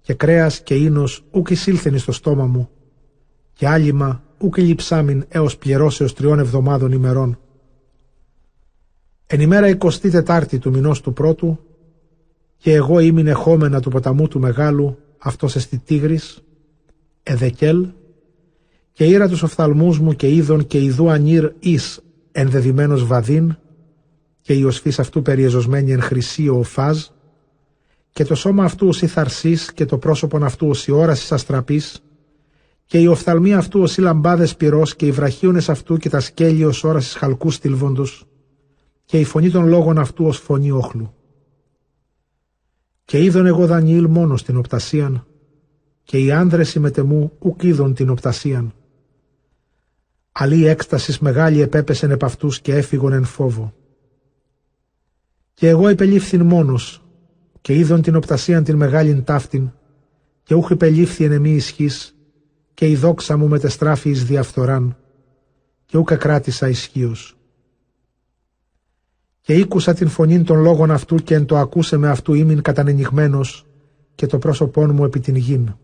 και 0.00 0.14
κρέας 0.14 0.60
και 0.60 0.74
ίνος 0.74 1.24
ουκ 1.30 1.50
εισήλθεν 1.50 1.98
στο 1.98 2.12
στόμα 2.12 2.46
μου, 2.46 2.68
και 3.52 3.68
άλυμα 3.68 4.22
ουκ 4.38 4.56
λειψάμιν 4.56 5.24
έως 5.28 5.56
πληρώσεως 5.56 6.14
τριών 6.14 6.38
εβδομάδων 6.38 6.92
ημερών. 6.92 7.38
Εν 9.30 9.40
ημέρα 9.40 9.68
εικοστή 9.68 10.10
τετάρτη 10.10 10.58
του 10.58 10.70
μηνός 10.70 11.00
του 11.00 11.12
πρώτου, 11.12 11.58
και 12.56 12.72
εγώ 12.72 12.98
ήμουν 12.98 13.26
εχόμενα 13.26 13.80
του 13.80 13.90
ποταμού 13.90 14.28
του 14.28 14.40
μεγάλου, 14.40 14.98
αυτός 15.18 15.56
εστι 15.56 15.78
Τίγρης, 15.78 16.42
Εδεκέλ, 17.22 17.86
και 18.92 19.04
ήρα 19.04 19.28
τους 19.28 19.42
οφθαλμούς 19.42 19.98
μου 19.98 20.12
και 20.12 20.34
είδων 20.34 20.66
και 20.66 20.82
ειδού 20.82 21.10
ανήρ 21.10 21.52
εις 21.58 22.00
ενδεδημένος 22.32 23.06
βαδίν, 23.06 23.56
και 24.40 24.52
η 24.52 24.64
οσφής 24.64 24.98
αυτού 24.98 25.22
περιεζωσμένη 25.22 25.92
εν 25.92 26.00
χρυσή 26.00 26.48
ο 26.48 26.62
φάζ, 26.62 27.04
και 28.10 28.24
το 28.24 28.34
σώμα 28.34 28.64
αυτού 28.64 28.88
ως 28.88 28.98
θαρσής 28.98 29.72
και 29.72 29.84
το 29.84 29.98
πρόσωπον 29.98 30.44
αυτού 30.44 30.68
ως 30.68 30.86
η 30.86 30.92
όρασης 30.92 31.32
αστραπής, 31.32 32.02
και 32.84 32.98
η 32.98 33.06
οφθαλμή 33.06 33.54
αυτού 33.54 33.80
ως 33.80 33.96
οι 33.96 34.00
λαμπάδες 34.00 34.56
πυρός 34.56 34.96
και 34.96 35.06
οι 35.06 35.10
βραχίονες 35.10 35.68
αυτού 35.68 35.96
και 35.96 36.08
τα 36.08 36.20
σκέλη 36.20 36.64
ως 36.64 36.84
όρασης 36.84 37.14
χαλκούς 37.14 37.54
στυλβόντος, 37.54 38.27
και 39.08 39.20
η 39.20 39.24
φωνή 39.24 39.50
των 39.50 39.66
λόγων 39.66 39.98
αυτού 39.98 40.24
ως 40.24 40.38
φωνή 40.38 40.70
όχλου. 40.70 41.14
Και 43.04 43.22
είδον 43.22 43.46
εγώ 43.46 43.66
Δανιήλ 43.66 44.06
μόνος 44.06 44.42
την 44.42 44.56
οπτασίαν, 44.56 45.26
και 46.02 46.18
οι 46.18 46.32
άνδρες 46.32 46.68
συμμετεμού 46.68 47.32
ουκ 47.38 47.62
είδον 47.62 47.94
την 47.94 48.10
οπτασίαν. 48.10 48.74
Αλλή 50.32 50.66
έκστασης 50.66 51.18
μεγάλη 51.18 51.60
επέπεσεν 51.60 52.10
επ' 52.10 52.24
αυτούς 52.24 52.60
και 52.60 52.74
έφυγον 52.74 53.12
εν 53.12 53.24
φόβο. 53.24 53.74
Και 55.54 55.68
εγώ 55.68 55.88
υπελήφθην 55.88 56.42
μόνος, 56.42 57.02
και 57.60 57.74
είδον 57.74 58.02
την 58.02 58.16
οπτασίαν 58.16 58.64
την 58.64 58.76
μεγάλην 58.76 59.24
ταύτην, 59.24 59.70
και 60.42 60.54
ούχ 60.54 60.70
υπελήφθη 60.70 61.24
εν 61.24 61.32
εμή 61.32 61.50
ισχύς, 61.50 62.16
και 62.74 62.88
η 62.88 62.96
δόξα 62.96 63.36
μου 63.36 63.48
μετεστράφη 63.48 64.10
εις 64.10 64.24
διαφθοράν, 64.24 64.96
και 65.86 65.98
ούκα 65.98 66.16
κράτησα 66.16 66.68
ισχύος. 66.68 67.37
Και 69.48 69.54
ήκουσα 69.54 69.94
την 69.94 70.08
φωνή 70.08 70.42
των 70.42 70.60
λόγων 70.60 70.90
αυτού 70.90 71.14
και 71.14 71.34
εν 71.34 71.46
το 71.46 71.58
ακούσε 71.58 71.96
με 71.96 72.08
αυτού 72.08 72.34
ήμην 72.34 72.62
κατανενιγμένος 72.62 73.66
και 74.14 74.26
το 74.26 74.38
πρόσωπόν 74.38 74.94
μου 74.94 75.04
επί 75.04 75.20
την 75.20 75.36
γην. 75.36 75.74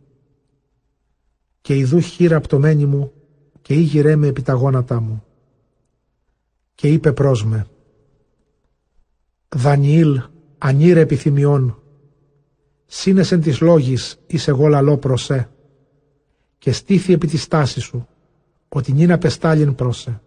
Και 1.60 1.76
ιδού 1.76 2.00
χείρα 2.00 2.40
πτωμένη 2.40 2.84
μου 2.84 3.12
και 3.62 3.74
ήγηρέ 3.74 4.16
με 4.16 4.26
επί 4.26 4.42
τα 4.42 4.52
γόνατά 4.52 5.00
μου. 5.00 5.24
Και 6.74 6.88
είπε 6.88 7.12
προς 7.12 7.44
με, 7.44 7.66
Δανιήλ, 9.48 10.22
ανήρε 10.58 11.00
επιθυμιών, 11.00 11.82
σύνεσεν 12.86 13.40
της 13.40 13.60
λόγης 13.60 14.20
εις 14.26 14.48
εγώ 14.48 14.66
λαλό 14.66 14.96
προσέ, 14.96 15.48
και 16.58 16.72
στήθη 16.72 17.12
επί 17.12 17.26
της 17.26 17.42
στάση 17.42 17.80
σου, 17.80 18.06
ότι 18.68 18.92
νυν 18.92 19.12
απεστάλην 19.12 19.74
πρόσε. 19.74 20.20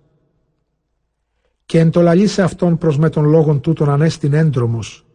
Και 1.68 1.80
εν 1.80 1.92
το 1.92 2.02
λαλήσε 2.02 2.42
αυτόν 2.42 2.78
προς 2.78 2.98
με 2.98 3.10
των 3.10 3.26
λόγων 3.26 3.62
τούτων 3.62 3.90
ανέστην 3.90 4.34
έντρομος, 4.34 5.06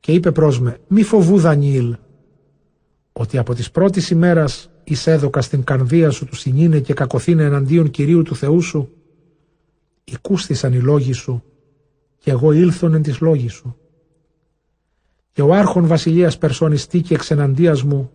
και 0.00 0.12
είπε 0.12 0.32
προς 0.32 0.60
με, 0.60 0.78
μη 0.88 1.02
φοβού 1.02 1.38
Δανιήλ, 1.38 1.96
ότι 3.12 3.38
από 3.38 3.54
της 3.54 3.70
πρώτης 3.70 4.10
ημέρας 4.10 4.70
εισέδωκα 4.84 5.40
στην 5.40 5.64
καρδία 5.64 6.10
σου 6.10 6.24
του 6.24 6.34
συνήνε 6.34 6.80
και 6.80 6.94
κακοθήνε 6.94 7.44
εναντίον 7.44 7.90
Κυρίου 7.90 8.22
του 8.22 8.36
Θεού 8.36 8.60
σου, 8.60 8.90
οικούστησαν 10.04 10.72
οι 10.72 10.80
λόγοι 10.80 11.12
σου, 11.12 11.42
και 12.18 12.30
εγώ 12.30 12.52
ήλθον 12.52 12.94
εν 12.94 13.02
της 13.02 13.20
λόγοι 13.20 13.48
σου. 13.48 13.76
Και 15.32 15.42
ο 15.42 15.54
άρχον 15.54 15.86
βασιλείας 15.86 16.38
Περσόνης 16.38 16.86
και 16.86 17.14
εξεναντίας 17.14 17.82
μου, 17.82 18.10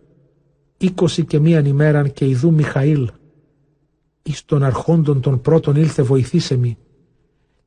είκοσι 0.78 1.24
και 1.24 1.38
μίαν 1.38 1.64
ημέραν 1.64 2.12
και 2.12 2.28
ειδού 2.28 2.52
Μιχαήλ, 2.52 3.10
εις 4.22 4.44
των 4.44 4.62
αρχόντων 4.62 5.20
των 5.20 5.40
πρώτων 5.40 5.76
ήλθε 5.76 6.02
βοηθήσε 6.02 6.56
μη, 6.56 6.78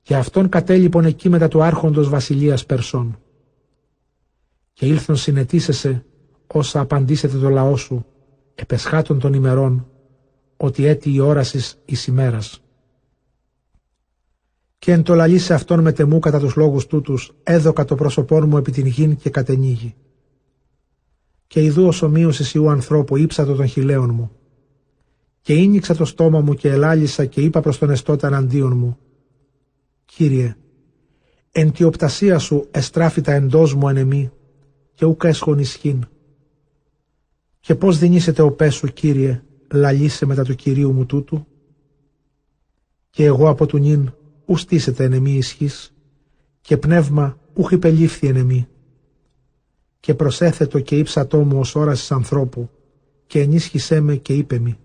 και 0.02 0.16
αυτόν 0.16 0.50
κατέλειπον 0.50 1.06
εκεί 1.06 1.30
μετά 1.30 1.48
του 1.48 1.64
άρχοντος 1.64 2.10
βασιλείας 2.10 2.66
Περσών. 2.66 3.20
Και 4.74 4.86
ήλθον 4.86 5.16
συνετήσεσαι 5.16 6.06
όσα 6.48 6.80
απαντήσετε 6.80 7.38
το 7.38 7.50
λαό 7.50 7.76
σου, 7.76 8.06
επεσχάτων 8.56 9.20
των 9.20 9.34
ημερών, 9.34 9.88
ότι 10.58 10.86
έτη 10.86 11.14
η 11.14 11.20
όρασης 11.20 11.80
εις 11.86 12.08
ημέρας. 12.08 12.62
Και 14.80 14.92
εν 14.92 15.04
το 15.04 15.14
λαλή 15.16 15.54
αυτόν 15.54 15.80
με 15.80 15.92
τεμού 15.92 16.20
κατά 16.20 16.40
τους 16.40 16.56
λόγους 16.56 16.88
τούτους, 16.88 17.32
έδωκα 17.44 17.86
το 17.86 17.96
πρόσωπό 17.96 18.42
μου 18.46 18.58
επί 18.58 18.72
την 18.72 18.86
γην 18.86 19.16
και 19.16 19.30
κατενήγη. 19.30 19.96
Και 21.48 21.64
ιδού 21.64 21.88
ως 21.88 22.02
ομοίωσης 22.02 22.54
ιού 22.54 22.70
ανθρώπου 22.70 23.18
ύψατο 23.18 23.56
των 23.56 23.68
χιλέων 23.68 24.14
μου. 24.14 24.32
Και 25.42 25.54
ίνιξα 25.54 25.96
το 25.96 26.06
στόμα 26.06 26.40
μου 26.42 26.54
και 26.54 26.70
ελάλησα 26.70 27.26
και 27.26 27.42
είπα 27.42 27.62
προς 27.62 27.78
τον 27.78 27.90
εστότα 27.90 28.28
αντίον 28.28 28.78
μου. 28.78 28.98
Κύριε, 30.16 30.56
εν 31.52 31.72
τη 31.72 31.84
οπτασία 31.84 32.40
σου 32.40 32.68
εστράφει 32.72 33.22
τα 33.22 33.32
εντός 33.32 33.74
μου 33.74 33.88
ανεμή 33.88 34.32
και 34.94 35.06
ούκα 35.06 35.28
έσχον 35.28 35.60
ισχύν. 35.60 36.08
Και 37.60 37.76
πώς 37.76 37.98
δινήσετε 37.98 38.42
ο 38.42 38.52
πέσου, 38.52 38.88
Κύριε, 38.88 39.44
λαλίσε 39.72 40.26
μετά 40.26 40.44
του 40.44 40.56
Κυρίου 40.56 40.94
μου 40.94 41.06
τούτου; 41.06 41.48
Και 43.10 43.24
εγώ 43.24 43.50
από 43.50 43.66
του 43.66 43.78
νυν 43.78 44.14
ου 44.46 44.58
στήσετε 44.58 45.04
εν 45.04 45.14
εμή 45.14 45.32
ισχύς, 45.32 45.94
και 46.62 46.78
πνεύμα 46.78 47.40
ούχ 47.54 47.72
υπελήφθη 47.72 48.28
εν 48.28 48.36
εμή. 48.36 48.68
Και 50.00 50.14
προσέθετο 50.14 50.80
και 50.80 50.98
ύψατό 50.98 51.44
μου 51.44 51.60
ως 51.60 51.76
όρασης 51.76 52.12
ανθρώπου, 52.12 52.70
και 53.28 53.40
ενίσχυσέ 53.40 54.00
με 54.00 54.16
και 54.16 54.34
είπε 54.34 54.60
μη. 54.60 54.78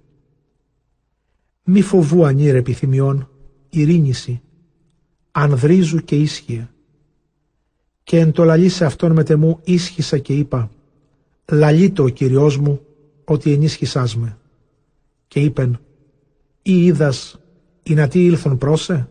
Μη 1.64 1.82
φοβού 1.82 2.26
ανήρ 2.26 2.54
επιθυμιών, 2.54 3.28
ειρήνηση, 3.68 4.42
ανδρίζου 5.36 5.98
και 5.98 6.16
ίσχυε. 6.16 6.68
Και 8.02 8.18
εν 8.18 8.32
το 8.32 8.44
λαλίσε 8.44 8.84
αυτόν 8.84 9.12
με 9.12 9.22
τεμού 9.22 9.60
ίσχυσα 9.64 10.18
και 10.18 10.32
είπα, 10.32 10.70
λαλίτο 11.52 12.02
ο 12.02 12.08
Κυριός 12.08 12.58
μου 12.58 12.80
ότι 13.24 13.52
ενίσχυσάς 13.52 14.16
με. 14.16 14.38
Και 15.28 15.40
είπεν, 15.40 15.80
ή 16.62 16.84
είδας 16.84 17.40
ή 17.82 17.94
να 17.94 18.08
τι 18.08 18.24
ήλθον 18.24 18.58
πρόσε. 18.58 19.08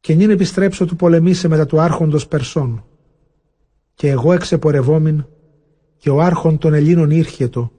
Και 0.00 0.14
νυν 0.14 0.30
επιστρέψω 0.30 0.86
του 0.86 0.96
πολεμήσε 0.96 1.48
μετά 1.48 1.66
του 1.66 1.80
άρχοντος 1.80 2.28
Περσών. 2.28 2.84
Και 3.94 4.08
εγώ 4.08 4.32
εξεπορευόμην 4.32 5.26
και 5.96 6.10
ο 6.10 6.20
άρχον 6.20 6.58
των 6.58 6.74
Ελλήνων 6.74 7.10
ήρχετο, 7.10 7.72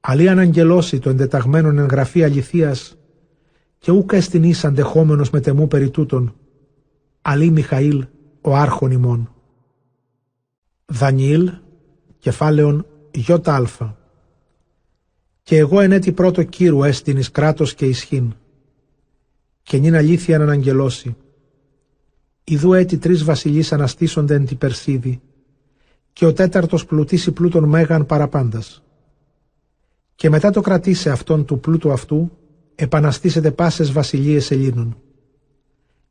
αλλή 0.00 0.28
αναγγελώσει 0.28 0.98
το 0.98 1.10
εντεταγμένον 1.10 1.78
εγγραφή 1.78 2.24
αληθείας 2.24 2.96
και 3.78 3.90
ούκα 3.90 4.16
εστιν 4.16 4.42
εις 4.42 4.64
αντεχόμενος 4.64 5.30
με 5.30 5.40
τεμού 5.40 5.68
περί 5.68 5.90
τούτων, 5.90 6.34
αλλή 7.22 7.50
Μιχαήλ, 7.50 8.06
ο 8.40 8.54
άρχον 8.54 8.90
ημών. 8.90 9.34
Δανιήλ, 10.86 11.52
κεφάλαιον 12.18 12.86
ΙΑ. 13.10 13.96
Και 15.42 15.56
εγώ 15.56 15.80
εν 15.80 15.92
έτη 15.92 16.12
πρώτο 16.12 16.42
κύρου 16.42 16.84
έστειν 16.84 17.16
εις 17.16 17.30
κράτος 17.30 17.74
και 17.74 17.86
ισχύν. 17.86 18.34
Και 19.62 19.78
νυν 19.78 19.94
αλήθεια 19.94 20.38
να 20.38 20.44
αναγγελώσει. 20.44 21.16
Ιδού 22.44 22.72
έτη 22.72 22.98
τρεις 22.98 23.24
βασιλείς 23.24 23.72
αναστήσονται 23.72 24.34
εν 24.34 24.46
τη 24.46 24.54
Περσίδη 24.54 25.20
και 26.12 26.26
ο 26.26 26.32
τέταρτος 26.32 26.86
πλουτίσει 26.86 27.32
πλούτον 27.32 27.64
μέγαν 27.64 28.06
παραπάντας. 28.06 28.82
Και 30.14 30.30
μετά 30.30 30.50
το 30.50 30.60
κρατήσε 30.60 31.10
αυτόν 31.10 31.44
του 31.44 31.60
πλούτου 31.60 31.92
αυτού, 31.92 32.30
επαναστήσετε 32.76 33.50
πάσες 33.50 33.92
βασιλείες 33.92 34.50
Ελλήνων. 34.50 34.96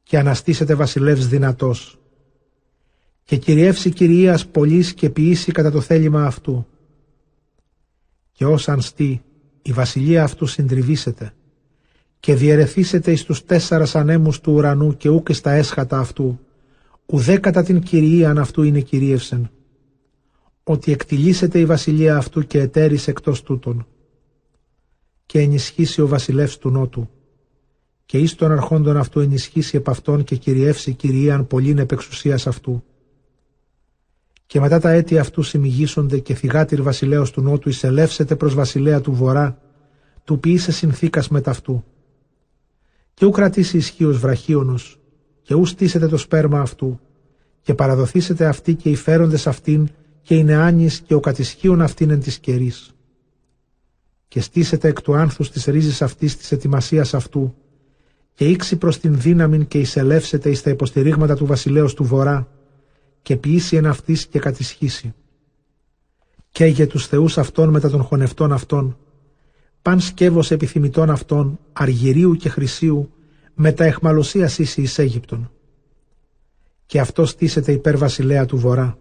Και 0.03 0.17
αναστήσετε 0.17 0.73
βασιλεύς 0.73 1.27
δυνατός. 1.27 1.99
Και 3.23 3.37
κυριεύσει 3.37 3.89
κυριίας 3.89 4.47
πολλής 4.47 4.93
και 4.93 5.09
ποιήσει 5.09 5.51
κατά 5.51 5.71
το 5.71 5.81
θέλημα 5.81 6.25
αυτού. 6.25 6.67
Και 8.31 8.45
ως 8.45 8.69
αν 8.69 8.81
στεί, 8.81 9.23
η 9.61 9.71
βασιλεία 9.71 10.23
αυτού 10.23 10.45
συντριβήσετε 10.45 11.33
και 12.19 12.35
διαιρεθήσετε 12.35 13.11
εις 13.11 13.23
τους 13.23 13.45
τέσσαρας 13.45 13.95
ανέμους 13.95 14.39
του 14.39 14.53
ουρανού 14.53 14.97
και 14.97 15.09
ούκ 15.09 15.27
στα 15.31 15.51
έσχατα 15.51 15.99
αυτού, 15.99 16.39
ουδέ 17.05 17.37
κατά 17.37 17.63
την 17.63 17.81
κυριίαν 17.81 18.37
αυτού 18.37 18.63
είναι 18.63 18.79
κυρίευσεν 18.79 19.49
ότι 20.63 20.91
εκτιλήσεται 20.91 21.59
η 21.59 21.65
βασιλεία 21.65 22.17
αυτού 22.17 22.41
και 22.41 22.59
ετέρης 22.59 23.07
εκτός 23.07 23.43
τούτων 23.43 23.87
και 25.25 25.39
ενισχύσει 25.39 26.01
ο 26.01 26.07
βασιλεύς 26.07 26.57
του 26.57 26.69
νότου 26.69 27.09
και 28.05 28.17
εις 28.17 28.35
των 28.35 28.51
αρχόντων 28.51 28.97
αυτού 28.97 29.19
ενισχύσει 29.19 29.77
επ' 29.77 29.89
αυτόν 29.89 30.23
και 30.23 30.35
κυριεύσει 30.35 30.93
κυρίαν 30.93 31.47
πολλήν 31.47 31.77
επεξουσίας 31.77 32.47
αυτού. 32.47 32.83
Και 34.45 34.59
μετά 34.59 34.79
τα 34.79 34.89
έτη 34.89 35.17
αυτού 35.17 35.41
συμμιγήσονται 35.41 36.19
και 36.19 36.33
θυγάτηρ 36.33 36.81
βασιλέως 36.81 37.31
του 37.31 37.41
νότου 37.41 37.69
εισελεύσεται 37.69 38.35
προς 38.35 38.53
βασιλέα 38.53 39.01
του 39.01 39.13
βορρά, 39.13 39.61
του 40.23 40.39
ποιήσε 40.39 40.71
συνθήκας 40.71 41.29
με 41.29 41.41
ταυτού. 41.41 41.83
Και 43.13 43.25
ου 43.25 43.29
κρατήσει 43.29 43.77
ισχύος 43.77 44.17
βραχίωνος, 44.17 44.99
και 45.41 45.53
ου 45.53 45.65
στήσετε 45.65 46.07
το 46.07 46.17
σπέρμα 46.17 46.59
αυτού, 46.59 46.99
και 47.61 47.73
παραδοθήσετε 47.73 48.45
αυτοί 48.45 48.75
και 48.75 48.89
οι 48.89 48.95
φέροντες 48.95 49.47
αυτήν 49.47 49.87
και 50.21 50.35
είναι 50.35 50.55
άνης 50.55 50.99
και 50.99 51.13
ο 51.13 51.19
κατησχύων 51.19 51.81
αυτήν 51.81 52.09
εν 52.09 52.19
της 52.19 52.39
καιρής. 52.39 52.94
Και 54.27 54.41
στήσετε 54.41 54.87
εκ 54.87 55.01
του 55.01 55.15
άνθους 55.15 55.51
της 55.51 55.65
ρίζης 55.65 56.01
αυτής 56.01 56.37
της 56.37 56.51
ετοιμασίας 56.51 57.13
αυτού 57.13 57.55
και 58.35 58.47
ήξει 58.49 58.75
προς 58.75 58.99
την 58.99 59.19
δύναμη 59.21 59.65
και 59.65 59.79
εισελεύσετε 59.79 60.49
εις 60.49 60.61
τα 60.61 60.69
υποστηρίγματα 60.69 61.35
του 61.35 61.45
βασιλέως 61.45 61.93
του 61.93 62.03
βορρά 62.03 62.47
και 63.21 63.35
ποιήσει 63.35 63.75
εν 63.75 63.85
αυτής 63.85 64.27
και 64.27 64.39
κατησχύσει. 64.39 65.13
Και 66.49 66.65
για 66.65 66.87
τους 66.87 67.07
θεούς 67.07 67.37
αυτών 67.37 67.69
μετά 67.69 67.89
των 67.89 68.03
χωνευτών 68.03 68.51
αυτών, 68.51 68.97
παν 69.81 69.99
σκεύος 69.99 70.51
επιθυμητών 70.51 71.09
αυτών, 71.09 71.59
αργυρίου 71.73 72.35
και 72.35 72.49
χρυσίου, 72.49 73.11
με 73.53 73.71
τα 73.71 73.83
εχμαλωσίας 73.83 74.57
ίση 74.57 74.81
εις 74.81 74.99
Αίγυπτον. 74.99 75.51
Και 76.85 76.99
αυτό 76.99 77.25
στήσεται 77.25 77.71
υπέρ 77.71 77.97
βασιλέα 77.97 78.45
του 78.45 78.57
βορρά 78.57 78.97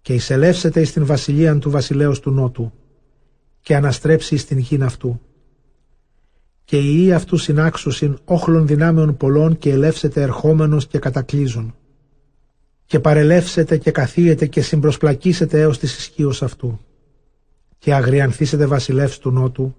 και 0.00 0.14
εισελεύσετε 0.14 0.80
εις 0.80 0.92
την 0.92 1.06
βασιλείαν 1.06 1.60
του 1.60 1.70
βασιλέως 1.70 2.20
του 2.20 2.30
νότου 2.30 2.72
και 3.62 3.76
αναστρέψει 3.76 4.34
εις 4.34 4.44
την 4.44 4.58
γην 4.58 4.82
αυτού. 4.82 5.20
Και 6.64 6.78
οι 6.78 6.94
ιοί 6.96 7.12
αυτού 7.12 7.36
συνάξουσιν 7.36 8.18
όχλων 8.24 8.66
δυνάμεων 8.66 9.16
πολλών 9.16 9.58
και 9.58 9.70
ελεύσετε 9.70 10.22
ερχόμενος 10.22 10.86
και 10.86 10.98
κατακλείζων. 10.98 11.74
Και 12.84 13.00
παρελεύσετε 13.00 13.76
και 13.76 13.90
καθίετε 13.90 14.46
και 14.46 14.60
συμπροσπλακίσετε 14.60 15.60
έως 15.60 15.78
της 15.78 15.98
ισχύως 15.98 16.42
αυτού. 16.42 16.80
Και 17.78 17.94
αγριανθήσετε 17.94 18.66
βασιλεύς 18.66 19.18
του 19.18 19.30
νότου 19.30 19.76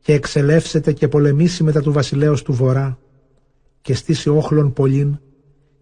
και 0.00 0.12
εξελεύσετε 0.12 0.92
και 0.92 1.08
πολεμήσει 1.08 1.62
μετά 1.62 1.80
του 1.82 1.92
βασιλέως 1.92 2.42
του 2.42 2.52
βορρά 2.52 2.98
και 3.80 3.94
στήσει 3.94 4.28
όχλων 4.28 4.72
πολλήν 4.72 5.18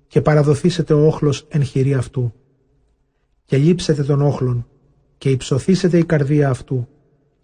και 0.06 0.20
παραδοθήσετε 0.20 0.94
ο 0.94 1.06
όχλος 1.06 1.46
εν 1.48 1.64
χειρή 1.64 1.94
αυτού 1.94 2.32
και 3.44 3.56
λείψετε 3.56 4.02
τον 4.02 4.22
όχλον 4.22 4.66
και 5.18 5.30
υψωθήσετε 5.30 5.98
η 5.98 6.04
καρδία 6.04 6.50
αυτού 6.50 6.88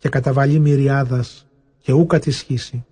και 0.05 0.11
καταβαλεί 0.11 0.59
μυριάδας 0.59 1.47
και 1.79 1.93
ούκα 1.93 2.19
τη 2.19 2.31
σχίση. 2.31 2.85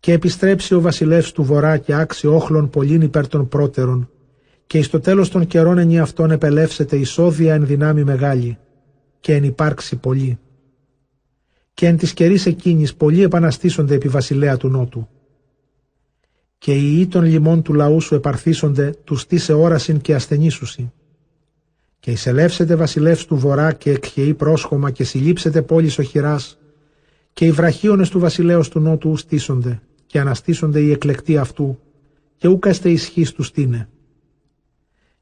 Και 0.00 0.12
επιστρέψει 0.12 0.74
ο 0.74 0.80
βασιλεύς 0.80 1.32
του 1.32 1.42
βορρά 1.42 1.78
και 1.78 1.94
άξει 1.94 2.26
όχλων 2.26 2.70
πολλήν 2.70 3.00
υπέρ 3.00 3.28
των 3.28 3.48
πρώτερων 3.48 4.10
και 4.66 4.78
εις 4.78 4.90
το 4.90 5.00
τέλος 5.00 5.28
των 5.28 5.46
καιρών 5.46 5.78
ενή 5.78 5.98
αυτών 5.98 6.30
επελεύσετε 6.30 6.96
εισόδια 6.96 7.54
εν 7.54 7.66
δυνάμει 7.66 8.04
μεγάλη 8.04 8.58
και 9.20 9.34
εν 9.34 9.44
υπάρξει 9.44 9.96
πολύ. 9.96 10.38
Και 11.74 11.86
εν 11.86 11.96
της 11.96 12.12
καιρής 12.14 12.46
εκείνης 12.46 12.94
πολλοί 12.94 13.22
επαναστήσονται 13.22 13.94
επί 13.94 14.08
βασιλέα 14.08 14.56
του 14.56 14.68
νότου. 14.68 15.08
Και 16.58 16.74
οι 16.74 17.00
ή 17.00 17.06
των 17.06 17.24
λιμών 17.24 17.62
του 17.62 17.72
λαού 17.72 18.00
σου 18.00 18.14
επαρθήσονται 18.14 18.94
τους 19.04 19.26
τι 19.26 19.36
σε 19.36 19.52
όρασιν 19.52 20.00
και 20.00 20.14
ασθενήσουσι 20.14 20.92
και 22.04 22.10
εισελεύσετε 22.10 22.74
βασιλεύς 22.74 23.24
του 23.24 23.36
βορρά 23.36 23.72
και 23.72 23.90
εκχαιεί 23.90 24.34
πρόσχομα 24.34 24.90
και 24.90 25.04
συλλήψετε 25.04 25.62
πόλεις 25.62 25.98
οχυράς 25.98 26.58
και 27.32 27.44
οι 27.44 27.50
βραχίονες 27.50 28.08
του 28.08 28.18
βασιλέως 28.18 28.68
του 28.68 28.80
νότου 28.80 29.16
στήσονται 29.16 29.80
και 30.06 30.20
αναστήσονται 30.20 30.80
οι 30.80 30.90
εκλεκτοί 30.90 31.36
αυτού 31.36 31.78
και 32.36 32.48
ούκαστε 32.48 32.90
ισχύς 32.90 33.32
του 33.32 33.42
στήνε. 33.42 33.88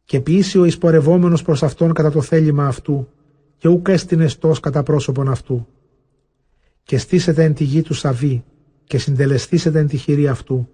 Και 0.05 0.21
ποιήσει 0.21 0.59
ο 0.59 0.65
εισπορευόμενος 0.65 1.43
προς 1.43 1.63
αυτόν 1.63 1.93
κατά 1.93 2.11
το 2.11 2.23
θέλημα 2.23 2.67
αυτού 2.67 3.09
και 3.57 3.69
ούκαστην 3.69 4.21
εστός 4.21 4.61
κατά 4.61 4.83
πρόσωπον 4.83 5.29
αυτού. 5.29 5.67
Και 6.83 6.99
στήσετε 6.99 7.45
εν 7.45 7.55
τη 7.55 7.65
γη 7.65 7.83
του 7.83 7.95
Σαβή 7.95 8.45
και 8.85 8.99
συντελεστήσετε 8.99 9.79
εν 9.79 9.87
τη 9.87 9.97
χειρή 9.97 10.29
αυτού 10.29 10.69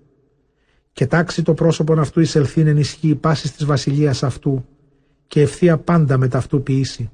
και 0.92 1.06
τάξει 1.06 1.42
το 1.42 1.54
πρόσωπον 1.54 1.98
αυτού 1.98 2.20
εισελθήν 2.20 2.66
εν 2.66 2.76
ισχύ 2.76 3.14
πάσης 3.14 3.52
της 3.52 3.64
βασιλείας 3.64 4.22
αυτού 4.22 4.64
και 5.28 5.40
ευθεία 5.40 5.78
πάντα 5.78 6.18
με 6.18 6.28
ταυτού 6.28 6.62
ποιήσει. 6.62 7.10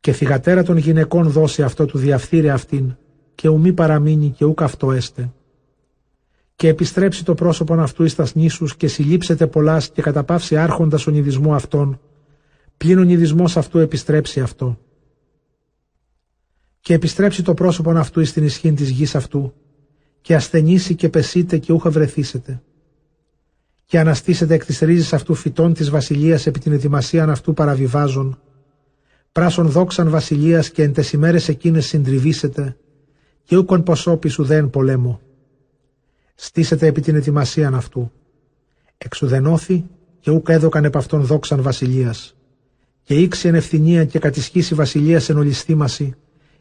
Και 0.00 0.12
θυγατέρα 0.12 0.62
των 0.62 0.76
γυναικών 0.76 1.30
δώσει 1.30 1.62
αυτό 1.62 1.86
του 1.86 1.98
διαφθείρε 1.98 2.50
αυτήν 2.50 2.96
και 3.34 3.48
ουμή 3.48 3.72
παραμείνει 3.72 4.30
και 4.30 4.44
ούκ 4.44 4.62
αυτό 4.62 4.92
έστε. 4.92 5.32
Και 6.56 6.68
επιστρέψει 6.68 7.24
το 7.24 7.34
πρόσωπον 7.34 7.80
αυτού 7.80 8.04
εις 8.04 8.14
τας 8.14 8.34
νήσους 8.34 8.76
και 8.76 8.88
συλλήψετε 8.88 9.46
πολλάς 9.46 9.90
και 9.90 10.02
καταπαύσει 10.02 10.56
άρχοντας 10.56 11.06
ο 11.06 11.10
νηδισμό 11.10 11.54
αυτών, 11.54 12.00
πλην 12.76 12.98
ο 12.98 13.02
νηδισμός 13.02 13.56
αυτού 13.56 13.78
επιστρέψει 13.78 14.40
αυτό. 14.40 14.78
Και 16.80 16.94
επιστρέψει 16.94 17.42
το 17.42 17.54
πρόσωπον 17.54 17.96
αυτού 17.96 18.20
εις 18.20 18.32
την 18.32 18.44
ισχύν 18.44 18.74
της 18.74 18.88
γης 18.90 19.14
αυτού 19.14 19.54
και 20.20 20.34
ασθενήσει 20.34 20.94
και 20.94 21.08
πεσείτε 21.08 21.58
και 21.58 21.72
ούχα 21.72 21.90
βρεθήσετε 21.90 22.62
και 23.94 24.00
αναστήσετε 24.00 24.54
εκ 24.54 24.64
της 24.64 24.78
ρίζης 24.78 25.12
αυτού 25.12 25.34
φυτών 25.34 25.74
της 25.74 25.90
βασιλείας 25.90 26.46
επί 26.46 26.58
την 26.58 26.72
ετοιμασίαν 26.72 27.30
αυτού 27.30 27.54
παραβιβάζων, 27.54 28.40
πράσων 29.32 29.66
δόξαν 29.68 30.10
βασιλείας 30.10 30.70
και 30.70 30.82
εν 30.82 30.92
τες 30.92 31.12
ημέρες 31.12 31.48
εκείνες 31.48 31.86
συντριβήσετε, 31.86 32.76
και 33.44 33.56
ούκον 33.56 33.82
ποσόπι 33.82 34.28
σου 34.28 34.44
δέν 34.44 34.70
πολέμο. 34.70 35.20
Στήσετε 36.34 36.86
επί 36.86 37.00
την 37.00 37.14
ετοιμασίαν 37.14 37.74
αυτού. 37.74 38.12
Εξουδενώθη 38.98 39.84
και 40.20 40.30
ούκα 40.30 40.52
έδωκαν 40.52 40.84
επ' 40.84 40.96
αυτόν 40.96 41.22
δόξαν 41.22 41.62
βασιλείας. 41.62 42.36
Και 43.02 43.14
ήξι 43.14 43.48
εν 43.48 43.54
ευθυνία 43.54 44.04
και 44.04 44.18
κατησχύσει 44.18 44.74
βασιλείας 44.74 45.28
εν 45.28 45.36
ολιστήμαση, 45.36 46.14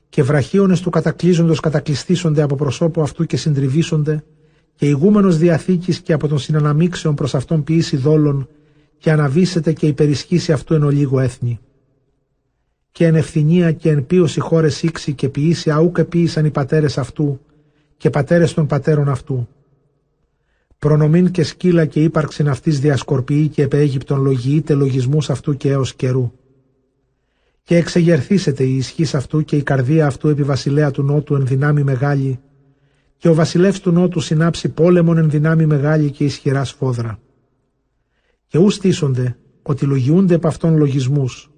και 0.10 0.24
βραχίονες 0.24 0.82
του 0.82 0.90
κατακλείζοντος 0.90 1.60
κατακλειστήσονται 1.60 2.42
από 2.42 2.56
προσώπου 2.56 3.02
αυτού 3.02 3.26
και 3.26 3.38
συντριβήσονται, 3.38 4.24
και 4.76 4.86
ηγούμενος 4.86 5.38
διαθήκης 5.38 6.00
και 6.00 6.14
από 6.14 6.28
τον 6.28 6.40
συναναμίξεων 6.40 7.16
προς 7.16 7.36
αυτόν 7.36 7.64
ποιήσει 7.64 7.98
δόλων 7.98 8.48
και 8.98 9.12
αναβήσεται 9.12 9.74
και 9.74 9.88
υπερισχύσει 9.88 10.52
αυτού 10.52 10.74
εν 10.74 10.84
ολίγο 10.84 11.20
έθνη. 11.20 11.60
Και 12.92 13.06
εν 13.06 13.16
ευθυνία 13.16 13.72
και 13.72 13.90
εν 13.90 14.06
πίωση 14.06 14.40
χώρες 14.40 14.84
ήξη 14.84 15.14
και 15.14 15.30
ποιήσει 15.30 15.72
αούκ 15.72 16.04
ποιήσαν 16.04 16.46
οι 16.46 16.52
πατέρες 16.52 16.98
αυτού 16.98 17.40
και 17.98 18.10
πατέρες 18.10 18.54
των 18.54 18.68
πατέρων 18.68 19.10
αυτού. 19.10 19.48
Προνομήν 20.80 21.32
και 21.32 21.44
σκύλα 21.44 21.86
και 21.86 22.04
ύπαρξην 22.04 22.50
αυτής 22.50 22.80
διασκορπιεί 22.80 23.48
και 23.48 23.62
επ' 23.62 23.74
Αίγυπτον 23.74 24.22
λογιείται 24.22 24.74
λογισμούς 24.74 25.30
αυτού 25.30 25.58
και 25.58 25.70
έως 25.70 25.94
καιρού. 25.94 26.32
Και 27.64 27.76
εξεγερθήσετε 27.76 28.64
η 28.64 28.76
ισχύς 28.76 29.16
αυτού 29.16 29.44
και 29.44 29.56
η 29.56 29.64
καρδία 29.64 30.06
αυτού 30.06 30.28
επί 30.28 30.44
βασιλέα 30.44 30.92
του 30.92 31.04
νότου 31.04 31.36
εν 31.36 31.46
δυνάμει 31.46 31.84
μεγάλη 31.84 32.40
και 33.24 33.30
ο 33.30 33.34
βασιλεύς 33.34 33.80
του 33.80 33.92
Νότου 33.92 34.20
συνάψει 34.20 34.70
πόλεμον 34.70 35.18
εν 35.18 35.30
δυνάμει 35.30 35.66
μεγάλη 35.66 36.12
και 36.12 36.24
ισχυρά 36.24 36.64
σφόδρα. 36.64 37.20
Και 38.48 38.58
ου 38.58 38.70
στήσονται 38.70 39.38
ότι 39.62 39.86
λογιούνται 39.86 40.34
επ' 40.34 40.46
αυτών 40.46 40.78
λογισμούς 40.78 41.52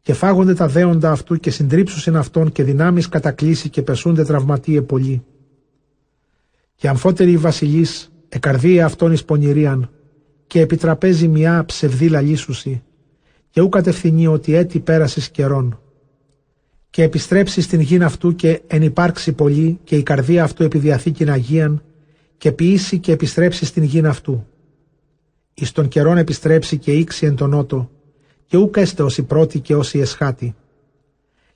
και 0.00 0.12
φάγονται 0.12 0.54
τα 0.54 0.68
δέοντα 0.68 1.10
αυτού 1.10 1.36
και 1.36 1.50
συντρίψουσιν 1.50 2.16
αυτόν 2.16 2.52
και 2.52 2.62
δυνάμεις 2.62 3.08
κατακλείσει 3.08 3.68
και 3.68 3.82
πεσούνται 3.82 4.24
τραυματίε 4.24 4.82
πολλοί. 4.82 5.24
Και 6.74 6.88
αμφότεροι 6.88 7.30
οι 7.30 7.36
βασιλείς 7.36 8.12
εκαρδία 8.28 8.84
αυτών 8.84 9.12
εις 9.12 9.24
πονηρίαν 9.24 9.90
και 10.46 10.60
επιτραπέζει 10.60 11.28
μια 11.28 11.64
ψευδή 11.64 12.08
λαλήσουση, 12.08 12.82
και 13.50 13.60
ου 13.60 13.68
κατευθυνεί 13.68 14.26
ότι 14.26 14.54
έτη 14.54 14.80
πέρασης 14.80 15.30
καιρών. 15.30 15.81
Και 16.92 17.02
επιστρέψει 17.02 17.60
στην 17.60 17.80
γην 17.80 18.04
αυτού 18.04 18.34
και 18.34 18.60
εν 18.66 18.82
υπάρξει 18.82 19.32
πολύ 19.32 19.78
και 19.84 19.96
η 19.96 20.02
καρδία 20.02 20.44
αυτού 20.44 20.62
επί 20.62 20.78
διαθήκην 20.78 21.30
Αγίαν 21.30 21.82
και 22.38 22.52
ποιήσει 22.52 22.98
και 22.98 23.12
επιστρέψει 23.12 23.64
στην 23.64 23.82
γην 23.82 24.06
αυτού. 24.06 24.46
Εις 25.54 25.72
των 25.72 25.88
καιρών 25.88 26.16
επιστρέψει 26.16 26.78
και 26.78 26.92
ήξει 26.92 27.26
εν 27.26 27.36
τον 27.36 27.50
νότο 27.50 27.90
και 28.46 28.56
ούκ 28.56 28.76
έστε 28.76 29.02
όσοι 29.02 29.22
πρώτοι 29.22 29.60
και 29.60 29.74
όσοι 29.74 29.98
εσχάτοι. 29.98 30.54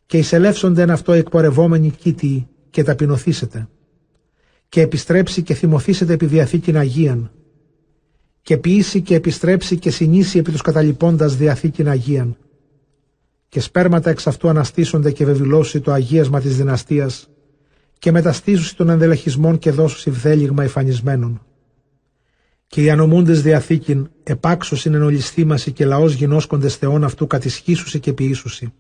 Και 0.07 0.19
εισελεύσονται 0.19 0.83
εν 0.83 0.91
αυτό 0.91 1.13
εκπορευόμενοι 1.13 1.91
κήτοι 1.91 2.49
και 2.71 2.83
ταπεινωθήσετε. 2.83 3.69
Και 4.69 4.81
επιστρέψει 4.81 5.43
και 5.43 5.55
θυμωθήσετε 5.55 6.13
επί 6.13 6.27
διαθήκην 6.27 6.77
Αγίαν 6.77 7.31
και 8.43 8.57
ποιήσει 8.57 9.01
και 9.01 9.15
επιστρέψει 9.15 9.79
και 9.79 9.91
συνήσει 9.91 10.39
επί 10.39 10.51
τους 10.51 10.63
καταλοιπώντας 10.63 11.37
διαθήκην 11.37 11.89
Αγίαν. 11.89 12.37
Και 13.57 13.63
σπέρματα 13.63 14.11
εξ 14.11 14.27
αυτού 14.27 14.49
αναστήσονται 14.49 15.11
και 15.11 15.25
βεβηλώσει 15.25 15.81
το 15.81 15.93
αγίασμα 15.93 16.41
της 16.41 16.57
δυναστείας 16.57 17.29
και 17.99 18.11
μεταστήσουσι 18.11 18.77
των 18.77 18.89
ενδελεχισμών 18.89 19.59
και 19.59 19.71
δώσουσι 19.71 20.11
βδέλιγμα 20.11 20.65
εφανισμένων. 20.65 21.43
Και 22.67 22.83
οι 22.83 22.91
ανομούντες 22.91 23.43
διαθήκην 23.43 24.11
επάξωσιν 24.23 24.95
εν 24.95 25.03
ολισθήμαση 25.03 25.73
και 25.73 25.85
λαός 25.85 26.13
γινώσκοντες 26.13 26.77
θεών 26.77 27.05
αυτού 27.05 27.27
κατησχίσουσι 27.27 28.01
και 28.01 28.13
ποιήσουσι. 28.13 28.73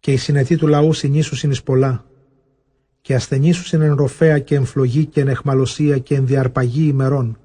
Και 0.00 0.12
οι 0.12 0.16
συνετοί 0.16 0.56
του 0.56 0.66
λαού 0.66 0.92
συνήσουσιν 0.92 1.50
εις 1.50 1.62
πολλά, 1.62 2.04
και 3.00 3.14
ασθενήσουσιν 3.14 3.80
εν 3.80 3.94
ροφέα 3.94 4.38
και 4.38 4.54
εν 4.54 4.64
φλογή 4.64 5.06
και 5.06 5.20
εν 5.20 5.28
εχμαλωσία 5.28 5.98
και 5.98 6.14
εν 6.14 6.26
διαρπαγή 6.26 6.86
ημερών 6.86 7.38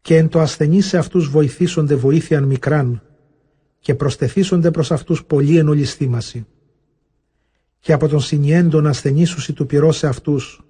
και 0.00 0.16
εν 0.16 0.28
το 0.28 0.40
ασθενή 0.40 0.80
σε 0.80 0.98
αυτούς 0.98 1.28
βοηθήσονται 1.28 1.94
βοήθειαν 1.94 2.44
μικράν 2.44 3.00
και 3.86 3.94
προστεθήσονται 3.94 4.70
προς 4.70 4.92
αυτούς 4.92 5.24
πολύ 5.24 5.58
εν 5.58 5.68
ολισθήμαση. 5.68 6.46
Και 7.78 7.92
από 7.92 8.08
τον 8.08 8.20
συνιέντον 8.20 8.86
ασθενήσουσι 8.86 9.52
του 9.52 9.66
πυρό 9.66 9.92
σε 9.92 10.06
αυτούς 10.06 10.64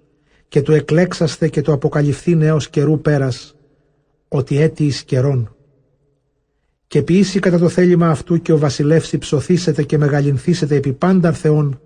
και 0.49 0.63
του 0.63 0.73
εκλέξαστε 0.73 1.49
και 1.49 1.61
το 1.61 1.73
αποκαλυφθεί 1.73 2.35
νέος 2.35 2.69
καιρού 2.69 3.01
πέρας, 3.01 3.57
ότι 4.29 4.61
έτη 4.61 4.85
εις 4.85 5.05
καιρών. 5.05 5.57
Και 6.87 7.03
ποιήσει 7.03 7.39
κατά 7.39 7.59
το 7.59 7.69
θέλημα 7.69 8.09
αυτού 8.09 8.43
και 8.43 8.53
ο 8.53 8.59
βασιλεύς 8.59 9.13
υψωθήσετε 9.13 9.83
και 9.83 9.99
μεγαλυνθήσετε 9.99 10.75
επί 10.75 10.93
πάνταν 10.93 11.35
θεών 11.35 11.81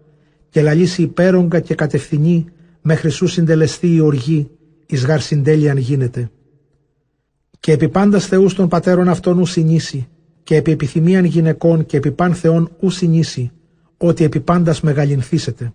και 0.49 0.63
λαλήσει 0.63 1.03
υπέρογκα 1.03 1.61
και 1.61 1.75
κατευθυνεί 1.75 2.45
μέχρι 2.83 3.11
σου 3.11 3.27
συντελεστεί 3.27 3.95
η 3.95 4.01
οργή 4.01 4.51
εις 4.87 5.05
γαρ 5.05 5.21
συντέλειαν 5.21 5.77
γίνεται 5.77 6.31
και 7.61 7.73
επί 7.73 7.89
πάντας 7.89 8.27
θεούς 8.27 8.55
των 8.55 8.69
πατέρων 8.69 9.09
αυτών 9.09 9.39
ου 9.39 9.47
συνήσει, 9.47 10.09
και 10.43 10.57
επί 10.57 10.71
επιθυμίαν 10.71 11.25
γυναικών 11.25 11.87
και 11.87 11.97
επί 11.97 12.11
παν 12.11 12.35
θεών 12.35 12.71
ου 12.81 12.91
συνήσει, 12.91 13.51
ότι 13.97 14.25
επί 14.25 14.41
πάντας 14.41 14.81
μεγαλυνθήσετε. 14.81 15.73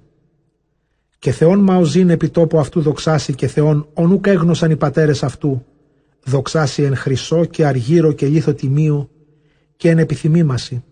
Και 1.19 1.31
θεόν 1.31 1.59
μαοζήν 1.59 2.09
επί 2.09 2.29
τόπου 2.29 2.59
αυτού 2.59 2.81
δοξάσει 2.81 3.35
και 3.35 3.47
θεόν 3.47 3.87
ονούκ 3.93 4.27
έγνωσαν 4.27 4.71
οι 4.71 4.75
πατέρες 4.75 5.23
αυτού, 5.23 5.65
δοξάσει 6.23 6.83
εν 6.83 6.95
χρυσό 6.95 7.45
και 7.45 7.65
αργύρο 7.65 8.11
και 8.11 8.27
λίθο 8.27 8.53
τιμίου 8.53 9.09
και 9.75 9.89
εν 9.89 9.99
επιθυμήμαση. 9.99 10.83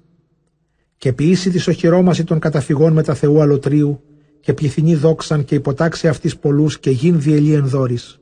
Και 0.97 1.13
ποιήσει 1.13 1.49
της 1.49 1.67
οχυρώμαση 1.67 2.23
των 2.23 2.39
καταφυγών 2.39 2.93
με 2.93 3.03
τα 3.03 3.13
Θεού 3.13 3.41
αλωτρίου 3.41 4.01
και 4.39 4.53
πληθυνή 4.53 4.95
δόξαν 4.95 5.43
και 5.45 5.55
υποτάξει 5.55 6.07
αυτής 6.07 6.37
πολλούς 6.37 6.79
και 6.79 6.89
γιν 6.89 7.21
διελή 7.21 7.53
εν 7.53 7.67
δόρης 7.67 8.17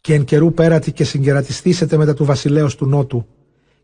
και 0.00 0.14
εν 0.14 0.24
καιρού 0.24 0.52
πέρατη 0.52 0.92
και 0.92 1.04
συγκερατιστήσετε 1.04 1.96
μετά 1.96 2.14
του 2.14 2.24
βασιλέως 2.24 2.76
του 2.76 2.86
νότου 2.86 3.26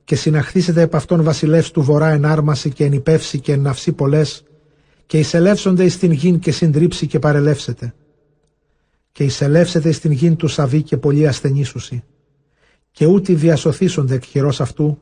και 0.07 0.17
συναχθήσετε 0.17 0.81
επ' 0.81 0.95
αυτόν 0.95 1.23
βασιλεύς 1.23 1.71
του 1.71 1.83
βορρά 1.83 2.09
εν 2.09 2.25
άρμαση 2.25 2.71
και 2.71 2.85
εν 2.85 2.93
υπεύση 2.93 3.41
και 3.41 3.53
εν 3.53 3.61
ναυσί 3.61 3.93
πολλές 3.93 4.45
και 5.07 5.19
εισελεύσονται 5.19 5.85
εις 5.85 5.99
την 5.99 6.13
γην 6.13 6.39
και 6.39 6.53
συντρίψει 6.53 7.07
και 7.07 7.19
παρελεύσετε. 7.19 7.95
Και 9.13 9.25
εισελεύσετε 9.25 9.89
εις 9.89 10.01
την 10.01 10.11
γην 10.11 10.37
του 10.37 10.49
Σαβή 10.49 10.83
και 10.83 10.97
πολύ 10.97 11.27
ασθενήσουσι. 11.27 12.05
Και 12.91 13.07
ούτι 13.07 13.35
διασωθήσονται 13.35 14.15
εκ 14.15 14.25
χειρός 14.25 14.61
αυτού 14.61 14.99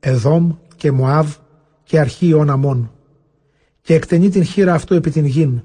Εδόμ 0.00 0.52
και 0.76 0.90
Μωάβ 0.90 1.34
και 1.82 1.98
αρχή 1.98 2.44
Αμών. 2.46 2.92
Και 3.80 3.94
εκτενεί 3.94 4.28
την 4.28 4.44
χείρα 4.44 4.74
αυτού 4.74 4.94
επί 4.94 5.10
την 5.10 5.24
γην 5.24 5.62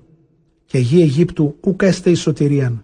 και 0.65 0.77
γη 0.77 1.01
Αιγύπτου 1.01 1.55
ούκ 1.59 1.81
έστε 1.81 2.09
εις 2.09 2.19
σωτηρίαν. 2.19 2.83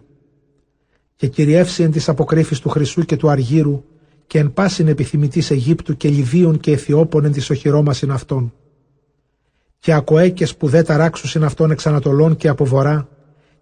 Και 1.16 1.28
κυριεύσει 1.28 1.84
εν 1.84 1.92
της 1.92 2.10
αποκρύφης 2.10 2.60
του 2.60 2.70
Χρυσού 2.70 3.02
και 3.02 3.16
του 3.16 3.30
Αργύρου 3.30 3.84
και 4.32 4.40
εν 4.40 4.54
πάσιν 4.54 4.88
επιθυμητής 4.88 5.52
Αιγύπτου 5.52 5.98
και 5.98 6.10
Λιβύων 6.10 6.60
και 6.60 6.72
Αιθιώπων 6.72 7.26
εν 7.26 7.32
της 7.32 7.50
οχυρώμασιν 7.50 8.12
αυτών. 8.12 8.54
Και 9.80 9.94
ακοέκες 9.94 10.56
που 10.56 10.68
δε 10.68 10.82
ταράξουσιν 10.82 11.44
αυτών 11.44 11.72
εξ 11.72 11.88
Ανατολών 11.88 12.36
και 12.36 12.48
από 12.48 12.66
Βορρά 12.66 13.08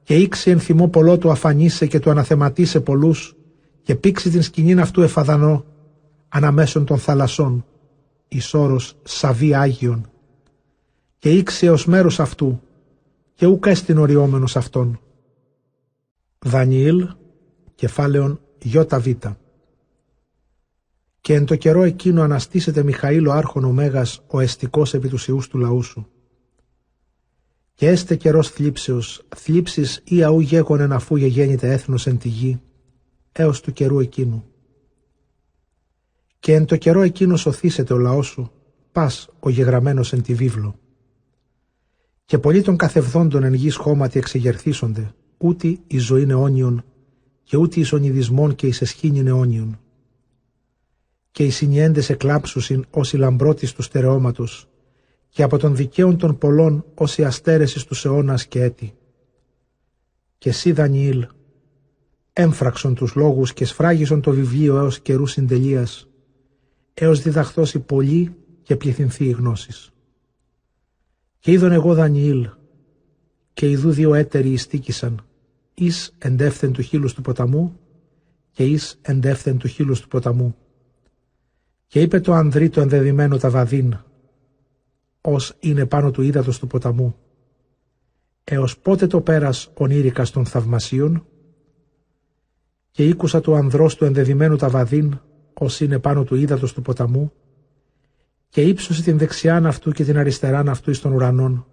και 0.03 0.15
ήξει 0.15 0.49
εν 0.49 0.59
θυμό 0.59 0.87
πολλό 0.87 1.17
του 1.17 1.31
αφανίσε 1.31 1.85
και 1.85 1.99
του 1.99 2.09
αναθεματίσε 2.09 2.79
πολλούς 2.79 3.35
και 3.81 3.95
πήξει 3.95 4.29
την 4.29 4.41
σκηνήν 4.41 4.79
αυτού 4.79 5.01
εφαδανό 5.01 5.65
αναμέσων 6.29 6.85
των 6.85 6.97
θαλασσών 6.97 7.65
εις 8.27 8.53
όρος 8.53 8.95
Σαβή 9.03 9.53
Άγιον 9.53 10.09
και 11.17 11.31
ήξει 11.31 11.67
ως 11.67 11.85
μέρος 11.85 12.19
αυτού 12.19 12.61
και 13.33 13.45
ούκα 13.45 13.69
εστιν 13.69 13.97
οριόμενος 13.97 14.55
αυτών. 14.55 14.99
Δανιήλ 16.39 17.07
κεφάλαιον 17.75 18.39
ΙΒ. 18.63 19.48
Και 21.21 21.33
εν 21.33 21.45
το 21.45 21.55
καιρό 21.55 21.83
εκείνο 21.83 22.21
αναστήσεται 22.21 22.83
Μιχαήλ 22.83 23.27
ο 23.27 23.31
άρχον 23.31 23.63
ο 23.63 23.71
Μέγας 23.71 24.21
ο 24.27 24.39
εστικός 24.39 24.93
επί 24.93 25.07
τους 25.07 25.27
ιούς 25.27 25.47
του 25.47 25.57
λαού 25.57 25.83
σου. 25.83 26.07
Και 27.73 27.87
έστε 27.87 28.15
καιρός 28.15 28.49
θλίψεως, 28.49 29.25
θλίψεις 29.35 30.01
ή 30.03 30.23
αού 30.23 30.39
γέγονεν 30.39 30.91
αφού 30.91 31.15
γεγέννηται 31.15 31.71
έθνος 31.71 32.07
εν 32.07 32.17
τη 32.17 32.27
γη, 32.27 32.61
έως 33.31 33.61
του 33.61 33.73
καιρού 33.73 33.99
εκείνου. 33.99 34.45
Και 36.39 36.53
εν 36.53 36.65
το 36.65 36.75
καιρό 36.75 37.01
εκείνο 37.01 37.35
σωθήσεται 37.35 37.93
ο 37.93 37.97
λαός 37.97 38.27
σου, 38.27 38.51
πας 38.91 39.29
ο 39.39 39.49
γεγραμμένος 39.49 40.13
εν 40.13 40.21
τη 40.21 40.33
βίβλο. 40.33 40.79
Και 42.25 42.37
πολλοί 42.37 42.61
των 42.61 42.77
καθευδόντων 42.77 43.43
εν 43.43 43.53
γης 43.53 43.75
χώματι 43.75 44.19
εξεγερθήσονται, 44.19 45.13
ούτι 45.37 45.81
η 45.87 45.97
ζωή 45.97 46.25
αιώνιον 46.29 46.83
και 47.43 47.57
ούτε 47.57 47.79
εις 47.79 47.93
ονειδισμών 47.93 48.55
και 48.55 48.67
εις 48.67 48.81
εσχήνιν 48.81 49.27
αιώνιον. 49.27 49.79
Και 51.31 51.43
οι 51.43 51.49
συνιέντες 51.49 52.09
εκλάψουσιν 52.09 52.85
ως 52.89 53.13
η 53.13 53.17
λαμπρότης 53.17 53.73
του 53.73 53.81
στερεώματος 53.81 54.67
και 55.29 55.43
από 55.43 55.57
των 55.57 55.75
δικαίων 55.75 56.17
των 56.17 56.37
πολλών 56.37 56.85
ως 56.93 57.17
η 57.17 57.23
αστέρεσης 57.23 57.83
τους 57.83 58.05
αιώνας 58.05 58.45
και 58.45 58.61
έτη. 58.61 58.93
Και 60.37 60.49
εσύ 60.49 60.71
Δανιήλ, 60.71 61.27
έμφραξον 62.33 62.95
τους 62.95 63.15
λόγους 63.15 63.53
και 63.53 63.65
σφράγισον 63.65 64.21
το 64.21 64.31
βιβλίο 64.31 64.77
έως 64.77 64.99
καιρού 64.99 65.25
συντελείας, 65.25 66.07
έως 66.93 67.21
διδαχθώσει 67.21 67.79
πολύ 67.79 68.35
και 68.63 68.75
πληθυνθεί 68.75 69.25
η 69.25 69.31
γνώσης. 69.31 69.91
Και 71.39 71.51
είδον 71.51 71.71
εγώ 71.71 71.93
Δανιήλ, 71.93 72.49
και 73.53 73.69
ειδού 73.69 73.91
δύο 73.91 74.13
έτεροι 74.13 74.49
ειστήκησαν, 74.49 75.25
εις 75.73 76.15
εντεύθεν 76.17 76.71
του 76.71 76.81
χείλους 76.81 77.13
του 77.13 77.21
ποταμού 77.21 77.79
και 78.51 78.65
εις 78.65 78.99
εντεύθεν 79.01 79.57
του 79.57 79.67
χείλους 79.67 80.01
του 80.01 80.07
ποταμού. 80.07 80.55
Και 81.89 82.01
είπε 82.01 82.19
το 82.19 82.33
ανδρή 82.33 82.69
το 82.69 82.81
ενδεδειμένο 82.81 83.37
τα 83.37 83.49
βαδίν, 83.49 83.97
ως 85.21 85.55
είναι 85.59 85.85
πάνω 85.85 86.11
του 86.11 86.21
ύδατος 86.21 86.59
του 86.59 86.67
ποταμού. 86.67 87.15
Έως 88.43 88.77
πότε 88.77 89.07
το 89.07 89.21
πέρας 89.21 89.71
ονείρικας 89.73 90.31
των 90.31 90.45
θαυμασίων, 90.45 91.25
και 92.91 93.07
ήκουσα 93.07 93.41
του 93.41 93.55
ανδρός 93.55 93.95
του 93.95 94.05
ενδεδειμένου 94.05 94.55
τα 94.55 94.69
βαδίν, 94.69 95.19
ως 95.53 95.79
είναι 95.79 95.99
πάνω 95.99 96.23
του 96.23 96.35
ύδατος 96.35 96.73
του 96.73 96.81
ποταμού, 96.81 97.31
και 98.49 98.61
ύψωσε 98.61 99.03
την 99.03 99.17
δεξιάν 99.17 99.65
αυτού 99.65 99.91
και 99.91 100.03
την 100.03 100.17
αριστεράν 100.17 100.69
αυτού 100.69 100.89
εις 100.89 100.99
των 100.99 101.13
ουρανών, 101.13 101.65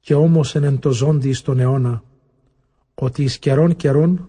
και 0.00 0.14
όμως 0.14 0.54
εν 0.54 0.78
το 0.78 0.90
ζώντι 0.90 1.28
εις 1.28 1.42
τον 1.42 1.60
αιώνα, 1.60 2.02
ότι 2.94 3.22
εις 3.22 3.38
καιρών 3.38 3.76
καιρών 3.76 4.28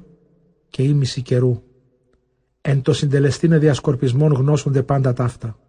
και 0.69 0.83
ήμιση 0.83 1.21
καιρού, 1.21 1.63
εν 2.61 2.81
το 2.81 2.93
συντελεστήνε 2.93 3.57
διασκορπισμών 3.57 4.33
γνώσονται 4.33 4.83
πάντα 4.83 5.13
ταύτα. 5.13 5.59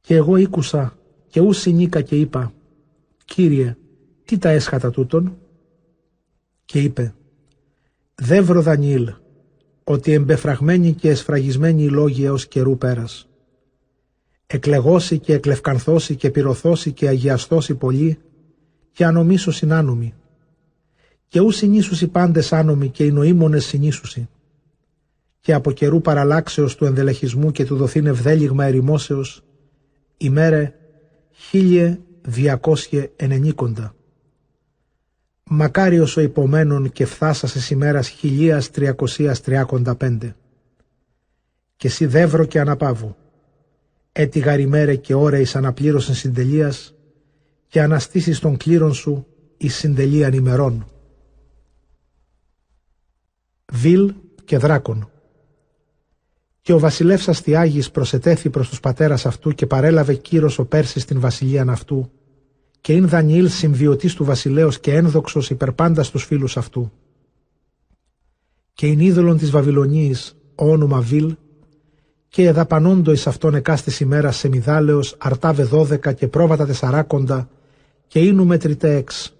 Και 0.00 0.14
εγώ 0.14 0.36
ήκουσα 0.36 0.98
και 1.26 1.40
ού 1.40 1.52
συνήκα 1.52 2.00
και 2.00 2.16
είπα, 2.16 2.52
Κύριε, 3.24 3.76
τι 4.24 4.38
τα 4.38 4.48
έσχατα 4.48 4.90
τούτον, 4.90 5.38
και 6.64 6.80
είπε, 6.82 7.14
Δεύρο 8.14 8.62
Δανιήλ, 8.62 9.12
ότι 9.84 10.12
εμπεφραγμένοι 10.12 10.92
και 10.92 11.08
εσφραγισμένοι 11.08 11.82
οι 11.82 11.88
λόγοι 11.88 12.24
έως 12.24 12.46
καιρού 12.46 12.78
πέρας. 12.78 13.28
Εκλεγώσει 14.46 15.18
και 15.18 15.32
εκλευκανθώσει 15.32 16.16
και 16.16 16.30
πυρωθώσει 16.30 16.92
και 16.92 17.08
αγιαστώσει 17.08 17.74
πολύ 17.74 18.18
και 18.92 19.04
ανομίσω 19.04 19.50
συνάνομοι 19.50 20.14
και 21.28 21.40
ου 21.40 21.50
συνήσουσι 21.50 22.08
πάντες 22.08 22.52
άνομοι 22.52 22.88
και 22.88 23.04
οι 23.04 23.10
νοήμονες 23.10 23.64
συνήσουσι. 23.64 24.28
Και 25.46 25.54
από 25.54 25.72
καιρού 25.72 26.00
παραλλάξεως 26.00 26.74
του 26.76 26.84
ενδελεχισμού 26.84 27.50
και 27.50 27.64
του 27.64 27.76
δοθήν 27.76 28.06
ευδέλιγμα 28.06 28.64
ερημόσεως, 28.64 29.42
ημέρε 30.16 30.74
χίλιε 31.32 31.98
διακόσιε 32.22 33.10
ενενήκοντα. 33.16 33.94
Μακάριος 35.44 36.16
ο 36.16 36.20
υπομένων 36.20 36.92
και 36.92 37.04
φθάσασες 37.04 37.70
ημέρας 37.70 38.08
χιλίας 38.08 38.70
τριακοσίας 38.70 39.40
τριάκοντα 39.40 39.94
πέντε. 39.94 40.36
Και 41.76 41.86
εσύ 41.86 42.06
δεύρο 42.06 42.44
και 42.44 42.60
αναπάβου. 42.60 43.16
Έτι 44.12 44.38
γαριμέρε 44.38 44.96
και 44.96 45.14
ώρεης 45.14 45.56
αναπλήρωσεν 45.56 46.14
συντελείας 46.14 46.94
και 47.66 47.82
αναστήσεις 47.82 48.38
των 48.38 48.56
κλήρων 48.56 48.94
σου 48.94 49.26
εις 49.56 49.74
συντελείαν 49.74 50.32
ημερών. 50.32 50.86
Βιλ 53.72 54.14
και 54.44 54.58
δράκον. 54.58 55.10
Και 56.66 56.72
ο 56.72 56.78
βασιλεύς 56.78 57.28
Αστιάγης 57.28 57.90
προσετέθη 57.90 58.50
προς 58.50 58.68
τους 58.68 58.80
πατέρας 58.80 59.26
αυτού 59.26 59.50
και 59.52 59.66
παρέλαβε 59.66 60.14
κύρος 60.14 60.58
ο 60.58 60.64
Πέρσης 60.64 61.02
στην 61.02 61.20
βασιλείαν 61.20 61.70
αυτού 61.70 62.10
και 62.80 62.92
είναι 62.92 63.06
Δανιήλ 63.06 63.48
συμβιωτής 63.48 64.14
του 64.14 64.24
βασιλέως 64.24 64.80
και 64.80 64.94
ένδοξος 64.94 65.50
υπερπάντα 65.50 66.02
στους 66.02 66.24
φίλους 66.24 66.56
αυτού. 66.56 66.92
Και 68.72 68.86
είναι 68.86 69.04
είδωλον 69.04 69.36
της 69.38 69.50
Βαβυλωνίης 69.50 70.36
όνομα 70.54 71.00
Βιλ 71.00 71.36
και 72.28 72.46
εδαπανόντο 72.46 73.12
εις 73.12 73.26
αυτόν 73.26 73.54
εκάστης 73.54 74.00
ημέρας 74.00 74.36
σε 74.36 74.48
μιδάλεως 74.48 75.14
αρτάβε 75.18 75.62
δώδεκα 75.62 76.12
και 76.12 76.28
πρόβατα 76.28 76.66
τεσσαράκοντα 76.66 77.48
και 78.06 78.18
ίνου 78.20 78.46
μετρητέ 78.46 78.94
εξ. 78.94 79.34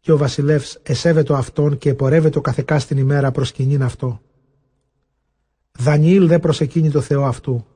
Και 0.00 0.12
ο 0.12 0.16
βασιλεύς 0.16 0.78
εσέβετο 0.82 1.34
αυτόν 1.34 1.78
και 1.78 1.88
επορεύετο 1.90 2.40
καθεκάς 2.40 2.82
στην 2.82 2.98
ημέρα 2.98 3.30
προσκυνήν 3.30 3.82
αυτό. 3.82 4.20
Δανιήλ 5.78 6.26
δε 6.26 6.38
προσεκίνει 6.38 6.90
το 6.90 7.00
Θεό 7.00 7.24
αυτού 7.24 7.66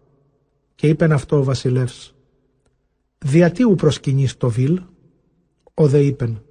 και 0.75 0.89
είπεν 0.89 1.13
αυτό 1.13 1.39
ο 1.39 1.45
βασιλεύς 1.45 2.15
«Διατί 3.19 3.63
ου 3.63 3.75
προσκυνείς 3.75 4.37
το 4.37 4.51
βίλ» 4.51 4.81
ο 5.75 5.89
δε 5.89 6.01
είπεν 6.01 6.43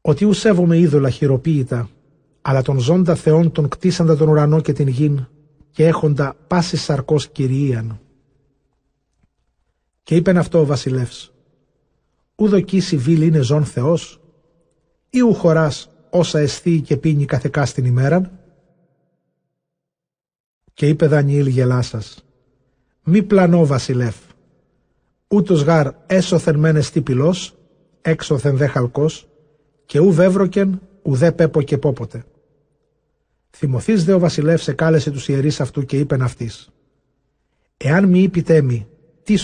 «Ότι 0.00 0.24
ου 0.24 0.32
σέβομαι 0.32 0.78
είδωλα 0.78 1.10
χειροποίητα, 1.10 1.90
αλλά 2.42 2.62
τον 2.62 2.78
ζώντα 2.78 3.14
Θεόν 3.14 3.52
τον 3.52 3.68
κτίσαντα 3.68 4.16
τον 4.16 4.28
ουρανό 4.28 4.60
και 4.60 4.72
την 4.72 4.88
γην 4.88 5.26
και 5.70 5.86
έχοντα 5.86 6.36
πάση 6.46 6.76
σαρκός 6.76 7.28
κυρίαν». 7.28 8.00
Και 10.02 10.14
είπεν 10.16 10.36
αυτό 10.36 10.58
ο 10.60 10.64
βασιλεύς 10.64 11.32
«Ου 12.34 12.48
δοκίσει 12.48 12.96
βίλ 12.96 13.22
είναι 13.22 13.40
ζών 13.40 13.64
Θεός, 13.64 14.20
ή 15.10 15.20
ου 15.20 15.34
χωράς 15.34 15.90
όσα 16.10 16.38
αισθεί 16.38 16.80
και 16.80 16.96
πίνει 16.96 17.24
καθεκά 17.24 17.66
στην 17.66 17.84
ημέραν» 17.84 18.39
Και 20.74 20.88
είπε 20.88 21.06
Δανιήλ 21.06 21.46
γελάσας 21.46 22.24
«Μη 23.04 23.22
πλανώ 23.22 23.66
βασιλεύ, 23.66 24.12
ούτως 25.28 25.62
γάρ 25.62 25.88
έσωθεν 26.06 26.56
μεν 26.58 26.76
εστί 26.76 27.00
πυλός, 27.00 27.58
έξωθεν 28.02 28.56
δε 28.56 28.66
χαλκός, 28.66 29.28
και 29.86 29.98
ου 29.98 30.12
βέβροκεν 30.12 30.80
ουδέ 31.02 31.32
πέπο 31.32 31.62
και 31.62 31.78
πόποτε. 31.78 32.24
Θυμωθείς 33.50 34.04
δε 34.04 34.12
ο 34.12 34.18
βασιλεύς 34.18 34.68
εκάλεσε 34.68 35.10
τους 35.10 35.28
ιερείς 35.28 35.60
αυτού 35.60 35.84
και 35.84 35.98
είπεν 35.98 36.22
αυτής. 36.22 36.70
Εάν 37.76 38.08
μη 38.08 38.22
είπητε 38.22 38.62
μη, 38.62 38.86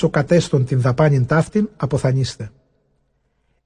ο 0.02 0.08
κατέστον 0.10 0.64
την 0.64 0.80
δαπάνην 0.80 1.26
ταύτην, 1.26 1.68
αποθανείστε. 1.76 2.50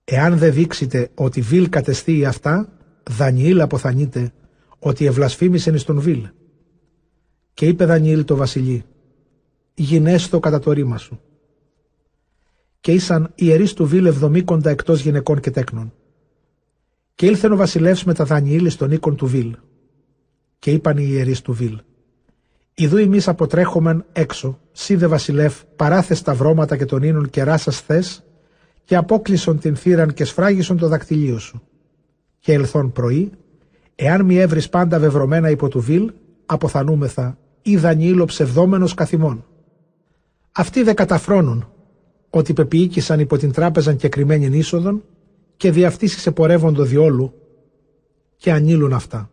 Εάν 0.04 0.38
δε 0.38 0.50
δείξετε 0.50 1.10
ότι 1.14 1.40
βίλ 1.40 1.68
κατεστεί 1.68 2.24
αυτά, 2.24 2.68
Δανιήλ 3.10 3.60
αποθανείτε, 3.60 4.32
ότι 4.78 5.06
ευλασφήμισεν 5.06 5.74
εις 5.74 5.84
τον 5.84 6.00
βίλ. 6.00 6.28
Και 7.54 7.66
είπε 7.66 7.84
Δανιήλ 7.84 8.24
το 8.24 8.36
βασιλεί, 8.36 8.84
γινέστο 9.74 10.38
κατά 10.38 10.58
το 10.58 10.72
ρήμα 10.72 10.98
σου 10.98 11.20
και 12.80 12.92
ήσαν 12.92 13.32
ιερείς 13.34 13.72
του 13.72 13.86
Βίλ 13.86 14.06
εβδομήκοντα 14.06 14.70
εκτός 14.70 15.00
γυναικών 15.00 15.40
και 15.40 15.50
τέκνων. 15.50 15.92
Και 17.14 17.26
ήλθεν 17.26 17.52
ο 17.52 17.56
βασιλεύς 17.56 18.04
με 18.04 18.14
τα 18.14 18.24
Δανιήλ 18.24 18.70
στον 18.70 18.90
οίκον 18.90 19.16
του 19.16 19.26
Βίλ. 19.26 19.56
Και 20.58 20.70
είπαν 20.70 20.96
οι 20.98 21.06
ιερείς 21.08 21.40
του 21.40 21.52
Βίλ. 21.52 21.80
Ιδού 22.74 22.96
εμεί 22.96 23.18
αποτρέχομεν 23.26 24.04
έξω, 24.12 24.60
σίδε 24.72 25.06
βασιλεύ, 25.06 25.50
παράθες 25.76 26.22
τα 26.22 26.34
βρώματα 26.34 26.76
και 26.76 26.84
τον 26.84 27.02
ίνων 27.02 27.30
και 27.30 27.42
ράσα 27.42 27.72
θες, 27.72 28.24
και 28.84 28.96
απόκλεισον 28.96 29.58
την 29.58 29.76
θύραν 29.76 30.12
και 30.12 30.24
σφράγισον 30.24 30.78
το 30.78 30.88
δακτυλίο 30.88 31.38
σου. 31.38 31.62
Και 32.38 32.52
ελθόν 32.52 32.92
πρωί, 32.92 33.30
εάν 33.94 34.24
μη 34.24 34.36
έβρι 34.36 34.68
πάντα 34.68 34.98
βευρωμένα 34.98 35.50
υπό 35.50 35.68
του 35.68 35.80
Βίλ, 35.80 36.12
αποθανούμεθα, 36.52 37.38
ή 37.62 37.76
Δανιήλο 37.76 38.24
ψευδόμενος 38.24 38.94
καθημών. 38.94 39.44
Αυτοί 40.52 40.82
δε 40.82 40.92
καταφρόνουν, 40.92 41.68
ότι 42.30 42.52
πεποιήκησαν 42.52 43.20
υπό 43.20 43.36
την 43.36 43.52
τράπεζαν 43.52 43.96
και 43.96 44.08
κρυμμένην 44.08 44.52
είσοδον 44.52 45.02
και 45.56 45.70
δι' 45.70 45.84
αυτής 45.84 46.16
ξεπορεύοντο 46.16 46.82
διόλου 46.82 47.32
και 48.36 48.52
ανήλουν 48.52 48.92
αυτά. 48.92 49.30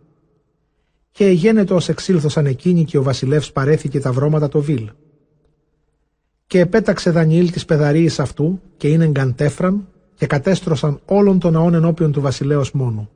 Και 1.11 1.25
εγένετο 1.25 1.75
ως 1.75 1.89
εξήλθωσαν 1.89 2.45
εκείνοι 2.45 2.83
και 2.83 2.97
ο 2.97 3.03
βασιλεύς 3.03 3.51
παρέθηκε 3.51 3.99
τα 3.99 4.11
βρώματα 4.11 4.47
το 4.47 4.61
βίλ. 4.61 4.89
Και 6.47 6.59
επέταξε 6.59 7.09
Δανιήλ 7.09 7.51
της 7.51 7.65
πεδαρίης 7.65 8.19
αυτού 8.19 8.61
και 8.77 8.87
είναι 8.87 9.07
γκαντέφραν 9.07 9.87
και 10.15 10.25
κατέστρωσαν 10.25 10.99
όλων 11.05 11.39
των 11.39 11.53
ναών 11.53 11.73
ενώπιον 11.73 12.11
του 12.11 12.21
βασιλέως 12.21 12.71
μόνου. 12.71 13.09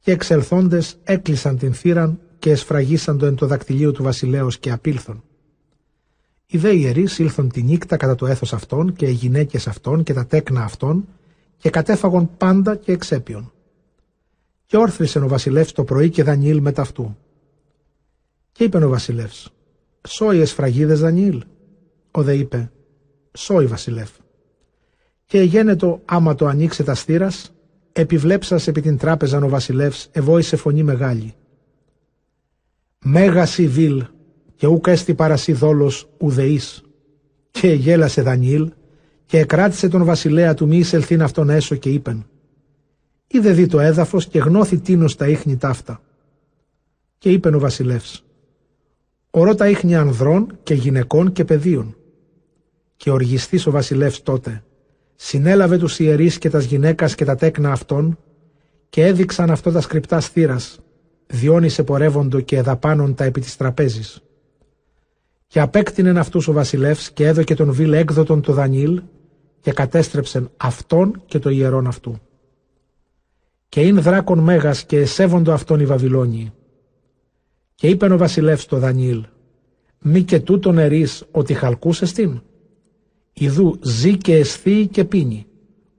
Και 0.00 0.12
εξελθόντες 0.12 0.96
έκλεισαν 1.04 1.58
την 1.58 1.74
θύραν 1.74 2.20
και 2.38 2.50
εσφραγίσαν 2.50 3.18
το 3.18 3.26
εν 3.26 3.34
το 3.34 3.46
δακτυλίο 3.46 3.92
του 3.92 4.02
βασιλέως 4.02 4.58
και 4.58 4.70
απήλθον. 4.70 5.22
Οι 6.46 6.58
δε 6.58 6.74
ιερείς 6.74 7.18
ήλθον 7.18 7.48
τη 7.48 7.62
νύχτα 7.62 7.96
κατά 7.96 8.14
το 8.14 8.26
έθος 8.26 8.52
αυτών 8.52 8.92
και 8.92 9.06
οι 9.06 9.12
γυναίκες 9.12 9.66
αυτών 9.66 10.02
και 10.02 10.12
τα 10.12 10.26
τέκνα 10.26 10.62
αυτών 10.62 11.08
και 11.56 11.70
κατέφαγον 11.70 12.30
πάντα 12.36 12.76
και 12.76 12.92
εξέπιον. 12.92 13.52
Και 14.66 14.76
όρθρισεν 14.76 15.22
ο 15.22 15.28
βασιλεύς 15.28 15.72
το 15.72 15.84
πρωί 15.84 16.10
και 16.10 16.22
Δανιήλ 16.22 16.60
μετά 16.60 16.82
αυτού. 16.82 17.16
Και 18.52 18.64
είπε 18.64 18.84
ο 18.84 18.88
βασιλεύς, 18.88 19.50
«Σόι 20.08 20.40
εσφραγίδες 20.40 21.00
Δανιήλ». 21.00 21.42
Ο 22.10 22.22
δε 22.22 22.34
είπε, 22.34 22.70
«Σόι 23.32 23.66
βασιλεύ». 23.66 24.06
Και 25.26 25.38
εγένετο 25.38 26.00
άμα 26.04 26.34
το 26.34 26.46
ανοίξε 26.46 26.82
τα 26.82 26.94
στήρας, 26.94 27.52
επιβλέψας 27.92 28.66
επί 28.66 28.80
την 28.80 28.96
τράπεζαν 28.96 29.42
ο 29.42 29.48
βασιλεύς 29.48 30.08
ευόησε 30.12 30.56
φωνή 30.56 30.82
μεγάλη. 30.82 31.34
«Μέγα 33.04 33.46
Σιβίλ, 33.46 34.04
και 34.56 34.66
ούκ 34.66 34.86
έστι 34.86 35.14
παρασύ 35.14 35.52
δόλος 35.52 36.08
ουδεής. 36.18 36.82
Και 37.50 37.68
γέλασε 37.68 38.22
Δανιήλ 38.22 38.72
και 39.26 39.38
εκράτησε 39.38 39.88
τον 39.88 40.04
βασιλέα 40.04 40.54
του 40.54 40.66
μη 40.66 40.76
εισελθήν 40.76 41.22
αυτόν 41.22 41.50
έσω 41.50 41.74
και 41.74 41.90
είπεν 41.90 42.26
«Είδε 43.26 43.52
δει 43.52 43.66
το 43.66 43.80
έδαφος 43.80 44.26
και 44.26 44.38
γνώθη 44.38 44.78
τίνος 44.78 45.16
τα 45.16 45.28
ίχνη 45.28 45.56
ταύτα». 45.56 46.00
Και 47.18 47.30
είπεν 47.30 47.54
ο 47.54 47.58
βασιλεύς 47.58 48.24
«Ορώ 49.30 49.54
τα 49.54 49.68
ίχνη 49.68 49.96
ανδρών 49.96 50.58
και 50.62 50.74
γυναικών 50.74 51.32
και 51.32 51.44
παιδίων». 51.44 51.96
Και 52.96 53.10
οργιστής 53.10 53.66
ο 53.66 53.70
βασιλεύς 53.70 54.22
τότε 54.22 54.64
συνέλαβε 55.14 55.78
τους 55.78 55.98
ιερείς 55.98 56.38
και 56.38 56.50
τας 56.50 56.64
γυναίκας 56.64 57.14
και 57.14 57.24
τα 57.24 57.34
τέκνα 57.34 57.72
αυτών 57.72 58.18
και 58.88 59.06
έδειξαν 59.06 59.50
αυτό 59.50 59.70
τα 59.70 59.80
σκρυπτά 59.80 60.20
στήρας, 60.20 60.80
διόνυσε 61.26 61.82
πορεύοντο 61.84 62.40
και 62.40 62.56
εδαπάνων 62.56 63.14
τα 63.14 63.24
επί 63.24 63.40
της 63.40 63.56
τραπέζης. 63.56 64.20
Και 65.46 65.60
απέκτηνεν 65.60 66.18
αυτούς 66.18 66.48
ο 66.48 66.52
βασιλεύς 66.52 67.10
και 67.10 67.26
έδωκε 67.26 67.54
τον 67.54 67.72
Βίλ 67.72 67.92
έκδοτον 67.92 68.40
το 68.40 68.52
Δανιήλ 68.52 69.02
και 69.60 69.72
κατέστρεψεν 69.72 70.50
αυτόν 70.56 71.22
και 71.26 71.38
το 71.38 71.50
ιερόν 71.50 71.86
αυτού. 71.86 72.18
Και 73.68 73.80
ειν 73.80 74.02
δράκον 74.02 74.38
μέγας 74.38 74.84
και 74.84 74.98
εσέβοντο 74.98 75.52
αυτόν 75.52 75.80
οι 75.80 75.86
Βαβυλώνιοι. 75.86 76.52
Και 77.74 77.88
είπεν 77.88 78.12
ο 78.12 78.16
βασιλεύς 78.16 78.66
το 78.66 78.78
Δανιήλ, 78.78 79.24
μη 79.98 80.22
και 80.22 80.40
τούτον 80.40 80.78
ερείς 80.78 81.24
ότι 81.30 81.54
χαλκούσες 81.54 82.12
την. 82.12 82.42
Ιδού 83.32 83.78
ζει 83.82 84.16
και 84.16 84.34
εσθεί 84.36 84.86
και 84.86 85.04
πίνει. 85.04 85.46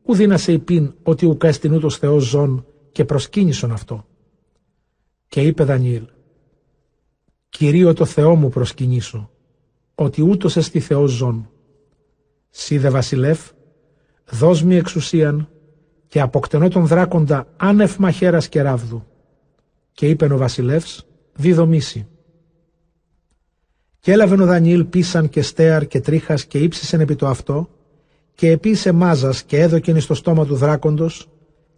Ουδίνα 0.04 0.38
σε 0.38 0.52
υπήν 0.52 0.94
ότι 1.04 1.26
ουκέστην 1.26 1.74
ούτως 1.74 1.98
Θεός 1.98 2.24
ζών 2.24 2.66
και 2.92 3.06
προσκύνησον 3.06 3.72
αυτό. 3.72 4.07
Και 5.28 5.42
είπε 5.42 5.64
Δανιήλ, 5.64 6.08
Κυρίω 7.50 7.94
το 7.94 8.06
Θεό 8.06 8.36
μου 8.36 8.50
προσκυνήσω 8.50 9.30
ότι 9.96 10.22
ούτως 10.22 10.58
εστι 10.58 10.80
Θεός 10.80 11.12
ζών. 11.12 11.50
Σύ 12.50 12.78
δε 12.78 12.90
βασιλεύ, 12.90 13.38
δώσ' 14.32 14.64
μη 14.64 14.76
εξουσίαν 14.76 15.50
και 16.08 16.22
αποκτενώ 16.22 16.68
τον 16.68 16.86
δράκοντα 16.88 17.48
άνευ 17.58 17.96
μαχαίρας 17.98 18.50
και 18.50 18.62
ράβδου. 18.62 19.06
Και 19.92 20.10
είπεν 20.10 20.32
ο 20.32 20.38
βασιλεύς, 20.38 21.08
διδομήσει. 21.34 22.08
Και 24.00 24.12
έλαβεν 24.12 24.42
ο 24.42 24.46
Δανιήλ 24.46 24.86
πίσαν 24.86 25.30
και 25.30 25.42
στέαρ 25.42 25.88
και 25.88 26.00
τρίχας 26.00 26.46
και 26.46 26.60
ύψισεν 26.60 27.00
επί 27.00 27.16
το 27.16 27.28
αυτό 27.28 27.70
και 28.34 28.52
επίησε 28.52 28.92
μάζας 28.92 29.44
και 29.44 29.62
έδωκεν 29.62 30.02
στο 30.02 30.14
στόμα 30.14 30.46
του 30.46 30.56
δράκοντος 30.56 31.30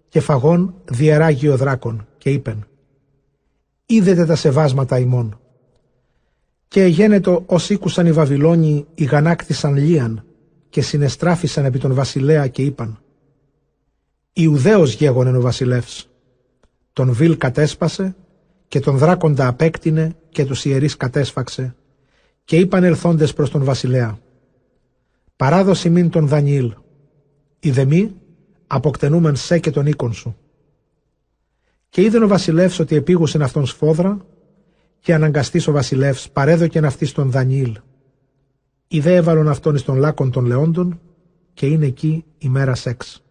και 0.09 0.19
φαγών 0.19 0.73
διεράγει 0.85 1.47
ο 1.47 1.57
δράκον 1.57 2.07
και 2.17 2.30
είπεν 2.30 2.69
είδετε 3.91 4.26
τα 4.26 4.36
σεβάσματα 4.36 4.99
ημών. 4.99 5.40
Και 6.68 6.86
γένετο 6.86 7.44
ως 7.45 7.70
ήκουσαν 7.70 8.06
οι 8.06 8.11
Βαβυλώνοι, 8.11 8.86
οι 8.95 9.03
γανάκτησαν 9.03 9.76
λίαν 9.76 10.26
και 10.70 10.82
συνεστράφησαν 10.82 11.66
επί 11.66 11.80
τον 11.80 11.94
βασιλέα 11.94 12.48
και 12.48 12.61
είπαν 12.61 12.99
«Ιουδαίος 14.34 14.94
γέγονεν 14.94 15.36
ο 15.36 15.41
βασιλεύς, 15.41 16.10
τον 16.94 17.11
Βίλ 17.14 17.38
κατέσπασε 17.38 18.16
και 18.68 18.80
τον 18.80 18.98
δράκοντα 18.98 19.48
απέκτηνε 19.48 20.16
και 20.30 20.45
τους 20.45 20.66
ιερείς 20.66 20.98
κατέσφαξε 20.98 21.76
και 22.45 22.57
είπαν 22.57 22.84
ελθόντες 22.84 23.34
προς 23.34 23.49
τον 23.49 23.64
βασιλέα 23.64 24.20
«Παράδοση 25.36 25.90
μην 25.90 26.10
τον 26.10 26.28
Δανιήλ, 26.28 26.74
ιδεμή 27.60 28.16
αποκτενούμεν 28.68 29.36
σε 29.36 29.60
και 29.60 29.72
τον 29.72 29.86
οίκον 29.86 30.14
σου». 30.14 30.36
Και 31.90 32.02
είδεν 32.02 32.24
ο 32.24 32.28
βασιλεύς 32.28 32.80
ότι 32.80 32.95
επίγουσεν 32.95 33.41
αυτόν 33.41 33.66
σφόδρα 33.66 34.26
και 34.99 35.14
αναγκαστής 35.14 35.68
ο 35.68 35.72
βασιλεύς 35.72 36.30
παρέδοκεν 36.30 36.86
αυτής 36.86 37.11
τον 37.11 37.32
Δανιήλ. 37.32 37.78
Ιδέ 38.88 39.16
έβαλον 39.16 39.48
αυτόν 39.48 39.76
εις 39.76 39.84
τον 39.84 39.98
λάκων 39.98 40.32
των 40.32 40.45
λεόντων 40.45 40.99
και 41.53 41.66
είναι 41.66 41.86
εκεί 41.86 42.26
η 42.38 42.49
μέρα 42.49 42.76
σεξ. 42.76 43.24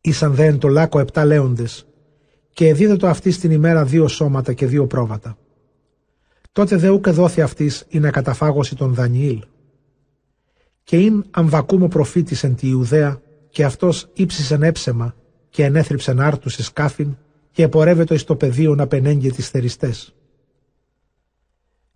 Ήσαν 0.00 0.34
δε 0.34 0.44
εν 0.44 0.58
το 0.58 0.68
λάκο 0.68 0.98
επτά 0.98 1.24
λέοντες 1.24 1.86
και 2.52 2.68
εδίδετο 2.68 3.06
αυτής 3.06 3.34
στην 3.34 3.50
ημέρα 3.50 3.84
δύο 3.84 4.08
σώματα 4.08 4.52
και 4.52 4.66
δύο 4.66 4.86
πρόβατα. 4.86 5.38
Τότε 6.52 6.76
δε 6.76 6.88
ούκε 6.88 7.10
δόθη 7.10 7.40
αυτής 7.40 7.84
η 7.88 7.98
να 7.98 8.10
καταφάγωση 8.10 8.76
τον 8.76 8.94
Δανιήλ. 8.94 9.44
Και 10.82 10.96
ειν 10.96 11.24
αμβακούμο 11.30 11.88
προφήτης 11.88 12.44
εν 12.44 12.54
τη 12.54 12.68
Ιουδαία 12.68 13.20
και 13.48 13.64
αυτός 13.64 14.10
ύψισεν 14.12 14.62
έψεμα 14.62 15.14
και 15.48 15.64
ενέθρυψεν 15.64 16.20
άρτους 16.20 16.58
εις 16.58 16.72
κάφιν 16.72 17.16
και 17.58 17.64
επορεύεται 17.64 18.14
εις 18.14 18.24
το 18.24 18.36
πεδίο 18.36 18.74
να 18.74 18.86
πενέγγει 18.86 19.30
τις 19.30 19.48
θεριστές. 19.48 20.14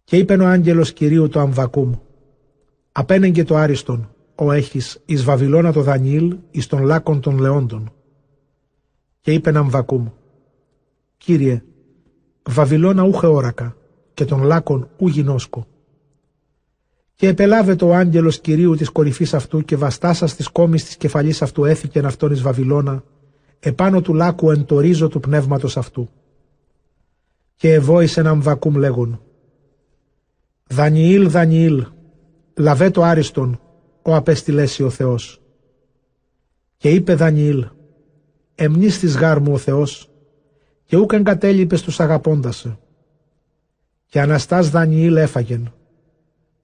Και 0.05 0.16
είπεν 0.16 0.40
ο 0.40 0.47
άγγελος 0.47 0.93
Κυρίου 0.93 1.28
το 1.28 1.40
Αμβακούμ, 1.40 1.93
απένεγγε 2.93 3.44
το 3.44 3.56
άριστον, 3.56 4.14
ο 4.34 4.52
έχεις 4.52 5.02
εις 5.05 5.24
Βαβυλώνα 5.24 5.72
το 5.72 5.82
Δανιήλ 5.82 6.36
εις 6.51 6.66
των 6.66 6.82
λάκων 6.82 7.20
των 7.20 7.39
λεόντων. 7.39 7.93
Και 9.20 9.32
είπεν 9.32 9.56
Αμβακούμ, 9.56 10.06
Κύριε, 11.16 11.62
Βαβυλώνα 12.48 13.02
ούχε 13.02 13.26
όρακα 13.26 13.76
και 14.14 14.24
των 14.24 14.43
λάκων 14.43 14.89
ου 14.98 15.09
γινώσκο. 15.09 15.66
Και 17.14 17.28
επελάβεται 17.28 17.84
ο 17.84 17.94
άγγελος 17.94 18.40
Κυρίου 18.40 18.74
της 18.74 18.90
κορυφής 18.90 19.34
αυτού 19.34 19.64
και 19.64 19.76
βαστάσας 19.76 20.36
της 20.36 20.48
κόμης 20.48 20.84
της 20.84 20.97
κεφαλής 20.97 21.43
αυτού 21.43 21.64
έθηκεν 21.64 22.06
αυτόν 22.06 22.32
εις 22.32 22.43
Βαβυλώνα 22.43 23.05
επάνω 23.64 24.01
του 24.01 24.14
λάκου 24.14 24.51
εν 24.51 24.64
το 24.64 24.80
ρίζο 24.80 25.09
του 25.09 25.20
πνεύματος 25.20 25.76
αυτού. 25.76 26.09
Και 27.55 27.72
εβόησε 27.72 28.22
να 28.22 28.34
μβακούμ 28.34 28.74
λέγον 28.76 29.20
«Δανιήλ, 30.66 31.28
Δανιήλ, 31.30 31.86
λαβέ 32.55 32.90
το 32.90 33.02
άριστον, 33.02 33.60
ο 34.02 34.14
απέστειλέσι 34.14 34.82
ο 34.82 34.90
Θεός». 34.90 35.43
Και 36.76 36.90
είπε 36.90 37.14
Δανιήλ 37.14 37.66
«Εμνείς 38.55 38.98
της 38.98 39.16
γάρ 39.16 39.40
μου 39.40 39.52
ο 39.52 39.59
Θεός 39.59 40.10
και 40.84 40.97
ούκ 40.97 41.12
εγκατέλειπες 41.12 41.82
τους 41.82 42.01
αγαπώντασε». 42.01 42.78
Και 44.06 44.20
Αναστάς 44.20 44.70
Δανιήλ 44.70 45.16
έφαγεν. 45.16 45.72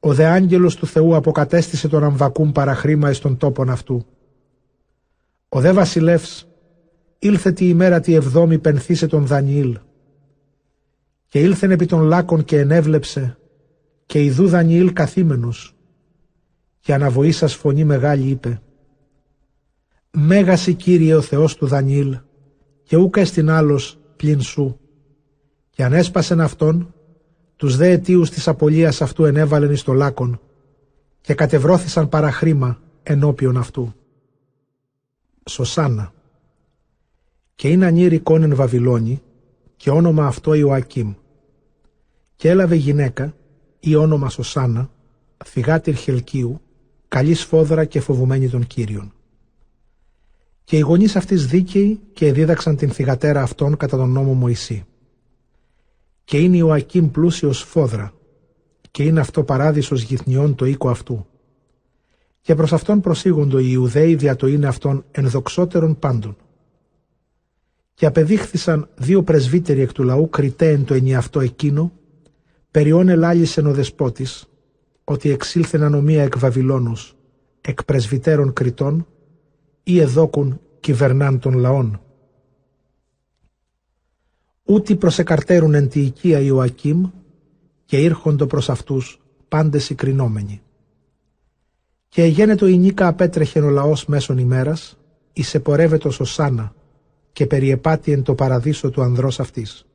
Ο 0.01 0.15
δε 0.15 0.27
άγγελος 0.27 0.77
του 0.77 0.87
Θεού 0.87 1.17
αποκατέστησε 1.17 1.89
τον 1.89 2.05
Αμβακούμ 2.05 2.53
παραχρήμα 2.53 3.11
εις 3.11 3.19
τον 3.19 3.37
τόπον 3.37 3.71
αυτού. 3.71 4.07
Ο 5.49 5.61
δε 5.61 5.73
βασιλεύς 5.73 6.48
ήλθε 7.19 7.53
τη 7.53 7.69
ημέρα 7.69 8.01
τη 8.01 8.15
εβδόμη 8.15 8.59
πενθήσε 8.59 9.07
τον 9.07 9.27
Δανιήλ. 9.27 9.79
Και 11.29 11.41
ήλθεν 11.41 11.71
επί 11.71 11.87
των 11.87 12.03
λάκων 12.03 12.45
και 12.45 12.59
ενέβλεψε 12.59 13.39
και 14.07 14.25
ιδού 14.25 14.49
Δανιήλ 14.49 14.93
καθήμενος 14.93 15.77
και 16.81 16.95
αναβοήσας 16.95 17.55
φωνή 17.55 17.85
μεγάλη 17.85 18.29
είπε 18.29 18.63
«Μέγαση 20.11 20.75
Κύριε 20.75 21.15
ο 21.15 21.21
Θεός 21.21 21.57
του 21.57 21.67
Δανιήλ 21.67 22.19
και 22.83 22.97
ούκα 22.97 23.21
εστιν 23.21 23.51
άλλος 23.51 23.99
πλην 24.17 24.41
σου» 24.41 24.81
και 25.71 25.85
ανέσπασεν 25.85 26.41
αυτόν 26.41 26.95
τους 27.57 27.77
δε 27.77 27.91
αιτίους 27.91 28.31
της 28.31 28.49
απολίας 28.49 29.03
αυτού 29.03 29.25
ενέβαλεν 29.25 29.73
εις 29.73 29.83
το 29.83 29.93
λάκον 29.93 30.41
και 31.21 31.35
κατεβρώθησαν 31.35 32.09
παραχρήμα 32.09 32.81
ενώπιον 33.03 33.57
αυτού. 33.57 33.95
Σωσάνα 35.45 36.13
και 37.59 37.69
είναι 37.69 37.87
ανήρη 37.87 38.19
κόνεν 38.19 38.55
Βαβυλώνη 38.55 39.23
και 39.77 39.91
όνομα 39.91 40.27
αυτό 40.27 40.55
Ιωακίμ. 40.55 41.15
Και 42.37 42.49
έλαβε 42.49 42.75
γυναίκα 42.75 43.35
ή 43.81 43.95
όνομα 43.95 44.29
Σωσάνα, 44.29 44.91
θυγάτηρ 45.45 45.95
Χελκίου, 45.95 46.61
καλή 47.09 47.35
σφόδρα 47.35 47.85
και 47.85 48.01
φοβουμένη 48.01 48.49
των 48.49 48.67
Κύριων. 48.67 49.13
Και 50.65 50.77
οι 50.77 50.81
γονείς 50.81 51.17
αυτής 51.17 51.47
δίκαιοι 51.47 52.01
και 52.13 52.33
δίδαξαν 52.33 52.77
την 52.77 52.91
θυγατέρα 52.91 53.43
αυτών 53.43 53.77
κατά 53.77 53.97
τον 53.97 54.11
νόμο 54.11 54.33
Μωυσή. 54.33 54.85
Και 56.25 56.39
είναι 56.39 56.57
Ιωακίμ 56.57 57.11
πλούσιος 57.11 57.59
σφόδρα, 57.59 58.13
και 58.91 59.03
είναι 59.03 59.21
αυτό 59.21 59.45
παράδεισος 59.45 60.03
γυθνιών 60.03 60.55
το 60.55 60.65
οίκο 60.65 60.91
αυτού. 60.91 61.27
Και 62.41 62.55
προς 62.55 62.73
αυτόν 62.73 63.01
προσήγοντο 63.01 63.59
οι 63.59 63.69
Ιουδαίοι 63.69 64.15
δια 64.15 64.37
το 64.37 64.47
είναι 64.47 64.67
αυτόν 64.67 65.05
ενδοξότερων 65.11 65.99
πάντων 65.99 66.37
και 67.99 68.07
απεδείχθησαν 68.07 68.89
δύο 68.97 69.23
πρεσβύτεροι 69.23 69.81
εκ 69.81 69.93
του 69.93 70.03
λαού 70.03 70.29
κριτέ 70.29 70.71
εν 70.71 70.85
το 70.85 70.95
ενιαυτό 70.95 71.41
εκείνο, 71.41 71.93
περιών 72.71 73.09
ελάλησεν 73.09 73.67
ο 73.67 73.73
δεσπότης, 73.73 74.49
ότι 75.05 75.31
εξήλθεν 75.31 75.83
ανομία 75.83 76.23
εκ 76.23 76.39
Βαβυλώνους, 76.39 77.17
εκ 77.61 77.85
πρεσβυτέρων 77.85 78.53
κριτών, 78.53 79.07
ή 79.83 80.01
εδόκουν 80.01 80.61
κυβερνάν 80.81 81.39
των 81.39 81.55
λαών. 81.55 82.01
Ούτι 84.65 84.97
προσεκαρτέρουν 84.97 85.75
εν 85.75 85.89
τη 85.89 86.01
οικία 86.01 86.39
Ιωακήμ 86.41 87.11
και 87.85 87.97
ήρχοντο 87.97 88.47
προς 88.47 88.71
αυτούς 88.71 89.21
πάντες 89.49 89.91
οι 89.91 89.95
κρινόμενοι. 89.95 90.63
Και 92.09 92.23
εγένετο 92.23 92.67
η 92.67 92.79
νίκα 92.79 93.07
απέτρεχεν 93.07 93.65
ο 93.65 93.71
λαός 93.71 94.07
μέσων 94.07 94.39
ημέρας, 94.39 94.99
εις 95.33 95.55
επορεύετος 95.55 96.15
Σωσάνα, 96.15 96.77
και 97.39 97.47
περιεπάτη 97.47 98.13
εν 98.13 98.23
το 98.23 98.35
παραδείσο 98.35 98.91
του 98.91 99.03
ανδρός 99.03 99.41
αυτής. 99.41 99.87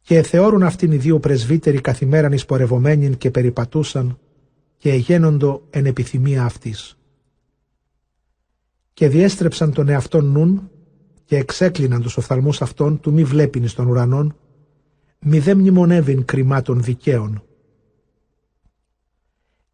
Και 0.00 0.16
εθεώρουν 0.16 0.62
αυτήν 0.62 0.92
οι 0.92 0.96
δύο 0.96 1.20
πρεσβύτεροι 1.20 1.80
καθημέραν 1.80 2.32
εισπορευομένην 2.32 3.16
και 3.16 3.30
περιπατούσαν 3.30 4.18
και 4.76 4.90
εγένοντο 4.90 5.62
εν 5.70 5.86
επιθυμία 5.86 6.44
αυτής. 6.44 6.98
Και 8.92 9.08
διέστρεψαν 9.08 9.72
τον 9.72 9.88
εαυτόν 9.88 10.24
νουν 10.24 10.70
και 11.24 11.36
εξέκλειναν 11.36 12.02
τους 12.02 12.16
οφθαλμούς 12.16 12.62
αυτών 12.62 13.00
του 13.00 13.12
μη 13.12 13.24
βλέπειν 13.24 13.64
εις 13.64 13.74
των 13.74 13.86
ουρανών, 13.86 14.36
μη 15.18 15.38
δε 15.38 15.54
μνημονεύειν 15.54 16.24
κρυμάτων 16.24 16.82
δικαίων. 16.82 17.42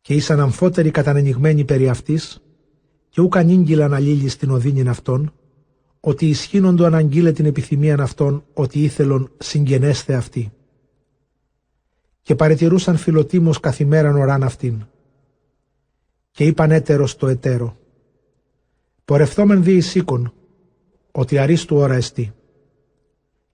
Και 0.00 0.14
ήσαν 0.14 0.40
αμφότεροι 0.40 0.90
κατανενιγμένοι 0.90 1.64
περί 1.64 1.88
αυτής, 1.88 2.42
και 3.08 3.20
ούκ 3.20 3.36
ανήγγυλαν 3.36 3.94
αλλήλοι 3.94 4.28
στην 4.28 4.50
οδύνην 4.50 4.88
αυτών, 4.88 5.32
ότι 6.04 6.28
ισχύνοντο 6.28 6.84
αναγγείλε 6.84 7.32
την 7.32 7.44
επιθυμίαν 7.44 8.00
αυτών 8.00 8.44
ότι 8.54 8.82
ήθελον 8.82 9.30
συγγενέσθε 9.38 10.14
αυτή. 10.14 10.52
Και 12.22 12.34
παρετηρούσαν 12.34 12.96
φιλοτίμως 12.96 13.60
καθημέραν 13.60 14.16
οράν 14.16 14.42
αυτήν. 14.42 14.86
Και 16.30 16.44
είπαν 16.44 16.70
έτερος 16.70 17.16
το 17.16 17.28
εταίρο. 17.28 17.76
Πορευθόμεν 19.04 19.62
δι 19.62 19.80
σήκων, 19.80 20.32
ότι 21.12 21.38
αρίστου 21.38 21.76
ώρα 21.76 21.94
εστί. 21.94 22.32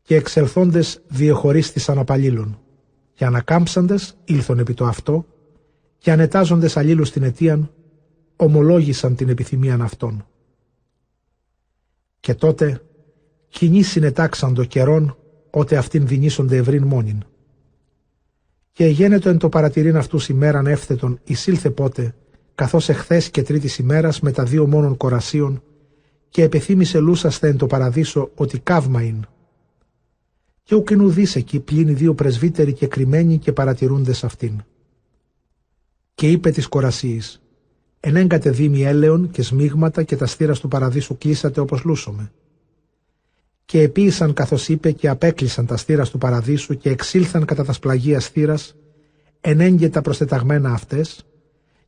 Και 0.03 0.15
εξελθόντες 0.17 1.03
διεχωρίστησαν 1.09 1.99
απαλλήλων. 1.99 2.61
Και 3.15 3.25
ανακάμψαντες 3.25 4.17
ήλθον 4.25 4.59
επί 4.59 4.75
το 4.75 4.85
αυτό, 4.85 5.27
και 5.99 6.13
ανετάζοντες 6.13 6.77
αλλήλους 6.77 7.11
την 7.11 7.23
αιτίαν, 7.23 7.71
ομολόγησαν 8.37 9.17
την 9.17 9.29
επιθυμίαν 9.29 9.83
αυτών. 9.83 10.27
Και 12.21 12.35
τότε 12.35 12.83
κοινοί 13.49 13.83
συνετάξαν 13.83 14.55
το 14.55 14.65
καιρόν, 14.65 15.17
ότε 15.51 15.77
αυτήν 15.77 16.07
δινήσονται 16.07 16.57
ευρύν 16.57 16.83
μόνην. 16.83 17.23
Και 18.73 18.87
γένετο 18.87 19.29
εν 19.29 19.39
το 19.39 19.49
παρατηρήν 19.49 19.97
αυτούς 19.97 20.29
ημέραν 20.29 20.67
εύθετον 20.67 21.21
εισήλθε 21.25 21.71
πότε, 21.71 22.15
καθώς 22.55 22.89
εχθές 22.89 23.31
και 23.31 23.43
τρίτης 23.43 23.79
ημέρας 23.79 24.21
με 24.21 24.33
τα 24.33 24.45
δύο 24.45 24.67
μόνων 24.67 24.97
κορασίων, 24.97 25.63
και 26.29 26.43
επιθύμησε 26.43 26.99
λούσαστε 26.99 27.49
εν 27.49 27.57
το 27.57 27.67
παραδείσο 27.67 28.31
ότι 28.35 28.59
καύμα 28.59 29.03
είναι. 29.03 29.27
Και 30.63 30.75
ο 30.75 30.83
κοινουδής 30.83 31.37
εκεί 31.37 31.61
πλήνει 31.61 31.93
δύο 31.93 32.15
πρεσβύτεροι 32.15 32.73
και 32.73 32.87
κρυμμένοι 32.87 33.39
και 33.39 33.53
παρατηρούντες 33.53 34.25
αυτήν. 34.25 34.63
Και 36.15 36.31
είπε 36.31 36.51
της 36.51 36.67
κορασίης, 36.67 37.41
ενέγκατε 38.01 38.51
δίμη 38.51 38.83
έλεον 38.85 39.31
και 39.31 39.43
σμίγματα 39.43 40.03
και 40.03 40.17
τα 40.17 40.27
στήρα 40.27 40.53
του 40.55 40.69
παραδείσου 40.69 41.19
κλείσατε 41.19 41.61
όπως 41.61 41.85
λούσομε. 41.85 42.33
και 43.65 43.81
επίησαν 43.81 44.33
καθώς 44.33 44.69
είπε 44.69 44.93
και 44.93 45.09
απέκλεισαν 45.09 45.67
τα 45.67 45.77
στήρα 45.77 46.07
του 46.07 46.19
παραδείσου 46.19 46.77
και 46.77 46.91
εξήλθαν 46.91 47.45
κατά 47.45 47.65
τα 47.65 47.73
σπλαγία 47.73 48.21
στήρας 48.21 48.77
ενέγγετα 49.41 50.01
προστεταγμένα 50.01 50.73
αυτές 50.73 51.27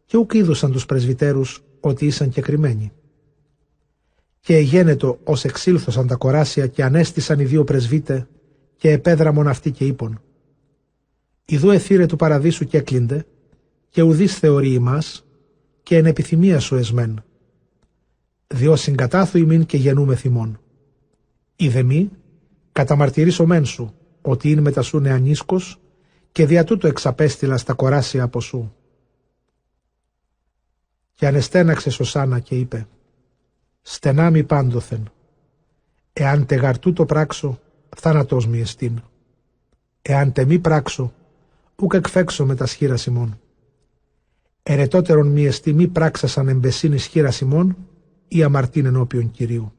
και 0.05 0.17
ουκ 0.17 0.33
είδουσαν 0.35 0.73
τους 0.73 0.87
πρεσβυτέρους 0.87 1.63
ότι 1.81 2.07
ήσαν 2.07 2.29
και 2.31 2.41
κρυμμένοι. 2.41 2.93
Και 4.41 4.57
εγένετο 4.57 5.19
ως 5.25 5.45
εξήλθωσαν 5.45 6.07
τα 6.07 6.15
κοράσια 6.15 6.67
και 6.67 6.85
ανέστησαν 6.85 7.41
οι 7.41 7.45
δύο 7.45 7.65
πρεσβύτε 7.65 8.29
και 8.77 8.91
επέδραμον 8.91 9.49
αυτοί 9.49 9.71
και 9.71 9.85
είπον 9.85 10.21
«Ιδού 11.45 11.71
εθύρε 11.71 12.07
του 12.07 12.17
παραδείσου 12.17 12.65
και 12.65 12.77
έκλειντε 12.77 13.25
και 13.89 14.03
ουδείς 14.03 14.39
θεωρεί 14.39 14.73
ημάς 14.73 15.25
και 15.91 15.97
εν 15.97 16.07
επιθυμία 16.07 16.61
σου 16.61 16.77
εσμέν. 16.77 17.23
Διό 18.47 18.77
συγκατάθου 18.77 19.39
ημίν 19.39 19.67
και 19.67 19.77
γεννούμε 19.77 20.17
θυμών. 20.17 20.61
Είδε 21.57 21.83
μη, 21.83 22.11
καταμαρτυρήσω 22.73 23.47
μεν 23.47 23.65
σου, 23.65 23.95
ότι 24.23 24.51
είναι 24.51 24.61
μετα 24.61 24.83
σου 24.83 24.99
νεανίσκος 24.99 25.81
και 26.33 26.47
δια 26.47 26.65
τούτο 26.65 26.87
εξαπέστειλα 26.87 27.57
στα 27.57 27.73
κοράσια 27.73 28.23
από 28.23 28.41
σου. 28.41 28.75
Και 31.15 31.27
ανεστέναξε 31.27 31.91
Σωσάνα 31.91 32.39
και 32.39 32.55
είπε 32.55 32.87
«Στενά 33.83 34.31
μη 34.31 34.45
πάντοθεν, 34.45 35.11
εάν 36.13 36.47
τεγαρτού 36.47 36.93
το 36.93 37.05
πράξω, 37.05 37.61
θάνατός 37.97 38.47
μη 38.47 38.61
εστίν. 38.61 39.03
Εάν 40.03 40.33
τε 40.33 40.45
μη 40.45 40.59
πράξω, 40.59 41.13
ούκ 41.77 41.95
εκφέξω 41.95 42.47
με 42.47 42.55
τα 42.55 42.67
σχήρα 42.67 42.97
ημών. 43.09 43.41
Ερετότερον 44.73 45.27
μη 45.27 45.47
εστί 45.47 45.73
μη 45.73 45.89
πράξασαν 45.89 46.49
εμπεσίνη 46.49 46.99
σχήρα 46.99 47.33
ημών 47.43 47.77
ή 48.29 48.43
αμαρτήν 48.43 48.87
ενώπιον 48.87 49.31
Κυρίου. 49.31 49.73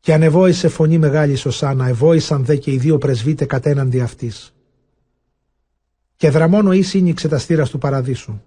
Και 0.00 0.12
ανεβόησε 0.12 0.68
φωνή 0.68 0.98
μεγάλη 0.98 1.36
Σωσάνα, 1.36 1.86
εβόησαν 1.86 2.44
δε 2.44 2.56
και 2.56 2.72
οι 2.72 2.76
δύο 2.76 2.98
πρεσβύτε 2.98 3.44
κατέναντι 3.44 4.00
αυτής. 4.00 4.54
Και 6.16 6.30
δραμόνο 6.30 6.72
εις 6.72 6.88
σύνηξε 6.88 7.28
τα 7.28 7.38
στήρας 7.38 7.70
του 7.70 7.78
παραδείσου. 7.78 8.40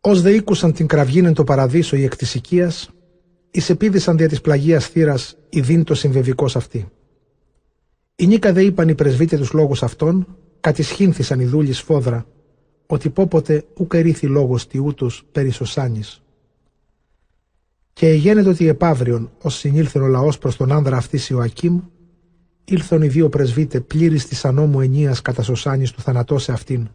Ω 0.00 0.14
δε 0.14 0.32
ήκουσαν 0.32 0.72
την 0.72 0.86
κραυγήν 0.86 1.34
το 1.34 1.44
παραδείσο 1.44 1.96
η 1.96 2.04
εκ 2.04 2.16
της 2.16 2.34
οικίας, 2.34 2.90
εις 3.50 3.70
επίδησαν 3.70 4.16
δια 4.16 4.28
της 4.28 4.40
πλαγίας 4.40 4.86
θύρας 4.86 5.36
η 5.48 5.60
δίν 5.60 5.84
το 5.84 5.94
συμβεβικός 5.94 6.56
αυτή. 6.56 6.88
Η 8.16 8.26
νίκα 8.26 8.52
δε 8.52 8.62
είπαν 8.62 8.88
οι 8.88 8.94
πρεσβύτε 8.94 9.36
τους 9.36 9.52
λόγους 9.52 9.82
αυτών, 9.82 10.36
κατησχύνθησαν 10.60 11.40
οι 11.40 11.44
δούλοι 11.44 11.72
σφόδρα, 11.72 12.26
ότι 12.90 13.10
πόποτε 13.10 13.64
ουκ 13.76 13.94
ερίθη 13.94 14.26
λόγος 14.26 14.66
τι 14.66 14.78
ούτως 14.78 15.24
περί 15.32 15.50
Σωσάνης. 15.50 16.22
Και 17.92 18.08
εγένετο 18.08 18.50
ότι 18.50 18.68
επαύριον, 18.68 19.30
ως 19.42 19.54
συνήλθε 19.54 19.98
ο 19.98 20.06
λαός 20.06 20.38
προς 20.38 20.56
τον 20.56 20.72
άνδρα 20.72 20.96
αυτής 20.96 21.28
Ιωακήμ, 21.28 21.80
ήλθον 22.64 23.02
οι 23.02 23.08
δύο 23.08 23.28
πρεσβύτε 23.28 23.80
πλήρης 23.80 24.26
της 24.26 24.44
ανώμου 24.44 24.80
ενίας 24.80 25.22
κατά 25.22 25.42
Σωσάνης 25.42 25.90
του 25.90 26.00
θανατώσε 26.00 26.52
αυτήν, 26.52 26.88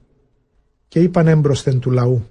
και 0.87 0.99
είπαν 0.99 1.27
έμπροσθεν 1.27 1.79
του 1.79 1.91
λαού. 1.91 2.25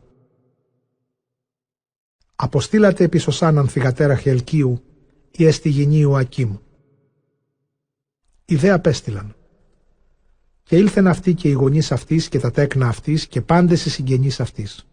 Αποστήλατε 2.34 3.04
επί 3.04 3.18
Σωσάναν 3.18 3.68
θυγατέρα 3.68 4.16
Χελκίου, 4.16 4.82
ή 5.30 5.46
έστι 5.46 5.68
γυνή 5.68 5.98
Ιωακήμ. 5.98 6.56
Οι 8.44 8.56
δε 8.56 8.70
απέστειλαν. 8.70 9.34
Και 10.72 10.78
ήλθεν 10.78 11.06
αυτοί 11.06 11.34
και 11.34 11.48
οι 11.48 11.52
γονείς 11.52 11.92
αυτής 11.92 12.28
και 12.28 12.38
τα 12.38 12.50
τέκνα 12.50 12.88
αυτής 12.88 13.26
και 13.26 13.40
πάντες 13.40 13.84
οι 13.84 13.90
συγγενείς 13.90 14.40
αυτής. 14.40 14.86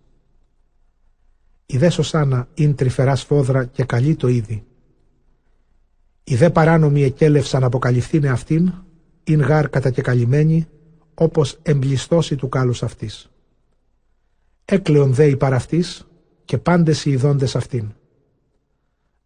Η 1.66 1.78
δε 1.78 1.90
Σωσάνα 1.90 2.48
είναι 2.54 2.74
τρυφερά 2.74 3.16
σφόδρα 3.16 3.66
και 3.66 3.84
καλή 3.84 4.16
το 4.16 4.28
είδη. 4.28 4.64
Οι 6.24 6.36
δε 6.36 6.50
παράνομοι 6.50 7.04
εκέλευσαν 7.04 7.64
αποκαλυφθήνε 7.64 8.30
αυτήν, 8.30 8.74
ειν 9.24 9.42
γάρ 9.42 9.70
κατακεκαλυμμένη, 9.70 10.68
όπως 11.14 11.58
εμπλιστώσει 11.62 12.36
του 12.36 12.50
κάλους 12.50 12.84
αυτής. 12.84 13.30
Έκλεον 14.66 15.14
δε 15.14 15.26
η 15.26 15.38
παραυτής 15.38 16.08
και 16.46 16.58
πάντες 16.58 17.06
οι 17.06 17.12
ειδώντες 17.12 17.56
αυτήν. 17.56 17.92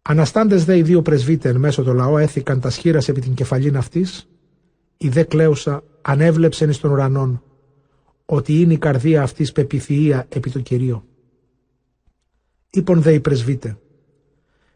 Αναστάντες 0.02 0.64
δε 0.64 0.76
οι 0.76 0.82
δύο 0.82 1.02
πρεσβύτε 1.02 1.48
εν 1.48 1.56
μέσω 1.56 1.82
το 1.82 1.92
λαό 1.92 2.18
έθηκαν 2.18 2.60
τα 2.60 2.70
σχήρας 2.70 3.08
επί 3.08 3.20
την 3.20 3.34
κεφαλήν 3.34 3.76
αυτής, 3.76 4.28
η 4.96 5.08
δε 5.08 5.22
κλαίουσα 5.22 5.82
ανέβλεψεν 6.04 6.70
εις 6.70 6.78
των 6.78 6.90
ουρανών, 6.90 7.42
ότι 8.26 8.60
είναι 8.60 8.72
η 8.72 8.78
καρδία 8.78 9.22
αυτής 9.22 9.52
πεπιθυΐα 9.56 10.22
επί 10.28 10.50
το 10.50 10.60
Κυρίο. 10.60 11.04
Είπον 12.70 13.02
δε 13.02 13.12
οι 13.12 13.20
πρεσβύτε. 13.20 13.78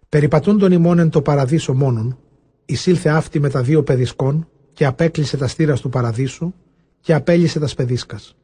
Περιπατούν 0.08 0.58
τον 0.58 0.72
ημών 0.72 0.98
εν 0.98 1.10
το 1.10 1.22
παραδείσο 1.22 1.74
μόνον, 1.74 2.18
εισήλθε 2.64 3.08
αυτή 3.08 3.40
με 3.40 3.50
τα 3.50 3.62
δύο 3.62 3.82
παιδισκών 3.82 4.48
και 4.72 4.86
απέκλεισε 4.86 5.36
τα 5.36 5.46
στήρας 5.48 5.80
του 5.80 5.88
παραδείσου 5.88 6.52
και 7.00 7.14
απέλυσε 7.14 7.58
τας 7.58 7.70
σπεδίσκας. 7.70 8.36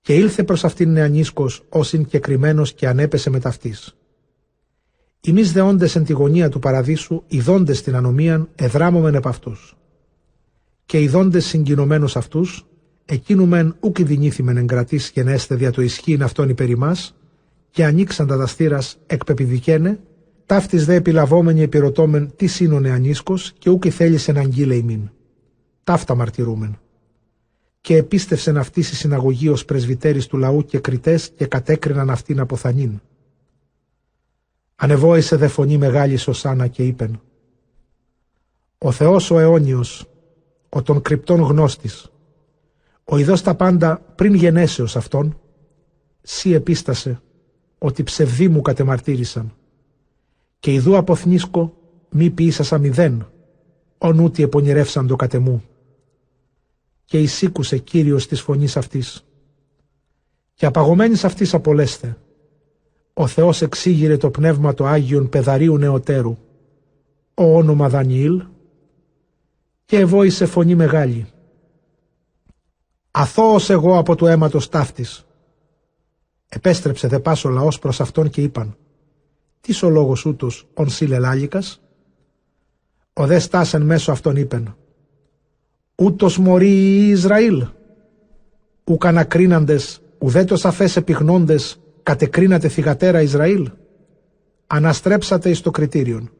Και 0.00 0.14
ήλθε 0.14 0.44
προς 0.44 0.64
αυτήν 0.64 0.92
νεανίσκος 0.92 1.64
όσην 1.68 2.04
και 2.04 2.18
κρυμμένος 2.18 2.72
και 2.72 2.88
ανέπεσε 2.88 3.30
με 3.30 3.40
ταυτής. 3.40 3.96
Εμεί 5.26 5.42
δεόντες 5.42 5.96
εν 5.96 6.04
τη 6.04 6.12
γωνία 6.12 6.48
του 6.48 6.58
παραδείσου, 6.58 7.22
ειδώντες 7.26 7.82
την 7.82 7.94
ανομίαν, 7.94 8.48
εδράμωμεν 8.54 9.14
επ' 9.14 9.26
αυτούς. 9.26 9.74
Και 10.90 11.00
ειδώντες 11.00 11.46
συγκινωμένους 11.46 12.16
αυτούς, 12.16 12.66
εκείνου 13.04 13.46
μεν 13.46 13.76
ούκ 13.80 14.00
δινήθημεν 14.00 14.56
εγκρατής 14.56 15.10
γενέστε 15.14 15.54
δια 15.54 15.70
το 15.70 15.82
ισχύειν 15.82 16.22
αυτόν 16.22 16.48
υπέρ 16.48 16.68
ημάς, 16.68 17.16
και 17.70 17.84
ανοίξαν 17.84 18.26
τα 18.26 18.36
δαστήρας 18.36 18.98
εκπεπηδικένε, 19.06 20.00
ταύτης 20.46 20.84
δε 20.84 20.94
επιλαβόμενοι 20.94 21.62
επιρωτώμεν 21.62 22.32
τι 22.36 22.46
σύνονε 22.46 22.90
ανίσκος 22.90 23.52
και 23.58 23.70
ούκη 23.70 23.90
θέλησεν 23.90 24.36
αγγείλε 24.36 24.74
ημίν. 24.74 25.10
Ταύτα 25.84 26.14
μαρτυρούμεν. 26.14 26.78
Και 27.80 27.96
επίστευσεν 27.96 28.56
αυτή 28.56 28.80
η 28.80 28.82
συναγωγή 28.82 29.48
ως 29.48 29.64
πρεσβυτέρης 29.64 30.26
του 30.26 30.36
λαού 30.36 30.64
και 30.64 30.78
κριτές 30.78 31.30
και 31.36 31.46
κατέκριναν 31.46 32.10
αυτήν 32.10 32.40
από 32.40 32.56
θανήν. 32.56 33.00
Ανεβόησε 34.76 35.36
δε 35.36 35.48
φωνή 35.48 35.78
μεγάλης 35.78 36.22
Σωσάνα 36.22 36.66
και 36.66 36.82
είπεν 36.82 37.20
«Ο 38.78 38.90
Θεός 38.92 39.30
ο 39.30 39.38
αιώνιος, 39.38 40.09
ο 40.70 40.82
των 40.82 41.02
κρυπτών 41.02 41.40
γνώστης, 41.40 42.10
ο 43.04 43.18
ειδός 43.18 43.42
τα 43.42 43.54
πάντα 43.54 44.02
πριν 44.14 44.34
γενέσεως 44.34 44.96
αυτόν, 44.96 45.40
σύ 46.22 46.52
επίστασε 46.52 47.20
ότι 47.78 48.02
ψευδοί 48.02 48.48
μου 48.48 48.60
κατεμαρτύρησαν. 48.60 49.54
Και 50.58 50.72
ιδού 50.72 50.96
αποθνίσκω 50.96 51.74
μη 52.10 52.30
ποιήσασα 52.30 52.78
μηδέν, 52.78 53.26
ον 53.98 54.18
ούτι 54.18 54.42
επονηρεύσαν 54.42 55.06
το 55.06 55.16
κατεμού. 55.16 55.62
Και 57.04 57.20
εισήκουσε 57.20 57.78
Κύριος 57.78 58.26
της 58.26 58.40
φωνής 58.40 58.76
αυτής. 58.76 59.24
Και 60.54 60.66
απαγωμένης 60.66 61.24
αυτής 61.24 61.54
απολέστε. 61.54 62.16
Ο 63.14 63.26
Θεός 63.26 63.62
εξήγηρε 63.62 64.16
το 64.16 64.30
πνεύμα 64.30 64.74
το 64.74 64.86
Άγιον 64.86 65.28
πεδαρίου 65.28 65.78
νεωτέρου, 65.78 66.36
ο 67.34 67.56
όνομα 67.56 67.88
Δανιήλ, 67.88 68.42
και 69.90 69.98
ευόησε 69.98 70.46
φωνή 70.46 70.74
μεγάλη. 70.74 71.26
Αθώος 73.10 73.70
εγώ 73.70 73.98
από 73.98 74.16
του 74.16 74.26
αίματος 74.26 74.68
ταύτης, 74.68 75.26
Επέστρεψε 76.48 77.08
δε 77.08 77.18
πάσο 77.18 77.48
λαός 77.48 77.78
προς 77.78 78.00
αυτόν 78.00 78.30
και 78.30 78.42
είπαν 78.42 78.76
«Τις 79.60 79.82
ο 79.82 79.88
λόγος 79.88 80.24
ούτως 80.24 80.68
ον 80.74 80.88
σιλελάλικας» 80.88 81.80
Ο 83.12 83.26
δε 83.26 83.38
στάσεν 83.38 83.82
μέσω 83.82 84.12
αυτόν 84.12 84.36
είπεν 84.36 84.76
«Ούτως 85.94 86.38
μωρή 86.38 87.08
Ισραήλ» 87.08 87.66
«Ουκ 88.84 89.06
ανακρίναντες 89.06 90.00
ουδέτος 90.18 90.64
αφές 90.64 90.96
επιγνώντες 90.96 91.80
κατεκρίνατε 92.02 92.68
θυγατέρα 92.68 93.22
Ισραήλ» 93.22 93.70
«Αναστρέψατε 94.66 95.50
εις 95.50 95.60
το 95.60 95.70
κριτήριον» 95.70 96.30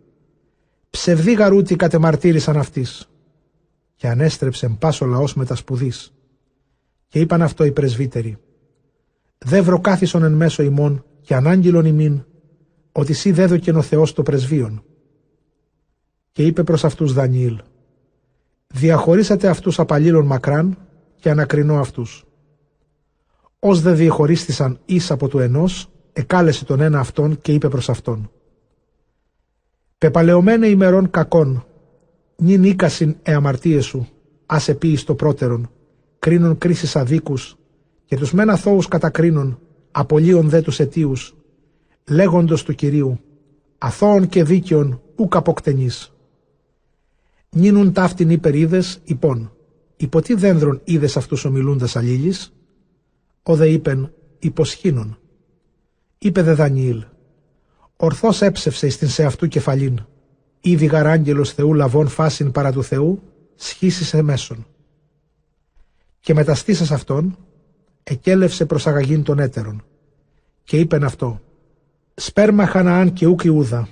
«Ψευδή 0.90 1.32
γαρούτη 1.32 1.76
κατεμαρτύρησαν 1.76 2.56
αυτής» 2.56 3.09
και 4.00 4.08
ανέστρεψε 4.08 4.68
πάσο 4.78 5.06
λαός 5.06 5.34
με 5.34 5.44
τα 5.44 5.54
σπουδής. 5.54 6.12
Και 7.08 7.20
είπαν 7.20 7.42
αυτό 7.42 7.64
οι 7.64 7.72
πρεσβύτεροι 7.72 8.38
Δεύρο 9.38 9.80
κάθισον 9.80 10.22
εν 10.22 10.32
μέσω 10.32 10.62
ημών 10.62 11.04
και 11.20 11.34
ανάγγειλον 11.34 11.84
ημίν, 11.84 12.24
ότι 12.92 13.12
σύ 13.12 13.32
δέδοκεν 13.32 13.76
ο 13.76 13.82
Θεός 13.82 14.12
το 14.12 14.22
πρεσβείον. 14.22 14.84
Και 16.32 16.46
είπε 16.46 16.62
προς 16.62 16.84
αυτούς 16.84 17.12
Δανιήλ, 17.12 17.60
διαχωρίσατε 18.66 19.48
αυτούς 19.48 19.78
απαλλήλων 19.78 20.26
μακράν 20.26 20.78
και 21.14 21.30
ανακρινώ 21.30 21.78
αυτούς. 21.78 22.24
Ως 23.58 23.80
δε 23.80 23.92
διεχωρίστησαν 23.92 24.80
εις 24.84 25.10
από 25.10 25.28
του 25.28 25.38
ενός, 25.38 25.90
εκάλεσε 26.12 26.64
τον 26.64 26.80
ένα 26.80 26.98
αυτόν 26.98 27.40
και 27.40 27.52
είπε 27.52 27.68
προς 27.68 27.88
αυτόν. 27.88 28.30
Πεπαλαιωμένε 29.98 30.66
ημερών 30.66 31.10
κακών, 31.10 31.64
νυν 32.40 32.64
ίκασιν 32.64 33.16
εαμαρτίες 33.22 33.84
σου, 33.84 34.08
ας 34.46 34.68
επίεις 34.68 35.04
το 35.04 35.14
πρώτερον, 35.14 35.70
κρίνων 36.18 36.58
κρίσεις 36.58 36.96
αδίκους, 36.96 37.56
και 38.04 38.16
τους 38.16 38.32
μεν 38.32 38.50
αθώους 38.50 38.88
κατακρίνουν, 38.88 39.58
απολύων 39.90 40.48
δε 40.48 40.60
τους 40.60 40.80
αιτίους, 40.80 41.34
λέγοντος 42.08 42.64
του 42.64 42.74
Κυρίου, 42.74 43.20
αθώων 43.78 44.28
και 44.28 44.44
δίκαιων 44.44 45.02
ούκ 45.16 45.36
αποκτενείς. 45.36 46.12
Νίνουν 47.50 47.92
ταύτην 47.92 48.30
υπερίδες 48.30 49.00
υπόν, 49.04 49.52
υπό 49.96 50.20
τι 50.20 50.34
δένδρον 50.34 50.80
είδες 50.84 51.16
αυτούς 51.16 51.44
ομιλούντας 51.44 51.96
αλλήλεις, 51.96 52.52
ο 53.42 53.56
δε 53.56 53.68
είπεν 53.68 54.12
υποσχήνων. 54.38 55.18
Είπε 56.18 56.42
δε 56.42 56.54
Δανιήλ, 56.54 57.04
ορθώς 57.96 58.42
έψευσες 58.42 58.88
εις 58.88 58.98
την 58.98 59.08
σε 59.08 59.24
αυτού 59.24 59.48
κεφαλήν, 59.48 60.06
ήδη 60.60 60.86
γαράγγελος 60.86 61.52
Θεού 61.52 61.74
λαβών 61.74 62.08
φάσιν 62.08 62.50
παρά 62.50 62.72
του 62.72 62.82
Θεού, 62.82 63.22
σχίσει 63.54 64.04
σε 64.04 64.22
μέσον. 64.22 64.66
Και 66.20 66.34
μεταστήσας 66.34 66.90
αυτόν, 66.90 67.38
εκέλευσε 68.02 68.66
προς 68.66 68.86
αγαγήν 68.86 69.22
των 69.22 69.38
έτερων, 69.38 69.84
και 70.64 70.78
είπεν 70.78 71.04
αυτό, 71.04 71.40
σπέρμα 72.14 72.66
Χαναάν 72.66 73.12
και 73.12 73.26
ούκ 73.26 73.44
Ιούδα, 73.44 73.88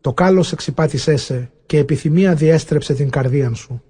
το 0.00 0.12
κάλος 0.12 0.52
εξυπάτησέ 0.52 1.16
σε 1.16 1.50
και 1.66 1.78
επιθυμία 1.78 2.34
διέστρεψε 2.34 2.94
την 2.94 3.10
καρδίαν 3.10 3.54
σου. 3.54 3.82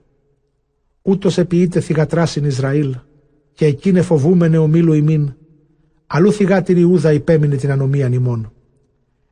Ούτως 1.03 1.39
επιείται 1.39 1.81
θυγατράσιν 1.81 2.45
Ισραήλ 2.45 2.97
και 3.53 3.67
εκείνε 3.67 4.03
φοβούμενε 4.03 4.59
ομίλου 4.59 4.93
ημίν, 4.93 5.35
αλλού 6.07 6.33
θυγάτηρ 6.33 6.77
Ιούδα 6.77 7.13
υπέμεινε 7.13 7.57
την 7.57 7.71
ανομίαν 7.71 8.13
ημών. 8.13 8.53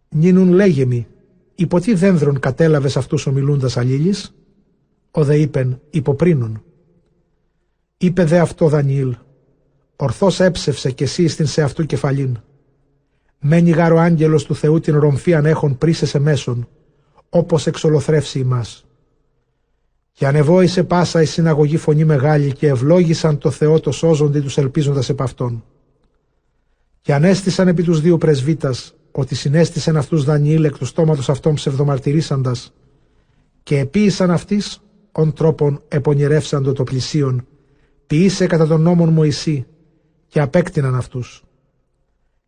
Νίνουν 0.08 0.52
λέγε 0.52 0.84
μη, 0.84 1.06
υπό 1.56 1.80
τι 1.80 1.94
δένδρον 1.94 2.38
κατέλαβες 2.38 2.96
αυτούς 2.96 3.26
ομιλούντας 3.26 3.76
αλλήλεις, 3.76 4.34
ο 5.10 5.24
δε 5.24 5.36
είπεν 5.36 5.80
υποπρίνων. 5.90 6.62
Είπε 7.98 8.24
δε 8.24 8.38
αυτό 8.38 8.68
Δανιήλ, 8.68 9.16
ορθώς 9.96 10.40
έψευσε 10.40 10.90
κι 10.90 11.02
εσύ 11.02 11.28
στην 11.28 11.46
σε 11.46 11.62
αυτού 11.62 11.86
κεφαλήν. 11.86 12.38
Μένει 13.40 13.70
γάρο 13.70 13.98
άγγελος 13.98 14.44
του 14.44 14.54
Θεού 14.54 14.80
την 14.80 14.98
ρομφίαν 14.98 15.46
έχων 15.46 15.78
πρίσες 15.78 16.08
σε 16.08 16.18
μέσον, 16.18 16.68
όπως 17.28 17.66
εξολοθρεύσει 17.66 18.38
ημάς. 18.38 18.86
Και 20.12 20.26
ανεβόησε 20.26 20.84
πάσα 20.84 21.22
η 21.22 21.24
συναγωγή 21.24 21.76
φωνή 21.76 22.04
μεγάλη 22.04 22.52
και 22.52 22.68
ευλόγησαν 22.68 23.38
το 23.38 23.50
Θεό 23.50 23.80
το 23.80 23.90
σώζοντι 23.90 24.40
τους 24.40 24.58
ελπίζοντας 24.58 25.08
επ' 25.08 25.22
αυτόν. 25.22 25.64
Και 27.00 27.14
ανέστησαν 27.14 27.68
επί 27.68 27.82
τους 27.82 28.00
δύο 28.00 28.18
πρεσβύτας 28.18 28.95
ότι 29.18 29.34
συνέστησαν 29.34 29.96
αυτούς 29.96 30.24
Δανιήλ 30.24 30.64
εκ 30.64 30.78
του 30.78 30.84
στόματος 30.84 31.28
αυτών 31.28 31.54
ψευδομαρτυρήσαντας 31.54 32.72
και 33.62 33.78
επίησαν 33.78 34.30
αυτής 34.30 34.80
ον 35.12 35.32
τρόπον 35.32 35.82
επονηρεύσαντο 35.88 36.72
το 36.72 36.84
πλησίον 36.84 37.46
ποιήσε 38.06 38.46
κατά 38.46 38.66
τον 38.66 38.80
νόμον 38.80 39.08
Μωυσή 39.08 39.66
και 40.26 40.40
απέκτηναν 40.40 40.94
αυτούς. 40.94 41.44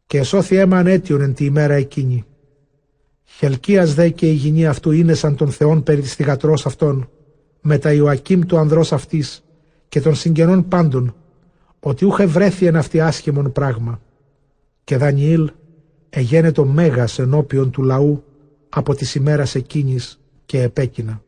Και 0.07 0.19
εσώθη 0.19 0.57
αίμα 0.57 0.79
ανέτιον 0.79 1.21
εν 1.21 1.35
τη 1.35 1.45
ημέρα 1.45 1.75
εκείνη. 1.75 2.25
Χελκίας 3.25 3.95
δε 3.95 4.09
και 4.09 4.27
η 4.27 4.33
γυνή 4.33 4.67
αυτού 4.67 4.91
είναι 4.91 5.15
σαν 5.15 5.37
τον 5.37 5.51
Θεόν 5.51 5.83
περί 5.83 6.01
της 6.01 6.15
θυγατρός 6.15 6.67
αυτών, 6.67 7.09
με 7.61 7.79
τα 7.79 7.93
Ιωακήμ 7.93 8.41
του 8.41 8.59
ανδρός 8.59 8.93
αυτής 8.93 9.45
και 9.89 10.01
των 10.01 10.15
συγγενών 10.15 10.69
πάντων, 10.69 11.15
ότι 11.81 12.05
ούχε 12.05 12.27
βρέθη 12.27 12.67
εν 12.67 12.77
αυτή 12.77 13.01
άσχημον 13.01 13.53
πράγμα. 13.53 14.01
Και 14.85 14.97
Δανιήλ 14.97 15.51
εγένετο 16.11 16.65
μέγας 16.65 17.19
ενώπιον 17.19 17.71
του 17.71 17.83
λαού 17.83 18.25
από 18.69 18.95
της 18.95 19.15
ημέρας 19.15 19.55
εκείνης 19.55 20.21
και 20.47 20.63
επέκεινα. 20.63 21.23